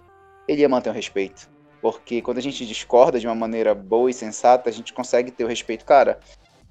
ele 0.46 0.60
ia 0.60 0.68
manter 0.68 0.90
o 0.90 0.92
respeito. 0.92 1.48
porque 1.80 2.20
quando 2.20 2.38
a 2.38 2.42
gente 2.42 2.66
discorda 2.66 3.20
de 3.20 3.26
uma 3.26 3.34
maneira 3.34 3.74
boa 3.74 4.10
e 4.10 4.14
sensata, 4.14 4.68
a 4.68 4.72
gente 4.72 4.92
consegue 4.92 5.30
ter 5.30 5.44
o 5.44 5.48
respeito. 5.48 5.84
Cara, 5.84 6.18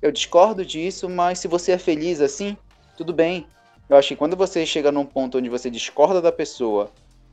eu 0.05 0.11
discordo 0.11 0.63
disso, 0.63 1.09
mas 1.09 1.39
se 1.39 1.47
você 1.47 1.71
é 1.71 1.77
feliz 1.79 2.21
assim, 2.21 2.55
tudo 2.95 3.11
bem. 3.11 3.47
Eu 3.89 3.97
acho 3.97 4.09
que 4.09 4.15
quando 4.15 4.35
você 4.35 4.63
chega 4.63 4.91
num 4.91 5.05
ponto 5.05 5.39
onde 5.39 5.49
você 5.49 5.67
discorda 5.67 6.21
da 6.21 6.31
pessoa, 6.31 6.91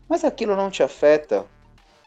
mas 0.09 0.25
aquilo 0.25 0.57
não 0.57 0.71
te 0.71 0.83
afeta, 0.83 1.45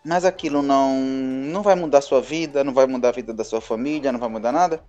mas 0.03 0.25
aquilo 0.25 0.63
não 0.63 0.99
não 0.99 1.61
vai 1.61 1.75
mudar 1.75 2.01
sua 2.01 2.19
vida, 2.19 2.63
não 2.63 2.73
vai 2.73 2.87
mudar 2.87 3.09
a 3.09 3.11
vida 3.11 3.31
da 3.31 3.43
sua 3.43 3.61
família, 3.61 4.11
não 4.11 4.19
vai 4.19 4.29
mudar 4.29 4.51
nada, 4.51 4.81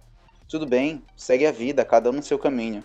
tudo 0.48 0.66
bem, 0.66 1.02
segue 1.14 1.46
a 1.46 1.52
vida, 1.52 1.84
cada 1.84 2.08
um 2.08 2.14
no 2.14 2.22
seu 2.22 2.38
caminho. 2.38 2.82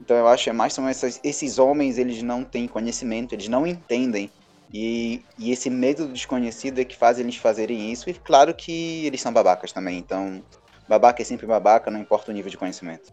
Então 0.00 0.16
eu 0.16 0.26
acho 0.26 0.44
que 0.44 0.50
é 0.50 0.52
mais 0.52 0.72
são 0.72 0.88
essas, 0.88 1.20
esses 1.22 1.60
homens, 1.60 1.96
eles 1.96 2.24
não 2.24 2.42
têm 2.42 2.66
conhecimento, 2.66 3.36
eles 3.36 3.46
não 3.46 3.64
entendem. 3.64 4.28
E, 4.74 5.22
e 5.38 5.52
esse 5.52 5.70
medo 5.70 6.06
do 6.06 6.12
desconhecido 6.12 6.80
é 6.80 6.84
que 6.84 6.96
faz 6.96 7.20
eles 7.20 7.36
fazerem 7.36 7.92
isso. 7.92 8.08
E 8.08 8.14
claro 8.14 8.54
que 8.54 9.06
eles 9.06 9.20
são 9.20 9.32
babacas 9.32 9.70
também. 9.70 9.98
Então, 9.98 10.42
babaca 10.88 11.22
é 11.22 11.24
sempre 11.24 11.46
babaca, 11.46 11.90
não 11.90 12.00
importa 12.00 12.30
o 12.30 12.34
nível 12.34 12.50
de 12.50 12.56
conhecimento 12.56 13.12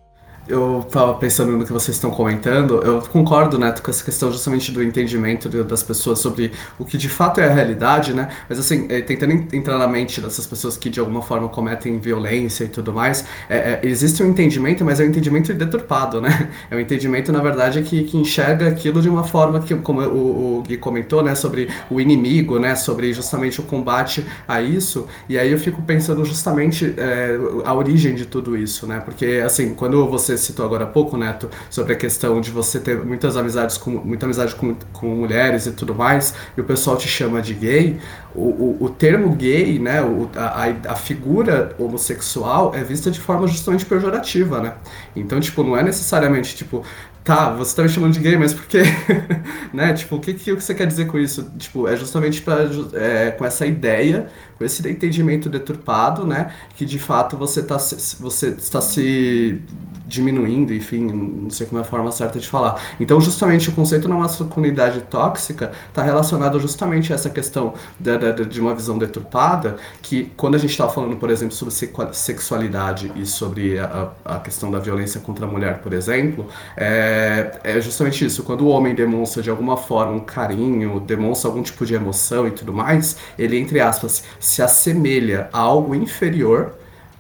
eu 0.50 0.80
estava 0.80 1.14
pensando 1.14 1.52
no 1.52 1.64
que 1.64 1.72
vocês 1.72 1.96
estão 1.96 2.10
comentando, 2.10 2.82
eu 2.84 3.02
concordo, 3.02 3.60
né, 3.60 3.72
com 3.72 3.92
essa 3.92 4.04
questão 4.04 4.32
justamente 4.32 4.72
do 4.72 4.84
entendimento 4.84 5.48
das 5.64 5.84
pessoas 5.84 6.20
sobre 6.20 6.52
o 6.78 6.84
que 6.84 6.98
de 6.98 7.08
fato 7.08 7.40
é 7.40 7.48
a 7.48 7.54
realidade, 7.54 8.14
né, 8.14 8.30
mas 8.50 8.58
assim, 8.58 8.88
é, 8.90 9.00
tentando 9.02 9.34
entrar 9.56 9.78
na 9.78 9.88
mente 9.88 10.20
dessas 10.20 10.48
pessoas 10.48 10.76
que 10.76 10.90
de 10.90 11.00
alguma 11.00 11.22
forma 11.22 11.48
cometem 11.50 12.00
violência 12.00 12.64
e 12.64 12.68
tudo 12.68 12.92
mais, 12.92 13.26
é, 13.48 13.58
é, 13.58 13.80
existe 13.84 14.24
um 14.24 14.30
entendimento, 14.30 14.84
mas 14.84 15.00
é 15.00 15.04
um 15.04 15.08
entendimento 15.08 15.54
deturpado, 15.54 16.20
né, 16.20 16.50
é 16.72 16.76
um 16.76 16.80
entendimento, 16.80 17.32
na 17.32 17.42
verdade, 17.42 17.84
que, 17.84 18.04
que 18.04 18.18
enxerga 18.18 18.68
aquilo 18.68 19.02
de 19.02 19.10
uma 19.10 19.24
forma 19.24 19.60
que, 19.60 19.76
como 19.76 20.02
o, 20.02 20.60
o 20.60 20.64
Gui 20.64 20.78
comentou, 20.78 21.22
né, 21.22 21.36
sobre 21.36 21.70
o 21.92 22.02
inimigo, 22.02 22.58
né, 22.58 22.76
sobre 22.76 23.14
justamente 23.14 23.60
o 23.60 23.64
combate 23.64 24.26
a 24.48 24.62
isso, 24.62 25.08
e 25.28 25.38
aí 25.38 25.52
eu 25.52 25.60
fico 25.60 25.82
pensando 25.84 26.26
justamente 26.26 26.96
é, 26.98 27.38
a 27.64 27.74
origem 27.74 28.16
de 28.16 28.26
tudo 28.26 28.58
isso, 28.58 28.88
né, 28.88 29.00
porque, 29.00 29.44
assim, 29.46 29.76
quando 29.76 30.08
você 30.08 30.39
citou 30.40 30.66
agora 30.66 30.86
há 30.86 30.88
pouco, 30.88 31.18
Neto, 31.18 31.50
sobre 31.70 31.94
a 31.94 31.96
questão 31.96 32.42
de 32.42 32.52
você 32.52 32.80
ter 32.80 33.04
muitas 33.04 33.38
amizades 33.38 33.78
com 33.78 33.92
muita 33.92 34.26
amizade 34.26 34.56
com, 34.56 34.76
com 34.94 35.08
mulheres 35.08 35.66
e 35.66 35.72
tudo 35.72 35.94
mais, 35.94 36.34
e 36.58 36.62
o 36.62 36.64
pessoal 36.64 36.98
te 36.98 37.08
chama 37.08 37.42
de 37.42 37.54
gay, 37.54 38.00
o, 38.34 38.42
o, 38.42 38.78
o 38.86 38.90
termo 38.90 39.36
gay, 39.36 39.80
né, 39.80 40.02
o, 40.02 40.30
a, 40.36 40.92
a 40.92 40.96
figura 40.96 41.76
homossexual 41.78 42.74
é 42.76 42.84
vista 42.84 43.10
de 43.12 43.20
forma 43.20 43.48
justamente 43.48 43.86
pejorativa, 43.86 44.62
né? 44.62 44.74
Então, 45.16 45.40
tipo, 45.40 45.64
não 45.64 45.76
é 45.76 45.84
necessariamente, 45.84 46.56
tipo, 46.56 46.84
tá, 47.24 47.52
você 47.52 47.76
tá 47.76 47.84
me 47.84 47.90
chamando 47.90 48.14
de 48.14 48.20
gay, 48.20 48.38
mas 48.38 48.54
por 48.54 48.66
quê? 48.66 48.84
né? 49.74 49.94
Tipo, 49.94 50.16
o 50.16 50.20
que, 50.20 50.34
que 50.34 50.54
você 50.54 50.74
quer 50.74 50.88
dizer 50.88 51.06
com 51.06 51.18
isso? 51.20 51.52
Tipo, 51.58 51.88
é 51.88 51.96
justamente 51.96 52.42
pra, 52.42 52.68
é, 52.94 53.32
com 53.32 53.46
essa 53.46 53.66
ideia, 53.66 54.28
com 54.60 54.66
esse 54.66 54.86
entendimento 54.88 55.50
deturpado, 55.50 56.26
né? 56.26 56.54
Que 56.76 56.86
de 56.86 57.00
fato 57.00 57.38
você, 57.38 57.64
tá, 57.64 57.78
você 57.78 58.50
está 58.50 58.82
se 58.82 59.62
diminuindo, 60.06 60.74
enfim, 60.74 61.06
não 61.06 61.50
sei 61.50 61.68
como 61.68 61.80
é 61.80 61.82
a 61.82 61.86
forma 61.86 62.12
certa 62.12 62.40
de 62.40 62.48
falar. 62.48 62.82
Então, 63.00 63.22
justamente 63.22 63.70
o 63.70 63.72
conceito 63.72 64.08
da 64.08 64.16
masculinidade 64.16 65.02
tóxica 65.02 65.72
está 65.88 66.02
relacionado 66.02 66.60
justamente 66.60 67.14
a 67.14 67.16
essa 67.16 67.30
questão 67.30 67.76
de, 68.00 68.18
de, 68.18 68.46
de 68.46 68.60
uma 68.60 68.74
visão 68.74 68.98
deturpada, 68.98 69.78
que 70.02 70.32
quando 70.36 70.56
a 70.56 70.58
gente 70.58 70.72
está 70.72 70.90
falando, 70.90 71.16
por 71.16 71.30
exemplo, 71.30 71.56
sobre 71.56 71.74
sexualidade 72.12 73.12
e 73.16 73.26
sobre 73.26 73.78
a, 73.78 74.10
a, 74.26 74.40
questão 74.40 74.72
da 74.72 74.80
violência 74.80 75.22
contra 75.22 75.46
a 75.46 75.50
mulher, 75.50 75.80
por 75.80 75.94
exemplo, 75.94 76.48
é, 76.76 77.60
é 77.64 77.80
justamente 77.80 78.26
isso. 78.26 78.44
Quando 78.44 78.62
o 78.62 78.68
homem 78.68 78.96
demonstra 78.96 79.44
de 79.44 79.50
alguma 79.50 79.78
forma 79.78 80.14
um 80.14 80.20
carinho, 80.20 81.00
demonstra 81.00 81.50
algum 81.50 81.62
tipo 81.62 81.86
de 81.86 81.94
emoção 81.94 82.48
e 82.48 82.52
tudo 82.52 82.74
mais, 82.74 83.16
ele, 83.38 83.60
entre 83.60 83.80
aspas, 83.80 84.24
se 84.50 84.64
assemelha 84.64 85.50
a 85.54 85.60
algo 85.60 85.94
inferior 85.94 86.74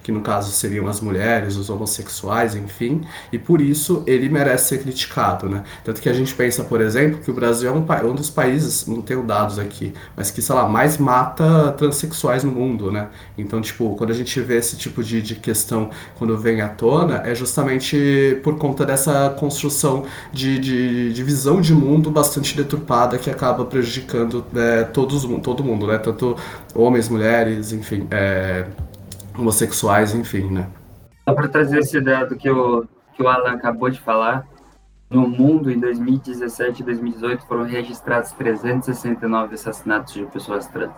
que 0.03 0.11
no 0.11 0.21
caso 0.21 0.51
seriam 0.51 0.87
as 0.87 1.01
mulheres, 1.01 1.55
os 1.55 1.69
homossexuais, 1.69 2.55
enfim, 2.55 3.01
e 3.31 3.37
por 3.37 3.61
isso 3.61 4.03
ele 4.07 4.29
merece 4.29 4.69
ser 4.69 4.79
criticado, 4.79 5.49
né? 5.49 5.63
Tanto 5.83 6.01
que 6.01 6.09
a 6.09 6.13
gente 6.13 6.33
pensa, 6.33 6.63
por 6.63 6.81
exemplo, 6.81 7.19
que 7.19 7.29
o 7.29 7.33
Brasil 7.33 7.69
é 7.69 7.71
um, 7.71 8.09
um 8.09 8.15
dos 8.15 8.29
países, 8.29 8.85
não 8.87 9.01
tenho 9.01 9.23
dados 9.23 9.59
aqui, 9.59 9.93
mas 10.15 10.31
que, 10.31 10.41
sei 10.41 10.55
lá, 10.55 10.67
mais 10.67 10.97
mata 10.97 11.71
transexuais 11.77 12.43
no 12.43 12.51
mundo, 12.51 12.91
né? 12.91 13.09
Então, 13.37 13.61
tipo, 13.61 13.95
quando 13.95 14.11
a 14.11 14.13
gente 14.13 14.39
vê 14.41 14.57
esse 14.57 14.77
tipo 14.77 15.03
de, 15.03 15.21
de 15.21 15.35
questão 15.35 15.89
quando 16.17 16.37
vem 16.37 16.61
à 16.61 16.69
tona, 16.69 17.21
é 17.25 17.35
justamente 17.35 18.39
por 18.43 18.57
conta 18.57 18.85
dessa 18.85 19.29
construção 19.37 20.05
de, 20.31 20.59
de, 20.59 21.13
de 21.13 21.23
visão 21.23 21.61
de 21.61 21.73
mundo 21.73 22.09
bastante 22.09 22.55
deturpada 22.55 23.17
que 23.17 23.29
acaba 23.29 23.65
prejudicando 23.65 24.45
é, 24.55 24.83
todos, 24.83 25.23
todo 25.41 25.63
mundo, 25.63 25.87
né? 25.87 25.97
Tanto 25.97 26.35
homens, 26.73 27.09
mulheres, 27.09 27.71
enfim, 27.71 28.07
é, 28.11 28.65
homossexuais, 29.39 30.13
enfim, 30.13 30.49
né? 30.49 30.67
Só 31.27 31.33
para 31.33 31.47
trazer 31.47 31.79
esse 31.79 31.99
dado 32.01 32.35
que 32.35 32.49
o, 32.49 32.85
que 33.15 33.23
o 33.23 33.27
Alan 33.27 33.53
acabou 33.53 33.89
de 33.89 33.99
falar, 33.99 34.47
no 35.09 35.27
mundo, 35.27 35.71
em 35.71 35.79
2017 35.79 36.81
e 36.81 36.85
2018, 36.85 37.45
foram 37.45 37.63
registrados 37.63 38.31
369 38.33 39.55
assassinatos 39.55 40.13
de 40.13 40.25
pessoas 40.25 40.67
trans. 40.67 40.91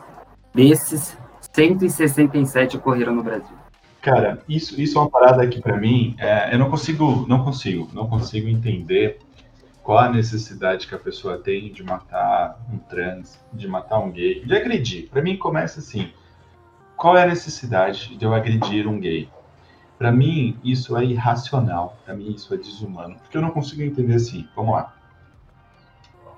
Desses, 0.54 1.18
167 1.54 2.78
ocorreram 2.78 3.16
no 3.16 3.24
Brasil. 3.24 3.56
Cara, 4.02 4.40
isso, 4.50 4.82
isso 4.82 4.98
é 4.98 5.02
uma 5.02 5.10
parada 5.10 5.48
que 5.48 5.62
para 5.62 5.78
mim, 5.78 6.16
é, 6.18 6.54
eu 6.54 6.60
não 6.60 6.70
consigo, 6.70 7.26
não 7.28 7.44
consigo, 7.44 7.88
não 7.94 8.08
consigo 8.08 8.50
entender 8.50 9.20
qual 9.84 10.00
a 10.00 10.10
necessidade 10.10 10.88
que 10.88 10.96
a 10.96 11.00
pessoa 11.00 11.38
tem 11.38 11.72
de 11.72 11.84
matar 11.84 12.60
um 12.72 12.78
trans, 12.78 13.40
de 13.54 13.68
matar 13.68 14.00
um 14.00 14.12
gay, 14.12 14.44
de 14.44 14.56
agredir. 14.56 15.10
Para 15.10 15.22
mim 15.22 15.38
começa 15.38 15.80
assim, 15.80 16.12
qual 17.02 17.18
é 17.18 17.24
a 17.24 17.28
necessidade 17.28 18.16
de 18.16 18.24
eu 18.24 18.32
agredir 18.32 18.88
um 18.88 19.00
gay? 19.00 19.28
Para 19.98 20.12
mim, 20.12 20.56
isso 20.64 20.96
é 20.96 21.04
irracional. 21.04 21.98
Para 22.06 22.14
mim, 22.14 22.32
isso 22.32 22.54
é 22.54 22.58
desumano. 22.58 23.16
Porque 23.16 23.36
eu 23.36 23.42
não 23.42 23.50
consigo 23.50 23.82
entender 23.82 24.14
assim. 24.14 24.48
Vamos 24.56 24.76
lá. 24.76 24.96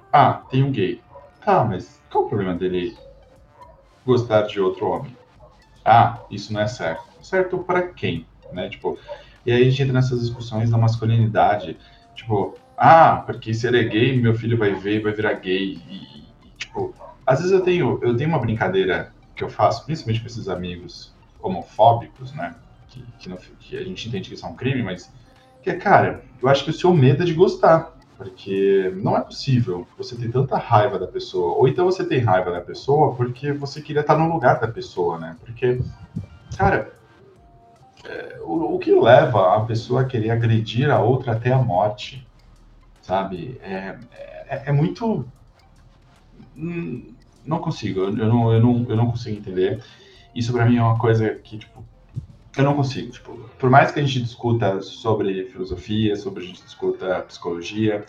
Ah, 0.09 0.41
tem 0.49 0.63
um 0.63 0.71
gay. 0.71 1.01
Tá, 1.43 1.65
mas 1.65 2.01
qual 2.09 2.23
o 2.23 2.29
problema 2.29 2.55
dele 2.55 2.97
gostar 4.05 4.43
de 4.43 4.61
outro 4.61 4.87
homem? 4.87 5.13
Ah, 5.83 6.21
isso 6.31 6.53
não 6.53 6.61
é 6.61 6.67
certo. 6.67 7.03
Certo 7.21 7.57
para 7.57 7.89
quem? 7.89 8.25
Né? 8.53 8.69
Tipo, 8.69 8.97
e 9.45 9.51
aí 9.51 9.63
a 9.63 9.69
gente 9.69 9.81
entra 9.81 9.95
nessas 9.95 10.21
discussões 10.21 10.69
da 10.69 10.77
masculinidade. 10.77 11.77
Tipo, 12.15 12.55
ah, 12.77 13.21
porque 13.25 13.53
se 13.53 13.67
ele 13.67 13.81
é 13.81 13.83
gay, 13.83 14.17
meu 14.17 14.33
filho 14.33 14.57
vai 14.57 14.73
ver 14.73 15.01
vai 15.01 15.11
virar 15.11 15.33
gay. 15.33 15.73
E, 15.89 16.23
tipo, 16.57 16.95
às 17.25 17.39
vezes 17.39 17.51
eu 17.51 17.59
tenho, 17.59 17.99
eu 18.01 18.15
tenho 18.15 18.29
uma 18.29 18.39
brincadeira 18.39 19.12
que 19.35 19.43
eu 19.43 19.49
faço, 19.49 19.85
principalmente 19.85 20.21
com 20.21 20.27
esses 20.27 20.47
amigos 20.47 21.13
homofóbicos, 21.41 22.31
né? 22.33 22.55
Que, 22.87 23.03
que, 23.19 23.29
não, 23.29 23.37
que, 23.37 23.77
a 23.77 23.83
gente 23.83 24.07
entende 24.07 24.29
que 24.29 24.35
isso 24.35 24.45
é 24.45 24.49
um 24.49 24.55
crime, 24.55 24.83
mas 24.83 25.11
que 25.61 25.69
é, 25.69 25.75
cara, 25.75 26.23
eu 26.41 26.49
acho 26.49 26.63
que 26.63 26.69
o 26.69 26.73
seu 26.73 26.93
medo 26.93 27.23
é 27.23 27.25
de 27.25 27.33
gostar. 27.33 27.93
Porque 28.17 28.93
não 28.97 29.17
é 29.17 29.21
possível 29.21 29.87
você 29.97 30.15
ter 30.15 30.31
tanta 30.31 30.55
raiva 30.55 30.99
da 30.99 31.07
pessoa. 31.07 31.57
Ou 31.57 31.67
então 31.67 31.85
você 31.85 32.05
tem 32.05 32.19
raiva 32.19 32.51
da 32.51 32.61
pessoa 32.61 33.15
porque 33.15 33.51
você 33.51 33.81
queria 33.81 34.01
estar 34.01 34.17
no 34.17 34.31
lugar 34.31 34.59
da 34.59 34.67
pessoa, 34.67 35.17
né? 35.17 35.35
Porque, 35.41 35.81
cara, 36.55 36.93
é, 38.05 38.39
o, 38.41 38.75
o, 38.75 38.79
que 38.79 38.93
leva 38.93 39.55
a 39.55 39.61
pessoa 39.61 40.01
a 40.01 40.05
querer 40.05 40.29
agredir 40.29 40.91
a 40.91 41.01
outra 41.01 41.33
até 41.33 41.51
a 41.51 41.57
morte, 41.57 42.25
sabe? 43.01 43.59
É, 43.61 43.97
é, 44.47 44.63
é 44.67 44.71
muito. 44.71 45.25
Hum, 46.55 47.12
não 47.45 47.59
consigo, 47.59 48.01
eu 48.01 48.11
não, 48.11 48.53
eu 48.53 48.61
não, 48.61 48.85
eu 48.89 48.95
não 48.95 49.11
consigo 49.11 49.37
entender. 49.37 49.83
Isso 50.33 50.51
para 50.51 50.65
mim 50.65 50.77
é 50.77 50.81
uma 50.81 50.97
coisa 50.97 51.29
que, 51.29 51.57
tipo, 51.57 51.83
eu 52.57 52.63
não 52.63 52.75
consigo. 52.75 53.11
Tipo, 53.11 53.37
por 53.57 53.69
mais 53.69 53.91
que 53.91 53.99
a 53.99 54.03
gente 54.03 54.21
discuta 54.21 54.81
sobre 54.81 55.45
filosofia, 55.45 56.15
sobre 56.15 56.43
a 56.43 56.47
gente 56.47 56.63
discuta 56.63 57.21
psicologia, 57.21 58.05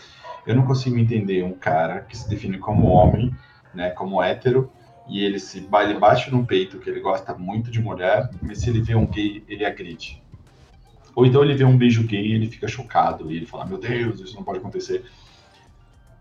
eu 0.47 0.55
não 0.55 0.66
consigo 0.66 0.99
entender 0.99 1.43
um 1.43 1.55
cara 1.55 2.01
que 2.01 2.16
se 2.16 2.28
define 2.28 2.59
como 2.59 2.89
homem, 2.89 3.35
né, 3.72 3.91
como 3.91 4.22
hétero, 4.22 4.70
e 5.09 5.22
ele 5.22 5.39
se 5.39 5.59
ele 5.59 5.99
bate 5.99 6.30
no 6.30 6.47
peito 6.47 6.78
que 6.78 6.89
ele 6.89 7.01
gosta 7.01 7.35
muito 7.35 7.70
de 7.70 7.80
mulher, 7.80 8.30
mas 8.41 8.61
se 8.61 8.70
ele 8.70 8.80
vê 8.80 8.95
um 8.95 9.07
gay, 9.07 9.45
ele 9.49 9.64
agride. 9.64 10.22
Ou 11.14 11.24
então 11.24 11.43
ele 11.43 11.55
vê 11.55 11.64
um 11.64 11.76
beijo 11.76 12.05
gay 12.05 12.26
e 12.26 12.32
ele 12.32 12.49
fica 12.49 12.66
chocado 12.66 13.30
e 13.30 13.37
ele 13.37 13.47
fala: 13.47 13.66
Meu 13.66 13.78
Deus, 13.78 14.20
isso 14.20 14.35
não 14.35 14.43
pode 14.43 14.59
acontecer. 14.59 15.05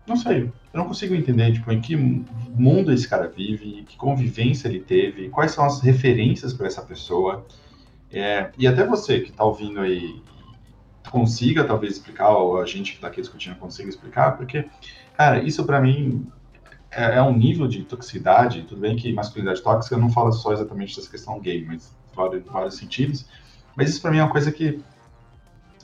Não 0.06 0.16
sei. 0.16 0.52
Eu 0.72 0.78
não 0.78 0.86
consigo 0.86 1.14
entender, 1.14 1.52
tipo, 1.52 1.70
em 1.72 1.80
que 1.80 1.96
mundo 1.96 2.92
esse 2.92 3.08
cara 3.08 3.28
vive, 3.28 3.84
que 3.84 3.96
convivência 3.96 4.68
ele 4.68 4.80
teve, 4.80 5.28
quais 5.30 5.52
são 5.52 5.64
as 5.64 5.80
referências 5.80 6.52
para 6.52 6.66
essa 6.66 6.82
pessoa. 6.82 7.46
É, 8.10 8.50
e 8.58 8.66
até 8.66 8.86
você 8.86 9.20
que 9.20 9.30
está 9.30 9.44
ouvindo 9.44 9.80
aí 9.80 10.22
consiga 11.10 11.64
talvez 11.64 11.94
explicar, 11.94 12.30
ou 12.30 12.60
a 12.60 12.66
gente 12.66 12.92
que 12.92 12.96
está 12.98 13.08
aqui 13.08 13.20
discutindo 13.20 13.56
consiga 13.56 13.88
explicar, 13.88 14.36
porque, 14.36 14.66
cara, 15.16 15.42
isso 15.42 15.64
para 15.64 15.80
mim 15.80 16.26
é, 16.90 17.16
é, 17.16 17.22
um 17.22 17.36
nível 17.36 17.66
de 17.66 17.82
toxicidade. 17.84 18.62
Tudo 18.62 18.80
bem 18.80 18.96
que 18.96 19.12
masculinidade 19.12 19.62
tóxica 19.62 19.96
não 19.96 20.10
fala 20.10 20.32
só 20.32 20.52
exatamente 20.52 20.96
dessa 20.96 21.10
questão 21.10 21.40
gay, 21.40 21.64
mas 21.64 21.94
vários, 22.14 22.44
vários 22.44 22.76
sentidos. 22.76 23.26
Mas 23.76 23.90
isso 23.90 24.00
para 24.00 24.10
mim 24.10 24.18
é 24.18 24.22
uma 24.22 24.30
coisa 24.30 24.52
que 24.52 24.80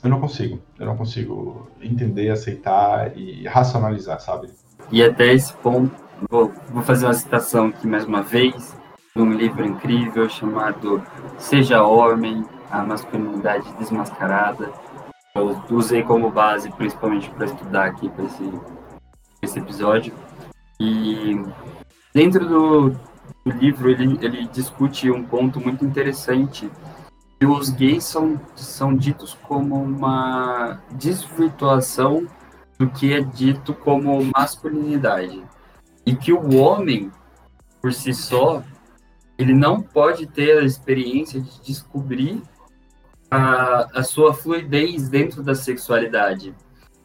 eu 0.03 0.09
não 0.09 0.19
consigo. 0.19 0.59
Eu 0.79 0.85
não 0.87 0.97
consigo 0.97 1.67
entender, 1.81 2.29
aceitar 2.29 3.15
e 3.17 3.47
racionalizar, 3.47 4.19
sabe? 4.19 4.49
E 4.91 5.03
até 5.03 5.33
esse 5.33 5.53
ponto, 5.53 5.91
vou, 6.29 6.51
vou 6.69 6.83
fazer 6.83 7.05
uma 7.05 7.13
citação 7.13 7.67
aqui 7.67 7.87
mais 7.87 8.05
uma 8.05 8.21
vez. 8.21 8.75
de 9.15 9.21
um 9.21 9.31
livro 9.31 9.65
incrível 9.65 10.29
chamado 10.29 11.01
Seja 11.37 11.83
Homem, 11.83 12.45
a 12.69 12.81
Masculinidade 12.83 13.71
Desmascarada. 13.77 14.71
Eu 15.35 15.61
usei 15.69 16.03
como 16.03 16.31
base, 16.31 16.69
principalmente 16.71 17.29
para 17.29 17.45
estudar 17.45 17.85
aqui 17.85 18.09
para 18.09 18.25
esse, 18.25 18.51
esse 19.41 19.59
episódio. 19.59 20.13
E 20.79 21.41
dentro 22.13 22.47
do, 22.47 22.89
do 22.89 23.51
livro, 23.51 23.89
ele, 23.89 24.17
ele 24.21 24.47
discute 24.47 25.11
um 25.11 25.23
ponto 25.23 25.59
muito 25.59 25.85
interessante 25.85 26.69
que 27.41 27.45
os 27.47 27.71
gays 27.71 28.03
são, 28.03 28.39
são 28.55 28.95
ditos 28.95 29.33
como 29.33 29.73
uma 29.73 30.79
desvirtuação 30.91 32.27
do 32.77 32.87
que 32.87 33.13
é 33.13 33.19
dito 33.19 33.73
como 33.73 34.23
masculinidade. 34.25 35.43
E 36.05 36.15
que 36.15 36.31
o 36.31 36.57
homem, 36.57 37.11
por 37.81 37.91
si 37.93 38.13
só, 38.13 38.61
ele 39.39 39.55
não 39.55 39.81
pode 39.81 40.27
ter 40.27 40.59
a 40.59 40.63
experiência 40.63 41.41
de 41.41 41.63
descobrir 41.63 42.43
a, 43.31 43.87
a 43.99 44.03
sua 44.03 44.35
fluidez 44.35 45.09
dentro 45.09 45.41
da 45.41 45.55
sexualidade. 45.55 46.53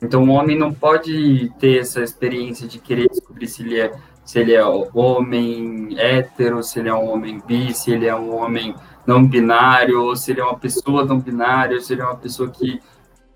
Então, 0.03 0.23
o 0.25 0.33
homem 0.33 0.59
não 0.59 0.71
pode 0.71 1.51
ter 1.59 1.81
essa 1.81 2.03
experiência 2.03 2.69
de 2.69 2.79
querer 2.79 3.09
descobrir 3.09 3.49
se 3.49 3.63
ele 3.63 3.81
é, 3.81 3.99
se 4.23 4.39
ele 4.39 4.53
é 4.53 4.63
homem 4.67 5.99
hétero, 5.99 6.63
se 6.63 6.79
ele 6.79 6.91
é 6.91 6.95
um 6.95 7.09
homem 7.09 7.41
bi, 7.47 7.73
se 7.73 7.91
ele 7.91 8.05
é 8.05 8.15
um 8.15 8.37
homem 8.37 8.75
não 9.07 9.27
binário, 9.27 10.03
ou 10.03 10.17
se 10.17 10.33
ele 10.33 10.41
é 10.41 10.45
uma 10.45 10.59
pessoa 10.59 11.05
não 11.05 11.21
binária, 11.21 11.77
ou 11.77 11.81
se 11.81 11.93
ele 11.93 12.03
é 12.03 12.05
uma 12.05 12.17
pessoa 12.17 12.51
que 12.51 12.81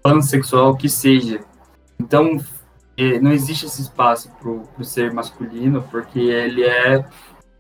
pansexual, 0.02 0.76
que 0.76 0.88
seja. 0.88 1.40
Então, 1.98 2.40
é, 2.96 3.20
não 3.20 3.32
existe 3.32 3.66
esse 3.66 3.82
espaço 3.82 4.30
para 4.40 4.50
o 4.50 4.84
ser 4.84 5.12
masculino, 5.12 5.82
porque 5.90 6.18
ele 6.18 6.64
é 6.64 7.04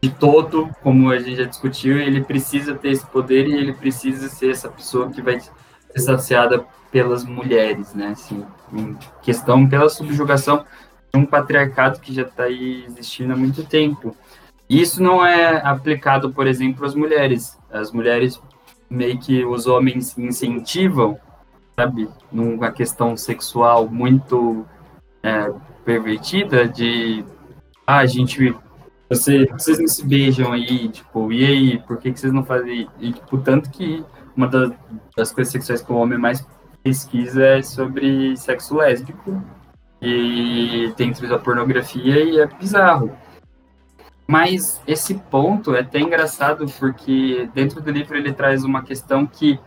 de 0.02 0.10
todo, 0.10 0.70
como 0.82 1.10
a 1.10 1.18
gente 1.18 1.36
já 1.36 1.44
discutiu, 1.44 1.98
ele 1.98 2.22
precisa 2.22 2.74
ter 2.74 2.90
esse 2.90 3.06
poder 3.06 3.46
e 3.46 3.54
ele 3.54 3.72
precisa 3.74 4.28
ser 4.28 4.50
essa 4.50 4.68
pessoa 4.68 5.10
que 5.10 5.20
vai 5.20 5.38
ser 5.40 5.52
saciada 5.98 6.64
pelas 6.90 7.24
mulheres, 7.24 7.94
né? 7.94 8.08
Assim, 8.08 8.44
em 8.72 8.96
questão 9.22 9.68
pela 9.68 9.88
subjugação 9.88 10.64
de 11.12 11.20
um 11.20 11.26
patriarcado 11.26 12.00
que 12.00 12.14
já 12.14 12.22
está 12.22 12.44
aí 12.44 12.84
existindo 12.86 13.32
há 13.32 13.36
muito 13.36 13.62
tempo. 13.64 14.16
Isso 14.70 15.02
não 15.02 15.26
é 15.26 15.60
aplicado, 15.66 16.32
por 16.32 16.46
exemplo, 16.46 16.86
às 16.86 16.94
mulheres. 16.94 17.58
As 17.72 17.90
mulheres 17.90 18.40
meio 18.88 19.18
que 19.18 19.44
os 19.44 19.66
homens 19.66 20.16
incentivam, 20.16 21.18
sabe, 21.74 22.08
numa 22.30 22.70
questão 22.70 23.16
sexual 23.16 23.88
muito 23.88 24.64
é, 25.24 25.52
pervertida 25.84 26.68
de 26.68 27.24
ah, 27.84 27.98
a 27.98 28.06
gente 28.06 28.54
você, 29.08 29.44
vocês 29.46 29.80
não 29.80 29.88
se 29.88 30.06
beijam 30.06 30.52
aí, 30.52 30.88
tipo, 30.88 31.32
e 31.32 31.44
aí, 31.44 31.78
por 31.80 31.98
que, 31.98 32.12
que 32.12 32.20
vocês 32.20 32.32
não 32.32 32.44
fazem? 32.44 32.88
E, 33.00 33.12
tipo, 33.12 33.38
tanto 33.38 33.68
que 33.68 34.04
uma 34.36 34.46
das, 34.46 34.72
das 35.16 35.32
coisas 35.32 35.50
sexuais 35.50 35.82
que 35.82 35.92
o 35.92 35.96
homem 35.96 36.16
mais 36.16 36.46
pesquisa 36.80 37.44
é 37.44 37.62
sobre 37.62 38.36
sexo 38.36 38.76
lésbico 38.76 39.42
e 40.00 40.92
dentro 40.96 41.28
da 41.28 41.40
pornografia 41.40 42.22
e 42.22 42.38
é 42.38 42.46
bizarro. 42.46 43.10
Mas 44.30 44.80
esse 44.86 45.14
ponto 45.14 45.74
é 45.74 45.80
até 45.80 45.98
engraçado 45.98 46.64
porque 46.78 47.50
dentro 47.52 47.80
do 47.80 47.90
livro 47.90 48.16
ele 48.16 48.32
traz 48.32 48.62
uma 48.62 48.80
questão 48.80 49.26
que 49.26 49.58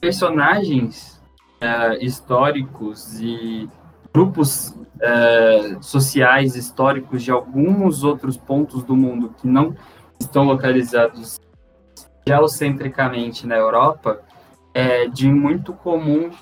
personagens 0.00 1.22
uh, 1.62 2.04
históricos 2.04 3.20
e 3.20 3.70
grupos 4.12 4.70
uh, 4.70 5.80
sociais 5.80 6.56
históricos 6.56 7.22
de 7.22 7.30
alguns 7.30 8.02
outros 8.02 8.36
pontos 8.36 8.82
do 8.82 8.96
mundo 8.96 9.32
que 9.40 9.46
não 9.46 9.76
estão 10.18 10.42
localizados 10.42 11.38
geocentricamente 12.26 13.46
na 13.46 13.54
Europa, 13.54 14.20
é 14.74 15.06
de 15.06 15.30
muito 15.30 15.72
comum 15.72 16.32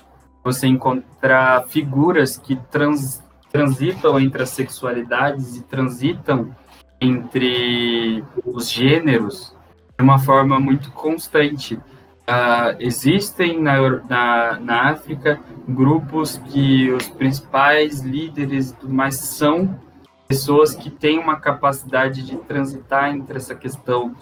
você 0.43 0.65
encontrar 0.65 1.67
figuras 1.67 2.35
que 2.35 2.55
trans, 2.71 3.23
transitam 3.51 4.19
entre 4.19 4.41
as 4.41 4.49
sexualidades 4.49 5.55
e 5.55 5.61
transitam 5.61 6.55
entre 7.03 8.23
os 8.45 8.69
gêneros 8.69 9.55
de 9.97 10.03
uma 10.03 10.19
forma 10.19 10.59
muito 10.59 10.91
constante. 10.91 11.75
Uh, 11.75 12.75
existem 12.79 13.61
na, 13.61 13.77
na, 14.09 14.59
na, 14.59 14.91
África 14.91 15.41
grupos 15.67 16.37
que 16.37 16.89
os 16.91 17.09
principais 17.09 17.99
líderes 17.99 18.71
e 18.71 18.75
tudo 18.75 18.93
mais 18.93 19.15
são 19.15 19.77
pessoas 20.25 20.73
que 20.73 20.89
têm 20.89 21.19
uma 21.19 21.35
capacidade 21.35 22.23
de 22.23 22.37
transitar 22.37 23.13
entre 23.13 23.35
essa 23.35 23.53
questão 23.53 24.15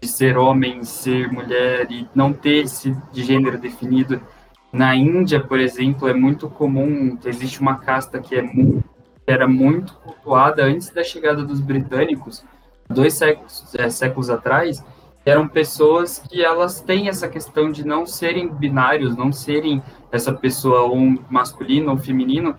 de 0.00 0.06
ser 0.06 0.38
homem, 0.38 0.84
ser 0.84 1.30
mulher 1.32 1.90
e 1.90 2.08
não 2.14 2.32
ter 2.32 2.64
esse 2.64 2.96
de 3.12 3.24
gênero 3.24 3.58
definido. 3.58 4.22
Na 4.72 4.94
Índia, 4.94 5.40
por 5.40 5.58
exemplo, 5.58 6.06
é 6.06 6.14
muito 6.14 6.48
comum, 6.48 7.18
existe 7.24 7.60
uma 7.60 7.78
casta 7.78 8.20
que 8.20 8.36
é 8.36 8.42
muito 8.42 8.84
era 9.26 9.46
muito 9.46 9.94
cultuada 9.94 10.64
antes 10.64 10.90
da 10.90 11.04
chegada 11.04 11.42
dos 11.42 11.60
britânicos, 11.60 12.44
dois 12.88 13.14
séculos, 13.14 13.74
é, 13.76 13.88
séculos 13.88 14.30
atrás, 14.30 14.84
eram 15.24 15.46
pessoas 15.46 16.18
que 16.18 16.42
elas 16.42 16.80
têm 16.80 17.08
essa 17.08 17.28
questão 17.28 17.70
de 17.70 17.86
não 17.86 18.06
serem 18.06 18.48
binários, 18.48 19.16
não 19.16 19.32
serem 19.32 19.82
essa 20.10 20.32
pessoa 20.32 20.82
ou 20.82 20.96
masculino 21.28 21.92
ou 21.92 21.98
feminino, 21.98 22.56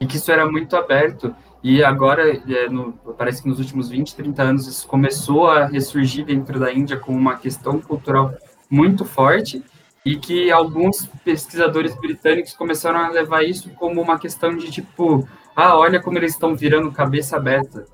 e 0.00 0.06
que 0.06 0.16
isso 0.16 0.30
era 0.30 0.50
muito 0.50 0.76
aberto. 0.76 1.34
E 1.62 1.82
agora, 1.82 2.28
é, 2.30 2.68
no, 2.68 2.92
parece 3.16 3.42
que 3.42 3.48
nos 3.48 3.58
últimos 3.58 3.88
20, 3.88 4.14
30 4.14 4.42
anos, 4.42 4.66
isso 4.66 4.86
começou 4.86 5.48
a 5.48 5.66
ressurgir 5.66 6.24
dentro 6.24 6.58
da 6.58 6.72
Índia 6.72 6.98
como 6.98 7.16
uma 7.16 7.36
questão 7.36 7.80
cultural 7.80 8.34
muito 8.68 9.04
forte, 9.04 9.62
e 10.04 10.16
que 10.16 10.50
alguns 10.50 11.06
pesquisadores 11.24 11.94
britânicos 11.94 12.54
começaram 12.54 12.98
a 12.98 13.08
levar 13.08 13.44
isso 13.44 13.70
como 13.70 14.00
uma 14.00 14.18
questão 14.18 14.56
de 14.56 14.70
tipo, 14.70 15.28
ah, 15.54 15.76
olha 15.76 16.00
como 16.00 16.18
eles 16.18 16.32
estão 16.32 16.54
virando 16.54 16.90
cabeça 16.90 17.36
aberta. 17.36 17.86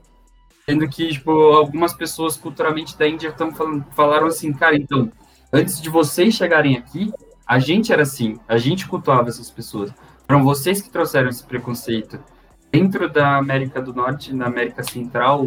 Sendo 0.69 0.89
que, 0.89 1.09
tipo, 1.09 1.31
algumas 1.31 1.95
pessoas 1.95 2.37
culturalmente 2.37 2.97
da 2.97 3.09
Índia 3.09 3.29
estão 3.29 3.53
falando, 3.53 3.85
falaram 3.93 4.27
assim, 4.27 4.53
cara, 4.53 4.77
então, 4.77 5.11
antes 5.53 5.81
de 5.81 5.89
vocês 5.89 6.35
chegarem 6.35 6.77
aqui, 6.77 7.13
a 7.47 7.59
gente 7.59 7.93
era 7.93 8.03
assim, 8.03 8.39
a 8.47 8.59
gente 8.59 8.87
cultuava 8.87 9.29
essas 9.29 9.51
pessoas. 9.51 9.93
Foram 10.27 10.45
vocês 10.45 10.83
que 10.83 10.91
trouxeram 10.91 11.31
esse 11.31 11.43
preconceito. 11.43 12.21
Dentro 12.71 13.09
da 13.09 13.39
América 13.39 13.81
do 13.81 13.95
Norte, 13.95 14.35
na 14.35 14.47
América 14.47 14.83
Central, 14.83 15.47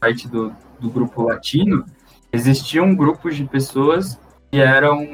parte 0.00 0.26
do, 0.26 0.54
do 0.80 0.88
grupo 0.88 1.22
latino, 1.22 1.84
existiam 2.32 2.94
grupos 2.94 3.36
de 3.36 3.44
pessoas 3.44 4.18
que 4.50 4.58
eram, 4.58 5.06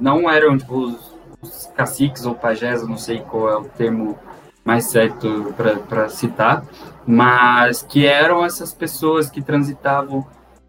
não 0.00 0.28
eram, 0.28 0.58
tipo, 0.58 0.76
os, 0.76 1.14
os 1.40 1.66
caciques 1.76 2.26
ou 2.26 2.34
pajés, 2.34 2.86
não 2.86 2.98
sei 2.98 3.20
qual 3.20 3.48
é 3.48 3.56
o 3.56 3.64
termo 3.64 4.18
mais 4.66 4.86
certo 4.86 5.54
para 5.86 6.08
citar, 6.08 6.66
mas 7.06 7.82
que 7.82 8.04
eram 8.04 8.44
essas 8.44 8.74
pessoas 8.74 9.30
que 9.30 9.40
transitavam 9.40 10.26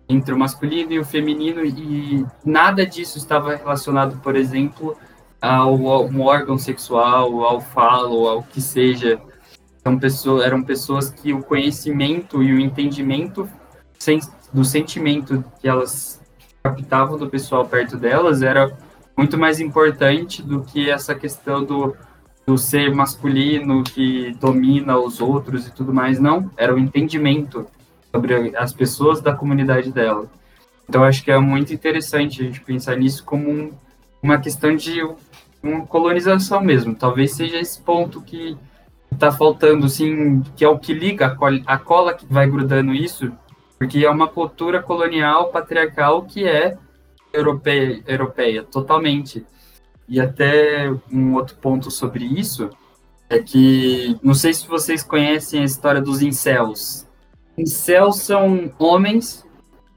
entre 0.08 0.34
o 0.34 0.38
masculino 0.38 0.94
e 0.94 1.00
o 1.00 1.04
feminino 1.04 1.66
e 1.66 2.24
nada 2.46 2.86
disso 2.86 3.18
estava 3.18 3.56
relacionado, 3.56 4.20
por 4.20 4.36
exemplo, 4.36 4.96
ao, 5.42 5.88
ao 5.88 6.06
um 6.06 6.22
órgão 6.22 6.60
sexual, 6.60 7.44
ao 7.44 7.60
falo, 7.60 8.28
ao 8.28 8.44
que 8.44 8.62
seja. 8.62 9.20
São 9.84 9.98
pessoas, 9.98 10.46
eram 10.46 10.64
pessoas 10.64 11.10
que 11.10 11.34
o 11.34 11.42
conhecimento 11.42 12.44
e 12.44 12.54
o 12.54 12.60
entendimento 12.60 13.50
do 14.54 14.64
sentimento 14.64 15.44
que 15.60 15.68
elas 15.68 16.22
captavam 16.64 17.18
do 17.18 17.30
pessoal 17.30 17.66
perto 17.66 17.98
delas 17.98 18.42
era 18.42 18.78
muito 19.18 19.38
mais 19.38 19.60
importante 19.60 20.44
do 20.44 20.62
que 20.62 20.90
essa 20.90 21.16
questão 21.16 21.64
do 21.64 21.96
do 22.48 22.58
ser 22.58 22.96
masculino 22.96 23.84
que 23.84 24.32
domina 24.40 24.98
os 24.98 25.20
outros 25.20 25.68
e 25.68 25.72
tudo 25.72 25.94
mais, 25.94 26.18
não, 26.18 26.50
era 26.56 26.74
o 26.74 26.80
entendimento 26.80 27.68
sobre 28.10 28.56
as 28.56 28.72
pessoas 28.72 29.20
da 29.20 29.36
comunidade 29.36 29.92
dela. 29.92 30.32
Então 30.88 31.04
acho 31.04 31.22
que 31.26 31.30
é 31.30 31.38
muito 31.38 31.74
interessante 31.74 32.42
a 32.42 32.46
gente 32.46 32.62
pensar 32.62 32.96
nisso 32.96 33.26
como 33.26 33.50
um, 33.50 33.72
uma 34.24 34.38
questão 34.38 34.74
de 34.74 35.02
uma 35.62 35.86
colonização 35.86 36.62
mesmo. 36.62 36.96
Talvez 36.96 37.34
seja 37.34 37.60
esse 37.60 37.82
ponto 37.82 38.22
que 38.22 38.58
está 39.12 39.30
faltando, 39.30 39.86
assim, 39.86 40.42
que 40.56 40.64
é 40.64 40.70
o 40.70 40.80
que 40.80 40.94
liga 40.94 41.26
a 41.26 41.36
cola, 41.36 41.62
a 41.66 41.78
cola 41.78 42.14
que 42.14 42.26
vai 42.26 42.50
grudando 42.50 42.94
isso, 42.94 43.30
porque 43.78 44.06
é 44.06 44.10
uma 44.10 44.30
cultura 44.30 44.82
colonial, 44.82 45.50
patriarcal 45.50 46.22
que 46.24 46.48
é 46.48 46.78
europeia, 47.34 48.02
europeia 48.08 48.64
totalmente. 48.64 49.46
E 50.08 50.22
até 50.22 50.90
um 51.12 51.34
outro 51.34 51.56
ponto 51.58 51.92
sobre 51.92 52.24
isso 52.24 52.70
é 53.30 53.40
que 53.40 54.18
não 54.24 54.34
sei 54.34 54.54
se 54.54 54.68
vocês 54.68 55.04
conhecem 55.04 55.62
a 55.62 55.66
história 55.66 56.02
dos 56.02 56.22
incels. 56.22 57.06
Incels 57.58 58.22
são 58.22 58.72
homens 58.80 59.46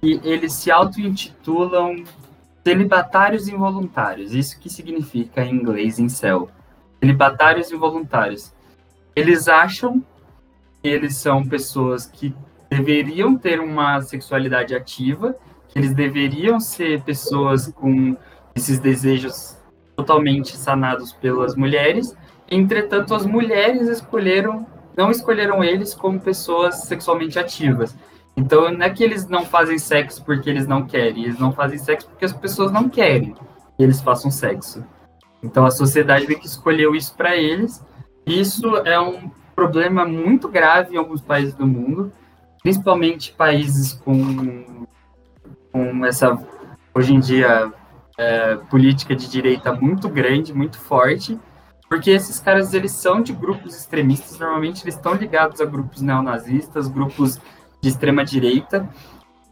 e 0.02 0.20
eles 0.24 0.54
se 0.54 0.70
auto-intitulam 0.70 2.02
celibatários 2.66 3.48
involuntários. 3.48 4.34
Isso 4.34 4.58
que 4.58 4.68
significa 4.68 5.44
em 5.44 5.54
inglês 5.54 5.98
incel. 5.98 6.50
Celibatários 6.98 7.70
involuntários. 7.70 8.52
Eles 9.14 9.46
acham 9.46 10.02
que 10.82 10.88
eles 10.88 11.16
são 11.16 11.46
pessoas 11.46 12.06
que 12.06 12.34
deveriam 12.68 13.36
ter 13.36 13.60
uma 13.60 14.00
sexualidade 14.00 14.74
ativa, 14.74 15.36
que 15.68 15.78
eles 15.78 15.94
deveriam 15.94 16.58
ser 16.58 17.02
pessoas 17.02 17.68
com 17.68 18.16
esses 18.54 18.78
desejos 18.78 19.59
totalmente 20.00 20.56
sanados 20.56 21.12
pelas 21.12 21.54
mulheres. 21.54 22.16
Entretanto, 22.50 23.14
as 23.14 23.26
mulheres 23.26 23.88
escolheram, 23.88 24.66
não 24.96 25.10
escolheram 25.10 25.62
eles 25.62 25.94
como 25.94 26.18
pessoas 26.18 26.82
sexualmente 26.82 27.38
ativas. 27.38 27.94
Então, 28.36 28.70
não 28.70 28.86
é 28.86 28.90
que 28.90 29.04
eles 29.04 29.28
não 29.28 29.44
fazem 29.44 29.78
sexo 29.78 30.24
porque 30.24 30.48
eles 30.48 30.66
não 30.66 30.86
querem, 30.86 31.24
eles 31.24 31.38
não 31.38 31.52
fazem 31.52 31.78
sexo 31.78 32.08
porque 32.08 32.24
as 32.24 32.32
pessoas 32.32 32.72
não 32.72 32.88
querem 32.88 33.34
que 33.76 33.82
eles 33.82 34.00
façam 34.00 34.30
sexo. 34.30 34.84
Então, 35.42 35.66
a 35.66 35.70
sociedade 35.70 36.26
meio 36.26 36.40
que 36.40 36.46
escolheu 36.46 36.94
isso 36.94 37.14
para 37.14 37.36
eles. 37.36 37.84
Isso 38.26 38.76
é 38.78 38.98
um 38.98 39.30
problema 39.54 40.06
muito 40.06 40.48
grave 40.48 40.94
em 40.94 40.98
alguns 40.98 41.20
países 41.20 41.54
do 41.54 41.66
mundo, 41.66 42.12
principalmente 42.62 43.32
países 43.32 43.92
com, 43.92 44.86
com 45.72 46.06
essa, 46.06 46.38
hoje 46.94 47.14
em 47.14 47.20
dia, 47.20 47.72
é, 48.20 48.56
política 48.68 49.16
de 49.16 49.30
direita 49.30 49.72
muito 49.72 50.06
grande, 50.06 50.52
muito 50.52 50.78
forte, 50.78 51.40
porque 51.88 52.10
esses 52.10 52.38
caras 52.38 52.74
eles 52.74 52.92
são 52.92 53.22
de 53.22 53.32
grupos 53.32 53.74
extremistas, 53.74 54.38
normalmente 54.38 54.84
eles 54.84 54.94
estão 54.94 55.14
ligados 55.14 55.58
a 55.58 55.64
grupos 55.64 56.02
neonazistas, 56.02 56.86
grupos 56.86 57.40
de 57.80 57.88
extrema 57.88 58.22
direita, 58.22 58.86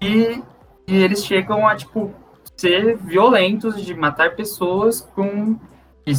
e, 0.03 0.43
e 0.87 0.97
eles 1.03 1.25
chegam 1.25 1.67
a 1.67 1.75
tipo 1.75 2.13
ser 2.59 2.99
violentos, 2.99 3.83
de 3.83 3.95
matar 3.95 4.37
pessoas 4.37 5.01
com 5.01 5.59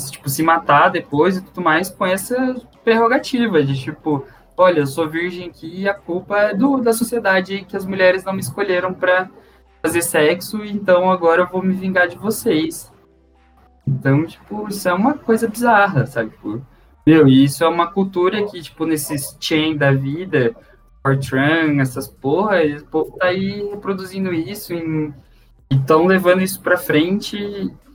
tipo 0.10 0.28
se 0.28 0.42
matar 0.42 0.90
depois 0.90 1.38
e 1.38 1.42
tudo 1.44 1.62
mais 1.62 1.90
com 1.90 2.06
essa 2.06 2.56
prerrogativa 2.84 3.64
de 3.64 3.80
tipo, 3.80 4.26
olha, 4.58 4.80
eu 4.80 4.88
sou 4.88 5.08
virgem 5.08 5.50
aqui 5.50 5.82
e 5.82 5.90
a 5.90 5.94
culpa 5.94 6.38
é 6.38 6.54
do, 6.56 6.78
da 6.78 6.94
sociedade 6.94 7.64
que 7.68 7.78
as 7.78 7.86
mulheres 7.86 8.24
não 8.24 8.34
me 8.34 8.40
escolheram 8.40 8.94
para 8.94 9.30
fazer 9.82 10.02
sexo, 10.02 10.64
então 10.64 11.12
agora 11.12 11.44
eu 11.44 11.48
vou 11.48 11.64
me 11.64 11.74
vingar 11.74 12.08
de 12.08 12.18
vocês. 12.18 12.92
Então, 13.88 14.26
tipo, 14.26 14.68
isso 14.68 14.88
é 14.88 14.94
uma 14.94 15.14
coisa 15.16 15.48
bizarra, 15.48 16.06
sabe? 16.06 16.30
Tipo, 16.32 16.62
meu, 17.06 17.28
e 17.28 17.44
isso 17.44 17.64
é 17.64 17.68
uma 17.68 17.88
cultura 17.92 18.46
que, 18.46 18.62
tipo, 18.62 18.86
nesses 18.86 19.36
chain 19.40 19.76
da 19.76 19.92
vida, 19.92 20.56
Fortran, 21.02 21.82
essas 21.82 22.08
porra, 22.08 22.58
o 22.64 22.86
povo 22.86 23.18
tá 23.18 23.28
aí 23.28 23.68
reproduzindo 23.70 24.34
isso 24.34 24.74
e 24.74 25.14
estão 25.72 26.06
levando 26.06 26.42
isso 26.42 26.62
para 26.62 26.78
frente 26.78 27.38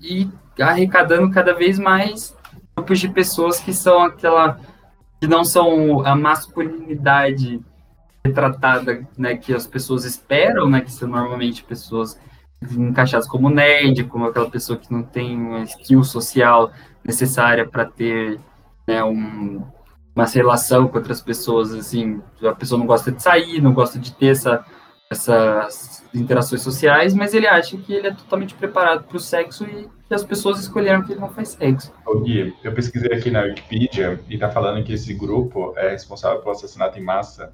e 0.01 0.29
arrecadando 0.59 1.31
cada 1.31 1.55
vez 1.55 1.79
mais 1.79 2.37
grupos 2.77 2.99
de 2.99 3.09
pessoas 3.09 3.61
que 3.61 3.73
são 3.73 4.03
aquela 4.03 4.59
que 5.21 5.27
não 5.27 5.45
são 5.45 6.05
a 6.05 6.17
masculinidade 6.17 7.61
retratada, 8.25 9.07
né, 9.19 9.37
que 9.37 9.53
as 9.53 9.67
pessoas 9.67 10.05
esperam, 10.05 10.69
né, 10.69 10.81
que 10.81 10.91
são 10.91 11.09
normalmente 11.09 11.63
pessoas 11.63 12.19
encaixadas 12.73 13.29
como 13.29 13.51
nerd, 13.51 14.05
como 14.05 14.25
aquela 14.25 14.51
pessoa 14.51 14.79
que 14.79 14.91
não 14.91 15.03
tem 15.03 15.37
uma 15.37 15.63
skill 15.65 16.03
social 16.03 16.73
necessária 17.05 17.69
para 17.69 17.85
ter 17.85 18.41
né, 18.89 19.05
um, 19.05 19.63
uma 20.17 20.25
relação 20.25 20.89
com 20.89 20.97
outras 20.97 21.21
pessoas, 21.21 21.75
assim, 21.75 22.23
a 22.43 22.55
pessoa 22.55 22.79
não 22.79 22.87
gosta 22.87 23.13
de 23.13 23.23
sair, 23.23 23.61
não 23.61 23.75
gosta 23.75 23.99
de 23.99 24.15
ter 24.15 24.29
essa, 24.29 24.65
essas 25.11 26.03
interações 26.15 26.63
sociais, 26.63 27.13
mas 27.13 27.35
ele 27.35 27.47
acha 27.47 27.77
que 27.77 27.93
ele 27.93 28.07
é 28.07 28.15
totalmente 28.15 28.55
preparado 28.55 29.05
para 29.05 29.17
o 29.19 29.21
sexo 29.21 29.65
e 29.65 29.87
que 30.09 30.15
as 30.15 30.25
pessoas 30.25 30.59
escolheram 30.61 31.03
que 31.03 31.13
ele 31.13 31.21
não 31.21 31.29
faz 31.29 31.49
sexo. 31.51 31.93
Gui, 32.23 32.55
eu 32.65 32.73
pesquisei 32.73 33.13
aqui 33.13 33.31
na 33.31 33.43
Wikipedia 33.43 34.19
e 34.31 34.35
está 34.35 34.49
falando 34.49 34.83
que 34.83 34.95
esse 34.95 35.13
grupo 35.13 35.75
é 35.77 35.91
responsável 35.91 36.39
pelo 36.39 36.53
assassinato 36.53 36.99
em 36.99 37.03
massa 37.03 37.53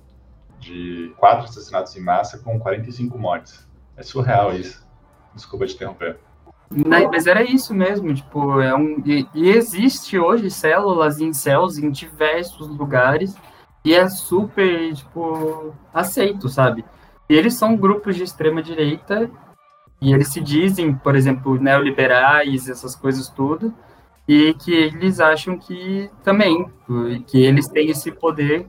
de 0.61 1.13
quatro 1.17 1.47
assassinatos 1.47 1.97
em 1.97 2.01
massa 2.01 2.39
com 2.39 2.61
45 2.61 3.19
mortes. 3.19 3.67
É 3.97 4.03
surreal 4.03 4.55
isso. 4.55 4.87
Desculpa 5.35 5.67
te 5.67 5.75
interromper. 5.75 6.19
Mas 6.87 7.27
era 7.27 7.43
isso 7.43 7.75
mesmo, 7.75 8.15
tipo, 8.15 8.61
é 8.61 8.73
um, 8.75 9.03
e, 9.05 9.27
e 9.35 9.49
existe 9.51 10.17
hoje 10.17 10.49
células 10.51 11.21
em 11.21 11.33
céus 11.33 11.79
em 11.79 11.91
diversos 11.91 12.69
lugares 12.69 13.35
e 13.85 13.93
é 13.93 14.09
super, 14.09 14.95
tipo, 14.95 15.75
aceito, 15.93 16.49
sabe? 16.49 16.85
E 17.29 17.35
eles 17.35 17.55
são 17.55 17.77
grupos 17.77 18.15
de 18.15 18.23
extrema 18.23 18.63
direita 18.63 19.29
e 20.01 20.13
eles 20.13 20.29
se 20.29 20.41
dizem, 20.41 20.95
por 20.95 21.17
exemplo, 21.17 21.61
neoliberais, 21.61 22.69
essas 22.69 22.95
coisas 22.95 23.29
tudo, 23.29 23.75
e 24.29 24.55
que 24.55 24.73
eles 24.73 25.19
acham 25.19 25.59
que 25.59 26.09
também, 26.23 26.71
que 27.27 27.43
eles 27.43 27.67
têm 27.67 27.91
esse 27.91 28.13
poder 28.13 28.69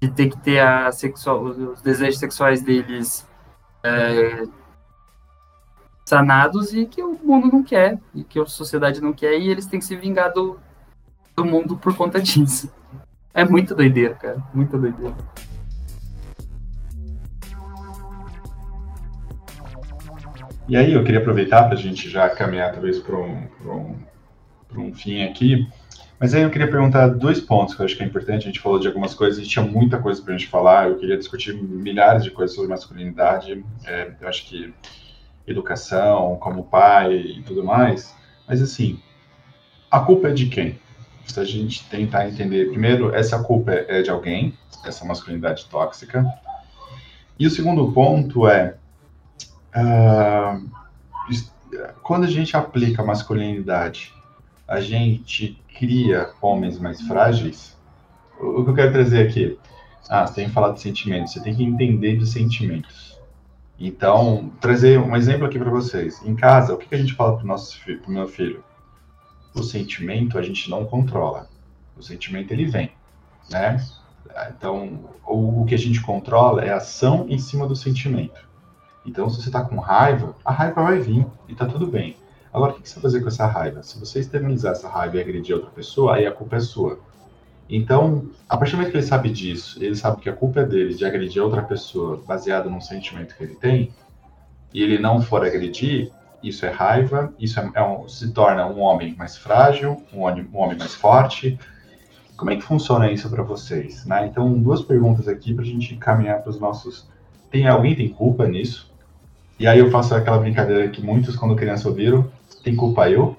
de 0.00 0.10
ter 0.10 0.28
que 0.28 0.38
ter 0.38 0.60
a 0.60 0.92
sexual, 0.92 1.42
os 1.42 1.80
desejos 1.80 2.18
sexuais 2.18 2.62
deles 2.62 3.26
é, 3.82 4.44
sanados 6.04 6.72
e 6.74 6.86
que 6.86 7.02
o 7.02 7.18
mundo 7.22 7.48
não 7.48 7.62
quer, 7.62 7.98
e 8.14 8.22
que 8.22 8.38
a 8.38 8.46
sociedade 8.46 9.00
não 9.00 9.12
quer, 9.12 9.38
e 9.38 9.48
eles 9.48 9.66
têm 9.66 9.80
que 9.80 9.86
se 9.86 9.96
vingar 9.96 10.32
do, 10.32 10.58
do 11.34 11.44
mundo 11.44 11.76
por 11.76 11.96
conta 11.96 12.20
disso. 12.20 12.72
É 13.32 13.44
muita 13.44 13.74
doideira, 13.74 14.14
cara, 14.14 14.42
muita 14.54 14.78
doideira. 14.78 15.16
E 20.68 20.76
aí 20.76 20.92
eu 20.92 21.04
queria 21.04 21.20
aproveitar 21.20 21.64
para 21.64 21.74
a 21.74 21.80
gente 21.80 22.10
já 22.10 22.28
caminhar 22.28 22.72
talvez 22.72 22.98
para 22.98 23.16
um, 23.16 23.48
um, 23.64 23.96
um 24.76 24.94
fim 24.94 25.22
aqui, 25.22 25.68
mas 26.18 26.34
aí 26.34 26.42
eu 26.42 26.50
queria 26.50 26.70
perguntar 26.70 27.08
dois 27.08 27.40
pontos 27.40 27.74
que 27.74 27.80
eu 27.82 27.86
acho 27.86 27.96
que 27.96 28.02
é 28.02 28.06
importante. 28.06 28.44
A 28.44 28.46
gente 28.46 28.60
falou 28.60 28.78
de 28.78 28.86
algumas 28.86 29.14
coisas 29.14 29.44
e 29.44 29.46
tinha 29.46 29.64
muita 29.64 29.98
coisa 29.98 30.20
para 30.22 30.34
a 30.34 30.36
gente 30.36 30.48
falar. 30.48 30.88
Eu 30.88 30.96
queria 30.96 31.16
discutir 31.16 31.54
milhares 31.54 32.24
de 32.24 32.30
coisas 32.30 32.54
sobre 32.54 32.70
masculinidade. 32.70 33.64
É, 33.84 34.12
eu 34.20 34.28
acho 34.28 34.46
que 34.46 34.72
educação, 35.46 36.36
como 36.36 36.64
pai 36.64 37.14
e 37.14 37.42
tudo 37.42 37.62
mais. 37.62 38.14
Mas 38.48 38.62
assim, 38.62 38.98
a 39.90 40.00
culpa 40.00 40.28
é 40.28 40.32
de 40.32 40.46
quem? 40.46 40.78
Se 41.26 41.38
a 41.38 41.44
gente 41.44 41.84
tentar 41.88 42.28
entender, 42.28 42.68
primeiro, 42.68 43.14
essa 43.14 43.42
culpa 43.42 43.72
é 43.72 44.00
de 44.00 44.10
alguém, 44.10 44.56
essa 44.84 45.04
masculinidade 45.04 45.66
tóxica. 45.66 46.24
E 47.38 47.46
o 47.46 47.50
segundo 47.50 47.92
ponto 47.92 48.48
é 48.48 48.76
uh, 49.76 50.76
quando 52.02 52.24
a 52.24 52.28
gente 52.30 52.56
aplica 52.56 53.02
masculinidade, 53.02 54.14
a 54.66 54.80
gente 54.80 55.60
cria 55.78 56.30
homens 56.40 56.78
mais 56.78 57.00
frágeis, 57.02 57.76
o 58.40 58.64
que 58.64 58.70
eu 58.70 58.74
quero 58.74 58.92
trazer 58.92 59.26
aqui? 59.26 59.58
Ah, 60.08 60.26
você 60.26 60.34
tem 60.34 60.46
que 60.46 60.52
falar 60.52 60.72
de 60.72 60.80
sentimentos, 60.80 61.32
você 61.32 61.40
tem 61.40 61.54
que 61.54 61.64
entender 61.64 62.16
de 62.16 62.26
sentimentos. 62.26 63.18
Então, 63.78 64.52
trazer 64.60 64.98
um 64.98 65.14
exemplo 65.16 65.46
aqui 65.46 65.58
para 65.58 65.70
vocês. 65.70 66.22
Em 66.24 66.34
casa, 66.34 66.74
o 66.74 66.78
que 66.78 66.94
a 66.94 66.98
gente 66.98 67.14
fala 67.14 67.36
para 67.36 67.44
o 67.46 68.10
meu 68.10 68.26
filho? 68.26 68.64
O 69.54 69.62
sentimento 69.62 70.38
a 70.38 70.42
gente 70.42 70.70
não 70.70 70.84
controla. 70.84 71.48
O 71.96 72.02
sentimento 72.02 72.52
ele 72.52 72.66
vem, 72.66 72.92
né? 73.50 73.84
Então, 74.50 75.00
o 75.26 75.64
que 75.66 75.74
a 75.74 75.78
gente 75.78 76.00
controla 76.00 76.62
é 76.62 76.72
a 76.72 76.76
ação 76.76 77.26
em 77.28 77.38
cima 77.38 77.66
do 77.66 77.76
sentimento. 77.76 78.46
Então, 79.04 79.28
se 79.28 79.40
você 79.40 79.48
está 79.48 79.62
com 79.62 79.76
raiva, 79.76 80.36
a 80.44 80.52
raiva 80.52 80.82
vai 80.82 80.98
vir 80.98 81.26
e 81.48 81.52
está 81.52 81.66
tudo 81.66 81.86
bem. 81.86 82.16
Agora, 82.56 82.72
o 82.72 82.80
que 82.80 82.88
você 82.88 82.94
vai 82.94 83.02
fazer 83.02 83.20
com 83.20 83.28
essa 83.28 83.46
raiva? 83.46 83.82
Se 83.82 84.00
você 84.00 84.18
externalizar 84.18 84.72
essa 84.72 84.88
raiva 84.88 85.18
e 85.18 85.20
agredir 85.20 85.54
outra 85.54 85.70
pessoa, 85.70 86.14
aí 86.14 86.26
a 86.26 86.32
culpa 86.32 86.56
é 86.56 86.60
sua. 86.60 86.98
Então, 87.68 88.30
a 88.48 88.56
partir 88.56 88.72
do 88.72 88.78
momento 88.78 88.92
que 88.92 88.96
ele 88.96 89.06
sabe 89.06 89.28
disso, 89.28 89.78
ele 89.84 89.94
sabe 89.94 90.22
que 90.22 90.30
a 90.30 90.32
culpa 90.32 90.60
é 90.60 90.64
dele 90.64 90.94
de 90.94 91.04
agredir 91.04 91.42
outra 91.42 91.60
pessoa 91.60 92.18
baseado 92.26 92.70
num 92.70 92.80
sentimento 92.80 93.36
que 93.36 93.44
ele 93.44 93.56
tem, 93.56 93.92
e 94.72 94.82
ele 94.82 94.98
não 94.98 95.20
for 95.20 95.44
agredir, 95.44 96.10
isso 96.42 96.64
é 96.64 96.70
raiva, 96.70 97.30
isso 97.38 97.60
é, 97.60 97.70
é 97.74 97.82
um, 97.82 98.08
se 98.08 98.32
torna 98.32 98.66
um 98.66 98.80
homem 98.80 99.14
mais 99.16 99.36
frágil, 99.36 100.02
um 100.10 100.22
homem, 100.22 100.48
um 100.50 100.56
homem 100.56 100.78
mais 100.78 100.94
forte. 100.94 101.58
Como 102.38 102.50
é 102.50 102.56
que 102.56 102.62
funciona 102.62 103.12
isso 103.12 103.28
para 103.28 103.42
vocês? 103.42 104.06
Né? 104.06 104.28
Então, 104.28 104.50
duas 104.58 104.80
perguntas 104.80 105.28
aqui 105.28 105.52
para 105.52 105.62
a 105.62 105.66
gente 105.66 105.94
caminhar 105.96 106.40
para 106.40 106.48
os 106.48 106.58
nossos. 106.58 107.06
Tem 107.50 107.68
alguém 107.68 107.94
tem 107.94 108.08
culpa 108.08 108.46
nisso? 108.46 108.90
E 109.58 109.66
aí 109.66 109.78
eu 109.78 109.90
faço 109.90 110.14
aquela 110.14 110.38
brincadeira 110.38 110.88
que 110.88 111.02
muitos, 111.02 111.36
quando 111.36 111.54
criança, 111.54 111.86
ouviram 111.86 112.30
tem 112.66 112.74
culpa 112.74 113.08
eu? 113.08 113.36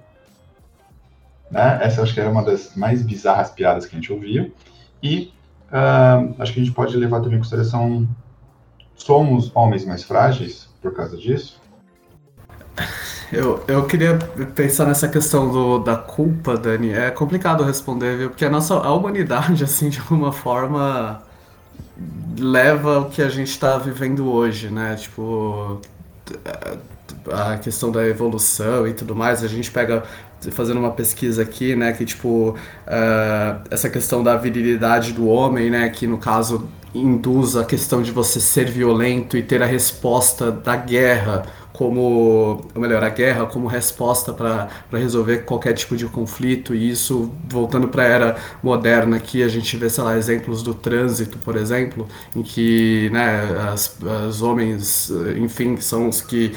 Né? 1.52 1.80
Essa 1.82 2.02
acho 2.02 2.14
que 2.14 2.20
era 2.22 2.30
uma 2.30 2.42
das 2.42 2.78
mais 2.78 3.02
bizarras 3.02 3.50
piadas 3.50 3.86
que 3.86 3.94
a 3.94 4.00
gente 4.00 4.12
ouvia. 4.12 4.50
E 5.04 5.34
uh, 5.68 6.34
acho 6.40 6.54
que 6.54 6.62
a 6.62 6.64
gente 6.64 6.74
pode 6.74 6.96
levar 6.96 7.20
também 7.20 7.36
em 7.36 7.40
consideração: 7.40 8.08
somos 8.96 9.52
homens 9.54 9.86
mais 9.86 10.04
frágeis 10.04 10.70
por 10.82 10.94
causa 10.94 11.18
disso? 11.18 11.62
Eu, 13.30 13.62
eu 13.68 13.86
queria 13.86 14.18
pensar 14.56 14.86
nessa 14.86 15.10
questão 15.10 15.52
do, 15.52 15.80
da 15.80 15.98
culpa, 15.98 16.56
Dani. 16.56 16.94
É 16.94 17.12
complicado 17.12 17.66
responder, 17.66 18.18
viu? 18.18 18.30
Porque 18.30 18.46
a 18.46 18.50
nossa 18.50 18.76
a 18.76 18.94
humanidade, 18.94 19.62
assim, 19.66 19.90
de 19.90 20.00
alguma 20.00 20.32
forma, 20.32 21.22
leva 22.40 23.00
o 23.00 23.10
que 23.10 23.22
a 23.22 23.28
gente 23.28 23.50
está 23.50 23.78
vivendo 23.78 24.32
hoje, 24.32 24.70
né? 24.70 24.96
Tipo, 24.96 25.82
a 27.32 27.58
questão 27.58 27.92
da 27.92 28.06
evolução 28.06 28.88
e 28.88 28.94
tudo 28.94 29.16
mais, 29.16 29.44
a 29.44 29.48
gente 29.48 29.72
pega 29.72 30.04
fazendo 30.52 30.80
uma 30.80 30.92
pesquisa 30.92 31.42
aqui, 31.42 31.76
né, 31.76 31.92
que 31.94 32.06
tipo 32.06 32.50
uh, 32.50 33.62
essa 33.70 33.90
questão 33.90 34.24
da 34.24 34.36
virilidade 34.36 35.14
do 35.14 35.28
homem, 35.28 35.70
né, 35.70 35.90
que 35.90 36.06
no 36.06 36.18
caso 36.18 36.68
induz 36.94 37.56
a 37.56 37.66
questão 37.66 38.02
de 38.02 38.12
você 38.12 38.40
ser 38.40 38.70
violento 38.70 39.38
e 39.38 39.44
ter 39.44 39.62
a 39.62 39.66
resposta 39.66 40.52
da 40.52 40.76
guerra 40.76 41.46
como, 41.78 42.66
ou 42.74 42.82
melhor, 42.82 43.04
a 43.04 43.10
guerra 43.10 43.46
como 43.46 43.68
resposta 43.68 44.34
para 44.34 44.68
resolver 44.92 45.46
qualquer 45.46 45.74
tipo 45.74 45.96
de 45.96 46.08
conflito, 46.08 46.74
e 46.74 46.90
isso, 46.90 47.32
voltando 47.48 47.88
para 47.88 48.02
a 48.02 48.06
era 48.08 48.36
moderna, 48.64 49.18
aqui 49.18 49.44
a 49.44 49.48
gente 49.48 49.78
vê, 49.78 49.88
sei 49.88 50.04
lá, 50.04 50.18
exemplos 50.18 50.64
do 50.64 50.74
trânsito, 50.74 51.38
por 51.38 51.56
exemplo, 51.56 52.08
em 52.36 52.42
que 52.42 53.12
né, 53.12 53.42
as, 53.72 53.96
as 54.28 54.42
homens, 54.42 55.12
enfim, 55.38 55.78
são 55.78 56.10
os 56.10 56.20
que 56.20 56.52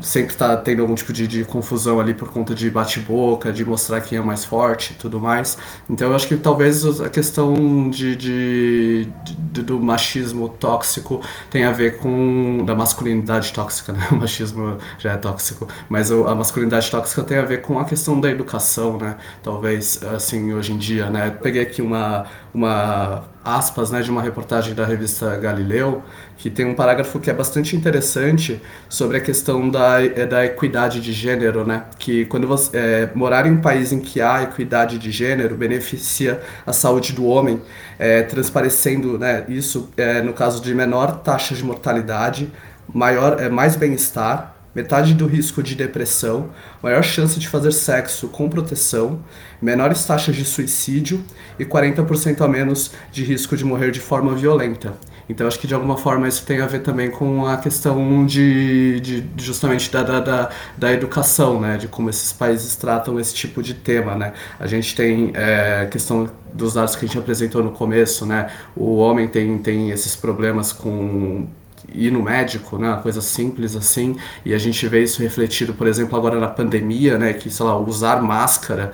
sempre 0.00 0.32
está 0.32 0.56
tendo 0.56 0.80
algum 0.80 0.94
tipo 0.94 1.12
de, 1.12 1.26
de, 1.28 1.44
confusão 1.44 2.00
ali 2.00 2.14
por 2.14 2.30
conta 2.30 2.54
de 2.54 2.70
bate-boca, 2.70 3.52
de 3.52 3.64
mostrar 3.66 4.00
quem 4.00 4.16
é 4.16 4.22
mais 4.22 4.42
forte 4.42 4.92
e 4.92 4.94
tudo 4.94 5.20
mais. 5.20 5.58
Então 5.90 6.08
eu 6.08 6.16
acho 6.16 6.26
que 6.26 6.36
talvez 6.36 7.00
a 7.00 7.10
questão 7.10 7.90
de, 7.90 8.16
de, 8.16 9.08
de 9.52 9.62
do 9.62 9.78
machismo 9.78 10.48
tóxico 10.48 11.20
tenha 11.50 11.68
a 11.68 11.72
ver 11.72 11.98
com. 11.98 12.64
da 12.64 12.74
masculinidade 12.74 13.52
tóxica, 13.52 13.92
né? 13.92 14.08
O 14.12 14.16
machismo 14.16 14.61
já 14.98 15.12
é 15.12 15.16
tóxico, 15.16 15.68
mas 15.88 16.10
a 16.10 16.34
masculinidade 16.34 16.90
tóxica 16.90 17.22
tem 17.22 17.38
a 17.38 17.44
ver 17.44 17.62
com 17.62 17.78
a 17.78 17.84
questão 17.84 18.20
da 18.20 18.30
educação, 18.30 18.98
né? 18.98 19.16
Talvez, 19.42 20.02
assim, 20.14 20.52
hoje 20.52 20.72
em 20.72 20.78
dia, 20.78 21.10
né? 21.10 21.30
Peguei 21.30 21.62
aqui 21.62 21.82
uma, 21.82 22.26
uma 22.54 23.24
aspas, 23.44 23.90
né, 23.90 24.00
de 24.02 24.10
uma 24.10 24.22
reportagem 24.22 24.74
da 24.74 24.84
revista 24.84 25.36
Galileu, 25.36 26.02
que 26.36 26.50
tem 26.50 26.64
um 26.64 26.74
parágrafo 26.74 27.18
que 27.20 27.30
é 27.30 27.32
bastante 27.32 27.76
interessante 27.76 28.60
sobre 28.88 29.16
a 29.16 29.20
questão 29.20 29.68
da, 29.68 30.02
é, 30.02 30.26
da 30.26 30.44
equidade 30.44 31.00
de 31.00 31.12
gênero, 31.12 31.64
né? 31.64 31.84
Que 31.98 32.24
quando 32.26 32.46
você 32.46 32.76
é, 32.76 33.10
morar 33.14 33.46
em 33.46 33.52
um 33.52 33.60
país 33.60 33.92
em 33.92 34.00
que 34.00 34.20
há 34.20 34.42
equidade 34.42 34.98
de 34.98 35.10
gênero 35.10 35.56
beneficia 35.56 36.40
a 36.66 36.72
saúde 36.72 37.12
do 37.12 37.26
homem, 37.26 37.60
é, 37.98 38.22
transparecendo 38.22 39.18
né, 39.18 39.44
isso 39.48 39.90
é, 39.96 40.20
no 40.20 40.32
caso 40.32 40.62
de 40.62 40.74
menor 40.74 41.18
taxa 41.20 41.54
de 41.54 41.64
mortalidade, 41.64 42.50
maior, 42.92 43.40
é, 43.40 43.48
mais 43.48 43.76
bem-estar, 43.76 44.51
metade 44.74 45.14
do 45.14 45.26
risco 45.26 45.62
de 45.62 45.74
depressão, 45.74 46.50
maior 46.82 47.02
chance 47.02 47.38
de 47.38 47.48
fazer 47.48 47.72
sexo 47.72 48.28
com 48.28 48.48
proteção, 48.48 49.20
menores 49.60 50.04
taxas 50.04 50.34
de 50.34 50.44
suicídio 50.44 51.22
e 51.58 51.64
40% 51.64 52.40
a 52.40 52.48
menos 52.48 52.92
de 53.10 53.24
risco 53.24 53.56
de 53.56 53.64
morrer 53.64 53.90
de 53.90 54.00
forma 54.00 54.34
violenta. 54.34 54.94
Então 55.28 55.46
acho 55.46 55.58
que 55.58 55.66
de 55.66 55.74
alguma 55.74 55.96
forma 55.96 56.26
isso 56.26 56.44
tem 56.44 56.60
a 56.60 56.66
ver 56.66 56.80
também 56.80 57.10
com 57.10 57.46
a 57.46 57.56
questão 57.56 58.26
de, 58.26 59.00
de 59.00 59.24
justamente 59.36 59.90
da, 59.90 60.02
da, 60.02 60.20
da, 60.20 60.50
da, 60.76 60.92
educação, 60.92 61.60
né? 61.60 61.76
De 61.76 61.88
como 61.88 62.10
esses 62.10 62.32
países 62.32 62.74
tratam 62.76 63.18
esse 63.20 63.34
tipo 63.34 63.62
de 63.62 63.72
tema, 63.74 64.14
né? 64.16 64.32
A 64.58 64.66
gente 64.66 64.94
tem 64.94 65.32
é, 65.34 65.86
questão 65.90 66.28
dos 66.52 66.74
dados 66.74 66.96
que 66.96 67.04
a 67.04 67.08
gente 67.08 67.18
apresentou 67.18 67.62
no 67.62 67.70
começo, 67.70 68.26
né? 68.26 68.50
O 68.76 68.96
homem 68.96 69.28
tem, 69.28 69.56
tem 69.58 69.90
esses 69.90 70.16
problemas 70.16 70.72
com 70.72 71.46
ir 71.94 72.10
no 72.10 72.22
médico, 72.22 72.78
né, 72.78 72.98
coisa 73.02 73.20
simples 73.20 73.76
assim, 73.76 74.16
e 74.44 74.54
a 74.54 74.58
gente 74.58 74.86
vê 74.88 75.02
isso 75.02 75.22
refletido, 75.22 75.74
por 75.74 75.86
exemplo, 75.86 76.16
agora 76.16 76.38
na 76.38 76.48
pandemia, 76.48 77.18
né, 77.18 77.32
que, 77.32 77.50
sei 77.50 77.66
lá, 77.66 77.78
usar 77.78 78.22
máscara, 78.22 78.92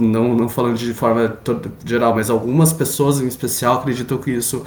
não, 0.00 0.34
não 0.34 0.48
falando 0.48 0.78
de 0.78 0.94
forma 0.94 1.36
geral, 1.84 2.14
mas 2.14 2.30
algumas 2.30 2.72
pessoas 2.72 3.20
em 3.20 3.26
especial 3.26 3.76
acreditam 3.76 4.16
que 4.16 4.30
isso 4.30 4.64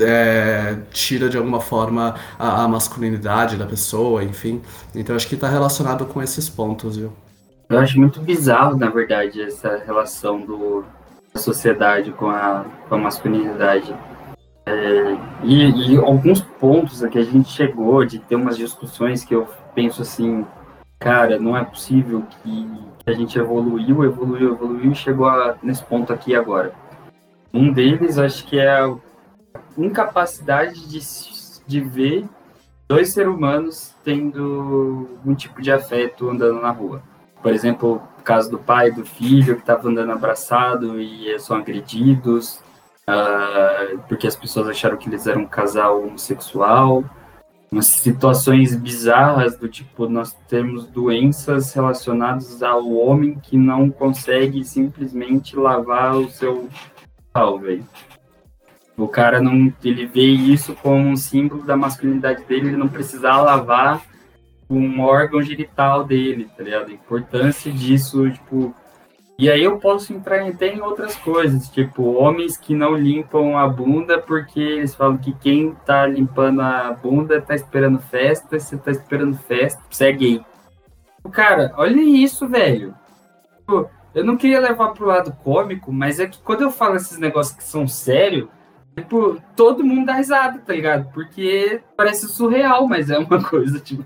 é, 0.00 0.76
tira 0.92 1.28
de 1.28 1.36
alguma 1.36 1.60
forma 1.60 2.14
a, 2.38 2.62
a, 2.62 2.68
masculinidade 2.68 3.56
da 3.56 3.66
pessoa, 3.66 4.22
enfim. 4.22 4.62
Então 4.94 5.16
acho 5.16 5.26
que 5.28 5.34
está 5.34 5.48
relacionado 5.48 6.06
com 6.06 6.22
esses 6.22 6.48
pontos, 6.48 6.96
viu? 6.96 7.12
Eu 7.68 7.78
acho 7.78 7.98
muito 7.98 8.20
bizarro, 8.20 8.76
na 8.76 8.88
verdade, 8.88 9.42
essa 9.42 9.82
relação 9.84 10.40
do, 10.40 10.84
da 11.32 11.40
sociedade 11.40 12.12
com 12.12 12.28
a, 12.28 12.64
com 12.88 12.94
a 12.94 12.98
masculinidade. 12.98 13.92
É, 14.66 15.16
e, 15.42 15.92
e, 15.92 15.96
alguns 15.98 16.40
pontos 16.40 17.02
a 17.02 17.08
que 17.08 17.18
a 17.18 17.24
gente 17.24 17.50
chegou 17.50 18.04
de 18.04 18.18
ter 18.18 18.34
umas 18.34 18.56
discussões 18.56 19.22
que 19.24 19.34
eu 19.34 19.46
penso 19.74 20.00
assim, 20.00 20.46
cara, 20.98 21.38
não 21.38 21.56
é 21.56 21.62
possível 21.62 22.22
que, 22.42 22.68
que 23.04 23.10
a 23.10 23.12
gente 23.12 23.38
evoluiu, 23.38 24.04
evoluiu, 24.04 24.54
evoluiu 24.54 24.92
e 24.92 24.94
chegou 24.94 25.26
a, 25.26 25.56
nesse 25.62 25.84
ponto 25.84 26.12
aqui 26.12 26.34
agora. 26.34 26.72
Um 27.52 27.72
deles, 27.72 28.18
acho 28.18 28.46
que 28.46 28.58
é 28.58 28.80
a 28.80 28.96
incapacidade 29.76 30.88
de, 30.88 31.00
de 31.66 31.80
ver 31.80 32.24
dois 32.88 33.12
seres 33.12 33.32
humanos 33.32 33.94
tendo 34.02 35.18
um 35.24 35.34
tipo 35.34 35.60
de 35.60 35.70
afeto 35.70 36.30
andando 36.30 36.60
na 36.60 36.70
rua. 36.70 37.02
Por 37.42 37.52
exemplo, 37.52 38.02
o 38.18 38.22
caso 38.22 38.50
do 38.50 38.58
pai 38.58 38.90
do 38.90 39.04
filho 39.04 39.56
que 39.56 39.60
estavam 39.60 39.90
andando 39.90 40.12
abraçado 40.12 40.98
e 40.98 41.38
são 41.38 41.58
agredidos 41.58 42.63
uh, 43.08 43.98
porque 44.08 44.26
as 44.26 44.36
pessoas 44.36 44.68
acharam 44.68 44.96
que 44.96 45.08
eles 45.08 45.26
eram 45.26 45.42
um 45.42 45.46
casal 45.46 46.02
homossexual, 46.02 47.04
umas 47.70 47.86
situações 47.86 48.76
bizarras 48.76 49.56
do 49.58 49.68
tipo 49.68 50.08
nós 50.08 50.32
temos 50.48 50.86
doenças 50.86 51.72
relacionadas 51.72 52.62
ao 52.62 52.88
homem 52.92 53.34
que 53.34 53.56
não 53.56 53.90
consegue 53.90 54.64
simplesmente 54.64 55.56
lavar 55.56 56.16
o 56.16 56.30
seu 56.30 56.68
velho. 57.60 57.84
O 58.96 59.08
cara 59.08 59.40
não, 59.40 59.72
ele 59.82 60.06
vê 60.06 60.24
isso 60.24 60.72
como 60.76 61.08
um 61.08 61.16
símbolo 61.16 61.64
da 61.64 61.76
masculinidade 61.76 62.44
dele, 62.44 62.68
ele 62.68 62.76
não 62.76 62.88
precisar 62.88 63.40
lavar 63.40 64.00
um 64.70 65.00
órgão 65.00 65.42
genital 65.42 66.04
dele, 66.04 66.48
tá 66.56 66.62
ligado? 66.62 66.90
A 66.90 66.94
importância 66.94 67.72
disso, 67.72 68.30
tipo, 68.30 68.74
e 69.36 69.50
aí 69.50 69.64
eu 69.64 69.78
posso 69.78 70.12
entrar 70.12 70.46
até 70.46 70.68
em 70.68 70.80
outras 70.80 71.16
coisas, 71.16 71.68
tipo, 71.68 72.02
homens 72.12 72.56
que 72.56 72.74
não 72.74 72.94
limpam 72.94 73.58
a 73.58 73.66
bunda 73.66 74.18
porque 74.18 74.60
eles 74.60 74.94
falam 74.94 75.18
que 75.18 75.32
quem 75.32 75.74
tá 75.84 76.06
limpando 76.06 76.60
a 76.60 76.92
bunda 76.92 77.40
tá 77.42 77.54
esperando 77.54 77.98
festa, 77.98 78.58
você 78.58 78.76
tá 78.76 78.92
esperando 78.92 79.36
festa, 79.36 79.82
você 79.90 80.06
é 80.06 80.12
gay. 80.12 80.44
Cara, 81.32 81.72
olha 81.76 82.00
isso, 82.00 82.46
velho. 82.46 82.94
Eu 84.14 84.24
não 84.24 84.36
queria 84.36 84.60
levar 84.60 84.90
pro 84.90 85.06
lado 85.06 85.36
cômico, 85.42 85.92
mas 85.92 86.20
é 86.20 86.26
que 86.28 86.40
quando 86.40 86.62
eu 86.62 86.70
falo 86.70 86.94
esses 86.94 87.18
negócios 87.18 87.56
que 87.56 87.64
são 87.64 87.88
sérios, 87.88 88.48
Tipo, 88.96 89.42
todo 89.56 89.84
mundo 89.84 90.06
dá 90.06 90.14
risada, 90.14 90.60
tá 90.60 90.72
ligado? 90.72 91.10
Porque 91.12 91.80
parece 91.96 92.28
surreal, 92.28 92.86
mas 92.86 93.10
é 93.10 93.18
uma 93.18 93.42
coisa, 93.42 93.80
tipo, 93.80 94.04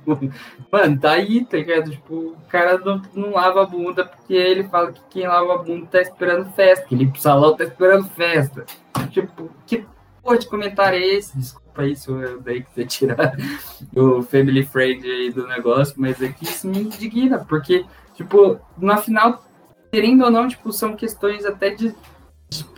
mano, 0.72 0.98
tá 0.98 1.12
aí, 1.12 1.44
tá 1.44 1.58
ligado? 1.58 1.90
Tipo, 1.90 2.14
o 2.14 2.36
cara 2.48 2.78
não, 2.78 3.02
não 3.14 3.32
lava 3.32 3.62
a 3.62 3.66
bunda 3.66 4.06
porque 4.06 4.32
ele 4.32 4.64
fala 4.64 4.92
que 4.92 5.00
quem 5.10 5.26
lava 5.26 5.54
a 5.54 5.58
bunda 5.58 5.86
tá 5.86 6.00
esperando 6.00 6.50
festa, 6.52 6.86
que 6.86 6.94
limpa 6.94 7.18
o 7.18 7.20
salão 7.20 7.54
tá 7.54 7.64
esperando 7.64 8.08
festa. 8.08 8.64
Tipo, 9.10 9.50
que 9.66 9.84
porra 10.22 10.38
de 10.38 10.46
comentário 10.46 10.98
é 10.98 11.06
esse? 11.06 11.36
Desculpa 11.36 11.84
isso, 11.84 12.16
daí 12.42 12.62
que 12.62 12.70
você 12.74 12.86
tirar 12.86 13.36
o 13.94 14.22
family 14.22 14.64
friend 14.64 15.06
aí 15.06 15.30
do 15.30 15.46
negócio, 15.46 15.94
mas 15.98 16.20
é 16.22 16.28
que 16.28 16.44
isso 16.44 16.66
me 16.66 16.80
indigna, 16.80 17.44
porque, 17.44 17.84
tipo, 18.14 18.58
no 18.78 18.96
final, 18.96 19.44
querendo 19.92 20.24
ou 20.24 20.30
não, 20.30 20.48
tipo, 20.48 20.72
são 20.72 20.96
questões 20.96 21.44
até 21.44 21.70
de 21.70 21.94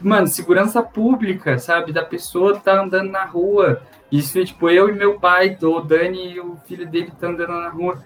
mano, 0.03 0.27
segurança 0.27 0.83
pública, 0.83 1.59
sabe? 1.59 1.93
Da 1.93 2.05
pessoa 2.05 2.59
tá 2.59 2.81
andando 2.81 3.11
na 3.11 3.25
rua. 3.25 3.83
Isso, 4.11 4.45
tipo, 4.45 4.69
eu 4.69 4.89
e 4.89 4.93
meu 4.93 5.21
pai, 5.21 5.57
o 5.63 5.81
Dani 5.81 6.33
e 6.33 6.41
o 6.41 6.57
filho 6.67 6.89
dele 6.89 7.13
tá 7.19 7.29
andando 7.29 7.53
na 7.53 7.69
rua. 7.69 8.03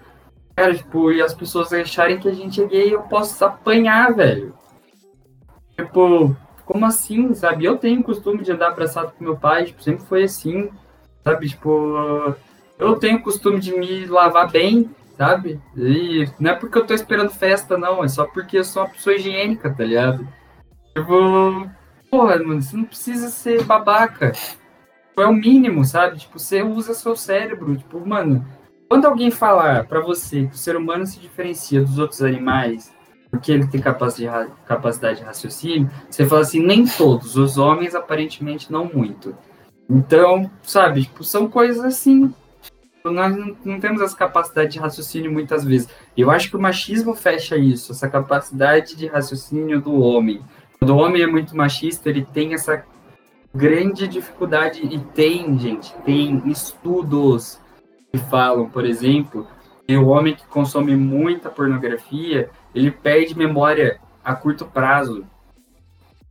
Cara, 0.55 0.73
tipo, 0.73 1.11
e 1.11 1.21
as 1.21 1.33
pessoas 1.33 1.73
acharem 1.73 2.19
que 2.19 2.27
a 2.27 2.33
gente 2.33 2.61
é 2.61 2.67
gay, 2.67 2.93
eu 2.93 3.01
posso 3.03 3.43
apanhar, 3.43 4.13
velho. 4.13 4.53
Tipo, 5.75 6.35
como 6.65 6.85
assim, 6.85 7.33
sabe? 7.33 7.65
Eu 7.65 7.77
tenho 7.77 8.03
costume 8.03 8.43
de 8.43 8.51
andar 8.51 8.69
abraçado 8.69 9.11
com 9.11 9.23
meu 9.23 9.35
pai, 9.35 9.65
tipo, 9.65 9.83
sempre 9.83 10.05
foi 10.05 10.23
assim, 10.23 10.69
sabe? 11.23 11.49
Tipo, 11.49 12.35
eu 12.79 12.95
tenho 12.97 13.21
costume 13.21 13.59
de 13.59 13.77
me 13.77 14.05
lavar 14.05 14.49
bem, 14.49 14.89
sabe? 15.17 15.59
E 15.75 16.29
não 16.39 16.51
é 16.51 16.55
porque 16.55 16.77
eu 16.77 16.85
tô 16.85 16.93
esperando 16.93 17.31
festa, 17.31 17.77
não, 17.77 18.03
é 18.03 18.07
só 18.07 18.25
porque 18.25 18.57
eu 18.57 18.63
sou 18.63 18.83
uma 18.83 18.89
pessoa 18.89 19.15
higiênica, 19.15 19.73
tá 19.73 19.83
ligado? 19.83 20.27
Tipo, 20.95 21.69
porra, 22.09 22.37
mano, 22.39 22.61
você 22.61 22.77
não 22.77 22.85
precisa 22.85 23.29
ser 23.29 23.63
babaca. 23.63 24.31
Tipo, 24.31 25.21
é 25.21 25.27
o 25.27 25.33
mínimo, 25.33 25.83
sabe? 25.83 26.17
Tipo, 26.17 26.39
você 26.39 26.61
usa 26.63 26.93
seu 26.93 27.15
cérebro. 27.15 27.75
Tipo, 27.75 28.05
mano, 28.05 28.45
quando 28.87 29.05
alguém 29.05 29.29
falar 29.29 29.85
para 29.85 29.99
você 29.99 30.47
que 30.47 30.53
o 30.53 30.57
ser 30.57 30.75
humano 30.75 31.05
se 31.05 31.19
diferencia 31.19 31.81
dos 31.81 31.99
outros 31.99 32.21
animais 32.21 32.95
porque 33.35 33.51
ele 33.51 33.67
tem 33.67 33.81
capacidade, 33.81 35.17
de 35.17 35.23
raciocínio, 35.23 35.89
você 36.09 36.25
fala 36.25 36.41
assim, 36.41 36.65
nem 36.65 36.85
todos, 36.85 37.35
os 37.35 37.57
homens 37.57 37.93
aparentemente 37.93 38.71
não 38.71 38.85
muito. 38.85 39.35
Então, 39.89 40.49
sabe, 40.63 41.03
tipo, 41.03 41.23
são 41.23 41.47
coisas 41.47 41.83
assim. 41.83 42.33
Nós 43.03 43.35
não, 43.35 43.55
não 43.63 43.79
temos 43.79 44.01
essa 44.01 44.15
capacidade 44.15 44.71
de 44.71 44.79
raciocínio 44.79 45.31
muitas 45.31 45.63
vezes. 45.63 45.87
Eu 46.17 46.31
acho 46.31 46.49
que 46.49 46.55
o 46.55 46.61
machismo 46.61 47.13
fecha 47.13 47.55
isso, 47.55 47.91
essa 47.91 48.09
capacidade 48.09 48.95
de 48.95 49.05
raciocínio 49.05 49.79
do 49.79 49.99
homem. 49.99 50.41
Quando 50.79 50.91
o 50.91 50.97
homem 50.97 51.21
é 51.21 51.27
muito 51.27 51.55
machista, 51.55 52.09
ele 52.09 52.25
tem 52.25 52.53
essa 52.53 52.85
grande 53.53 54.07
dificuldade, 54.07 54.81
e 54.85 54.99
tem, 54.99 55.57
gente, 55.57 55.93
tem 56.03 56.41
estudos 56.49 57.59
que 58.11 58.17
falam, 58.17 58.69
por 58.69 58.85
exemplo, 58.85 59.47
que 59.87 59.95
o 59.95 60.07
homem 60.07 60.35
que 60.35 60.45
consome 60.47 60.95
muita 60.95 61.49
pornografia, 61.49 62.49
ele 62.73 62.91
perde 62.91 63.37
memória 63.37 63.99
a 64.23 64.35
curto 64.35 64.65
prazo. 64.65 65.25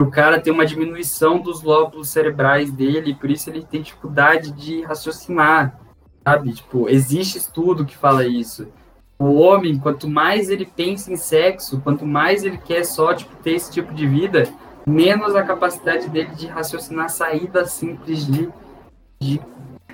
O 0.00 0.10
cara 0.10 0.40
tem 0.40 0.52
uma 0.52 0.66
diminuição 0.66 1.40
dos 1.40 1.62
lóbulos 1.62 2.08
cerebrais 2.08 2.70
dele, 2.70 3.14
por 3.14 3.30
isso 3.30 3.48
ele 3.48 3.64
tem 3.64 3.80
dificuldade 3.80 4.50
de 4.52 4.82
raciocinar. 4.82 5.78
Sabe? 6.22 6.52
Tipo, 6.52 6.88
existe 6.88 7.38
estudo 7.38 7.84
que 7.84 7.96
fala 7.96 8.26
isso. 8.26 8.68
O 9.18 9.34
homem, 9.34 9.78
quanto 9.78 10.08
mais 10.08 10.50
ele 10.50 10.66
pensa 10.66 11.12
em 11.12 11.16
sexo, 11.16 11.80
quanto 11.80 12.04
mais 12.04 12.44
ele 12.44 12.58
quer 12.58 12.84
só 12.84 13.14
tipo, 13.14 13.34
ter 13.36 13.52
esse 13.52 13.70
tipo 13.70 13.94
de 13.94 14.06
vida, 14.06 14.48
menos 14.86 15.34
a 15.34 15.42
capacidade 15.42 16.08
dele 16.08 16.34
de 16.34 16.46
raciocinar 16.46 17.08
saída 17.08 17.64
simples 17.64 18.26
de, 18.26 18.50
de 19.20 19.40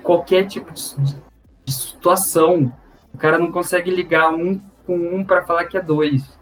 qualquer 0.01 0.47
tipo 0.47 0.73
de, 0.73 1.15
de 1.63 1.71
situação. 1.71 2.73
O 3.13 3.17
cara 3.17 3.37
não 3.37 3.51
consegue 3.51 3.91
ligar 3.91 4.33
um 4.33 4.59
com 4.85 4.97
um 4.97 5.23
para 5.23 5.43
falar 5.43 5.65
que 5.65 5.77
é 5.77 5.81
dois. 5.81 6.37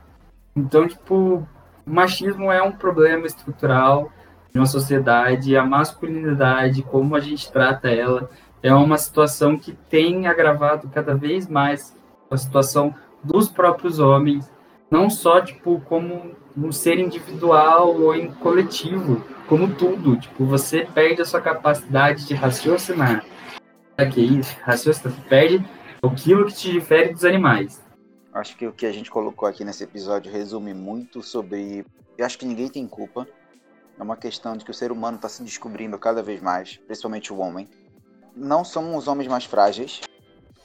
Então, 0.55 0.87
tipo, 0.87 1.47
o 1.85 1.91
machismo 1.91 2.51
é 2.51 2.61
um 2.61 2.71
problema 2.71 3.25
estrutural 3.25 4.11
de 4.51 4.59
uma 4.59 4.65
sociedade, 4.65 5.55
a 5.55 5.63
masculinidade, 5.63 6.81
como 6.81 7.15
a 7.15 7.19
gente 7.19 7.51
trata 7.51 7.89
ela, 7.89 8.29
é 8.61 8.73
uma 8.73 8.97
situação 8.97 9.57
que 9.57 9.73
tem 9.89 10.27
agravado 10.27 10.89
cada 10.89 11.15
vez 11.15 11.47
mais 11.47 11.95
a 12.29 12.37
situação 12.37 12.93
dos 13.23 13.49
próprios 13.49 13.99
homens, 13.99 14.49
não 14.89 15.09
só 15.09 15.41
tipo 15.41 15.81
como 15.81 16.35
um 16.57 16.71
ser 16.71 16.99
individual 16.99 17.99
ou 17.99 18.15
em 18.15 18.31
coletivo, 18.33 19.23
como 19.47 19.73
tudo, 19.73 20.17
tipo, 20.17 20.45
você 20.45 20.85
perde 20.93 21.21
a 21.21 21.25
sua 21.25 21.41
capacidade 21.41 22.25
de 22.25 22.33
raciocinar. 22.33 23.25
Que 24.13 24.21
isso, 24.21 24.55
raciocinar, 24.61 25.13
perde 25.27 25.65
aquilo 26.01 26.45
que 26.45 26.53
te 26.53 26.71
difere 26.71 27.11
dos 27.11 27.25
animais. 27.25 27.83
Acho 28.33 28.55
que 28.55 28.67
o 28.67 28.71
que 28.71 28.85
a 28.85 28.91
gente 28.91 29.09
colocou 29.09 29.47
aqui 29.47 29.65
nesse 29.65 29.83
episódio 29.83 30.31
resume 30.31 30.73
muito 30.73 31.21
sobre. 31.21 31.85
Eu 32.17 32.25
acho 32.25 32.37
que 32.37 32.45
ninguém 32.45 32.69
tem 32.69 32.87
culpa. 32.87 33.27
É 33.99 34.03
uma 34.03 34.15
questão 34.15 34.55
de 34.55 34.63
que 34.63 34.71
o 34.71 34.73
ser 34.73 34.91
humano 34.91 35.17
está 35.17 35.27
se 35.27 35.43
descobrindo 35.43 35.97
cada 35.97 36.23
vez 36.23 36.41
mais, 36.41 36.77
principalmente 36.77 37.33
o 37.33 37.39
homem. 37.39 37.67
Não 38.33 38.63
somos 38.63 39.07
homens 39.07 39.27
mais 39.27 39.43
frágeis, 39.43 39.99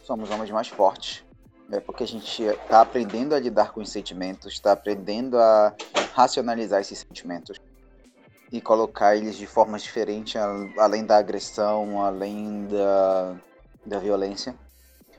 somos 0.04 0.30
homens 0.30 0.50
mais 0.50 0.68
fortes. 0.68 1.23
É 1.70 1.80
porque 1.80 2.04
a 2.04 2.06
gente 2.06 2.42
está 2.42 2.80
aprendendo 2.80 3.34
a 3.34 3.40
lidar 3.40 3.72
com 3.72 3.80
os 3.80 3.90
sentimentos, 3.90 4.52
está 4.52 4.72
aprendendo 4.72 5.38
a 5.38 5.74
racionalizar 6.12 6.80
esses 6.80 6.98
sentimentos 6.98 7.58
e 8.52 8.60
colocar 8.60 9.16
eles 9.16 9.36
de 9.36 9.46
formas 9.46 9.82
diferentes, 9.82 10.40
além 10.78 11.04
da 11.04 11.16
agressão, 11.16 12.02
além 12.02 12.66
da, 12.68 13.36
da 13.84 13.98
violência. 13.98 14.54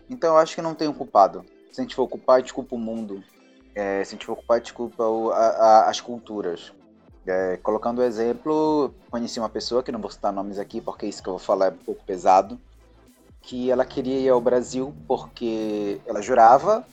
Então 0.10 0.36
eu 0.36 0.38
acho 0.38 0.56
que 0.56 0.62
não 0.62 0.76
tem 0.76 0.88
um 0.88 0.93
culpado 0.93 1.43
se 1.76 1.82
a 1.82 1.84
gente 1.84 1.96
for 1.96 2.08
culpar, 2.08 2.41
desculpa 2.41 2.74
o 2.74 2.80
mundo. 2.80 3.22
É, 3.76 4.02
se 4.06 4.12
a 4.12 4.16
gente 4.16 4.26
for 4.26 4.38
culpar, 4.38 4.62
desculpa 4.62 5.04
o, 5.04 5.30
a, 5.32 5.38
a, 5.38 5.89
as 5.89 6.00
culturas. 6.00 6.72
É, 7.28 7.58
colocando 7.58 8.00
o 8.00 8.04
exemplo, 8.04 8.93
conheci 9.12 9.39
uma 9.39 9.50
pessoa, 9.50 9.84
que 9.84 9.91
não 9.91 10.00
vou 10.00 10.10
citar 10.10 10.32
nomes 10.32 10.58
aqui, 10.58 10.80
porque 10.80 11.06
isso 11.06 11.22
que 11.22 11.28
eu 11.28 11.34
vou 11.34 11.39
falar 11.39 11.66
é 11.66 11.70
um 11.72 11.78
pouco 11.78 12.02
pesado, 12.06 12.58
que 13.46 13.70
ela 13.70 13.86
queria 13.86 14.20
ir 14.20 14.30
ao 14.30 14.41
Brasil 14.41 14.93
porque 15.08 16.00
ela 16.06 16.22
jurava 16.22 16.86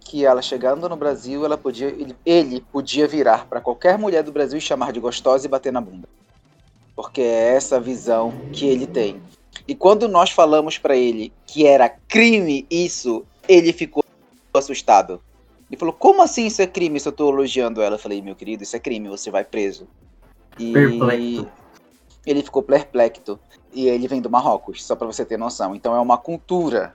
que 0.00 0.24
ela 0.24 0.40
chegando 0.40 0.88
no 0.88 0.96
Brasil, 0.96 1.44
ela 1.44 1.58
podia, 1.58 1.88
ele, 1.88 2.16
ele 2.24 2.60
podia 2.72 3.06
virar 3.06 3.46
para 3.46 3.60
qualquer 3.60 3.98
mulher 3.98 4.22
do 4.22 4.32
Brasil 4.32 4.56
e 4.56 4.60
chamar 4.60 4.92
de 4.92 5.00
gostosa 5.00 5.44
e 5.44 5.50
bater 5.50 5.72
na 5.72 5.80
bunda. 5.80 6.08
Porque 6.94 7.20
é 7.20 7.54
essa 7.54 7.80
visão 7.80 8.32
que 8.52 8.66
ele 8.66 8.86
tem. 8.86 9.20
E 9.66 9.74
quando 9.74 10.08
nós 10.08 10.30
falamos 10.30 10.78
para 10.78 10.96
ele 10.96 11.32
que 11.46 11.66
era 11.66 11.88
crime 11.88 12.66
isso, 12.70 13.24
ele 13.48 13.72
ficou 13.72 14.02
assustado. 14.54 15.20
Ele 15.68 15.78
falou: 15.78 15.92
Como 15.92 16.22
assim 16.22 16.46
isso 16.46 16.62
é 16.62 16.66
crime 16.66 17.00
se 17.00 17.08
eu 17.08 17.12
tô 17.12 17.28
elogiando 17.28 17.82
ela? 17.82 17.96
Eu 17.96 18.00
falei: 18.00 18.22
Meu 18.22 18.36
querido, 18.36 18.62
isso 18.62 18.76
é 18.76 18.78
crime, 18.78 19.08
você 19.08 19.30
vai 19.30 19.44
preso. 19.44 19.88
E 20.58 20.72
Perplexo. 20.72 21.48
Ele 22.26 22.42
ficou 22.42 22.62
perplexo. 22.62 23.38
E 23.72 23.88
ele 23.88 24.08
vem 24.08 24.20
do 24.20 24.30
Marrocos, 24.30 24.84
só 24.84 24.96
para 24.96 25.06
você 25.06 25.24
ter 25.24 25.38
noção. 25.38 25.74
Então 25.74 25.94
é 25.94 26.00
uma 26.00 26.18
cultura, 26.18 26.94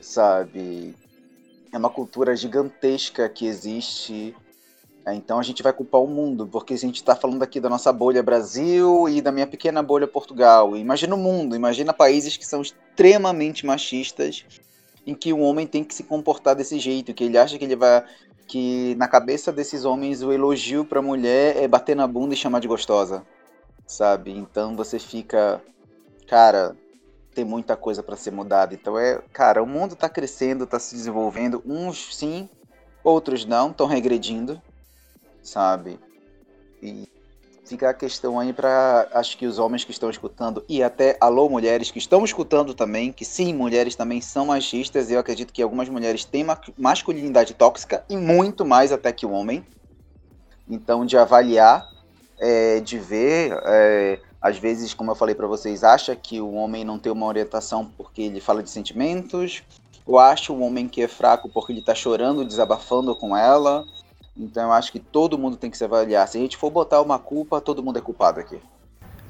sabe? 0.00 0.94
É 1.72 1.76
uma 1.76 1.90
cultura 1.90 2.34
gigantesca 2.34 3.28
que 3.28 3.46
existe. 3.46 4.34
É, 5.04 5.14
então 5.14 5.38
a 5.38 5.42
gente 5.42 5.62
vai 5.62 5.72
culpar 5.72 6.00
o 6.00 6.06
mundo, 6.06 6.46
porque 6.46 6.74
a 6.74 6.78
gente 6.78 6.96
está 6.96 7.14
falando 7.14 7.42
aqui 7.42 7.60
da 7.60 7.68
nossa 7.68 7.92
bolha 7.92 8.22
Brasil 8.22 9.08
e 9.08 9.20
da 9.20 9.30
minha 9.30 9.46
pequena 9.46 9.82
bolha 9.82 10.06
Portugal. 10.06 10.76
Imagina 10.76 11.14
o 11.14 11.18
mundo, 11.18 11.54
imagina 11.54 11.92
países 11.92 12.36
que 12.36 12.46
são 12.46 12.62
extremamente 12.62 13.66
machistas 13.66 14.44
em 15.06 15.14
que 15.14 15.32
um 15.32 15.42
homem 15.42 15.66
tem 15.66 15.84
que 15.84 15.94
se 15.94 16.02
comportar 16.02 16.56
desse 16.56 16.80
jeito, 16.80 17.14
que 17.14 17.22
ele 17.22 17.38
acha 17.38 17.56
que 17.56 17.64
ele 17.64 17.76
vai 17.76 18.04
que 18.48 18.94
na 18.96 19.08
cabeça 19.08 19.52
desses 19.52 19.84
homens 19.84 20.22
o 20.22 20.32
elogio 20.32 20.84
para 20.84 21.02
mulher 21.02 21.56
é 21.56 21.66
bater 21.66 21.96
na 21.96 22.06
bunda 22.06 22.34
e 22.34 22.36
chamar 22.36 22.60
de 22.60 22.68
gostosa, 22.68 23.24
sabe? 23.86 24.32
Então 24.32 24.74
você 24.74 24.98
fica, 24.98 25.62
cara, 26.26 26.76
tem 27.34 27.44
muita 27.44 27.76
coisa 27.76 28.02
para 28.02 28.16
ser 28.16 28.30
mudada. 28.30 28.74
Então 28.74 28.98
é, 28.98 29.20
cara, 29.32 29.62
o 29.62 29.66
mundo 29.66 29.92
está 29.94 30.08
crescendo, 30.08 30.64
está 30.64 30.78
se 30.78 30.94
desenvolvendo, 30.94 31.62
uns 31.64 32.16
sim, 32.16 32.48
outros 33.04 33.44
não, 33.44 33.70
estão 33.70 33.86
regredindo, 33.86 34.60
sabe? 35.42 36.00
E 36.82 37.08
fica 37.64 37.90
a 37.90 37.94
questão 37.94 38.38
aí 38.38 38.52
para 38.52 39.08
acho 39.12 39.36
que 39.36 39.46
os 39.46 39.58
homens 39.58 39.84
que 39.84 39.90
estão 39.90 40.08
escutando 40.08 40.64
e 40.68 40.82
até 40.82 41.16
alô 41.20 41.48
mulheres 41.48 41.90
que 41.90 41.98
estão 41.98 42.24
escutando 42.24 42.74
também, 42.74 43.12
que 43.12 43.24
sim, 43.24 43.52
mulheres 43.52 43.96
também 43.96 44.20
são 44.20 44.46
machistas, 44.46 45.10
eu 45.10 45.18
acredito 45.18 45.52
que 45.52 45.62
algumas 45.62 45.88
mulheres 45.88 46.24
têm 46.24 46.44
ma 46.44 46.58
masculinidade 46.78 47.54
tóxica 47.54 48.04
e 48.08 48.16
muito 48.16 48.64
mais 48.64 48.92
até 48.92 49.12
que 49.12 49.26
o 49.26 49.30
homem. 49.30 49.66
Então 50.68 51.04
de 51.04 51.16
avaliar, 51.16 51.86
é, 52.38 52.80
de 52.80 52.98
ver, 52.98 53.58
é, 53.64 54.18
às 54.40 54.58
vezes, 54.58 54.94
como 54.94 55.10
eu 55.10 55.14
falei 55.14 55.34
para 55.34 55.46
vocês, 55.46 55.82
acha 55.82 56.14
que 56.14 56.40
o 56.40 56.52
homem 56.52 56.84
não 56.84 56.98
tem 56.98 57.10
uma 57.10 57.26
orientação 57.26 57.90
porque 57.96 58.22
ele 58.22 58.40
fala 58.40 58.62
de 58.62 58.70
sentimentos, 58.70 59.62
ou 60.06 60.18
acha 60.18 60.52
o 60.52 60.60
homem 60.60 60.88
que 60.88 61.02
é 61.02 61.08
fraco 61.08 61.48
porque 61.48 61.72
ele 61.72 61.80
está 61.80 61.94
chorando, 61.94 62.44
desabafando 62.44 63.14
com 63.16 63.36
ela, 63.36 63.84
então 64.36 64.64
eu 64.64 64.72
acho 64.72 64.92
que 64.92 65.00
todo 65.00 65.38
mundo 65.38 65.56
tem 65.56 65.70
que 65.70 65.78
se 65.78 65.84
avaliar. 65.84 66.28
Se 66.28 66.38
a 66.38 66.40
gente 66.40 66.56
for 66.56 66.70
botar 66.70 67.00
uma 67.00 67.18
culpa, 67.18 67.60
todo 67.60 67.82
mundo 67.82 67.98
é 67.98 68.02
culpado 68.02 68.38
aqui. 68.38 68.58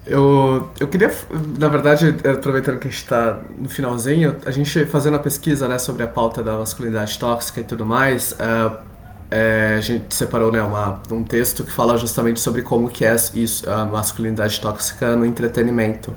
Eu, 0.04 0.70
eu 0.78 0.86
queria, 0.86 1.12
na 1.59 1.68
verdade, 1.68 2.14
aproveitando 2.28 2.78
que 2.78 2.86
a 2.86 2.90
gente 2.90 3.02
está 3.02 3.40
no 3.59 3.68
finalzinho, 3.68 4.36
a 4.46 4.52
gente 4.52 4.86
fazendo 4.86 5.16
a 5.16 5.18
pesquisa 5.18 5.66
né, 5.66 5.78
sobre 5.78 6.04
a 6.04 6.07
pauta 6.07 6.44
da 6.44 6.57
masculinidade 6.57 7.18
tóxica 7.18 7.61
e 7.61 7.64
tudo 7.64 7.84
mais, 7.84 8.32
uh, 8.32 8.78
é, 9.31 9.74
a 9.77 9.81
gente 9.81 10.14
separou 10.14 10.53
né, 10.53 10.62
uma, 10.62 11.01
um 11.11 11.24
texto 11.24 11.64
que 11.64 11.70
fala 11.70 11.97
justamente 11.97 12.41
sobre 12.41 12.62
como 12.62 12.89
que 12.89 13.05
é 13.05 13.14
isso, 13.35 13.68
a 13.68 13.85
masculinidade 13.85 14.61
tóxica 14.61 15.16
no 15.16 15.24
entretenimento. 15.24 16.14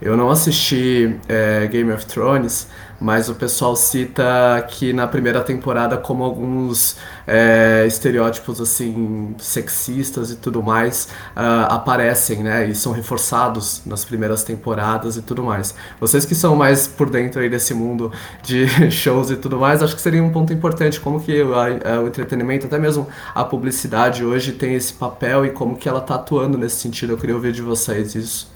Eu 0.00 0.16
não 0.16 0.30
assisti 0.30 1.16
é, 1.28 1.66
Game 1.66 1.90
of 1.92 2.06
Thrones, 2.06 2.68
mas 3.00 3.28
o 3.28 3.34
pessoal 3.34 3.76
cita 3.76 4.24
que 4.68 4.92
na 4.92 5.06
primeira 5.06 5.40
temporada 5.42 5.96
como 5.96 6.24
alguns 6.24 6.96
é, 7.26 7.84
estereótipos 7.86 8.60
assim 8.60 9.34
sexistas 9.38 10.30
e 10.30 10.36
tudo 10.36 10.62
mais 10.62 11.08
uh, 11.36 11.70
aparecem, 11.72 12.42
né, 12.42 12.66
e 12.66 12.74
são 12.74 12.92
reforçados 12.92 13.82
nas 13.86 14.04
primeiras 14.04 14.42
temporadas 14.42 15.16
e 15.16 15.22
tudo 15.22 15.42
mais. 15.42 15.74
Vocês 16.00 16.24
que 16.24 16.34
são 16.34 16.56
mais 16.56 16.88
por 16.88 17.08
dentro 17.08 17.40
aí 17.40 17.48
desse 17.48 17.74
mundo 17.74 18.12
de 18.42 18.66
shows 18.90 19.30
e 19.30 19.36
tudo 19.36 19.58
mais, 19.58 19.82
acho 19.82 19.94
que 19.94 20.00
seria 20.00 20.22
um 20.22 20.30
ponto 20.30 20.52
importante 20.52 21.00
como 21.00 21.20
que 21.20 21.42
o, 21.42 21.54
a, 21.54 22.00
o 22.02 22.08
entretenimento, 22.08 22.66
até 22.66 22.78
mesmo 22.78 23.06
a 23.34 23.44
publicidade 23.44 24.24
hoje 24.24 24.52
tem 24.52 24.74
esse 24.74 24.92
papel 24.92 25.46
e 25.46 25.50
como 25.50 25.76
que 25.76 25.88
ela 25.88 26.00
está 26.00 26.16
atuando 26.16 26.58
nesse 26.58 26.76
sentido. 26.76 27.12
Eu 27.12 27.18
queria 27.18 27.34
ouvir 27.34 27.52
de 27.52 27.62
vocês 27.62 28.14
isso. 28.14 28.50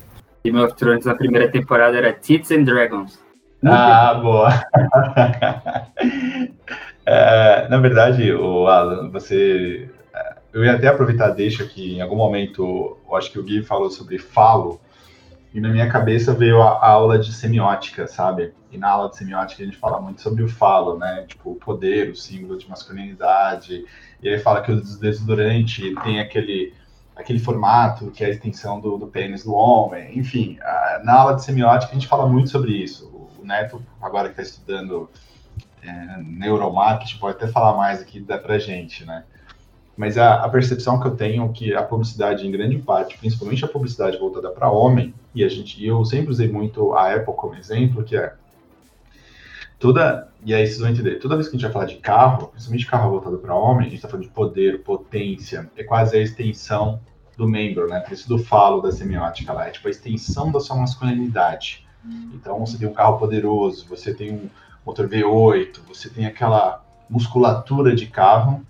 Game 0.44 0.58
of 0.58 0.74
Thrones 0.74 1.04
na 1.04 1.14
primeira 1.14 1.48
temporada 1.50 1.96
era 1.96 2.12
Tits 2.12 2.50
and 2.50 2.64
Dragons. 2.64 3.21
Ah, 3.64 4.14
boa. 4.14 4.48
é, 7.06 7.68
na 7.68 7.78
verdade, 7.78 8.32
o 8.32 8.66
Alan, 8.66 9.08
você. 9.10 9.88
É, 10.14 10.36
eu 10.52 10.64
ia 10.64 10.74
até 10.74 10.88
aproveitar, 10.88 11.30
deixa 11.30 11.64
que 11.64 11.96
em 11.96 12.00
algum 12.00 12.16
momento, 12.16 12.98
eu 13.08 13.16
acho 13.16 13.30
que 13.30 13.38
o 13.38 13.44
Gui 13.44 13.62
falou 13.62 13.90
sobre 13.90 14.18
falo, 14.18 14.80
e 15.54 15.60
na 15.60 15.68
minha 15.68 15.88
cabeça 15.88 16.34
veio 16.34 16.60
a, 16.60 16.70
a, 16.70 16.88
aula 16.88 17.18
de 17.18 17.32
semiótica, 17.32 18.06
sabe? 18.06 18.52
E 18.70 18.78
na 18.78 18.90
aula 18.90 19.10
de 19.10 19.16
semiótica 19.16 19.62
a 19.62 19.66
gente 19.66 19.76
fala 19.76 20.00
muito 20.00 20.22
sobre 20.22 20.42
o 20.42 20.48
falo, 20.48 20.98
né? 20.98 21.24
Tipo, 21.28 21.52
o 21.52 21.56
poder, 21.56 22.10
o 22.10 22.16
símbolo 22.16 22.58
de 22.58 22.68
masculinidade. 22.68 23.84
E 24.22 24.28
aí 24.28 24.38
fala 24.38 24.62
que 24.62 24.72
o 24.72 24.80
desodorante 24.80 25.94
tem 26.02 26.20
aquele 26.20 26.74
aquele 27.14 27.38
formato 27.38 28.10
que 28.10 28.24
é 28.24 28.26
a 28.28 28.30
extensão 28.30 28.80
do, 28.80 28.96
do 28.96 29.06
pênis 29.06 29.44
do 29.44 29.52
homem. 29.52 30.18
Enfim, 30.18 30.58
a, 30.62 31.02
na 31.04 31.12
aula 31.12 31.34
de 31.34 31.44
semiótica 31.44 31.92
a 31.92 31.94
gente 31.94 32.08
fala 32.08 32.26
muito 32.26 32.50
sobre 32.50 32.72
isso. 32.72 33.12
O, 33.42 33.46
Neto, 33.46 33.82
agora 34.00 34.28
que 34.28 34.40
está 34.40 34.42
estudando 34.42 35.10
é, 35.82 36.22
neuromarketing, 36.22 37.18
pode 37.18 37.36
até 37.36 37.48
falar 37.48 37.76
mais 37.76 38.00
aqui 38.00 38.20
da 38.20 38.38
pra 38.38 38.58
gente, 38.58 39.04
né? 39.04 39.24
Mas 39.96 40.16
a, 40.16 40.44
a, 40.44 40.48
percepção 40.48 40.98
que 40.98 41.06
eu 41.06 41.16
tenho 41.16 41.44
é 41.44 41.48
que 41.48 41.74
a 41.74 41.82
publicidade, 41.82 42.46
em 42.46 42.50
grande 42.50 42.78
parte, 42.78 43.18
principalmente 43.18 43.64
a 43.64 43.68
publicidade 43.68 44.16
voltada 44.16 44.50
para 44.50 44.70
homem, 44.70 45.14
e 45.34 45.44
a 45.44 45.48
gente, 45.48 45.84
eu 45.84 46.04
sempre 46.04 46.30
usei 46.30 46.50
muito 46.50 46.94
a 46.94 47.14
Apple 47.14 47.34
como 47.34 47.54
exemplo, 47.54 48.02
que 48.02 48.16
é 48.16 48.32
toda, 49.78 50.28
e 50.44 50.54
aí 50.54 50.66
vocês 50.66 50.78
vão 50.78 50.88
entender, 50.88 51.18
toda 51.18 51.34
vez 51.34 51.48
que 51.48 51.56
a 51.56 51.58
gente 51.58 51.64
vai 51.64 51.72
falar 51.72 51.86
de 51.86 51.96
carro, 51.96 52.48
principalmente 52.48 52.86
carro 52.86 53.10
voltado 53.10 53.38
para 53.38 53.54
homem, 53.54 53.80
a 53.80 53.90
gente 53.90 53.96
está 53.96 54.08
falando 54.08 54.24
de 54.24 54.32
poder, 54.32 54.82
potência, 54.82 55.70
é 55.76 55.84
quase 55.84 56.16
a 56.16 56.20
extensão 56.20 57.00
do 57.36 57.48
membro, 57.48 57.88
né? 57.88 58.00
Por 58.00 58.12
isso 58.12 58.28
do 58.28 58.38
falo 58.38 58.80
da 58.80 58.92
semiótica 58.92 59.52
lá, 59.52 59.66
é 59.66 59.70
tipo 59.70 59.88
a 59.88 59.90
extensão 59.90 60.50
da 60.50 60.60
sua 60.60 60.76
masculinidade. 60.76 61.86
Então 62.34 62.58
você 62.64 62.78
tem 62.78 62.88
um 62.88 62.92
carro 62.92 63.18
poderoso, 63.18 63.86
você 63.88 64.12
tem 64.12 64.32
um 64.32 64.50
motor 64.84 65.08
V8, 65.08 65.80
você 65.86 66.08
tem 66.08 66.26
aquela 66.26 66.84
musculatura 67.08 67.94
de 67.94 68.06
carro 68.06 68.62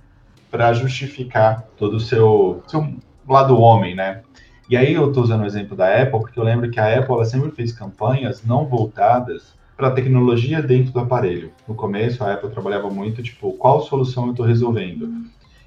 para 0.50 0.72
justificar 0.72 1.62
todo 1.76 1.94
o 1.94 2.00
seu, 2.00 2.62
seu 2.66 2.94
lado 3.26 3.58
homem, 3.58 3.94
né? 3.94 4.22
E 4.68 4.76
aí 4.76 4.92
eu 4.92 5.08
estou 5.08 5.22
usando 5.22 5.42
o 5.42 5.46
exemplo 5.46 5.76
da 5.76 6.02
Apple, 6.02 6.20
porque 6.20 6.38
eu 6.38 6.44
lembro 6.44 6.70
que 6.70 6.78
a 6.78 6.98
Apple 6.98 7.14
ela 7.14 7.24
sempre 7.24 7.50
fez 7.50 7.72
campanhas 7.72 8.44
não 8.44 8.66
voltadas 8.66 9.54
para 9.76 9.88
a 9.88 9.90
tecnologia 9.90 10.62
dentro 10.62 10.92
do 10.92 11.00
aparelho. 11.00 11.52
No 11.66 11.74
começo, 11.74 12.22
a 12.22 12.32
Apple 12.34 12.50
trabalhava 12.50 12.88
muito, 12.88 13.22
tipo, 13.22 13.52
qual 13.54 13.80
solução 13.82 14.26
eu 14.26 14.30
estou 14.30 14.46
resolvendo? 14.46 15.10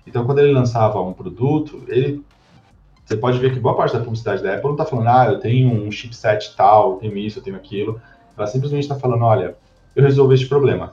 Então, 0.07 0.25
quando 0.25 0.39
ele 0.39 0.53
lançava 0.53 1.01
um 1.01 1.13
produto, 1.13 1.83
ele 1.87 2.23
você 3.05 3.15
pode 3.15 3.37
ver 3.37 3.53
que 3.53 3.59
boa 3.59 3.75
parte 3.75 3.93
da 3.93 3.99
publicidade 3.99 4.41
da 4.41 4.53
Apple 4.53 4.65
não 4.65 4.71
está 4.71 4.85
falando, 4.85 5.07
ah, 5.07 5.27
eu 5.31 5.39
tenho 5.39 5.71
um 5.71 5.91
chipset 5.91 6.55
tal, 6.57 6.93
eu 6.93 6.97
tenho 6.97 7.17
isso, 7.17 7.37
eu 7.39 7.43
tenho 7.43 7.55
aquilo. 7.55 8.01
Ela 8.35 8.47
simplesmente 8.47 8.83
está 8.83 8.95
falando, 8.95 9.23
olha, 9.23 9.55
eu 9.95 10.03
resolvi 10.03 10.33
esse 10.33 10.47
problema. 10.47 10.91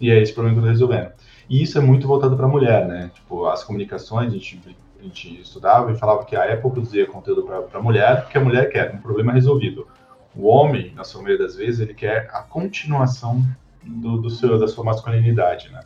E 0.00 0.10
é 0.10 0.22
esse 0.22 0.32
problema 0.32 0.54
que 0.60 0.66
eu 0.66 0.72
estou 0.72 0.88
resolvendo. 0.88 1.12
E 1.48 1.60
isso 1.60 1.76
é 1.76 1.80
muito 1.80 2.06
voltado 2.06 2.36
para 2.36 2.46
a 2.46 2.48
mulher, 2.48 2.86
né? 2.86 3.10
Tipo, 3.12 3.46
as 3.46 3.64
comunicações, 3.64 4.28
a 4.28 4.36
gente 4.36 4.60
a 5.00 5.02
gente 5.02 5.40
estudava 5.40 5.90
e 5.90 5.96
falava 5.96 6.24
que 6.24 6.36
a 6.36 6.44
Apple 6.44 6.70
produzia 6.70 7.06
conteúdo 7.06 7.42
para 7.42 7.78
a 7.78 7.82
mulher, 7.82 8.22
porque 8.22 8.36
a 8.36 8.40
mulher 8.40 8.70
quer 8.70 8.94
um 8.94 8.98
problema 8.98 9.32
resolvido. 9.32 9.88
O 10.36 10.46
homem, 10.46 10.92
na 10.94 11.04
sua 11.04 11.22
maioria 11.22 11.46
das 11.46 11.56
vezes, 11.56 11.80
ele 11.80 11.94
quer 11.94 12.28
a 12.32 12.42
continuação 12.42 13.42
do, 13.82 14.18
do 14.18 14.28
seu, 14.28 14.58
da 14.58 14.68
sua 14.68 14.84
masculinidade, 14.84 15.70
né? 15.70 15.80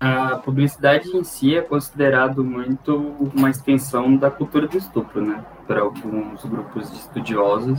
A 0.00 0.36
publicidade 0.38 1.14
em 1.14 1.22
si 1.22 1.54
é 1.54 1.60
considerado 1.60 2.42
muito 2.42 2.96
uma 3.36 3.50
extensão 3.50 4.16
da 4.16 4.30
cultura 4.30 4.66
do 4.66 4.78
estupro, 4.78 5.20
né? 5.20 5.44
Para 5.66 5.82
alguns 5.82 6.42
grupos 6.42 6.90
de 6.90 6.96
estudiosos. 6.96 7.78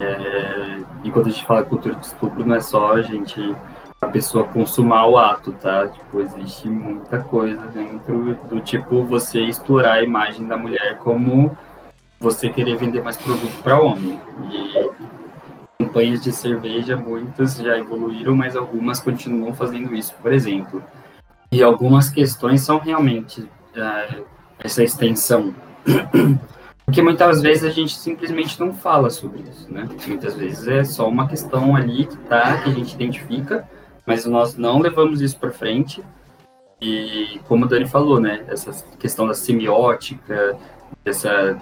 É... 0.00 0.80
E 1.04 1.10
quando 1.12 1.28
a 1.28 1.30
gente 1.30 1.46
fala 1.46 1.62
cultura 1.62 1.94
do 1.94 2.02
estupro, 2.02 2.44
não 2.44 2.56
é 2.56 2.60
só 2.60 2.94
a 2.94 3.02
gente 3.02 3.54
a 4.00 4.08
pessoa 4.08 4.44
consumar 4.48 5.06
o 5.06 5.16
ato, 5.16 5.52
tá? 5.52 5.86
Tipo, 5.86 6.20
existe 6.20 6.68
muita 6.68 7.20
coisa 7.20 7.62
dentro 7.68 8.34
do 8.48 8.60
tipo 8.60 9.04
você 9.04 9.40
explorar 9.40 9.94
a 9.94 10.02
imagem 10.02 10.46
da 10.48 10.56
mulher 10.56 10.98
como 10.98 11.56
você 12.18 12.48
querer 12.48 12.76
vender 12.76 13.02
mais 13.02 13.16
produto 13.16 13.62
para 13.62 13.80
homem. 13.80 14.20
E 14.50 14.90
campanhas 15.78 16.20
de 16.20 16.32
cerveja, 16.32 16.96
muitas 16.96 17.56
já 17.56 17.78
evoluíram, 17.78 18.34
mas 18.34 18.56
algumas 18.56 18.98
continuam 18.98 19.54
fazendo 19.54 19.94
isso, 19.94 20.14
por 20.20 20.32
exemplo. 20.32 20.82
E 21.54 21.62
algumas 21.62 22.08
questões 22.08 22.62
são 22.62 22.78
realmente 22.78 23.42
uh, 23.42 24.24
essa 24.58 24.82
extensão. 24.82 25.54
Porque 26.84 27.00
muitas 27.00 27.40
vezes 27.40 27.62
a 27.62 27.70
gente 27.70 27.94
simplesmente 27.94 28.58
não 28.58 28.74
fala 28.74 29.08
sobre 29.08 29.42
isso, 29.42 29.72
né? 29.72 29.88
Muitas 30.04 30.34
vezes 30.34 30.66
é 30.66 30.82
só 30.82 31.08
uma 31.08 31.28
questão 31.28 31.76
ali 31.76 32.06
que 32.06 32.16
tá, 32.16 32.60
que 32.60 32.70
a 32.70 32.72
gente 32.72 32.92
identifica, 32.92 33.68
mas 34.04 34.26
nós 34.26 34.56
não 34.56 34.80
levamos 34.80 35.20
isso 35.20 35.38
para 35.38 35.52
frente. 35.52 36.02
E 36.80 37.40
como 37.46 37.66
o 37.66 37.68
Dani 37.68 37.86
falou, 37.86 38.18
né, 38.18 38.44
essa 38.48 38.72
questão 38.98 39.24
da 39.24 39.32
semiótica, 39.32 40.58
dessa, 41.04 41.56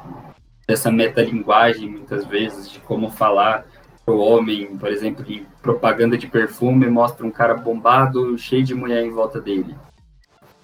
dessa 0.67 0.91
metalinguagem, 0.91 1.91
muitas 1.91 2.25
vezes, 2.25 2.71
de 2.71 2.81
como 2.81 3.11
falar 3.11 3.67
o 4.07 4.17
homem, 4.17 4.77
por 4.77 4.89
exemplo, 4.89 5.25
em 5.29 5.47
propaganda 5.63 6.19
de 6.19 6.27
perfume, 6.27 6.89
mostra 6.89 7.27
um 7.27 7.31
cara 7.31 7.55
bombado, 7.55 8.37
cheio 8.37 8.65
de 8.65 8.75
mulher 8.75 9.05
em 9.05 9.11
volta 9.11 9.41
dele. 9.41 9.77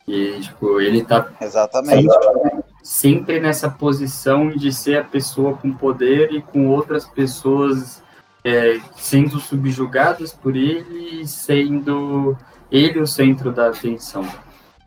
E, 0.07 0.41
tipo, 0.41 0.81
ele 0.81 1.05
tá 1.05 1.29
Exatamente. 1.41 2.09
Sempre, 2.11 2.65
sempre 2.83 3.41
nessa 3.41 3.71
posição 3.71 4.49
de 4.51 4.73
ser 4.73 4.99
a 4.99 5.05
pessoa 5.05 5.55
com 5.55 5.73
poder 5.73 6.33
e 6.33 6.41
com 6.41 6.69
outras 6.69 7.05
pessoas 7.05 8.03
é, 8.45 8.81
sendo 8.97 9.39
subjugadas 9.39 10.33
por 10.33 10.57
ele 10.57 11.21
e 11.21 11.27
sendo 11.27 12.37
ele 12.71 12.99
o 12.99 13.07
centro 13.07 13.53
da 13.53 13.69
atenção. 13.69 14.27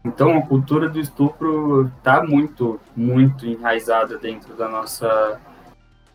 Então, 0.04 0.38
a 0.38 0.42
cultura 0.42 0.90
do 0.90 1.00
estupro 1.00 1.92
está 1.98 2.24
muito, 2.24 2.80
muito 2.96 3.46
enraizada 3.46 4.18
dentro 4.18 4.56
da 4.56 4.68
nossa 4.68 5.40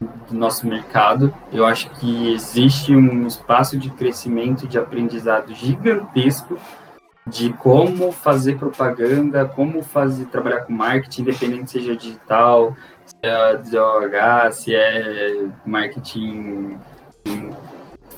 do 0.00 0.34
nosso 0.34 0.66
mercado. 0.66 1.32
Eu 1.52 1.64
acho 1.64 1.90
que 1.90 2.32
existe 2.32 2.94
um 2.94 3.26
espaço 3.26 3.78
de 3.78 3.90
crescimento, 3.90 4.66
de 4.66 4.78
aprendizado 4.78 5.54
gigantesco 5.54 6.58
de 7.26 7.52
como 7.54 8.12
fazer 8.12 8.56
propaganda, 8.56 9.44
como 9.46 9.82
fazer 9.82 10.26
trabalhar 10.26 10.60
com 10.60 10.72
marketing, 10.72 11.22
independente 11.22 11.72
seja 11.72 11.96
digital, 11.96 12.76
se 13.04 13.16
é 13.22 13.56
DOH, 13.56 14.52
se 14.52 14.74
é 14.74 15.48
marketing 15.64 16.78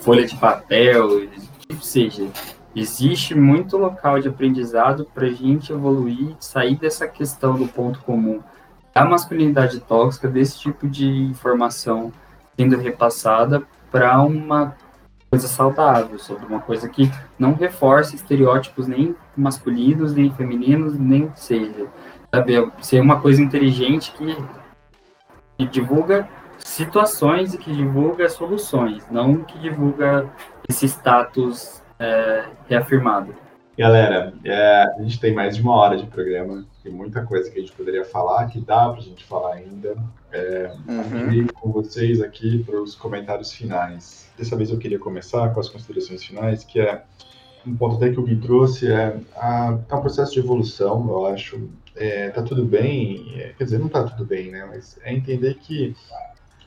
folha 0.00 0.26
de 0.26 0.36
papel, 0.36 1.26
que 1.68 1.86
seja. 1.86 2.28
Existe 2.76 3.34
muito 3.34 3.78
local 3.78 4.20
de 4.20 4.28
aprendizado 4.28 5.06
para 5.14 5.26
a 5.26 5.30
gente 5.30 5.72
evoluir, 5.72 6.36
sair 6.38 6.76
dessa 6.76 7.08
questão 7.08 7.56
do 7.56 7.66
ponto 7.66 8.00
comum 8.00 8.40
da 8.98 9.04
masculinidade 9.04 9.80
tóxica, 9.80 10.28
desse 10.28 10.58
tipo 10.58 10.88
de 10.88 11.08
informação 11.08 12.12
sendo 12.56 12.76
repassada 12.76 13.62
para 13.90 14.20
uma 14.22 14.76
coisa 15.30 15.46
saudável, 15.46 16.18
sobre 16.18 16.46
uma 16.46 16.60
coisa 16.60 16.88
que 16.88 17.10
não 17.38 17.54
reforce 17.54 18.16
estereótipos 18.16 18.86
nem 18.86 19.14
masculinos, 19.36 20.14
nem 20.14 20.32
femininos, 20.32 20.98
nem 20.98 21.30
seja. 21.34 21.86
Sabe? 22.34 22.72
Ser 22.80 23.00
uma 23.00 23.20
coisa 23.20 23.40
inteligente 23.40 24.12
que, 24.12 24.36
que 25.56 25.66
divulga 25.66 26.28
situações 26.58 27.54
e 27.54 27.58
que 27.58 27.72
divulga 27.72 28.28
soluções, 28.28 29.06
não 29.10 29.44
que 29.44 29.58
divulga 29.58 30.28
esse 30.68 30.86
status 30.86 31.82
é, 31.98 32.44
reafirmado. 32.68 33.34
Galera, 33.78 34.34
é, 34.44 34.82
a 34.98 35.02
gente 35.02 35.20
tem 35.20 35.32
mais 35.32 35.56
de 35.56 35.62
uma 35.62 35.74
hora 35.76 35.96
de 35.96 36.06
programa, 36.06 36.66
tem 36.88 36.92
muita 36.92 37.22
coisa 37.22 37.50
que 37.50 37.58
a 37.58 37.60
gente 37.60 37.72
poderia 37.72 38.04
falar, 38.04 38.46
que 38.46 38.60
dá 38.60 38.88
para 38.88 38.98
a 38.98 39.02
gente 39.02 39.22
falar 39.24 39.54
ainda. 39.54 39.96
É, 40.32 40.72
uhum. 40.88 41.46
com 41.54 41.72
vocês 41.72 42.20
aqui 42.20 42.62
para 42.64 42.80
os 42.80 42.94
comentários 42.94 43.52
finais. 43.52 44.30
Dessa 44.36 44.56
vez 44.56 44.70
eu 44.70 44.78
queria 44.78 44.98
começar 44.98 45.50
com 45.54 45.60
as 45.60 45.68
considerações 45.68 46.24
finais, 46.24 46.64
que 46.64 46.80
é 46.80 47.02
um 47.66 47.76
ponto 47.76 47.96
até 47.96 48.10
que 48.10 48.20
o 48.20 48.22
Gui 48.22 48.36
trouxe, 48.36 48.90
é, 48.90 49.18
a, 49.36 49.78
é 49.88 49.94
um 49.94 50.00
processo 50.00 50.32
de 50.32 50.40
evolução, 50.40 51.06
eu 51.08 51.26
acho. 51.26 51.68
É, 51.96 52.30
tá 52.30 52.42
tudo 52.42 52.64
bem, 52.64 53.32
é, 53.40 53.54
quer 53.58 53.64
dizer, 53.64 53.78
não 53.78 53.88
tá 53.88 54.04
tudo 54.04 54.24
bem, 54.24 54.52
né? 54.52 54.64
Mas 54.66 54.98
é 55.02 55.12
entender 55.12 55.54
que 55.54 55.96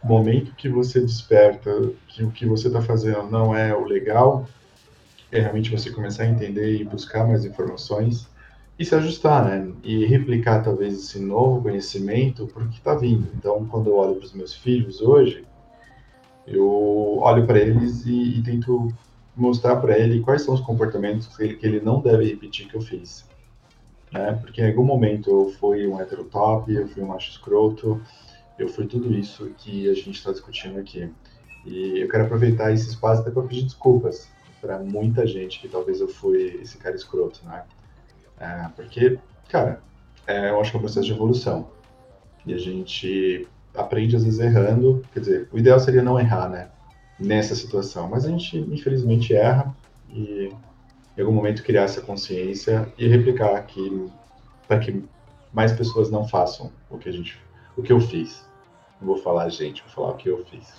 momento 0.03 0.53
que 0.55 0.67
você 0.67 0.99
desperta 0.99 1.71
que 2.07 2.23
o 2.23 2.31
que 2.31 2.45
você 2.45 2.67
está 2.67 2.81
fazendo 2.81 3.29
não 3.29 3.55
é 3.55 3.73
o 3.73 3.85
legal, 3.85 4.45
é 5.31 5.39
realmente 5.39 5.71
você 5.71 5.89
começar 5.89 6.23
a 6.23 6.27
entender 6.27 6.81
e 6.81 6.83
buscar 6.83 7.25
mais 7.25 7.45
informações 7.45 8.27
e 8.81 8.85
se 8.85 8.95
ajustar, 8.95 9.45
né? 9.45 9.71
E 9.83 10.05
replicar 10.05 10.63
talvez 10.63 10.95
esse 10.95 11.19
novo 11.19 11.61
conhecimento 11.61 12.47
porque 12.47 12.77
está 12.77 12.95
vindo. 12.95 13.27
Então, 13.35 13.63
quando 13.67 13.91
eu 13.91 13.95
olho 13.95 14.15
para 14.15 14.25
os 14.25 14.33
meus 14.33 14.55
filhos 14.55 15.01
hoje, 15.01 15.45
eu 16.47 17.19
olho 17.19 17.45
para 17.45 17.59
eles 17.59 18.07
e, 18.07 18.39
e, 18.39 18.41
tento 18.41 18.91
mostrar 19.35 19.75
para 19.75 19.99
ele 19.99 20.21
quais 20.21 20.41
são 20.41 20.55
os 20.55 20.61
comportamentos 20.61 21.27
que 21.27 21.43
ele, 21.43 21.55
que 21.57 21.65
ele 21.67 21.79
não 21.79 22.01
deve 22.01 22.25
repetir 22.25 22.67
que 22.67 22.75
eu 22.75 22.81
fiz. 22.81 23.23
Né? 24.11 24.33
Porque 24.41 24.61
em 24.63 24.69
algum 24.69 24.83
momento 24.83 25.29
eu 25.29 25.49
fui 25.59 25.85
um 25.85 26.01
heterotop, 26.01 26.73
eu 26.73 26.87
fui 26.87 27.03
um 27.03 27.07
macho 27.07 27.29
escroto, 27.29 28.01
eu 28.57 28.67
fui 28.67 28.87
tudo 28.87 29.13
isso 29.13 29.51
que 29.59 29.91
a 29.91 29.93
gente 29.93 30.13
está 30.13 30.31
discutindo 30.31 30.79
aqui. 30.79 31.07
E 31.67 31.99
eu 31.99 32.09
quero 32.09 32.23
aproveitar 32.23 32.73
esse 32.73 32.89
espaço 32.89 33.21
até 33.21 33.29
para 33.29 33.43
pedir 33.43 33.61
desculpas 33.61 34.27
para 34.59 34.79
muita 34.79 35.27
gente 35.27 35.59
que 35.59 35.67
talvez 35.67 36.01
eu 36.01 36.07
fui 36.07 36.59
esse 36.63 36.79
cara 36.79 36.95
escroto, 36.95 37.45
né? 37.45 37.63
É, 38.41 38.67
porque, 38.75 39.19
cara, 39.49 39.79
é, 40.25 40.49
eu 40.49 40.59
acho 40.59 40.71
que 40.71 40.77
é 40.77 40.79
um 40.79 40.81
processo 40.81 41.05
de 41.05 41.13
evolução. 41.13 41.69
E 42.43 42.53
a 42.55 42.57
gente 42.57 43.47
aprende 43.75 44.15
às 44.15 44.23
vezes 44.23 44.39
errando. 44.39 45.03
Quer 45.13 45.19
dizer, 45.19 45.49
o 45.51 45.59
ideal 45.59 45.79
seria 45.79 46.01
não 46.01 46.19
errar, 46.19 46.49
né? 46.49 46.69
Nessa 47.19 47.53
situação. 47.53 48.09
Mas 48.09 48.25
a 48.25 48.29
gente, 48.29 48.57
infelizmente, 48.57 49.35
erra 49.35 49.75
e 50.09 50.51
em 51.15 51.21
algum 51.21 51.33
momento 51.33 51.63
criar 51.63 51.83
essa 51.83 52.01
consciência 52.01 52.91
e 52.97 53.07
replicar 53.07 53.55
aquilo 53.55 54.11
para 54.67 54.79
que 54.79 55.03
mais 55.53 55.71
pessoas 55.71 56.09
não 56.09 56.27
façam 56.27 56.71
o 56.89 56.97
que 56.97 57.09
a 57.09 57.11
gente, 57.11 57.39
o 57.77 57.83
que 57.83 57.93
eu 57.93 57.99
fiz. 57.99 58.43
Não 58.99 59.07
vou 59.07 59.17
falar 59.17 59.49
gente, 59.49 59.83
vou 59.83 59.91
falar 59.91 60.09
o 60.11 60.17
que 60.17 60.29
eu 60.29 60.43
fiz. 60.45 60.73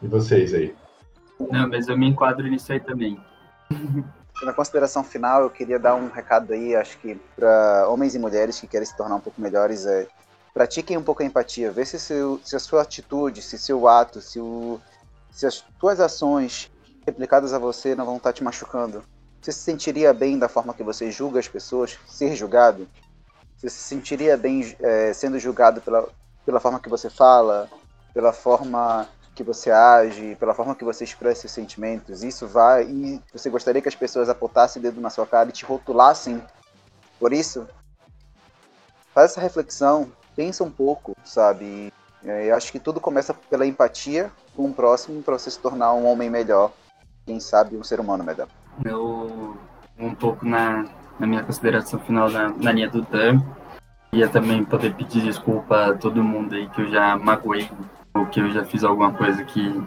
E 0.00 0.06
vocês 0.06 0.54
aí? 0.54 0.74
Não, 1.50 1.68
mas 1.68 1.88
eu 1.88 1.98
me 1.98 2.06
enquadro 2.06 2.46
nisso 2.46 2.72
aí 2.72 2.80
também. 2.80 3.18
Na 4.42 4.52
consideração 4.52 5.04
final, 5.04 5.42
eu 5.42 5.50
queria 5.50 5.78
dar 5.78 5.94
um 5.94 6.08
recado 6.08 6.52
aí, 6.52 6.74
acho 6.74 6.98
que 6.98 7.14
para 7.36 7.86
homens 7.88 8.14
e 8.14 8.18
mulheres 8.18 8.58
que 8.58 8.66
querem 8.66 8.86
se 8.86 8.96
tornar 8.96 9.16
um 9.16 9.20
pouco 9.20 9.40
melhores, 9.40 9.84
é 9.84 10.06
pratiquem 10.54 10.96
um 10.96 11.02
pouco 11.02 11.22
a 11.22 11.26
empatia, 11.26 11.70
vê 11.70 11.84
se, 11.84 11.98
seu, 11.98 12.40
se 12.44 12.56
a 12.56 12.58
sua 12.58 12.82
atitude, 12.82 13.42
se 13.42 13.58
seu 13.58 13.86
ato, 13.86 14.20
se, 14.20 14.40
o, 14.40 14.80
se 15.30 15.46
as 15.46 15.64
suas 15.78 16.00
ações 16.00 16.70
replicadas 17.06 17.52
a 17.52 17.58
você 17.58 17.94
não 17.94 18.04
vão 18.04 18.16
estar 18.16 18.32
te 18.32 18.42
machucando. 18.42 19.02
Você 19.40 19.52
se 19.52 19.60
sentiria 19.60 20.12
bem 20.12 20.38
da 20.38 20.48
forma 20.48 20.74
que 20.74 20.82
você 20.82 21.10
julga 21.10 21.38
as 21.38 21.48
pessoas, 21.48 21.98
ser 22.06 22.34
julgado? 22.34 22.88
Você 23.56 23.68
se 23.68 23.78
sentiria 23.78 24.36
bem 24.36 24.76
é, 24.80 25.12
sendo 25.12 25.38
julgado 25.38 25.80
pela, 25.80 26.08
pela 26.44 26.60
forma 26.60 26.80
que 26.80 26.88
você 26.88 27.08
fala, 27.08 27.68
pela 28.12 28.32
forma 28.32 29.08
que 29.40 29.44
você 29.44 29.70
age, 29.70 30.36
pela 30.38 30.52
forma 30.52 30.74
que 30.74 30.84
você 30.84 31.02
expressa 31.02 31.40
seus 31.40 31.52
sentimentos, 31.52 32.22
isso 32.22 32.46
vai 32.46 32.84
e 32.84 33.22
você 33.32 33.48
gostaria 33.48 33.80
que 33.80 33.88
as 33.88 33.94
pessoas 33.94 34.28
apontassem 34.28 34.78
o 34.78 34.82
dedo 34.82 35.00
na 35.00 35.08
sua 35.08 35.26
cara 35.26 35.48
e 35.48 35.52
te 35.52 35.64
rotulassem 35.64 36.42
por 37.18 37.32
isso? 37.32 37.66
Faz 39.14 39.30
essa 39.30 39.40
reflexão, 39.40 40.12
pensa 40.36 40.62
um 40.62 40.70
pouco, 40.70 41.16
sabe? 41.24 41.90
É, 42.22 42.50
eu 42.50 42.54
acho 42.54 42.70
que 42.70 42.78
tudo 42.78 43.00
começa 43.00 43.32
pela 43.32 43.64
empatia 43.64 44.30
com 44.54 44.66
o 44.66 44.74
próximo 44.74 45.22
para 45.22 45.38
você 45.38 45.50
se 45.50 45.58
tornar 45.58 45.94
um 45.94 46.04
homem 46.04 46.28
melhor, 46.28 46.70
quem 47.24 47.40
sabe 47.40 47.78
um 47.78 47.82
ser 47.82 47.98
humano 47.98 48.22
melhor. 48.22 48.46
Eu, 48.84 49.56
um 49.98 50.14
pouco 50.14 50.44
na, 50.44 50.84
na 51.18 51.26
minha 51.26 51.42
consideração 51.42 51.98
final 52.00 52.28
na, 52.28 52.50
na 52.50 52.72
linha 52.72 52.90
do 52.90 53.00
Dan, 53.00 53.40
ia 54.12 54.28
também 54.28 54.62
poder 54.66 54.94
pedir 54.94 55.22
desculpa 55.22 55.86
a 55.86 55.94
todo 55.96 56.22
mundo 56.22 56.54
aí 56.54 56.68
que 56.68 56.82
eu 56.82 56.90
já 56.90 57.16
magoei 57.16 57.66
ou 58.14 58.26
que 58.26 58.40
eu 58.40 58.50
já 58.50 58.64
fiz 58.64 58.84
alguma 58.84 59.12
coisa 59.12 59.44
que 59.44 59.82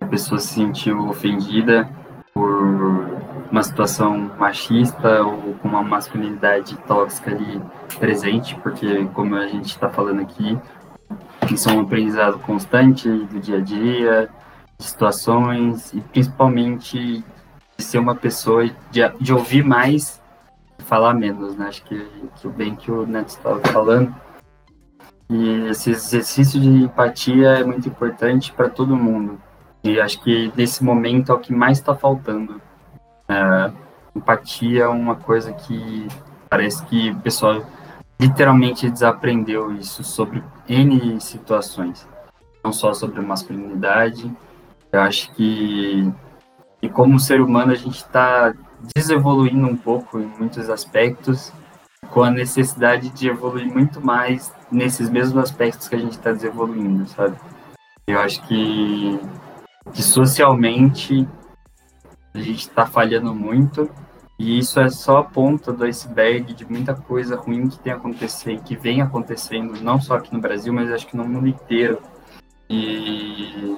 a 0.00 0.06
pessoa 0.06 0.38
se 0.38 0.54
sentiu 0.54 1.08
ofendida 1.08 1.88
por 2.32 3.18
uma 3.50 3.62
situação 3.62 4.30
machista 4.38 5.22
ou 5.22 5.54
com 5.54 5.68
uma 5.68 5.82
masculinidade 5.82 6.76
tóxica 6.86 7.30
ali 7.30 7.60
presente, 7.98 8.54
porque 8.56 9.06
como 9.14 9.36
a 9.36 9.46
gente 9.46 9.66
está 9.66 9.88
falando 9.88 10.20
aqui, 10.20 10.58
isso 11.50 11.68
é 11.68 11.72
um 11.72 11.80
aprendizado 11.80 12.38
constante 12.40 13.08
do 13.08 13.40
dia 13.40 13.58
a 13.58 13.60
dia, 13.60 14.28
de 14.76 14.84
situações 14.84 15.92
e 15.92 16.00
principalmente 16.00 17.24
de 17.76 17.84
ser 17.84 17.98
uma 17.98 18.14
pessoa 18.14 18.68
de, 18.90 19.08
de 19.20 19.32
ouvir 19.32 19.64
mais 19.64 20.20
falar 20.78 21.14
menos, 21.14 21.56
né? 21.56 21.66
Acho 21.68 21.82
que, 21.84 22.06
que 22.36 22.48
bem 22.48 22.74
que 22.74 22.90
o 22.90 23.06
Neto 23.06 23.28
estava 23.28 23.60
falando 23.60 24.14
e 25.30 25.68
esse 25.68 25.90
exercício 25.90 26.60
de 26.60 26.68
empatia 26.68 27.48
é 27.50 27.64
muito 27.64 27.88
importante 27.88 28.52
para 28.52 28.68
todo 28.68 28.96
mundo. 28.96 29.40
E 29.84 30.00
acho 30.00 30.20
que 30.22 30.52
nesse 30.56 30.82
momento 30.82 31.30
é 31.30 31.34
o 31.34 31.38
que 31.38 31.52
mais 31.52 31.78
está 31.78 31.94
faltando. 31.94 32.60
É, 33.28 33.70
empatia 34.14 34.84
é 34.84 34.88
uma 34.88 35.16
coisa 35.16 35.52
que 35.52 36.08
parece 36.48 36.84
que 36.86 37.10
o 37.10 37.18
pessoal 37.20 37.62
literalmente 38.18 38.90
desaprendeu 38.90 39.72
isso 39.72 40.02
sobre 40.02 40.42
N 40.68 41.20
situações. 41.20 42.08
Não 42.64 42.72
só 42.72 42.92
sobre 42.94 43.20
masculinidade. 43.20 44.34
Eu 44.90 45.02
acho 45.02 45.30
que, 45.34 46.10
e 46.80 46.88
como 46.88 47.20
ser 47.20 47.40
humano, 47.40 47.72
a 47.72 47.76
gente 47.76 47.96
está 47.96 48.54
desevoluindo 48.94 49.66
um 49.66 49.76
pouco 49.76 50.18
em 50.18 50.26
muitos 50.26 50.70
aspectos 50.70 51.52
com 52.10 52.22
a 52.22 52.30
necessidade 52.30 53.10
de 53.10 53.28
evoluir 53.28 53.70
muito 53.70 54.00
mais 54.00 54.52
nesses 54.70 55.08
mesmos 55.08 55.42
aspectos 55.42 55.88
que 55.88 55.94
a 55.94 55.98
gente 55.98 56.12
está 56.12 56.32
desenvolvendo, 56.32 57.06
sabe? 57.08 57.36
Eu 58.06 58.20
acho 58.20 58.46
que, 58.46 59.20
que 59.92 60.02
socialmente 60.02 61.26
a 62.34 62.38
gente 62.38 62.60
está 62.60 62.86
falhando 62.86 63.34
muito 63.34 63.90
e 64.38 64.58
isso 64.58 64.78
é 64.78 64.88
só 64.88 65.18
a 65.18 65.24
ponta 65.24 65.72
do 65.72 65.84
iceberg 65.84 66.54
de 66.54 66.64
muita 66.64 66.94
coisa 66.94 67.34
ruim 67.34 67.68
que 67.68 67.78
tem 67.80 67.92
acontecendo, 67.92 68.62
que 68.62 68.76
vem 68.76 69.02
acontecendo, 69.02 69.80
não 69.82 70.00
só 70.00 70.14
aqui 70.14 70.32
no 70.32 70.40
Brasil, 70.40 70.72
mas 70.72 70.92
acho 70.92 71.08
que 71.08 71.16
no 71.16 71.26
mundo 71.26 71.48
inteiro. 71.48 72.00
E 72.70 73.76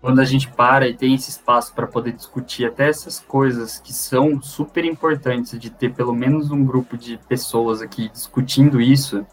quando 0.00 0.20
a 0.20 0.24
gente 0.24 0.48
para 0.48 0.88
e 0.88 0.96
tem 0.96 1.14
esse 1.14 1.30
espaço 1.30 1.72
para 1.74 1.86
poder 1.86 2.12
discutir 2.12 2.64
até 2.64 2.88
essas 2.88 3.20
coisas 3.20 3.78
que 3.78 3.92
são 3.92 4.42
super 4.42 4.84
importantes 4.84 5.56
de 5.60 5.70
ter 5.70 5.94
pelo 5.94 6.12
menos 6.12 6.50
um 6.50 6.64
grupo 6.64 6.98
de 6.98 7.16
pessoas 7.28 7.80
aqui 7.80 8.08
discutindo 8.08 8.80
isso, 8.80 9.24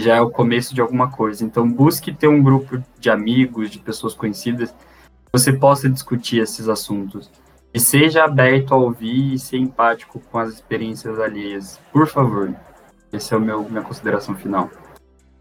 já 0.00 0.16
é 0.16 0.20
o 0.20 0.30
começo 0.30 0.74
de 0.74 0.80
alguma 0.80 1.10
coisa. 1.10 1.44
Então 1.44 1.70
busque 1.70 2.12
ter 2.12 2.28
um 2.28 2.42
grupo 2.42 2.82
de 2.98 3.10
amigos, 3.10 3.70
de 3.70 3.78
pessoas 3.78 4.14
conhecidas, 4.14 4.70
que 4.70 5.30
você 5.32 5.52
possa 5.52 5.88
discutir 5.88 6.40
esses 6.40 6.68
assuntos. 6.68 7.30
E 7.72 7.78
seja 7.78 8.24
aberto 8.24 8.74
a 8.74 8.76
ouvir 8.76 9.34
e 9.34 9.38
ser 9.38 9.58
empático 9.58 10.20
com 10.30 10.38
as 10.38 10.52
experiências 10.54 11.20
alheias. 11.20 11.78
Por 11.92 12.06
favor. 12.08 12.52
Essa 13.12 13.34
é 13.34 13.38
a 13.38 13.40
minha 13.40 13.82
consideração 13.82 14.34
final. 14.34 14.70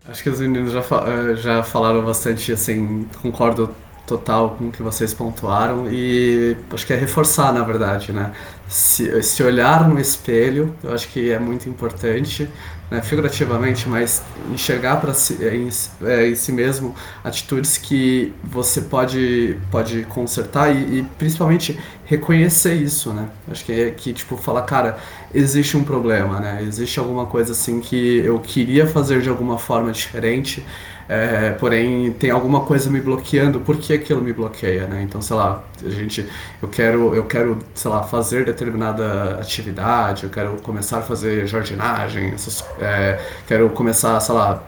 Acho 0.08 0.24
que 0.24 0.30
os 0.30 0.40
meninos 0.40 0.72
já, 0.72 0.80
eh, 0.82 1.36
já 1.36 1.64
falaram 1.64 2.04
bastante, 2.04 2.52
assim, 2.52 3.08
concordo 3.22 3.70
total 4.08 4.56
com 4.58 4.70
o 4.70 4.72
que 4.72 4.82
vocês 4.82 5.14
pontuaram 5.14 5.88
e 5.92 6.58
acho 6.72 6.86
que 6.86 6.94
é 6.94 6.96
reforçar, 6.96 7.54
na 7.54 7.64
verdade, 7.64 8.12
né? 8.12 8.34
Se, 8.68 9.22
se 9.22 9.44
olhar 9.44 9.88
no 9.88 10.00
espelho, 10.00 10.76
eu 10.84 10.94
acho 10.94 11.08
que 11.10 11.32
é 11.32 11.38
muito 11.38 11.70
importante, 11.70 12.50
né? 12.90 13.02
figurativamente, 13.02 13.88
mas 13.88 14.24
enxergar 14.52 14.98
para 14.98 15.14
si, 15.14 15.38
é, 15.42 15.56
em, 15.56 15.70
é, 16.04 16.30
em, 16.30 16.36
si 16.36 16.52
mesmo 16.52 16.96
atitudes 17.24 17.78
que 17.78 18.34
você 18.44 18.82
pode, 18.82 19.58
pode 19.72 20.04
consertar 20.04 20.76
e, 20.76 21.00
e, 21.00 21.04
principalmente 21.18 21.80
reconhecer 22.06 22.74
isso, 22.74 23.14
né? 23.14 23.30
Acho 23.50 23.64
que 23.64 23.72
é 23.72 23.92
que, 23.92 24.14
tipo, 24.14 24.36
falar, 24.36 24.64
cara, 24.64 24.98
existe 25.34 25.78
um 25.78 25.84
problema, 25.84 26.40
né? 26.40 26.64
Existe 26.64 27.00
alguma 27.00 27.26
coisa 27.26 27.52
assim 27.52 27.80
que 27.80 28.18
eu 28.18 28.40
queria 28.40 28.88
fazer 28.88 29.22
de 29.22 29.30
alguma 29.30 29.60
forma 29.60 29.92
diferente, 29.92 30.66
é, 31.10 31.50
porém 31.54 32.14
tem 32.14 32.30
alguma 32.30 32.62
coisa 32.62 32.88
me 32.88 33.02
bloqueando, 33.02 33.60
por 33.60 33.78
que 33.78 33.94
aquilo 33.94 34.22
me 34.22 34.32
bloqueia, 34.32 34.86
né? 34.86 35.02
Então, 35.02 35.20
sei 35.24 35.36
lá, 35.36 35.64
a 35.84 35.90
gente, 35.90 36.24
eu 36.62 36.70
quero, 36.70 37.16
eu 37.16 37.26
quero, 37.26 37.58
sei 37.74 37.90
lá, 37.90 38.04
fazer 38.04 38.46
determinada 38.46 39.40
atividade, 39.40 40.26
eu 40.26 40.30
quero 40.30 40.58
começar 40.62 41.00
a 41.00 41.02
fazer 41.02 41.48
jardinagem, 41.48 42.30
essas, 42.30 42.64
é, 42.80 43.20
quero 43.48 43.68
começar, 43.72 44.20
sei 44.20 44.36
lá, 44.36 44.62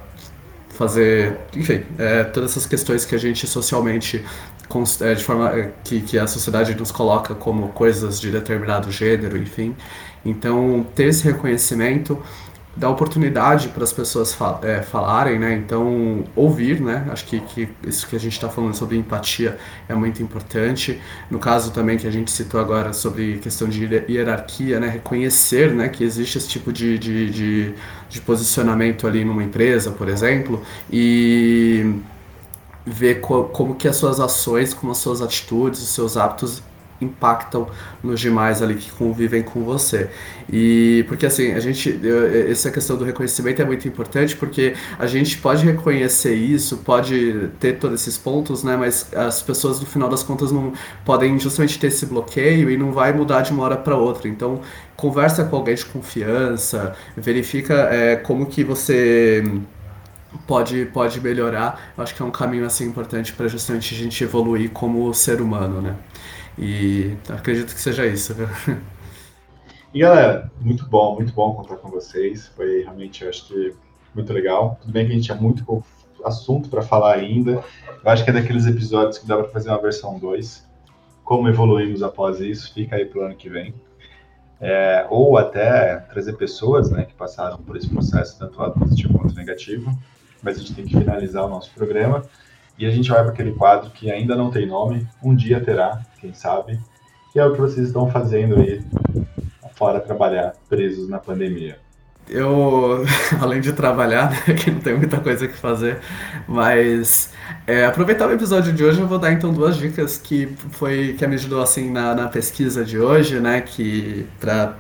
fazer, 0.70 1.38
enfim, 1.56 1.84
é, 2.00 2.24
todas 2.24 2.52
essas 2.52 2.66
questões 2.66 3.06
que 3.06 3.14
a 3.14 3.20
gente 3.20 3.46
socialmente 3.46 4.26
é, 5.02 5.14
de 5.14 5.24
forma 5.24 5.50
é, 5.50 5.72
que, 5.84 6.02
que 6.02 6.18
a 6.18 6.26
sociedade 6.26 6.74
nos 6.74 6.92
coloca 6.92 7.36
como 7.36 7.68
coisas 7.70 8.20
de 8.20 8.32
determinado 8.32 8.92
gênero, 8.92 9.38
enfim. 9.38 9.76
Então, 10.26 10.88
ter 10.96 11.06
esse 11.06 11.24
reconhecimento 11.24 12.18
dar 12.76 12.90
oportunidade 12.90 13.68
para 13.70 13.84
as 13.84 13.92
pessoas 13.92 14.38
é, 14.64 14.82
falarem, 14.82 15.38
né? 15.38 15.54
Então, 15.56 16.24
ouvir, 16.36 16.80
né? 16.80 17.06
Acho 17.12 17.26
que, 17.26 17.40
que 17.42 17.70
isso 17.86 18.08
que 18.08 18.16
a 18.16 18.20
gente 18.20 18.34
está 18.34 18.48
falando 18.48 18.74
sobre 18.74 18.98
empatia 18.98 19.58
é 19.90 19.94
muito 19.94 20.24
importante. 20.24 21.02
No 21.30 21.38
caso 21.38 21.72
também 21.72 21.98
que 21.98 22.08
a 22.08 22.12
gente 22.12 22.32
citou 22.32 22.60
agora 22.60 22.94
sobre 22.94 23.40
questão 23.40 23.68
de 23.68 23.84
hierarquia, 24.08 24.80
né? 24.80 24.88
Reconhecer, 24.88 25.74
né? 25.74 25.90
Que 25.90 26.04
existe 26.04 26.38
esse 26.38 26.48
tipo 26.48 26.72
de, 26.72 26.98
de, 26.98 27.30
de, 27.30 27.74
de 28.10 28.22
posicionamento 28.22 29.06
ali 29.06 29.26
numa 29.26 29.44
empresa, 29.44 29.92
por 29.92 30.08
exemplo, 30.08 30.62
e 30.90 31.94
ver 32.86 33.20
co 33.20 33.44
como 33.46 33.76
que 33.76 33.88
as 33.88 33.98
suas 33.98 34.20
ações, 34.20 34.74
como 34.74 34.94
as 34.94 34.98
suas 34.98 35.22
atitudes, 35.22 35.82
os 35.82 35.90
seus 35.90 36.16
hábitos 36.16 36.64
impactam 37.02 37.68
nos 38.04 38.20
demais 38.20 38.62
ali 38.62 38.76
que 38.76 38.92
convivem 38.92 39.42
com 39.42 39.64
você. 39.64 40.10
E 40.52 41.04
porque 41.08 41.26
assim, 41.26 41.52
a 41.54 41.60
gente 41.60 42.00
essa 42.50 42.70
questão 42.70 42.96
do 42.96 43.04
reconhecimento 43.04 43.62
é 43.62 43.66
muito 43.66 43.88
importante 43.88 44.36
porque 44.36 44.76
a 45.00 45.08
gente 45.08 45.38
pode 45.38 45.66
reconhecer 45.66 46.36
isso, 46.36 46.78
pode 46.78 47.50
ter 47.60 47.80
todos 47.80 48.02
esses 48.02 48.18
pontos, 48.18 48.64
né, 48.64 48.78
mas 48.78 49.14
as 49.14 49.42
pessoas 49.42 49.80
no 49.80 49.86
final 49.86 50.10
das 50.10 50.24
contas 50.24 50.52
não 50.52 50.74
podem 51.06 51.38
justamente 51.40 51.80
ter 51.80 51.88
esse 51.88 52.06
bloqueio 52.06 52.70
e 52.70 52.78
não 52.78 52.92
vai 52.92 53.14
mudar 53.14 53.42
de 53.42 53.52
uma 53.52 53.64
hora 53.64 53.78
para 53.78 53.96
outra. 53.96 54.28
Então, 54.28 54.62
conversa 54.96 55.44
com 55.46 55.56
alguém 55.56 55.76
de 55.76 55.86
confiança, 55.86 56.96
verifica 57.18 57.74
é, 57.74 58.16
como 58.18 58.46
que 58.46 58.64
você 58.64 59.44
pode, 60.48 60.86
pode 60.86 61.20
melhorar. 61.22 61.94
Eu 61.98 62.04
acho 62.04 62.16
que 62.16 62.22
é 62.22 62.26
um 62.26 62.32
caminho 62.32 62.66
assim 62.66 62.86
importante 62.86 63.34
para 63.34 63.48
justamente 63.48 63.94
a 63.94 63.98
gente 63.98 64.24
evoluir 64.24 64.70
como 64.72 65.14
ser 65.14 65.42
humano, 65.42 65.82
né? 65.82 65.96
E 66.58 67.16
acredito 67.30 67.74
que 67.74 67.82
seja 67.82 68.06
isso. 68.06 68.36
E 69.94 70.00
galera, 70.00 70.50
muito 70.62 70.86
bom, 70.88 71.16
muito 71.16 71.34
bom 71.34 71.54
contar 71.54 71.76
com 71.76 71.90
vocês. 71.90 72.48
Foi 72.56 72.84
realmente, 72.84 73.24
eu 73.24 73.30
acho 73.30 73.46
que 73.48 73.76
muito 74.16 74.32
legal. 74.32 74.78
Tudo 74.80 74.94
bem 74.94 75.06
que 75.06 75.12
a 75.12 75.16
gente 75.16 75.26
tinha 75.26 75.38
muito 75.38 75.84
assunto 76.24 76.70
para 76.70 76.82
falar 76.82 77.16
ainda. 77.16 77.64
Eu 78.04 78.12
acho 78.12 78.24
que 78.24 78.30
é 78.30 78.34
daqueles 78.34 78.66
episódios 78.66 79.18
que 79.18 79.28
dá 79.28 79.38
para 79.38 79.50
fazer 79.50 79.70
uma 79.70 79.82
versão 79.82 80.18
2. 80.18 80.66
Como 81.26 81.48
evoluímos 81.50 82.04
após 82.04 82.40
isso, 82.40 82.74
fica 82.74 82.96
aí 82.96 83.06
para 83.06 83.20
o 83.20 83.24
ano 83.26 83.36
que 83.36 83.50
vem. 83.50 83.74
É, 84.60 85.08
ou 85.10 85.38
até 85.38 85.98
trazer 85.98 86.34
pessoas 86.34 86.92
né, 86.92 87.04
que 87.04 87.14
passaram 87.14 87.58
por 87.58 87.76
esse 87.76 87.90
processo, 87.90 88.38
tanto 88.40 88.80
positivo 88.80 89.18
quanto 89.18 89.36
negativo. 89.36 89.92
Mas 90.42 90.56
a 90.56 90.60
gente 90.60 90.74
tem 90.74 90.86
que 90.86 90.98
finalizar 90.98 91.46
o 91.46 91.50
nosso 91.50 91.70
programa. 91.74 92.24
E 92.82 92.86
a 92.88 92.90
gente 92.90 93.12
vai 93.12 93.22
para 93.22 93.32
aquele 93.32 93.52
quadro 93.52 93.92
que 93.92 94.12
ainda 94.12 94.36
não 94.36 94.50
tem 94.50 94.66
nome, 94.66 95.08
um 95.24 95.36
dia 95.36 95.62
terá, 95.62 96.02
quem 96.20 96.34
sabe, 96.34 96.80
que 97.32 97.40
é 97.40 97.46
o 97.46 97.54
que 97.54 97.62
vocês 97.62 97.86
estão 97.86 98.10
fazendo 98.10 98.56
aí 98.56 98.84
fora 99.76 100.00
trabalhar, 100.00 100.54
presos 100.68 101.08
na 101.08 101.20
pandemia. 101.20 101.78
Eu, 102.28 103.06
além 103.40 103.62
de 103.62 103.72
trabalhar, 103.72 104.32
né, 104.32 104.56
que 104.56 104.72
não 104.72 104.80
tem 104.80 104.98
muita 104.98 105.20
coisa 105.20 105.48
que 105.48 105.56
fazer, 105.56 106.00
mas 106.48 107.32
é, 107.68 107.86
aproveitar 107.86 108.28
o 108.28 108.32
episódio 108.32 108.74
de 108.74 108.84
hoje, 108.84 109.00
eu 109.00 109.08
vou 109.08 109.20
dar 109.20 109.32
então 109.32 109.54
duas 109.54 109.78
dicas 109.78 110.18
que 110.18 110.48
foi 110.72 111.14
que 111.14 111.28
me 111.28 111.36
ajudou 111.36 111.62
assim 111.62 111.92
na, 111.92 112.16
na 112.16 112.30
pesquisa 112.30 112.84
de 112.84 112.98
hoje, 112.98 113.40
né, 113.40 113.62
que 113.62 114.26
para 114.40 114.76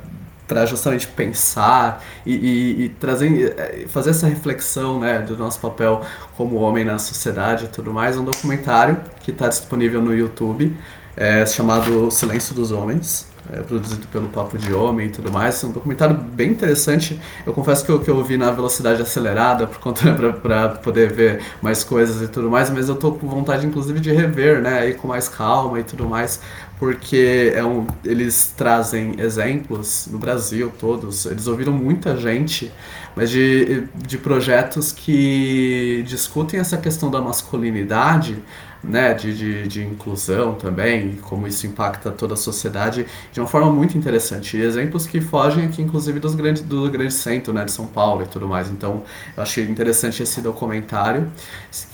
para 0.51 0.65
justamente 0.65 1.07
pensar 1.07 2.03
e, 2.25 2.35
e, 2.35 2.83
e, 2.83 2.89
trazer, 2.89 3.55
eh, 3.57 3.85
fazer 3.87 4.09
essa 4.09 4.27
reflexão 4.27 4.99
né, 4.99 5.19
do 5.19 5.37
nosso 5.37 5.57
papel 5.61 6.01
como 6.35 6.57
homem 6.57 6.83
na 6.83 6.99
sociedade 6.99 7.65
e 7.65 7.67
tudo 7.69 7.93
mais. 7.93 8.17
Um 8.17 8.25
documentário 8.25 8.97
que 9.21 9.31
está 9.31 9.47
disponível 9.47 10.01
no 10.01 10.13
YouTube, 10.13 10.75
é, 11.15 11.45
chamado 11.45 12.11
Silêncio 12.11 12.53
dos 12.53 12.69
Homens 12.69 13.31
é, 13.49 13.61
produzido 13.61 14.07
pelo 14.07 14.27
Papo 14.29 14.57
de 14.57 14.73
Homem 14.73 15.07
e 15.07 15.09
tudo 15.09 15.31
mais. 15.31 15.63
É 15.63 15.67
um 15.67 15.71
documentário 15.71 16.15
bem 16.15 16.51
interessante. 16.51 17.19
Eu 17.45 17.53
confesso 17.53 17.83
que 17.85 17.91
eu, 17.91 17.99
que 17.99 18.09
eu 18.09 18.23
vi 18.23 18.37
na 18.37 18.51
velocidade 18.51 19.01
acelerada 19.01 19.67
por 19.67 19.79
conta 19.79 20.13
para 20.41 20.69
poder 20.69 21.11
ver 21.11 21.41
mais 21.61 21.83
coisas 21.83 22.21
e 22.21 22.27
tudo 22.27 22.49
mais, 22.49 22.69
mas 22.69 22.87
eu 22.87 22.95
tô 22.95 23.11
com 23.13 23.27
vontade, 23.27 23.65
inclusive, 23.65 23.99
de 23.99 24.11
rever, 24.11 24.61
né? 24.61 24.79
Aí 24.79 24.93
com 24.93 25.07
mais 25.07 25.27
calma 25.27 25.79
e 25.79 25.83
tudo 25.83 26.07
mais, 26.07 26.39
porque 26.81 27.53
é 27.53 27.63
um, 27.63 27.85
eles 28.03 28.55
trazem 28.57 29.13
exemplos 29.19 30.07
no 30.11 30.17
Brasil 30.17 30.73
todos. 30.79 31.27
Eles 31.27 31.45
ouviram 31.45 31.71
muita 31.71 32.17
gente, 32.17 32.71
mas 33.15 33.29
de, 33.29 33.83
de 33.97 34.17
projetos 34.17 34.91
que 34.91 36.03
discutem 36.07 36.59
essa 36.59 36.77
questão 36.77 37.11
da 37.11 37.21
masculinidade 37.21 38.41
né, 38.83 39.13
de, 39.13 39.37
de, 39.37 39.67
de, 39.67 39.83
inclusão 39.83 40.55
também, 40.55 41.17
como 41.21 41.47
isso 41.47 41.67
impacta 41.67 42.09
toda 42.09 42.33
a 42.33 42.37
sociedade 42.37 43.05
de 43.31 43.39
uma 43.39 43.47
forma 43.47 43.71
muito 43.71 43.97
interessante. 43.97 44.57
E 44.57 44.61
exemplos 44.61 45.05
que 45.05 45.21
fogem 45.21 45.65
aqui, 45.65 45.81
inclusive, 45.81 46.19
dos 46.19 46.33
grandes, 46.33 46.63
do 46.63 46.89
grande 46.89 47.13
centro 47.13 47.53
né, 47.53 47.63
de 47.63 47.71
São 47.71 47.85
Paulo 47.85 48.23
e 48.23 48.25
tudo 48.25 48.47
mais. 48.47 48.69
Então, 48.69 49.03
eu 49.37 49.43
achei 49.43 49.65
interessante 49.65 50.23
esse 50.23 50.41
documentário, 50.41 51.31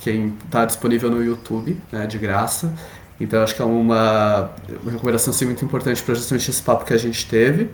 que 0.02 0.32
está 0.46 0.64
disponível 0.64 1.12
no 1.12 1.22
YouTube, 1.22 1.78
né, 1.92 2.08
de 2.08 2.18
graça. 2.18 2.74
Então, 3.20 3.42
acho 3.42 3.56
que 3.56 3.62
é 3.62 3.66
uma, 3.66 4.52
uma 4.84 4.92
recomendação 4.92 5.32
assim, 5.32 5.46
muito 5.46 5.64
importante 5.66 6.02
para 6.04 6.16
justamente 6.16 6.50
esse 6.50 6.62
papo 6.62 6.86
que 6.86 6.94
a 6.94 6.98
gente 6.98 7.28
teve. 7.28 7.70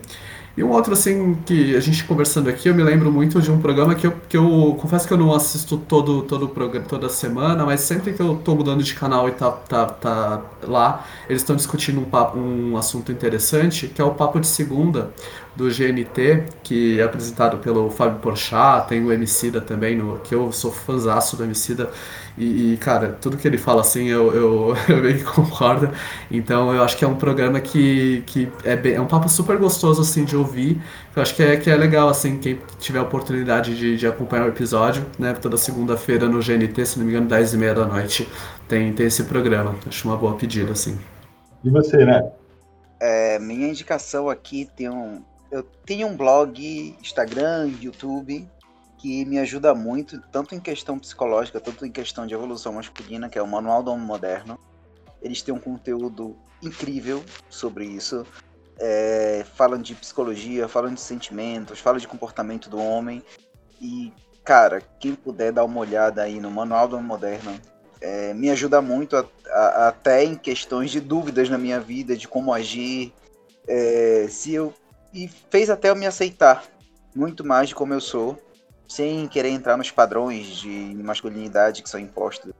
E 0.56 0.62
um 0.62 0.70
outro, 0.70 0.92
assim, 0.92 1.34
que 1.44 1.74
a 1.74 1.80
gente 1.80 2.04
conversando 2.04 2.48
aqui, 2.48 2.68
eu 2.68 2.74
me 2.74 2.82
lembro 2.82 3.10
muito 3.10 3.42
de 3.42 3.50
um 3.50 3.60
programa 3.60 3.92
que 3.96 4.06
eu, 4.06 4.12
que 4.28 4.36
eu 4.36 4.76
confesso 4.80 5.06
que 5.06 5.12
eu 5.12 5.18
não 5.18 5.34
assisto 5.34 5.76
todo, 5.76 6.22
todo 6.22 6.48
programa, 6.48 6.86
toda 6.86 7.08
semana, 7.08 7.66
mas 7.66 7.80
sempre 7.80 8.12
que 8.12 8.22
eu 8.22 8.36
tô 8.36 8.54
mudando 8.54 8.80
de 8.80 8.94
canal 8.94 9.28
e 9.28 9.32
tá, 9.32 9.50
tá, 9.50 9.86
tá 9.86 10.42
lá, 10.62 11.04
eles 11.28 11.42
estão 11.42 11.56
discutindo 11.56 12.00
um, 12.00 12.04
papo, 12.04 12.38
um 12.38 12.76
assunto 12.76 13.10
interessante, 13.10 13.88
que 13.88 14.00
é 14.00 14.04
o 14.04 14.12
Papo 14.12 14.38
de 14.38 14.46
Segunda, 14.46 15.12
do 15.56 15.68
GNT, 15.68 16.44
que 16.62 17.00
é 17.00 17.04
apresentado 17.04 17.58
pelo 17.58 17.90
Fábio 17.90 18.18
Porchat, 18.18 18.88
tem 18.88 19.04
o 19.04 19.12
Emicida 19.12 19.60
também, 19.60 19.96
no, 19.96 20.18
que 20.18 20.34
eu 20.34 20.50
sou 20.50 20.72
fãzaço 20.72 21.36
do 21.36 21.44
Emicida, 21.44 21.90
e, 22.36 22.72
e, 22.72 22.76
cara, 22.76 23.16
tudo 23.20 23.36
que 23.36 23.46
ele 23.46 23.56
fala 23.56 23.80
assim, 23.80 24.08
eu, 24.08 24.34
eu, 24.34 24.76
eu 24.88 25.02
meio 25.02 25.18
que 25.18 25.24
concordo. 25.24 25.90
Então 26.30 26.74
eu 26.74 26.82
acho 26.82 26.96
que 26.96 27.04
é 27.04 27.08
um 27.08 27.14
programa 27.14 27.60
que, 27.60 28.22
que 28.26 28.50
é, 28.64 28.74
bem, 28.74 28.94
é 28.94 29.00
um 29.00 29.06
papo 29.06 29.28
super 29.28 29.56
gostoso 29.56 30.02
assim 30.02 30.24
de 30.24 30.36
ouvir. 30.36 30.82
Eu 31.14 31.22
acho 31.22 31.34
que 31.34 31.42
é, 31.42 31.56
que 31.56 31.70
é 31.70 31.76
legal, 31.76 32.08
assim, 32.08 32.38
quem 32.38 32.58
tiver 32.80 32.98
a 32.98 33.02
oportunidade 33.02 33.76
de, 33.76 33.96
de 33.96 34.06
acompanhar 34.06 34.46
o 34.46 34.48
episódio, 34.48 35.06
né? 35.18 35.32
Toda 35.34 35.56
segunda-feira 35.56 36.28
no 36.28 36.40
GNT, 36.40 36.84
se 36.84 36.98
não 36.98 37.06
me 37.06 37.12
engano, 37.12 37.28
10 37.28 37.54
e 37.54 37.56
meia 37.56 37.74
da 37.74 37.86
noite, 37.86 38.28
tem, 38.68 38.92
tem 38.92 39.06
esse 39.06 39.22
programa. 39.24 39.76
Acho 39.86 40.08
uma 40.08 40.16
boa 40.16 40.34
pedida, 40.34 40.72
assim. 40.72 40.98
E 41.62 41.70
você, 41.70 42.04
né? 42.04 42.20
É, 43.00 43.38
minha 43.38 43.68
indicação 43.68 44.28
aqui 44.28 44.68
tem 44.76 44.88
um, 44.88 45.22
eu 45.54 45.62
tenho 45.62 46.08
um 46.08 46.16
blog, 46.16 46.96
Instagram, 47.00 47.72
YouTube, 47.80 48.44
que 48.98 49.24
me 49.24 49.38
ajuda 49.38 49.72
muito, 49.72 50.20
tanto 50.32 50.52
em 50.52 50.58
questão 50.58 50.98
psicológica, 50.98 51.60
tanto 51.60 51.86
em 51.86 51.92
questão 51.92 52.26
de 52.26 52.34
evolução 52.34 52.72
masculina, 52.72 53.28
que 53.28 53.38
é 53.38 53.42
o 53.42 53.46
Manual 53.46 53.80
do 53.80 53.92
Homem 53.92 54.04
Moderno. 54.04 54.58
Eles 55.22 55.42
têm 55.42 55.54
um 55.54 55.60
conteúdo 55.60 56.36
incrível 56.60 57.22
sobre 57.48 57.84
isso. 57.84 58.26
É, 58.80 59.46
falam 59.54 59.80
de 59.80 59.94
psicologia, 59.94 60.66
falam 60.66 60.92
de 60.92 61.00
sentimentos, 61.00 61.78
falam 61.78 62.00
de 62.00 62.08
comportamento 62.08 62.68
do 62.68 62.78
homem. 62.78 63.22
E, 63.80 64.12
cara, 64.42 64.82
quem 64.98 65.14
puder 65.14 65.52
dar 65.52 65.64
uma 65.64 65.78
olhada 65.78 66.20
aí 66.20 66.40
no 66.40 66.50
Manual 66.50 66.88
do 66.88 66.96
Homem 66.96 67.06
Moderno, 67.06 67.60
é, 68.00 68.34
me 68.34 68.50
ajuda 68.50 68.82
muito 68.82 69.16
a, 69.16 69.24
a, 69.50 69.88
até 69.88 70.24
em 70.24 70.34
questões 70.34 70.90
de 70.90 71.00
dúvidas 71.00 71.48
na 71.48 71.58
minha 71.58 71.78
vida, 71.78 72.16
de 72.16 72.26
como 72.26 72.52
agir. 72.52 73.14
É, 73.68 74.26
se 74.28 74.52
eu 74.52 74.74
e 75.14 75.28
fez 75.50 75.70
até 75.70 75.88
eu 75.88 75.96
me 75.96 76.06
aceitar 76.06 76.64
muito 77.14 77.46
mais 77.46 77.68
de 77.68 77.74
como 77.74 77.94
eu 77.94 78.00
sou, 78.00 78.36
sem 78.88 79.28
querer 79.28 79.50
entrar 79.50 79.76
nos 79.76 79.90
padrões 79.90 80.46
de 80.46 80.68
masculinidade 81.02 81.82
que 81.82 81.88
são 81.88 82.00
impostos. 82.00 82.52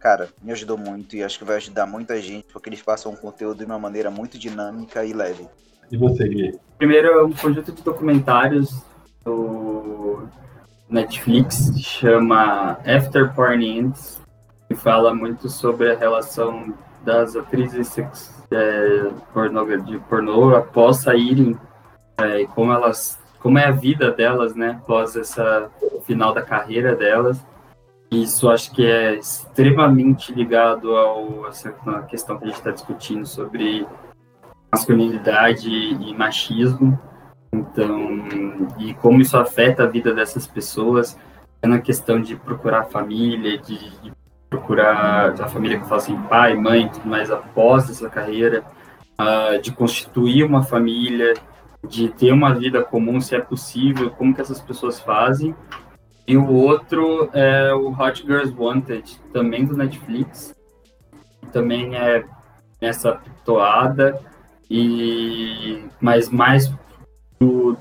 Cara, 0.00 0.28
me 0.42 0.52
ajudou 0.52 0.78
muito 0.78 1.14
e 1.14 1.22
acho 1.22 1.38
que 1.38 1.44
vai 1.44 1.56
ajudar 1.56 1.86
muita 1.86 2.20
gente, 2.20 2.46
porque 2.52 2.68
eles 2.68 2.82
passam 2.82 3.12
um 3.12 3.16
conteúdo 3.16 3.58
de 3.58 3.64
uma 3.64 3.78
maneira 3.78 4.10
muito 4.10 4.38
dinâmica 4.38 5.04
e 5.04 5.12
leve. 5.12 5.46
E 5.90 5.96
você, 5.96 6.26
Gui? 6.26 6.58
Primeiro 6.78 7.08
é 7.08 7.24
um 7.24 7.32
conjunto 7.32 7.72
de 7.72 7.82
documentários 7.82 8.82
do 9.24 10.26
Netflix, 10.88 11.72
chama 11.80 12.78
After 12.86 13.34
Porn 13.34 13.64
Ends, 13.64 14.20
que 14.68 14.74
fala 14.74 15.14
muito 15.14 15.48
sobre 15.48 15.92
a 15.92 15.96
relação 15.96 16.74
das 17.04 17.36
atrizes 17.36 17.96
é, 18.50 19.10
pornô, 19.32 19.64
de 19.78 19.98
pornô 20.00 20.54
após 20.54 20.98
saírem 20.98 21.56
é, 22.18 22.42
e 22.42 22.46
como 22.46 22.72
elas 22.72 23.18
como 23.40 23.58
é 23.58 23.66
a 23.66 23.70
vida 23.70 24.10
delas, 24.10 24.56
né, 24.56 24.80
após 24.82 25.14
essa 25.14 25.70
final 26.06 26.32
da 26.32 26.42
carreira 26.42 26.94
delas. 26.94 27.44
Isso 28.10 28.48
acho 28.48 28.70
que 28.72 28.86
é 28.86 29.16
extremamente 29.16 30.32
ligado 30.32 30.96
ao 30.96 31.46
essa 31.48 31.72
questão 32.08 32.38
que 32.38 32.44
a 32.44 32.46
gente 32.46 32.56
está 32.56 32.70
discutindo 32.70 33.26
sobre 33.26 33.86
masculinidade 34.70 35.68
e 35.68 36.14
machismo. 36.14 36.98
Então, 37.52 37.98
e 38.78 38.94
como 38.94 39.20
isso 39.20 39.36
afeta 39.36 39.84
a 39.84 39.86
vida 39.86 40.14
dessas 40.14 40.46
pessoas, 40.46 41.18
é 41.60 41.66
na 41.66 41.80
questão 41.80 42.20
de 42.20 42.36
procurar 42.36 42.84
família, 42.84 43.58
de, 43.58 43.78
de 44.00 44.12
procurar 44.48 45.40
a 45.40 45.48
família 45.48 45.78
que 45.78 45.88
fala 45.88 46.00
assim, 46.00 46.16
pai, 46.22 46.54
mãe, 46.54 46.88
tudo 46.88 47.08
mais 47.08 47.30
após 47.30 47.90
essa 47.90 48.08
carreira, 48.08 48.62
uh, 49.20 49.60
de 49.60 49.72
constituir 49.72 50.44
uma 50.44 50.62
família, 50.62 51.34
de 51.88 52.08
ter 52.08 52.32
uma 52.32 52.54
vida 52.54 52.82
comum, 52.82 53.20
se 53.20 53.34
é 53.34 53.40
possível, 53.40 54.10
como 54.10 54.34
que 54.34 54.40
essas 54.40 54.60
pessoas 54.60 55.00
fazem. 55.00 55.54
E 56.26 56.36
o 56.36 56.52
outro 56.52 57.30
é 57.32 57.72
o 57.72 57.90
Hot 57.90 58.22
Girls 58.22 58.54
Wanted, 58.56 59.20
também 59.32 59.64
do 59.64 59.76
Netflix. 59.76 60.54
Também 61.52 61.96
é 61.96 62.24
nessa 62.80 63.20
toada, 63.44 64.20
e 64.68 65.84
mas 66.00 66.28
mais 66.28 66.72
do, 67.38 67.76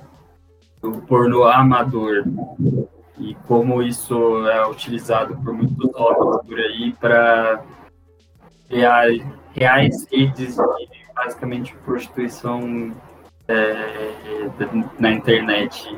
do 0.82 1.02
pornô 1.08 1.44
amador. 1.46 2.24
E 3.18 3.34
como 3.48 3.82
isso 3.82 4.48
é 4.48 4.68
utilizado 4.68 5.36
por 5.38 5.54
muitos 5.54 5.90
homens 5.96 6.46
por 6.46 6.60
aí 6.60 6.94
para 7.00 7.64
reais 8.70 10.06
redes 10.12 10.56
de 10.56 11.06
basicamente 11.16 11.76
prostituição 11.86 12.94
é, 13.48 14.12
na 15.00 15.12
internet 15.12 15.98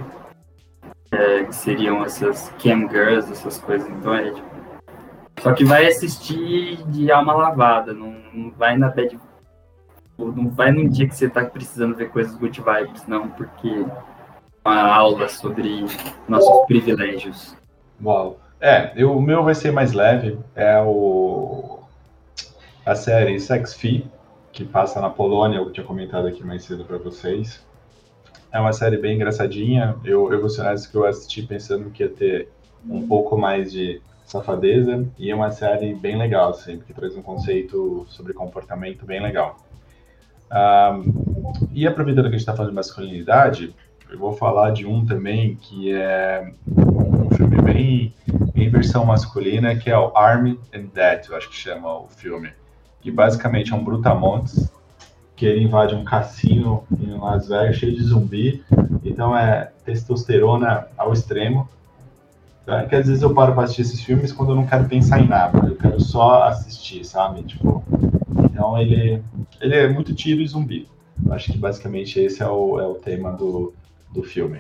é, 1.11 1.43
que 1.43 1.55
seriam 1.55 2.03
essas 2.03 2.49
cam 2.61 2.87
girls, 2.89 3.31
essas 3.31 3.59
coisas. 3.59 3.87
Então 3.89 4.13
é 4.13 4.31
tipo, 4.31 4.47
só 5.39 5.53
que 5.53 5.63
vai 5.63 5.85
assistir 5.87 6.83
de 6.87 7.11
alma 7.11 7.33
lavada, 7.33 7.93
não, 7.93 8.15
não 8.33 8.51
vai 8.51 8.77
na 8.77 8.89
bad. 8.89 9.19
Não 10.17 10.49
vai 10.49 10.71
num 10.71 10.89
dia 10.89 11.07
que 11.07 11.15
você 11.15 11.29
tá 11.29 11.45
precisando 11.45 11.95
ver 11.95 12.09
coisas 12.09 12.35
good 12.35 12.59
vibes, 12.59 13.05
não, 13.05 13.29
porque 13.29 13.85
uma 14.65 14.81
aula 14.81 15.29
sobre 15.29 15.85
nossos 16.27 16.65
privilégios. 16.65 17.55
Uau. 18.03 18.39
É, 18.59 18.91
eu, 18.95 19.15
o 19.15 19.21
meu 19.21 19.43
vai 19.43 19.53
ser 19.53 19.71
mais 19.71 19.93
leve. 19.93 20.39
É 20.55 20.81
o 20.81 21.79
a 22.83 22.95
série 22.95 23.37
Sex 23.39 23.73
Fee, 23.73 24.09
que 24.57 24.65
passa 24.65 24.99
na 24.99 25.07
Polônia, 25.07 25.59
eu 25.59 25.71
tinha 25.71 25.85
comentado 25.85 26.25
aqui 26.25 26.43
mais 26.43 26.63
cedo 26.63 26.83
para 26.83 26.97
vocês. 26.97 27.63
É 28.51 28.59
uma 28.59 28.73
série 28.73 28.97
bem 28.97 29.15
engraçadinha. 29.15 29.95
Eu, 30.03 30.33
eu 30.33 30.41
vou 30.41 30.49
ser 30.49 30.63
que 30.89 30.97
eu 30.97 31.05
assisti 31.05 31.43
pensando 31.43 31.91
que 31.91 32.01
ia 32.01 32.09
ter 32.09 32.49
um 32.89 33.07
pouco 33.07 33.37
mais 33.37 33.71
de 33.71 34.01
safadeza 34.25 35.07
e 35.15 35.29
é 35.29 35.35
uma 35.35 35.51
série 35.51 35.93
bem 35.93 36.17
legal, 36.17 36.49
assim, 36.49 36.77
porque 36.77 36.91
traz 36.91 37.15
um 37.15 37.21
conceito 37.21 38.03
sobre 38.09 38.33
comportamento 38.33 39.05
bem 39.05 39.21
legal. 39.21 39.57
Um, 40.51 41.53
e 41.71 41.85
aproveitando 41.85 42.23
que 42.23 42.29
a 42.29 42.31
gente 42.31 42.39
está 42.39 42.55
falando 42.55 42.71
de 42.71 42.75
masculinidade, 42.75 43.75
eu 44.09 44.17
vou 44.17 44.33
falar 44.33 44.71
de 44.71 44.87
um 44.87 45.05
também 45.05 45.55
que 45.55 45.93
é 45.93 46.51
um 46.75 47.29
filme 47.29 47.61
bem 47.61 48.11
em 48.55 48.69
versão 48.71 49.05
masculina, 49.05 49.75
que 49.75 49.91
é 49.91 49.97
o 49.99 50.17
Army 50.17 50.59
and 50.73 50.87
Dead, 50.95 51.27
eu 51.29 51.35
acho 51.35 51.47
que 51.47 51.55
chama 51.55 51.95
o 51.95 52.07
filme 52.07 52.49
que 53.01 53.11
basicamente 53.11 53.73
é 53.73 53.75
um 53.75 53.83
brutamontes, 53.83 54.71
que 55.35 55.45
ele 55.45 55.63
invade 55.63 55.93
um 55.93 56.03
cassino 56.03 56.83
em 56.99 57.11
Las 57.17 57.47
Vegas 57.47 57.75
cheio 57.75 57.95
de 57.95 58.03
zumbi, 58.03 58.63
então 59.03 59.37
é 59.37 59.71
testosterona 59.85 60.87
ao 60.97 61.13
extremo. 61.13 61.69
Então, 62.63 62.79
é 62.79 62.85
que 62.85 62.95
às 62.95 63.07
vezes 63.07 63.21
eu 63.21 63.33
paro 63.33 63.53
para 63.53 63.63
assistir 63.63 63.83
esses 63.83 64.01
filmes 64.01 64.33
quando 64.33 64.51
eu 64.51 64.55
não 64.55 64.65
quero 64.65 64.89
pensar 64.89 65.21
em 65.21 65.27
nada, 65.27 65.67
eu 65.67 65.75
quero 65.75 66.01
só 66.01 66.43
assistir, 66.43 67.05
sabe? 67.05 67.43
Tipo, 67.43 67.83
então 68.43 68.77
ele, 68.77 69.23
ele 69.61 69.75
é 69.75 69.87
muito 69.87 70.13
tiro 70.13 70.41
e 70.41 70.47
zumbi. 70.47 70.87
Acho 71.29 71.51
que 71.51 71.57
basicamente 71.57 72.19
esse 72.19 72.41
é 72.43 72.47
o, 72.47 72.79
é 72.79 72.87
o 72.87 72.95
tema 72.95 73.31
do, 73.31 73.73
do 74.11 74.23
filme. 74.23 74.59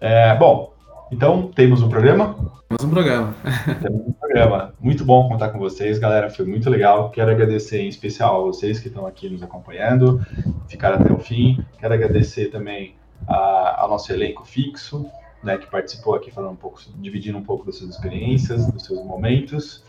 É, 0.00 0.36
bom, 0.36 0.72
então 1.10 1.48
temos 1.48 1.82
um 1.82 1.88
programa? 1.88 2.34
Temos 2.68 2.84
um 2.84 2.90
programa. 2.90 3.34
temos 3.82 4.06
um 4.06 4.12
programa. 4.12 4.74
Muito 4.80 5.04
bom 5.04 5.28
contar 5.28 5.48
com 5.50 5.58
vocês, 5.58 5.98
galera. 5.98 6.30
Foi 6.30 6.44
muito 6.44 6.70
legal. 6.70 7.10
Quero 7.10 7.30
agradecer 7.30 7.80
em 7.80 7.88
especial 7.88 8.40
a 8.40 8.44
vocês 8.44 8.78
que 8.78 8.88
estão 8.88 9.06
aqui 9.06 9.28
nos 9.28 9.42
acompanhando, 9.42 10.24
ficaram 10.68 11.00
até 11.00 11.12
o 11.12 11.18
fim. 11.18 11.64
Quero 11.78 11.94
agradecer 11.94 12.46
também 12.46 12.94
a, 13.26 13.82
ao 13.82 13.88
nosso 13.88 14.12
elenco 14.12 14.44
fixo, 14.44 15.06
né, 15.42 15.58
que 15.58 15.66
participou 15.66 16.14
aqui 16.14 16.30
falando 16.30 16.52
um 16.52 16.56
pouco, 16.56 16.80
dividindo 16.96 17.38
um 17.38 17.42
pouco 17.42 17.66
das 17.66 17.76
suas 17.76 17.90
experiências, 17.90 18.66
dos 18.70 18.84
seus 18.84 19.04
momentos. 19.04 19.82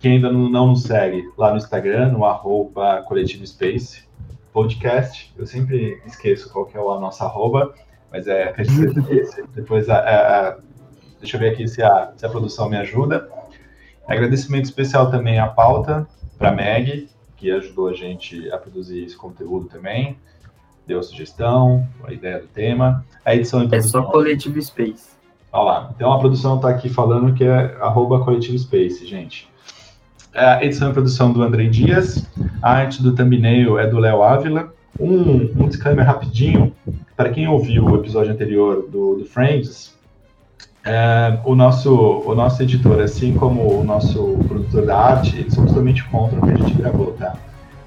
Quem 0.00 0.12
ainda 0.12 0.32
não, 0.32 0.48
não 0.48 0.66
nos 0.68 0.82
segue 0.82 1.30
lá 1.36 1.50
no 1.50 1.58
Instagram, 1.58 2.12
no 2.12 2.24
arroba 2.24 3.02
Coletivo 3.02 3.46
Space 3.46 4.04
Podcast, 4.52 5.32
eu 5.38 5.46
sempre 5.46 6.02
esqueço 6.04 6.52
qual 6.52 6.66
que 6.66 6.76
é 6.76 6.80
a 6.80 7.00
nossa 7.00 7.24
arroba, 7.24 7.74
mas 8.12 8.28
é, 8.28 8.44
acredito 8.44 9.02
que. 9.04 9.24
Depois, 9.54 9.88
a, 9.88 9.96
a, 9.96 10.48
a, 10.48 10.56
deixa 11.18 11.36
eu 11.36 11.40
ver 11.40 11.52
aqui 11.52 11.66
se 11.66 11.82
a, 11.82 12.12
se 12.16 12.26
a 12.26 12.28
produção 12.28 12.68
me 12.68 12.76
ajuda. 12.76 13.28
Agradecimento 14.06 14.66
especial 14.66 15.10
também 15.10 15.38
à 15.38 15.46
pauta, 15.46 16.06
para 16.36 16.50
a 16.50 16.52
Meg, 16.52 17.08
que 17.36 17.50
ajudou 17.50 17.88
a 17.88 17.94
gente 17.94 18.50
a 18.52 18.58
produzir 18.58 19.04
esse 19.04 19.16
conteúdo 19.16 19.66
também, 19.66 20.18
deu 20.86 20.98
a 20.98 21.02
sugestão, 21.02 21.88
a 22.04 22.12
ideia 22.12 22.40
do 22.40 22.48
tema. 22.48 23.04
A 23.24 23.34
edição 23.34 23.62
e 23.62 23.68
produção. 23.68 24.02
É 24.02 24.04
só 24.04 24.10
Coletivo 24.10 24.60
Space. 24.60 25.10
Olha 25.52 25.64
lá. 25.64 25.92
Então 25.94 26.12
a 26.12 26.18
produção 26.18 26.56
está 26.56 26.68
aqui 26.68 26.88
falando 26.88 27.32
que 27.34 27.44
é 27.44 27.76
arroba 27.80 28.24
Coletivo 28.24 28.58
Space, 28.58 29.06
gente. 29.06 29.50
É 30.34 30.44
a 30.44 30.64
edição 30.64 30.90
e 30.90 30.92
produção 30.92 31.32
do 31.32 31.42
André 31.42 31.66
Dias. 31.66 32.26
A 32.62 32.72
arte 32.72 33.02
do 33.02 33.14
thumbnail 33.14 33.78
é 33.78 33.86
do 33.86 33.98
Léo 33.98 34.22
Ávila. 34.22 34.72
Um, 34.98 35.64
um 35.64 35.68
disclaimer 35.68 36.06
rapidinho. 36.06 36.72
Para 37.16 37.30
quem 37.30 37.48
ouviu 37.48 37.84
o 37.84 37.96
episódio 37.96 38.32
anterior 38.32 38.88
do, 38.90 39.16
do 39.16 39.24
Friends, 39.24 39.96
é, 40.84 41.38
o, 41.44 41.54
nosso, 41.54 41.94
o 41.94 42.34
nosso 42.34 42.62
editor, 42.62 43.00
assim 43.00 43.34
como 43.34 43.80
o 43.80 43.84
nosso 43.84 44.38
produtor 44.48 44.84
da 44.84 44.98
arte, 44.98 45.38
eles 45.38 45.54
são 45.54 45.64
totalmente 45.66 46.02
contra 46.04 46.38
o 46.38 46.42
que 46.42 46.50
a 46.50 46.56
gente 46.56 46.74
gravou, 46.74 47.12
tá? 47.12 47.36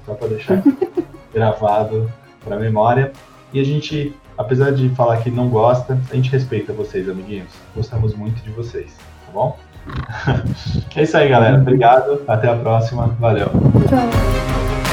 Só 0.04 0.14
para 0.14 0.28
deixar 0.28 0.62
gravado 1.32 2.10
para 2.44 2.56
a 2.56 2.58
memória. 2.58 3.12
E 3.52 3.60
a 3.60 3.64
gente, 3.64 4.14
apesar 4.36 4.72
de 4.72 4.88
falar 4.90 5.18
que 5.18 5.30
não 5.30 5.48
gosta, 5.48 5.98
a 6.10 6.14
gente 6.14 6.30
respeita 6.30 6.72
vocês, 6.72 7.08
amiguinhos. 7.08 7.50
Gostamos 7.74 8.14
muito 8.14 8.42
de 8.42 8.50
vocês, 8.50 8.96
tá 9.26 9.32
bom? 9.32 9.58
é 10.96 11.02
isso 11.02 11.16
aí, 11.16 11.28
galera. 11.28 11.58
Obrigado. 11.58 12.22
Até 12.26 12.48
a 12.48 12.56
próxima. 12.56 13.08
Valeu. 13.20 13.48
Tchau. 13.88 14.85